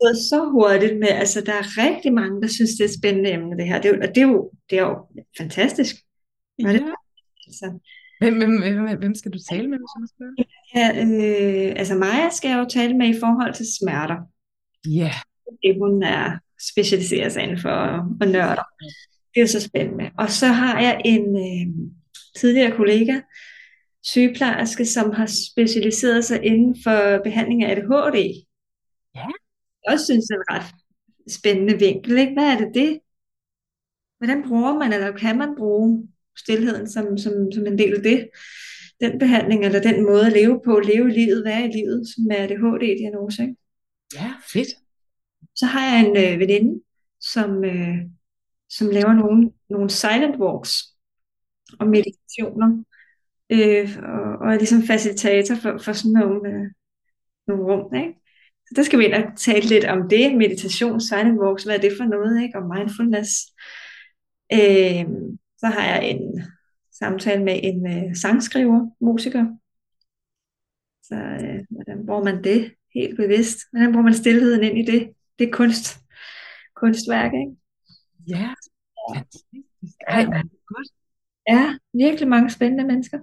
Det 0.00 0.08
er 0.08 0.28
så 0.30 0.50
hurtigt 0.52 0.98
med, 0.98 1.08
altså 1.08 1.40
der 1.40 1.52
er 1.52 1.84
rigtig 1.84 2.12
mange, 2.12 2.42
der 2.42 2.48
synes, 2.48 2.70
det 2.70 2.80
er 2.80 2.88
et 2.88 2.98
spændende 2.98 3.32
emne 3.32 3.56
det 3.56 3.66
her. 3.66 3.80
Det 3.80 3.90
er, 3.90 4.08
og 4.08 4.14
det 4.14 4.22
er 4.22 4.28
jo, 4.28 4.50
det 4.70 4.78
er 4.78 4.82
jo 4.82 5.06
fantastisk. 5.38 5.96
Ja. 6.58 6.72
det, 6.72 6.94
altså, 7.46 7.78
Hvem, 8.20 8.36
hvem, 8.38 8.60
hvem, 8.60 8.98
hvem 8.98 9.14
skal 9.14 9.32
du 9.32 9.38
tale 9.50 9.68
med, 9.68 9.78
hvis 9.78 9.92
jeg 9.94 10.00
må 10.00 10.08
spørge? 10.16 10.34
ja, 10.74 10.86
øh, 11.04 11.74
altså 11.76 11.94
Maja 11.94 12.30
skal 12.30 12.48
jeg 12.48 12.58
jo 12.58 12.66
tale 12.70 12.94
med 12.94 13.08
i 13.08 13.20
forhold 13.20 13.54
til 13.54 13.66
smerter. 13.80 14.16
Ja. 14.86 15.12
Det 15.62 15.76
hun 15.78 16.02
er 16.02 16.38
specialiseret 16.72 17.32
sig 17.32 17.42
inden 17.42 17.60
for 17.60 17.70
og 18.20 18.26
nørder. 18.28 18.62
Det 19.34 19.42
er 19.42 19.46
så 19.46 19.60
spændende. 19.60 20.10
Og 20.18 20.30
så 20.30 20.46
har 20.46 20.80
jeg 20.80 21.02
en 21.04 21.36
øh, 21.36 21.74
tidligere 22.36 22.76
kollega, 22.76 23.20
sygeplejerske, 24.02 24.84
som 24.86 25.12
har 25.12 25.26
specialiseret 25.26 26.24
sig 26.24 26.44
inden 26.44 26.76
for 26.84 27.22
behandling 27.24 27.64
af 27.64 27.70
ADHD. 27.70 28.16
Ja. 29.14 29.26
Jeg 29.84 29.92
også 29.92 30.04
synes, 30.04 30.24
det 30.24 30.34
er 30.34 30.38
en 30.38 30.56
ret 30.56 30.74
spændende 31.28 31.78
vinkel. 31.78 32.18
Ikke? 32.18 32.32
Hvad 32.32 32.44
er 32.44 32.58
det 32.58 32.70
det? 32.74 33.00
Hvordan 34.18 34.48
bruger 34.48 34.78
man, 34.78 34.92
eller 34.92 35.12
kan 35.12 35.38
man 35.38 35.56
bruge 35.58 36.08
stillheden 36.40 36.90
som, 36.90 37.18
som, 37.18 37.32
som 37.52 37.66
en 37.66 37.78
del 37.78 37.94
af 37.94 38.02
det? 38.02 38.28
Den 39.00 39.18
behandling, 39.18 39.64
eller 39.64 39.82
den 39.82 40.02
måde 40.04 40.26
at 40.26 40.32
leve 40.32 40.60
på, 40.64 40.78
leve 40.78 41.10
livet, 41.10 41.44
være 41.44 41.64
i 41.64 41.72
livet, 41.72 42.08
som 42.14 42.24
er 42.30 42.44
ADHD-diagnose. 42.44 43.42
Ikke? 43.42 43.56
Ja, 44.14 44.32
fedt. 44.52 44.68
Så 45.54 45.66
har 45.66 45.84
jeg 45.90 46.06
en 46.06 46.16
øh, 46.16 46.38
veninde, 46.40 46.80
som, 47.20 47.64
øh, 47.64 47.96
som 48.70 48.90
laver 48.90 49.12
nogle, 49.12 49.50
nogle 49.70 49.90
silent 49.90 50.36
walks 50.36 50.72
og 51.80 51.86
meditationer, 51.86 52.84
øh, 53.50 53.98
og, 54.02 54.38
og 54.40 54.52
er 54.52 54.58
ligesom 54.58 54.82
facilitator 54.82 55.54
for, 55.54 55.78
for 55.78 55.92
sådan 55.92 56.12
nogle, 56.12 56.48
øh, 56.50 56.66
nogle 57.46 57.62
rum. 57.64 57.94
Ikke? 57.94 58.14
Så 58.66 58.72
der 58.76 58.82
skal 58.82 58.98
vi 58.98 59.04
ind 59.04 59.14
og 59.14 59.36
tale 59.36 59.66
lidt 59.68 59.84
om 59.84 60.08
det, 60.08 60.36
meditation, 60.36 61.00
silent 61.00 61.40
walks, 61.40 61.64
hvad 61.64 61.76
er 61.76 61.80
det 61.80 61.92
for 61.98 62.04
noget, 62.04 62.42
ikke? 62.42 62.58
og 62.58 62.68
mindfulness. 62.76 63.30
Øh, 64.52 65.04
så 65.60 65.66
har 65.66 65.84
jeg 65.84 66.10
en 66.10 66.42
samtale 66.92 67.44
med 67.44 67.60
en 67.62 67.86
øh, 67.86 68.16
sangskriver, 68.16 68.90
musiker. 69.00 69.46
Så 71.02 71.14
øh, 71.14 71.60
hvordan 71.70 72.06
bruger 72.06 72.24
man 72.24 72.44
det 72.44 72.74
helt 72.94 73.16
bevidst? 73.16 73.58
Hvordan 73.72 73.92
bruger 73.92 74.04
man 74.04 74.14
stillheden 74.14 74.62
ind 74.62 74.78
i 74.78 74.92
det? 74.92 75.10
Det 75.38 75.48
er 75.48 75.52
kunst, 75.52 75.98
kunstværk, 76.76 77.32
ikke? 77.32 77.56
Ja, 78.28 78.54
hvor 79.00 80.74
godt. 80.74 80.88
Ja, 81.48 81.78
virkelig 81.94 82.28
mange 82.28 82.50
spændende 82.50 82.84
mennesker. 82.84 83.18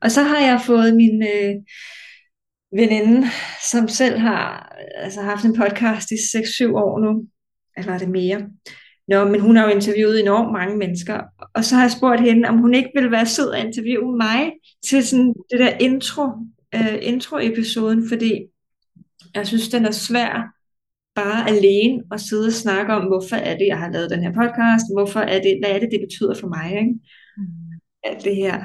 Og 0.00 0.10
så 0.10 0.22
har 0.22 0.38
jeg 0.38 0.60
fået 0.66 0.96
min 0.96 1.22
øh, 1.22 1.54
veninde, 2.72 3.26
som 3.72 3.88
selv 3.88 4.18
har 4.18 4.76
altså, 4.96 5.22
haft 5.22 5.44
en 5.44 5.56
podcast 5.56 6.10
i 6.10 6.14
6-7 6.14 6.72
år 6.72 7.00
nu, 7.00 7.28
eller 7.76 7.92
er 7.92 7.98
det 7.98 8.10
mere. 8.10 8.50
Nå, 9.08 9.24
men 9.24 9.40
hun 9.40 9.56
har 9.56 9.64
jo 9.64 9.74
interviewet 9.74 10.20
enormt 10.20 10.52
mange 10.52 10.76
mennesker, 10.76 11.20
og 11.54 11.64
så 11.64 11.74
har 11.74 11.82
jeg 11.82 11.90
spurgt 11.90 12.20
hende, 12.20 12.48
om 12.48 12.58
hun 12.58 12.74
ikke 12.74 12.90
ville 12.94 13.10
være 13.10 13.26
sød 13.26 13.52
at 13.52 13.66
interviewe 13.66 14.16
mig 14.16 14.52
til 14.84 15.06
sådan 15.06 15.34
det 15.50 15.58
der 15.58 15.78
intro, 15.78 16.22
øh, 16.74 16.98
intro-episoden, 17.02 18.08
fordi 18.08 18.42
jeg 19.34 19.46
synes, 19.46 19.68
den 19.68 19.84
er 19.84 19.90
svær 19.90 20.54
bare 21.14 21.48
alene 21.48 22.02
at 22.12 22.20
sidde 22.20 22.46
og 22.46 22.52
snakke 22.52 22.92
om, 22.92 23.06
hvorfor 23.06 23.36
er 23.36 23.58
det, 23.58 23.66
jeg 23.66 23.78
har 23.78 23.90
lavet 23.92 24.10
den 24.10 24.22
her 24.22 24.32
podcast, 24.32 24.84
hvorfor 24.94 25.20
er 25.20 25.42
det, 25.42 25.58
hvad 25.62 25.70
er 25.74 25.78
det, 25.78 25.88
det 25.92 26.00
betyder 26.00 26.34
for 26.34 26.48
mig, 26.48 26.70
ikke? 26.70 26.94
Mm. 27.36 27.44
alt 28.04 28.24
det 28.24 28.36
her 28.36 28.64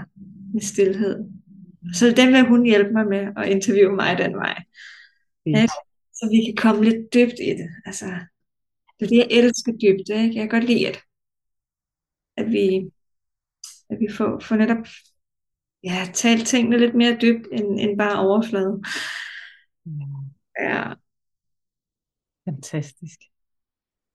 med 0.54 0.62
stillhed. 0.62 1.26
Så 1.94 2.14
den 2.18 2.34
vil 2.34 2.48
hun 2.48 2.66
hjælpe 2.66 2.92
mig 2.94 3.08
med 3.08 3.28
at 3.38 3.50
interviewe 3.50 3.96
mig 3.96 4.18
den 4.18 4.34
vej. 4.36 4.64
Ja, 5.46 5.66
så 6.14 6.30
vi 6.32 6.46
kan 6.46 6.56
komme 6.56 6.84
lidt 6.84 7.14
dybt 7.14 7.40
i 7.42 7.50
det. 7.50 7.70
Altså, 7.86 8.06
det 9.00 9.06
er 9.06 9.10
det, 9.10 9.18
jeg 9.18 9.28
elsker 9.32 9.72
dybt. 9.72 10.10
Ikke? 10.10 10.36
Jeg 10.36 10.50
kan 10.50 10.50
godt 10.50 10.64
lide, 10.64 10.88
at, 10.88 11.02
at 12.38 12.46
vi, 12.52 12.92
at 13.90 13.98
vi 14.00 14.08
får, 14.18 14.40
får 14.40 14.56
netop 14.56 14.86
ja, 15.84 16.08
talt 16.14 16.48
tingene 16.48 16.78
lidt 16.78 16.96
mere 16.96 17.18
dybt, 17.22 17.48
end, 17.52 17.80
end 17.80 17.98
bare 17.98 18.20
overflade. 18.20 18.82
Ja, 20.60 20.94
Fantastisk. 22.50 23.20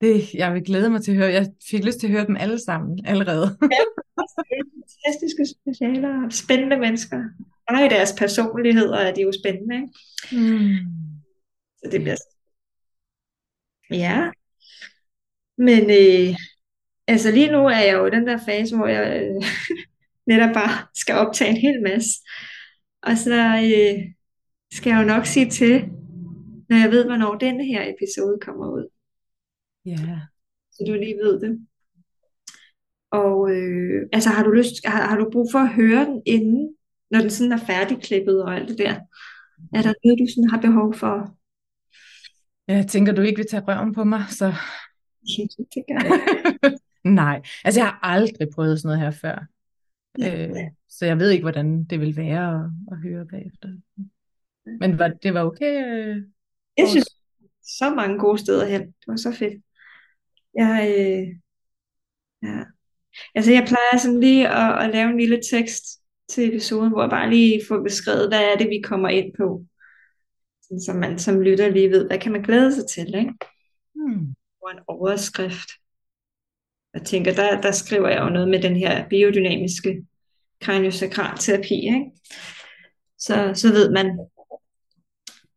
Det, 0.00 0.34
jeg 0.34 0.54
vil 0.54 0.64
glæde 0.64 0.90
mig 0.90 1.02
til 1.02 1.10
at 1.10 1.16
høre. 1.16 1.32
Jeg 1.32 1.46
fik 1.70 1.84
lyst 1.84 2.00
til 2.00 2.06
at 2.06 2.12
høre 2.12 2.26
dem 2.26 2.36
alle 2.36 2.58
sammen 2.64 3.06
allerede. 3.06 3.58
fantastiske 5.04 5.46
specialer, 5.46 6.28
spændende 6.30 6.76
mennesker. 6.76 7.24
Bare 7.70 7.86
i 7.86 7.88
deres 7.88 8.14
personligheder 8.18 8.96
er 8.96 9.14
de 9.14 9.22
jo 9.22 9.32
spændende. 9.32 9.74
Ikke? 9.74 9.88
Mm. 10.32 10.76
Så 11.78 11.88
det 11.92 12.00
bliver 12.00 12.16
Ja. 13.90 14.30
Men 15.58 15.82
øh, 15.90 16.36
altså 17.06 17.30
lige 17.30 17.52
nu 17.52 17.66
er 17.66 17.78
jeg 17.78 17.94
jo 17.94 18.06
i 18.06 18.10
den 18.10 18.26
der 18.26 18.38
fase, 18.46 18.76
hvor 18.76 18.86
jeg 18.86 19.22
øh, 19.22 19.42
netop 20.30 20.54
bare 20.54 20.86
skal 20.94 21.14
optage 21.14 21.50
en 21.50 21.56
hel 21.56 21.82
masse. 21.82 22.10
Og 23.02 23.18
så 23.18 23.34
øh, 23.34 24.12
skal 24.72 24.90
jeg 24.90 25.00
jo 25.00 25.06
nok 25.06 25.26
sige 25.26 25.50
til, 25.50 25.88
når 26.68 26.76
jeg 26.76 26.90
ved, 26.90 27.04
hvornår 27.04 27.34
denne 27.34 27.64
her 27.64 27.94
episode 27.94 28.38
kommer 28.40 28.66
ud. 28.70 28.88
Ja. 29.86 30.20
Så 30.72 30.84
du 30.86 30.92
lige 30.92 31.16
ved 31.24 31.40
det. 31.40 31.66
Og 33.10 33.50
øh, 33.50 34.08
altså 34.12 34.30
har 34.30 34.44
du 34.44 34.50
lyst, 34.50 34.74
har, 34.84 35.06
har 35.06 35.16
du 35.16 35.30
brug 35.32 35.48
for 35.52 35.58
at 35.58 35.74
høre 35.74 36.04
den 36.04 36.22
inden, 36.26 36.74
når 37.10 37.20
den 37.20 37.30
sådan 37.30 37.52
er 37.52 37.66
færdigklippet 37.66 38.42
og 38.42 38.56
alt 38.56 38.68
det 38.68 38.78
der? 38.78 38.94
Er 39.74 39.82
der 39.82 39.94
noget, 40.04 40.18
du 40.18 40.26
sådan 40.34 40.50
har 40.50 40.60
behov 40.60 40.94
for? 40.94 41.34
Jeg 42.68 42.86
tænker, 42.86 43.12
du 43.12 43.22
ikke 43.22 43.36
vil 43.38 43.50
tage 43.50 43.62
røven 43.68 43.94
på 43.94 44.04
mig, 44.04 44.24
så 44.30 44.54
det 45.74 45.84
gør 45.88 46.00
jeg. 46.04 46.78
nej. 47.20 47.42
Altså, 47.64 47.80
jeg 47.80 47.86
har 47.86 47.98
aldrig 48.02 48.48
prøvet 48.54 48.80
sådan 48.80 48.98
noget 48.98 49.00
her 49.00 49.10
før. 49.10 49.46
Øh, 50.24 50.56
så 50.88 51.06
jeg 51.06 51.18
ved 51.18 51.30
ikke, 51.30 51.42
hvordan 51.42 51.84
det 51.84 52.00
vil 52.00 52.16
være 52.16 52.54
at, 52.54 52.70
at 52.92 52.98
høre 52.98 53.26
bagefter. 53.26 53.68
Men 54.80 54.98
var, 54.98 55.08
det 55.08 55.34
var 55.34 55.44
okay? 55.44 55.86
Øh, 55.86 56.22
Jeg 56.78 56.88
synes, 56.88 57.06
så 57.62 57.94
mange 57.94 58.18
gode 58.18 58.38
steder 58.38 58.66
hen. 58.66 58.80
Det 58.80 59.06
var 59.06 59.16
så 59.16 59.32
fedt. 59.32 59.62
Jeg, 60.54 60.94
øh, 60.98 61.26
ja. 62.42 62.64
Altså, 63.34 63.52
jeg 63.52 63.64
plejer 63.66 63.98
sådan 64.02 64.20
lige 64.20 64.48
at, 64.48 64.84
at 64.84 64.94
lave 64.94 65.10
en 65.10 65.18
lille 65.18 65.40
tekst 65.52 65.84
til 66.28 66.48
episoden, 66.48 66.92
hvor 66.92 67.02
jeg 67.02 67.10
bare 67.10 67.30
lige 67.30 67.62
får 67.68 67.82
beskrevet, 67.82 68.28
hvad 68.28 68.40
er 68.52 68.56
det, 68.56 68.68
vi 68.68 68.80
kommer 68.84 69.08
ind 69.08 69.32
på. 69.38 69.64
Så 70.62 70.92
man 70.94 71.18
som 71.18 71.40
lytter 71.40 71.70
lige 71.70 71.90
ved, 71.90 72.06
hvad 72.06 72.18
kan 72.18 72.32
man 72.32 72.42
glæde 72.42 72.74
sig 72.74 72.84
til, 72.88 73.14
ikke? 73.14 73.34
hmm. 73.94 74.34
Og 74.68 74.74
en 74.74 74.84
overskrift. 74.88 75.70
Jeg 76.94 77.02
tænker, 77.02 77.32
der, 77.34 77.60
der 77.60 77.72
skriver 77.72 78.08
jeg 78.08 78.20
jo 78.20 78.28
noget 78.28 78.48
med 78.48 78.62
den 78.62 78.76
her 78.76 79.08
biodynamiske 79.08 80.06
kraniosakralterapi, 80.60 81.74
ikke? 81.74 82.04
Så, 83.18 83.52
så 83.54 83.68
ved 83.72 83.90
man. 83.90 84.06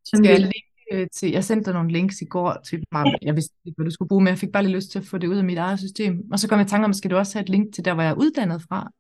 Som 0.06 0.24
Skal 0.24 0.32
jeg 0.32 0.40
linke 0.40 0.86
øh, 0.92 1.08
til, 1.14 1.32
jeg 1.32 1.44
sendte 1.44 1.66
dig 1.66 1.74
nogle 1.74 1.92
links 1.92 2.22
i 2.22 2.26
går 2.26 2.58
til 2.66 2.84
mig, 2.92 3.06
jeg 3.22 3.36
vidste 3.36 3.56
ikke, 3.66 3.76
hvad 3.76 3.86
du 3.86 3.92
skulle 3.92 4.10
bruge, 4.10 4.24
men 4.24 4.32
jeg 4.32 4.38
fik 4.38 4.52
bare 4.52 4.64
lige 4.64 4.76
lyst 4.76 4.92
til 4.92 5.00
at 5.00 5.06
få 5.06 5.18
det 5.18 5.28
ud 5.28 5.38
af 5.38 5.44
mit 5.44 5.58
eget 5.58 5.80
system. 5.80 6.14
Og 6.32 6.40
så 6.40 6.48
kom 6.48 6.60
jeg 6.60 6.68
i 6.68 6.70
tanke 6.70 6.86
om, 6.86 6.94
skal 6.94 7.12
du 7.12 7.18
også 7.18 7.38
have 7.38 7.44
et 7.44 7.50
link 7.50 7.74
til 7.76 7.86
der, 7.86 7.94
hvor 7.94 8.04
jeg 8.04 8.12
er 8.12 8.22
uddannet 8.24 8.62
fra? 8.70 8.92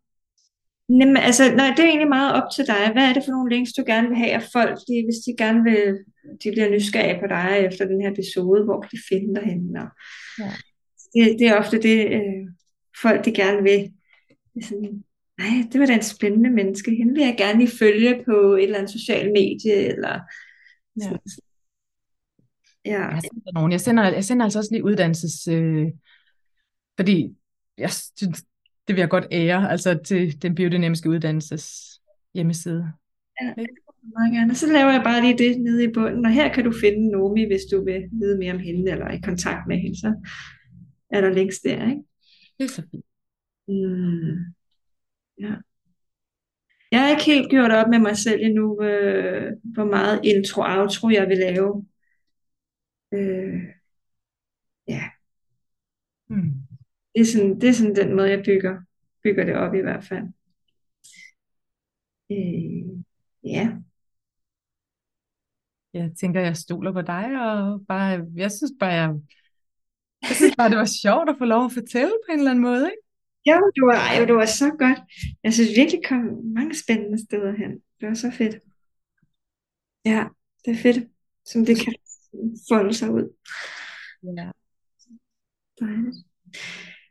Jamen, 0.90 1.18
altså, 1.18 1.44
nej, 1.56 1.70
det 1.76 1.80
er 1.80 1.90
egentlig 1.90 2.10
meget 2.10 2.34
op 2.34 2.50
til 2.56 2.66
dig. 2.68 2.92
Hvad 2.94 3.04
er 3.10 3.14
det 3.14 3.24
for 3.26 3.32
nogle 3.32 3.54
links, 3.56 3.74
du 3.74 3.84
gerne 3.88 4.08
vil 4.08 4.18
have 4.18 4.32
af 4.32 4.44
folk, 4.54 4.78
de, 4.88 4.96
hvis 5.08 5.20
de 5.26 5.32
gerne 5.44 5.64
vil, 5.64 5.86
de 6.44 6.52
bliver 6.52 6.70
nysgerrige 6.70 7.20
på 7.20 7.28
dig 7.28 7.58
efter 7.70 7.86
den 7.86 8.02
her 8.02 8.12
episode, 8.12 8.64
hvor 8.64 8.82
kan 8.82 8.90
de 8.92 8.98
finde 9.10 9.36
dig 9.36 9.44
henne? 9.44 9.82
Og 9.82 9.88
Ja. 10.40 10.52
det, 11.14 11.40
det 11.40 11.48
er 11.48 11.56
ofte 11.58 11.82
det, 11.82 12.12
øh, 12.12 12.48
folk 13.02 13.26
de 13.26 13.32
gerne 13.34 13.64
vil. 13.64 13.94
Det 14.54 14.64
er 14.64 14.66
sådan, 14.66 15.04
nej, 15.38 15.68
det 15.72 15.80
var 15.80 15.86
da 15.86 15.94
en 15.94 16.02
spændende 16.04 16.50
menneske. 16.50 16.92
Hende 16.96 17.14
vil 17.14 17.24
jeg 17.24 17.36
gerne 17.38 17.60
lige 17.60 17.78
følge 17.80 18.24
på 18.26 18.56
et 18.56 18.64
eller 18.64 18.78
andet 18.78 18.92
socialt 18.92 19.32
medie, 19.32 19.74
eller 19.74 20.20
Ja. 21.02 21.04
sådan. 21.04 21.20
Ja, 22.86 23.08
Jeg 23.08 23.22
sender, 23.22 23.52
nogen. 23.54 23.72
Jeg 23.72 23.82
sender, 23.82 24.04
jeg 24.14 24.24
sender 24.24 24.44
altså 24.44 24.60
også 24.60 24.72
lige 24.74 24.84
uddannelses... 24.84 25.48
Øh, 25.48 25.88
fordi 27.00 27.36
jeg 27.78 27.92
synes, 27.92 28.44
det 28.88 28.96
vil 28.96 29.02
jeg 29.02 29.10
godt 29.10 29.28
ære, 29.32 29.72
altså 29.72 30.00
til 30.06 30.42
den 30.42 30.56
biodynamiske 30.56 31.10
uddannelses 31.10 31.90
hjemmeside. 32.34 32.92
ja, 33.42 33.54
meget 34.04 34.34
gerne. 34.34 34.56
Så 34.56 34.68
laver 34.68 34.92
jeg 34.92 35.02
bare 35.04 35.22
lige 35.22 35.38
det 35.38 35.62
nede 35.62 35.84
i 35.84 35.94
bunden, 35.94 36.26
og 36.26 36.32
her 36.32 36.54
kan 36.54 36.64
du 36.64 36.74
finde 36.82 37.12
Nomi, 37.12 37.46
hvis 37.46 37.62
du 37.72 37.86
vil 37.86 38.10
vide 38.12 38.38
mere 38.38 38.54
om 38.54 38.60
hende, 38.60 38.92
eller 38.92 39.10
i 39.12 39.20
kontakt 39.24 39.68
med 39.68 39.78
hende, 39.78 40.00
så 40.00 40.30
er 41.10 41.22
der 41.22 41.30
links 41.30 41.60
der, 41.60 41.90
ikke? 41.90 42.04
Det 42.60 42.64
er 42.64 42.68
så 42.70 42.84
fint. 42.92 43.06
Mm. 43.68 44.38
Ja. 45.40 45.56
Jeg 46.92 47.02
har 47.02 47.10
ikke 47.10 47.26
helt 47.26 47.50
gjort 47.50 47.72
op 47.72 47.90
med 47.90 48.00
mig 48.00 48.18
selv 48.18 48.42
endnu, 48.44 48.84
øh, 48.84 49.52
hvor 49.64 49.86
meget 49.86 50.20
intro-outro 50.24 51.10
jeg 51.10 51.28
vil 51.30 51.38
lave. 51.38 51.86
Øh, 53.14 53.62
ja, 54.88 55.04
Hmm. 56.30 56.54
det 57.16 57.22
er, 57.22 57.26
sådan, 57.26 57.62
det 57.62 57.70
er 57.70 57.74
sådan 57.74 57.96
den 57.96 58.16
måde, 58.16 58.30
jeg 58.30 58.44
bygger, 58.46 58.82
bygger 59.24 59.44
det 59.46 59.56
op 59.56 59.74
i 59.74 59.80
hvert 59.82 60.04
fald. 60.04 60.24
Øh, 62.32 63.04
ja, 63.44 63.78
Jeg 65.94 66.12
tænker, 66.20 66.42
jeg 66.42 66.58
stoler 66.58 66.92
på 66.92 67.02
dig, 67.02 67.26
og 67.42 67.86
bare, 67.88 68.26
jeg 68.36 68.52
synes 68.52 68.72
bare, 68.80 68.92
jeg, 68.92 69.16
jeg 70.22 70.36
synes 70.36 70.56
bare, 70.58 70.70
det 70.70 70.78
var 70.78 70.92
sjovt 71.04 71.30
at 71.30 71.36
få 71.38 71.46
lov 71.46 71.66
at 71.66 71.72
fortælle 71.72 72.14
på 72.26 72.32
en 72.32 72.38
eller 72.38 72.52
anden 72.52 72.64
måde, 72.64 72.86
ikke? 72.86 73.02
jo, 73.46 73.72
det 73.76 73.84
var, 73.90 74.20
jo, 74.20 74.26
det 74.26 74.36
var 74.36 74.46
så 74.46 74.72
godt. 74.80 75.00
Jeg 75.44 75.54
synes 75.54 75.70
virkelig, 75.76 76.02
kom 76.06 76.18
mange 76.56 76.76
spændende 76.76 77.26
steder 77.28 77.52
hen. 77.52 77.72
Det 78.00 78.08
var 78.10 78.14
så 78.14 78.32
fedt. 78.32 78.56
Ja, 80.06 80.28
det 80.66 80.72
er 80.72 80.78
fedt, 80.78 81.08
som 81.46 81.66
det 81.66 81.78
kan 81.78 81.94
folde 82.70 82.94
sig 82.94 83.12
ud. 83.12 83.36
Ja. 84.38 84.52
Dejligt. 85.80 86.16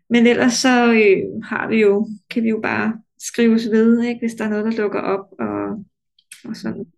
Men 0.09 0.27
ellers 0.27 0.52
så 0.52 0.93
øh, 0.93 1.43
har 1.44 1.69
vi 1.69 1.81
jo, 1.81 2.09
kan 2.31 2.43
vi 2.43 2.48
jo 2.48 2.61
bare 2.62 3.02
skrives 3.19 3.70
ved, 3.70 4.02
ikke, 4.02 4.19
hvis 4.19 4.35
der 4.35 4.44
er 4.44 4.48
noget, 4.48 4.65
der 4.65 4.82
dukker 4.82 5.01
op 5.01 5.27
og, 5.39 5.85
og 6.44 6.57
sådan. 6.57 6.93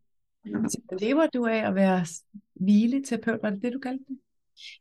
Så 0.47 0.97
lever 1.01 1.27
du 1.27 1.47
af 1.47 1.69
at 1.69 1.75
være 1.75 2.07
hvileterapeut, 2.55 3.43
var 3.43 3.51
det 3.51 3.63
det, 3.63 3.73
du 3.73 3.79
kaldte 3.79 4.05
det? 4.09 4.19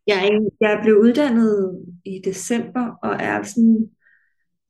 Jeg 0.07 0.27
er, 0.27 0.49
jeg 0.61 0.79
blev 0.83 0.95
uddannet 0.97 1.85
i 2.05 2.21
december, 2.25 2.95
og 3.03 3.13
er 3.19 3.43
sådan, 3.43 3.89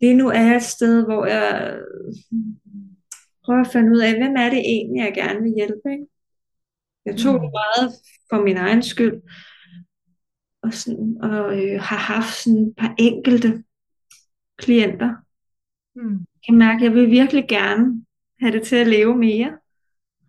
lige 0.01 0.13
nu 0.13 0.27
er 0.27 0.41
jeg 0.41 0.55
et 0.55 0.63
sted, 0.63 1.03
hvor 1.05 1.26
jeg 1.26 1.80
prøver 3.45 3.61
at 3.61 3.72
finde 3.72 3.91
ud 3.91 3.99
af, 3.99 4.11
hvem 4.11 4.35
er 4.38 4.49
det 4.49 4.59
egentlig, 4.59 4.99
jeg 4.99 5.13
gerne 5.15 5.41
vil 5.41 5.53
hjælpe. 5.55 5.91
Ikke? 5.91 6.05
Jeg 7.05 7.18
tog 7.18 7.34
det 7.34 7.41
Mm. 7.49 7.57
meget 7.61 7.93
for 8.30 8.43
min 8.43 8.57
egen 8.57 8.84
skyld, 8.84 9.22
og, 10.63 10.73
sådan, 10.73 11.18
og 11.22 11.63
øh, 11.63 11.81
har 11.81 11.97
haft 12.13 12.43
sådan 12.43 12.59
et 12.59 12.73
par 12.77 12.95
enkelte 12.99 13.63
klienter. 14.57 15.15
Hmm. 15.95 16.11
Jeg 16.11 16.41
kan 16.45 16.57
mærke, 16.57 16.77
at 16.77 16.84
jeg 16.84 16.93
vil 16.93 17.11
virkelig 17.11 17.45
gerne 17.49 18.05
have 18.41 18.51
det 18.51 18.63
til 18.68 18.76
at 18.76 18.88
leve 18.88 19.18
mere, 19.18 19.57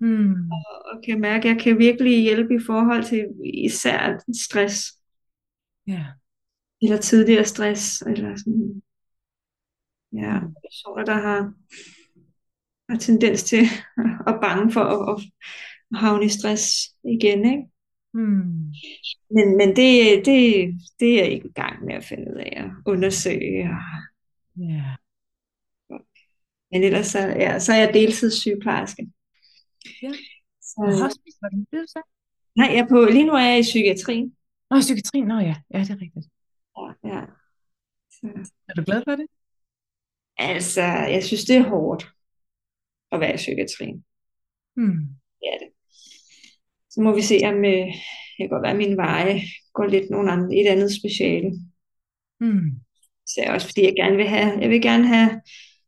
Hmm. 0.03 0.51
og 0.93 1.03
kan 1.07 1.21
mærke, 1.21 1.49
at 1.49 1.55
jeg 1.55 1.63
kan 1.63 1.79
virkelig 1.79 2.23
hjælpe 2.23 2.55
i 2.55 2.59
forhold 2.67 3.05
til 3.05 3.27
især 3.55 4.19
stress, 4.47 4.93
Ja. 5.87 6.05
eller 6.83 6.97
tidligere 6.97 7.45
stress, 7.45 8.03
eller 8.03 8.37
sådan, 8.37 8.83
ja, 10.13 10.41
Mm. 10.41 10.55
personer, 10.65 11.05
der 11.05 11.15
har, 11.15 11.53
har 12.89 12.99
tendens 12.99 13.43
til 13.43 13.59
at 14.31 14.39
bange 14.43 14.73
for 14.73 14.81
at, 14.81 15.23
at 15.93 15.99
havne 15.99 16.25
i 16.25 16.29
stress 16.29 16.65
igen, 17.05 17.45
ikke? 17.53 17.63
Hmm. 18.15 18.73
Men, 19.31 19.57
men 19.57 19.69
det, 19.69 20.23
det, 20.27 20.65
det 21.01 21.09
er 21.15 21.19
jeg 21.23 21.33
ikke 21.33 21.49
i 21.49 21.53
gang 21.53 21.85
med 21.85 21.95
at 21.95 22.05
finde 22.05 22.23
ud 22.35 22.37
af 22.41 22.53
at 22.65 22.71
undersøge. 22.87 23.63
og- 23.71 24.03
Ja. 24.57 24.85
Men 26.73 26.83
ellers 26.85 27.07
så, 27.07 27.19
ja, 27.19 27.59
så 27.59 27.73
er 27.73 27.77
jeg 27.79 27.95
deltidssygeplejerske. 27.95 29.11
Ja. 30.03 30.13
Så, 30.61 30.81
hospice, 31.03 31.39
var 31.43 31.49
det 31.49 31.67
du 31.73 31.87
sagde? 31.93 32.07
nej, 32.57 32.71
jeg 32.77 32.87
på, 32.91 33.05
lige 33.05 33.27
nu 33.27 33.33
er 33.33 33.47
jeg 33.51 33.59
i 33.59 33.63
psykiatrien. 33.63 34.37
Nå, 34.71 34.81
psykiatrien, 34.81 35.27
nå 35.27 35.39
ja. 35.39 35.57
Ja, 35.75 35.79
det 35.79 35.91
er 35.91 36.01
rigtigt. 36.01 36.27
Ja, 36.79 37.09
ja. 37.15 37.21
Så, 38.11 38.51
Er 38.69 38.75
du 38.75 38.83
glad 38.85 39.03
for 39.07 39.17
det? 39.17 39.27
altså, 40.39 40.83
jeg 40.83 41.25
synes, 41.25 41.45
det 41.45 41.57
er 41.57 41.69
hårdt 41.69 42.13
at 43.13 43.21
være 43.21 43.35
i 43.35 43.37
psykiatrien. 43.37 44.05
Hmm. 44.77 44.99
Er 45.43 45.59
det. 45.63 45.69
Så 46.91 47.01
må 47.01 47.15
vi 47.15 47.23
se, 47.23 47.39
om 47.45 47.55
øh, 47.65 47.87
det 47.93 48.39
kan 48.39 48.49
godt 48.49 48.63
være, 48.63 48.71
at 48.71 48.77
mine 48.85 48.97
veje 48.97 49.41
går 49.73 49.87
lidt 49.87 50.11
nogen 50.11 50.29
andre, 50.29 50.57
et 50.57 50.67
andet 50.67 50.93
speciale. 51.01 51.51
Hmm. 52.41 52.71
Så 53.27 53.41
også 53.49 53.67
fordi, 53.67 53.83
jeg 53.83 53.95
gerne 53.97 54.17
vil 54.17 54.27
have, 54.29 54.61
jeg 54.61 54.71
vil 54.71 54.83
gerne 54.83 55.07
have 55.07 55.41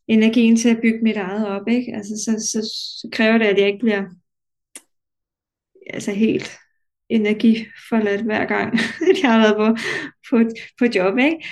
energien 0.08 0.56
til 0.56 0.68
at 0.68 0.80
bygge 0.82 0.98
mit 1.02 1.16
eget 1.16 1.48
op, 1.48 1.68
ikke? 1.68 1.94
Altså, 1.94 2.12
så, 2.24 2.48
så, 2.52 2.60
så 3.00 3.08
kræver 3.12 3.38
det, 3.38 3.44
at 3.46 3.58
jeg 3.58 3.66
ikke 3.66 3.78
bliver 3.78 4.04
altså 5.90 6.12
helt 6.12 6.50
energiforladt 7.08 8.22
hver 8.22 8.44
gang, 8.46 8.74
at 9.10 9.22
jeg 9.22 9.32
har 9.32 9.38
været 9.38 9.56
på, 9.56 9.76
på, 10.30 10.50
på 10.78 10.84
job, 10.94 11.18
ikke? 11.18 11.44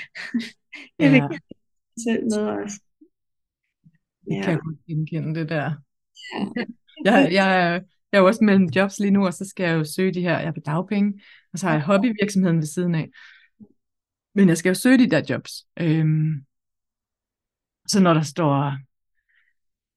Jeg 0.99 1.13
vil 1.13 1.17
Ja, 1.19 1.23
gerne 1.23 1.39
selv 2.05 2.25
med 2.25 2.69
kan 4.43 4.43
Ja, 4.43 4.51
jeg 4.51 4.59
godt 4.65 4.87
genkende, 4.87 5.41
det 5.41 5.49
der. 5.49 5.71
ja. 6.57 6.65
Jeg, 7.05 7.29
jeg, 7.33 7.75
er- 7.75 7.81
jeg 8.13 8.19
er 8.19 8.19
jo 8.19 8.27
også 8.27 8.45
mellem 8.45 8.69
jobs 8.77 8.99
lige 8.99 9.11
nu, 9.11 9.27
og 9.27 9.35
så 9.35 9.45
skal 9.45 9.65
jeg 9.65 9.75
jo 9.75 9.85
søge 9.85 10.15
de 10.15 10.21
her, 10.21 10.39
jeg 10.39 10.47
er 10.49 10.53
på 10.53 10.61
dagpenge, 10.67 11.21
og 11.53 11.59
så 11.59 11.67
har 11.67 11.75
jeg 11.75 11.83
hobbyvirksomheden 11.83 12.59
ved 12.59 12.67
siden 12.67 12.95
af. 12.95 13.09
Men 14.35 14.49
jeg 14.49 14.57
skal 14.59 14.71
jo 14.71 14.75
søge 14.75 14.99
de 14.99 15.11
der 15.11 15.23
jobs. 15.31 15.67
Øhm, 15.77 16.45
så 17.93 18.01
når 18.01 18.15
der 18.15 18.23
står, 18.23 18.77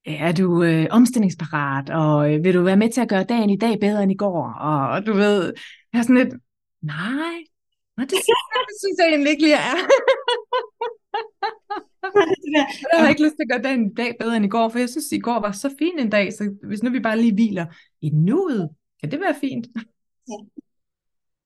er 0.06 0.32
du 0.32 0.64
øh, 0.64 0.88
omstillingsparat, 0.92 1.90
og 1.90 2.34
øh, 2.34 2.44
vil 2.44 2.54
du 2.54 2.64
være 2.64 2.78
med 2.78 2.90
til 2.90 3.02
at 3.02 3.10
gøre 3.10 3.24
dagen 3.24 3.50
i 3.50 3.58
dag 3.58 3.80
bedre 3.80 4.04
end 4.04 4.12
i 4.12 4.16
går? 4.16 4.54
Og, 4.54 4.90
og 4.90 5.06
du 5.06 5.14
ved, 5.14 5.54
jeg 5.94 6.00
er 6.00 6.04
sådan 6.04 6.18
lidt, 6.24 6.34
nej, 6.82 7.36
Nå, 7.98 8.04
det, 8.04 8.10
synes 8.26 8.28
jeg, 8.54 8.62
det 8.70 8.78
synes 8.84 8.98
jeg 9.00 9.08
egentlig 9.08 9.32
ikke 9.32 9.44
lige, 9.44 9.58
jeg 9.58 9.66
er. 9.72 9.78
Jeg 12.94 13.02
har 13.02 13.10
ikke 13.10 13.24
lyst 13.24 13.36
til 13.36 13.46
at 13.46 13.52
gøre 13.52 13.62
dagen 13.70 13.92
i 13.92 13.94
dag 13.94 14.16
bedre 14.20 14.36
end 14.38 14.46
i 14.46 14.48
går, 14.48 14.70
for 14.70 14.80
jeg 14.80 14.90
synes, 14.90 15.12
i 15.12 15.20
går 15.20 15.40
var 15.40 15.52
så 15.52 15.76
fin 15.80 16.00
en 16.00 16.10
dag, 16.10 16.34
så 16.34 16.56
hvis 16.64 16.84
nu 16.84 16.90
vi 16.92 17.00
bare 17.00 17.20
lige 17.20 17.34
hviler 17.34 17.66
i 18.02 18.10
nuet, 18.10 18.70
kan 19.02 19.12
det 19.12 19.20
være 19.20 19.36
fint? 19.42 19.68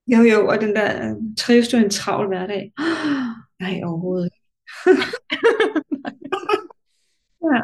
Jo, 0.07 0.21
jo, 0.21 0.47
og 0.47 0.61
den 0.61 0.75
der, 0.75 1.15
trives 1.37 1.67
du 1.67 1.77
en 1.77 1.89
travl 1.89 2.27
hverdag? 2.27 2.71
Nej, 3.61 3.81
overhovedet 3.83 4.29
ikke. 4.33 4.39
ja. 7.53 7.61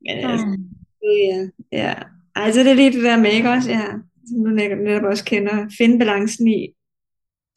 Men 0.00 0.30
altså, 0.30 0.58
ja, 1.02 1.48
ja. 1.72 1.94
Altså, 2.34 2.60
det 2.60 2.70
er 2.70 2.74
lige 2.74 2.92
det 2.92 3.02
der 3.02 3.18
med, 3.18 3.30
ikke 3.30 3.50
også? 3.50 3.70
Ja, 3.70 3.84
som 4.26 4.44
du 4.44 4.50
netop 4.50 5.04
også 5.04 5.24
kender. 5.24 5.68
Finde 5.78 5.98
balancen 5.98 6.48
i, 6.48 6.68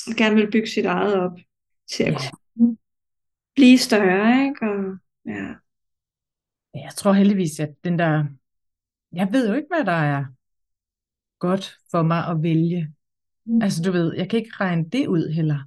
og 0.07 0.15
gerne 0.15 0.35
vil 0.35 0.51
bygge 0.51 0.67
sit 0.67 0.85
eget 0.85 1.13
op 1.15 1.37
til 1.91 2.03
at 2.03 2.13
Ja. 2.13 2.29
kunne 2.57 2.77
blive 3.55 3.77
større, 3.77 4.43
ikke? 4.45 4.65
Og, 4.65 4.97
ja. 5.25 5.53
Jeg 6.73 6.91
tror 6.95 7.13
heldigvis, 7.13 7.59
at 7.59 7.69
den 7.83 7.99
der, 7.99 8.25
jeg 9.13 9.27
ved 9.31 9.49
jo 9.49 9.55
ikke, 9.55 9.67
hvad 9.75 9.85
der 9.85 9.91
er 9.91 10.25
godt 11.39 11.77
for 11.91 12.01
mig 12.01 12.27
at 12.27 12.43
vælge. 12.43 12.93
Altså 13.61 13.81
du 13.83 13.91
ved, 13.91 14.15
jeg 14.15 14.29
kan 14.29 14.39
ikke 14.39 14.55
regne 14.59 14.89
det 14.89 15.07
ud 15.07 15.33
heller. 15.33 15.59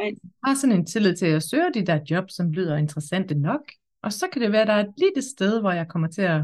Jeg 0.00 0.14
har 0.44 0.54
sådan 0.54 0.76
en 0.76 0.86
tillid 0.86 1.16
til, 1.16 1.26
at 1.26 1.32
jeg 1.32 1.42
søger 1.42 1.70
de 1.70 1.86
der 1.86 2.00
job, 2.10 2.30
som 2.30 2.50
lyder 2.52 2.76
interessante 2.76 3.34
nok. 3.34 3.60
Og 4.02 4.12
så 4.12 4.26
kan 4.32 4.42
det 4.42 4.52
være, 4.52 4.62
at 4.62 4.68
der 4.68 4.74
er 4.74 4.80
et 4.84 4.94
lille 4.98 5.22
sted, 5.22 5.60
hvor 5.60 5.72
jeg 5.72 5.88
kommer 5.88 6.08
til 6.08 6.22
at 6.22 6.42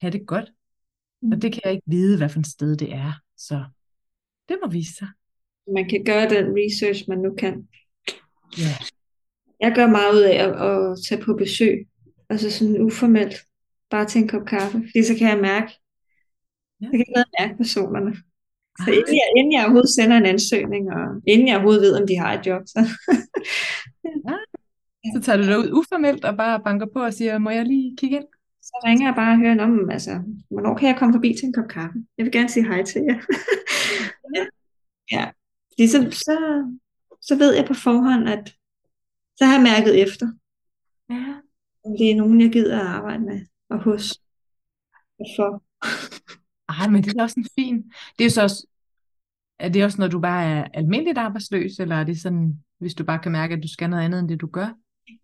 have 0.00 0.10
det 0.10 0.26
godt. 0.26 0.50
Og 1.32 1.42
det 1.42 1.52
kan 1.52 1.60
jeg 1.64 1.72
ikke 1.72 1.86
vide, 1.86 2.16
hvad 2.18 2.28
for 2.28 2.40
et 2.40 2.46
sted 2.46 2.76
det 2.76 2.92
er. 2.92 3.12
Så 3.36 3.64
det 4.48 4.58
må 4.64 4.70
vise 4.70 4.94
sig. 4.94 5.08
Man 5.74 5.88
kan 5.88 6.04
gøre 6.04 6.28
den 6.28 6.46
research, 6.56 7.04
man 7.08 7.18
nu 7.18 7.34
kan. 7.34 7.68
Ja. 8.58 8.74
Jeg 9.60 9.72
gør 9.74 9.86
meget 9.86 10.14
ud 10.14 10.20
af 10.20 10.34
at, 10.44 10.50
at 10.66 10.98
tage 11.08 11.22
på 11.24 11.34
besøg, 11.34 11.88
altså 12.28 12.50
sådan 12.50 12.80
uformelt, 12.80 13.34
bare 13.90 14.06
til 14.06 14.20
en 14.22 14.28
kop 14.28 14.46
kaffe, 14.46 14.78
fordi 14.78 15.04
så 15.04 15.14
kan 15.18 15.28
jeg 15.28 15.38
mærke, 15.38 15.72
Ja. 16.80 16.86
jeg 16.92 16.98
kan 16.98 17.06
bedre 17.14 17.24
mærke 17.40 17.56
personerne. 17.56 18.16
Så 18.78 18.90
Ah. 18.90 18.96
inden 18.96 19.14
jeg, 19.20 19.28
inden 19.36 19.52
jeg 19.52 19.62
overhovedet 19.64 19.90
sender 19.98 20.16
en 20.16 20.26
ansøgning, 20.26 20.92
og 20.92 21.02
inden 21.26 21.48
jeg 21.48 21.54
overhovedet 21.56 21.82
ved, 21.82 22.00
om 22.00 22.06
de 22.06 22.16
har 22.18 22.32
et 22.38 22.46
job, 22.46 22.62
så 22.66 22.80
Så 25.14 25.20
tager 25.22 25.36
du 25.36 25.42
det 25.46 25.56
ud 25.56 25.72
uformelt 25.72 26.24
og 26.24 26.36
bare 26.36 26.60
banker 26.64 26.86
på 26.92 26.98
og 27.04 27.14
siger, 27.14 27.38
må 27.38 27.50
jeg 27.50 27.64
lige 27.66 27.96
kigge 27.96 28.16
ind? 28.16 28.24
så 28.62 28.82
ringer 28.86 29.06
jeg 29.06 29.14
bare 29.14 29.32
og 29.32 29.38
hører 29.38 29.62
om, 29.64 29.90
altså, 29.90 30.22
hvornår 30.50 30.76
kan 30.76 30.88
jeg 30.88 30.96
komme 30.98 31.14
forbi 31.14 31.34
til 31.38 31.46
en 31.46 31.52
kop 31.52 31.68
kaffe? 31.68 31.98
Jeg 32.18 32.24
vil 32.24 32.32
gerne 32.32 32.48
sige 32.48 32.66
hej 32.66 32.82
til 32.84 33.02
jer. 33.08 33.20
ja. 34.36 34.44
ja. 35.12 35.86
Så, 35.88 36.08
så, 36.10 36.36
så 37.22 37.36
ved 37.36 37.54
jeg 37.54 37.64
på 37.66 37.74
forhånd, 37.74 38.28
at 38.28 38.54
Så 39.36 39.44
har 39.44 39.52
jeg 39.54 39.62
mærket 39.62 40.02
efter, 40.02 40.26
Ja. 41.10 41.34
om 41.84 41.92
det 41.98 42.10
er 42.10 42.16
nogen, 42.16 42.40
jeg 42.40 42.50
gider 42.52 42.80
at 42.80 42.86
arbejde 42.86 43.22
med 43.24 43.40
og 43.70 43.82
hos. 43.82 44.20
Og 45.20 45.26
for. 45.36 45.62
Ej, 46.78 46.88
men 46.88 47.02
det 47.02 47.16
er 47.18 47.22
også 47.22 47.40
en 47.40 47.48
fin. 47.58 47.92
Det 48.18 48.26
er 48.26 48.30
så 48.30 48.42
også, 48.42 48.66
er 49.58 49.68
det 49.68 49.84
også, 49.84 50.00
når 50.00 50.08
du 50.08 50.20
bare 50.20 50.44
er 50.44 50.64
almindeligt 50.74 51.18
arbejdsløs, 51.18 51.78
eller 51.78 51.96
er 51.96 52.04
det 52.04 52.20
sådan, 52.20 52.54
hvis 52.78 52.94
du 52.94 53.04
bare 53.04 53.18
kan 53.18 53.32
mærke, 53.32 53.54
at 53.54 53.62
du 53.62 53.68
skal 53.72 53.90
noget 53.90 54.04
andet, 54.04 54.20
end 54.20 54.28
det 54.28 54.40
du 54.40 54.46
gør? 54.46 54.74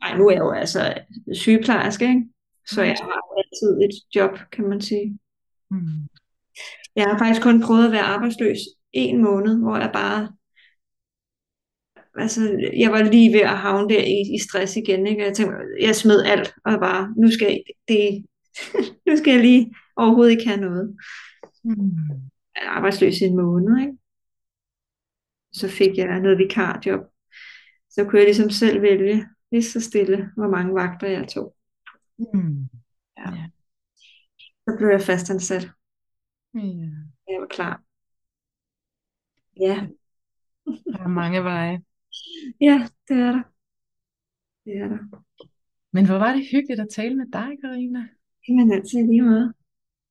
Ej, 0.03 0.17
nu 0.19 0.29
er 0.29 0.33
jeg 0.33 0.41
jo 0.41 0.51
altså 0.51 0.95
sygeplejerske, 1.33 2.09
ikke? 2.09 2.23
Så 2.67 2.83
jeg 2.83 2.97
har 3.01 3.21
altid 3.39 3.81
et 3.85 4.17
job, 4.17 4.39
kan 4.53 4.69
man 4.69 4.81
sige. 4.81 5.19
Mm. 5.71 6.09
Jeg 6.97 7.05
har 7.05 7.19
faktisk 7.19 7.43
kun 7.43 7.63
prøvet 7.63 7.87
at 7.87 7.93
være 7.93 8.03
arbejdsløs 8.03 8.59
en 8.93 9.23
måned, 9.23 9.59
hvor 9.59 9.77
jeg 9.77 9.91
bare... 9.93 10.33
Altså, 12.19 12.71
jeg 12.77 12.93
var 12.93 13.03
lige 13.03 13.33
ved 13.33 13.41
at 13.41 13.59
havne 13.59 13.89
der 13.89 14.03
i, 14.03 14.35
i 14.35 14.39
stress 14.39 14.77
igen, 14.77 15.07
ikke? 15.07 15.25
Jeg 15.25 15.35
tænkte, 15.35 15.57
jeg 15.81 15.97
smed 15.97 16.23
alt, 16.23 16.55
og 16.65 16.81
bare, 16.81 17.15
nu 17.17 17.31
skal 17.31 17.47
jeg, 17.47 17.63
det, 17.89 18.25
nu 19.07 19.17
skal 19.17 19.33
jeg 19.33 19.43
lige 19.43 19.75
overhovedet 19.97 20.31
ikke 20.31 20.49
have 20.49 20.61
noget. 20.61 20.97
Mm. 21.67 22.31
Arbejdsløs 22.57 23.21
i 23.21 23.25
en 23.25 23.37
måned, 23.37 23.81
ikke? 23.81 23.99
Så 25.53 25.69
fik 25.69 25.97
jeg 25.99 26.21
noget 26.21 26.39
vikarjob. 26.39 27.01
Så 27.91 28.05
kunne 28.05 28.19
jeg 28.19 28.27
ligesom 28.27 28.51
selv 28.51 28.83
vælge, 28.83 29.27
lige 29.53 29.63
så 29.63 29.81
stille, 29.81 30.31
hvor 30.37 30.49
mange 30.49 30.75
vagter 30.75 31.09
jeg 31.09 31.29
tog. 31.29 31.57
Mm. 32.19 32.69
Så 34.69 34.75
blev 34.79 34.89
jeg 34.89 35.01
fastansat, 35.01 35.63
Ja. 36.55 36.61
jeg 37.29 37.41
var 37.41 37.47
klar. 37.51 37.83
Ja, 39.61 39.87
Der 40.67 40.99
er 41.03 41.09
mange 41.09 41.43
veje. 41.45 41.83
ja, 42.61 42.89
det 43.09 43.17
er 43.17 43.33
der. 43.33 43.43
Det 44.65 44.77
er 44.77 44.89
der. 44.89 45.23
Men 45.93 46.07
hvor 46.07 46.19
var 46.19 46.33
det 46.33 46.47
hyggeligt 46.53 46.81
at 46.81 46.89
tale 46.91 47.15
med 47.17 47.27
dig, 47.33 47.49
Karina. 47.63 48.09
Jamen 48.49 48.73
i 48.73 49.03
lige 49.03 49.23
måde. 49.23 49.55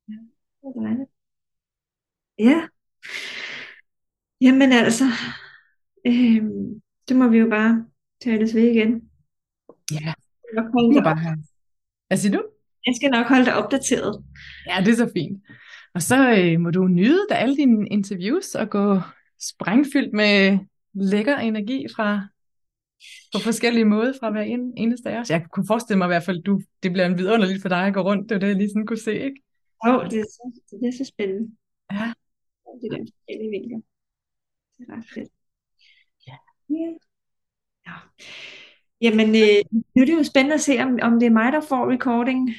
Ja. 0.07 0.13
Det 0.61 0.75
er 0.75 0.81
dejligt. 0.81 1.09
Ja. 2.39 2.67
Jamen 4.41 4.71
altså, 4.71 5.03
øhm, 6.07 6.81
det 7.09 7.17
må 7.17 7.27
vi 7.27 7.37
jo 7.37 7.49
bare 7.49 7.85
tales 8.23 8.55
ved 8.55 8.63
igen. 8.63 9.09
Ja, 9.91 10.13
Jeg 10.55 10.63
du 10.73 10.91
dig, 10.93 11.03
bare 11.03 11.17
have. 11.17 11.37
Hvad 12.07 12.17
siger 12.17 12.37
du? 12.37 12.43
jeg 12.85 12.95
skal 12.95 13.09
nok 13.09 13.27
holde 13.27 13.45
dig 13.45 13.55
opdateret. 13.55 14.23
Ja, 14.67 14.83
det 14.85 14.91
er 14.91 14.95
så 14.95 15.11
fint. 15.13 15.43
Og 15.93 16.01
så 16.01 16.35
øh, 16.39 16.59
må 16.59 16.71
du 16.71 16.87
nyde 16.87 17.19
da 17.29 17.35
alle 17.35 17.55
dine 17.55 17.87
interviews 17.87 18.55
og 18.55 18.69
gå 18.69 18.99
sprængfyldt 19.49 20.13
med 20.13 20.59
lækker 20.93 21.37
energi 21.37 21.85
fra 21.95 22.27
på 23.33 23.39
forskellige 23.39 23.85
måder 23.85 24.13
fra 24.19 24.31
hver 24.31 24.41
en, 24.41 24.73
eneste 24.77 25.09
af 25.09 25.19
os. 25.19 25.29
Jeg 25.29 25.45
kunne 25.51 25.67
forestille 25.67 25.97
mig 25.97 26.05
i 26.05 26.13
hvert 26.13 26.23
fald, 26.23 26.43
du, 26.43 26.61
det 26.83 26.91
bliver 26.91 27.05
en 27.05 27.17
vidunderligt 27.17 27.61
for 27.61 27.69
dig 27.69 27.87
at 27.87 27.93
gå 27.93 28.01
rundt. 28.01 28.29
Det 28.29 28.35
var 28.35 28.39
det, 28.39 28.47
jeg 28.47 28.55
lige 28.55 28.69
sådan 28.69 28.85
kunne 28.85 28.99
se, 28.99 29.13
ikke? 29.13 29.41
Jo, 29.87 30.03
det 30.03 30.19
er 30.19 30.23
så, 30.23 30.61
det 30.81 30.87
er 30.87 30.97
så 30.97 31.11
spændende. 31.13 31.51
Ja. 31.91 32.13
Det 32.81 32.91
der 32.91 32.97
forskellige 32.97 33.51
vinkler. 33.55 33.79
Det 34.77 34.85
er 34.89 34.97
ret 34.97 35.05
fedt. 35.13 35.31
Ja. 36.27 36.37
Ja. 36.69 36.89
ja. 37.87 37.95
Jamen, 39.01 39.27
øh, 39.27 39.59
nu 39.95 40.01
er 40.01 40.05
det 40.05 40.13
jo 40.13 40.23
spændende 40.23 40.53
at 40.53 40.61
se, 40.61 40.79
om, 40.79 40.99
om 41.01 41.19
det 41.19 41.25
er 41.25 41.37
mig, 41.41 41.51
der 41.51 41.61
får 41.61 41.91
recording 41.91 42.49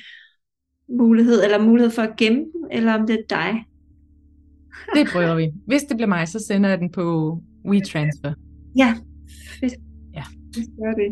mulighed, 0.89 1.45
eller 1.45 1.63
mulighed 1.63 1.91
for 1.91 2.03
at 2.03 2.17
gemme 2.17 2.39
den, 2.39 2.65
eller 2.71 2.95
om 2.95 3.07
det 3.07 3.15
er 3.15 3.27
dig. 3.29 3.65
Det 4.95 5.07
prøver 5.13 5.35
vi. 5.35 5.53
Hvis 5.67 5.83
det 5.83 5.97
bliver 5.97 6.09
mig, 6.09 6.29
så 6.29 6.39
sender 6.49 6.69
jeg 6.69 6.79
den 6.79 6.93
på 6.93 7.05
WeTransfer. 7.65 8.35
Ja, 8.77 8.95
fedt. 9.61 9.75
Ja. 10.15 10.25
Det 10.55 10.65
gør 10.83 10.93
det. 10.93 11.11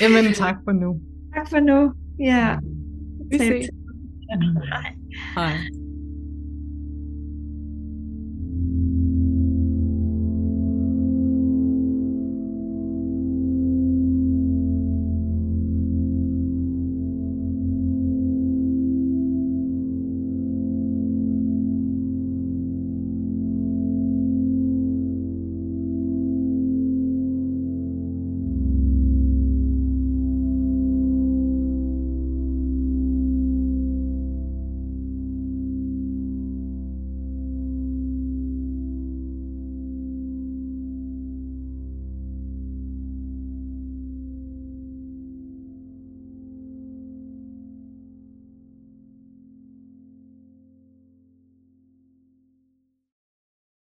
Jamen, 0.00 0.32
tak 0.32 0.56
for 0.64 0.72
nu. 0.72 1.00
Tak 1.34 1.50
for 1.50 1.60
nu. 1.60 1.92
Ja. 2.18 2.58
Vi 3.30 3.38
ses. 3.38 3.70
Hej. 5.34 5.83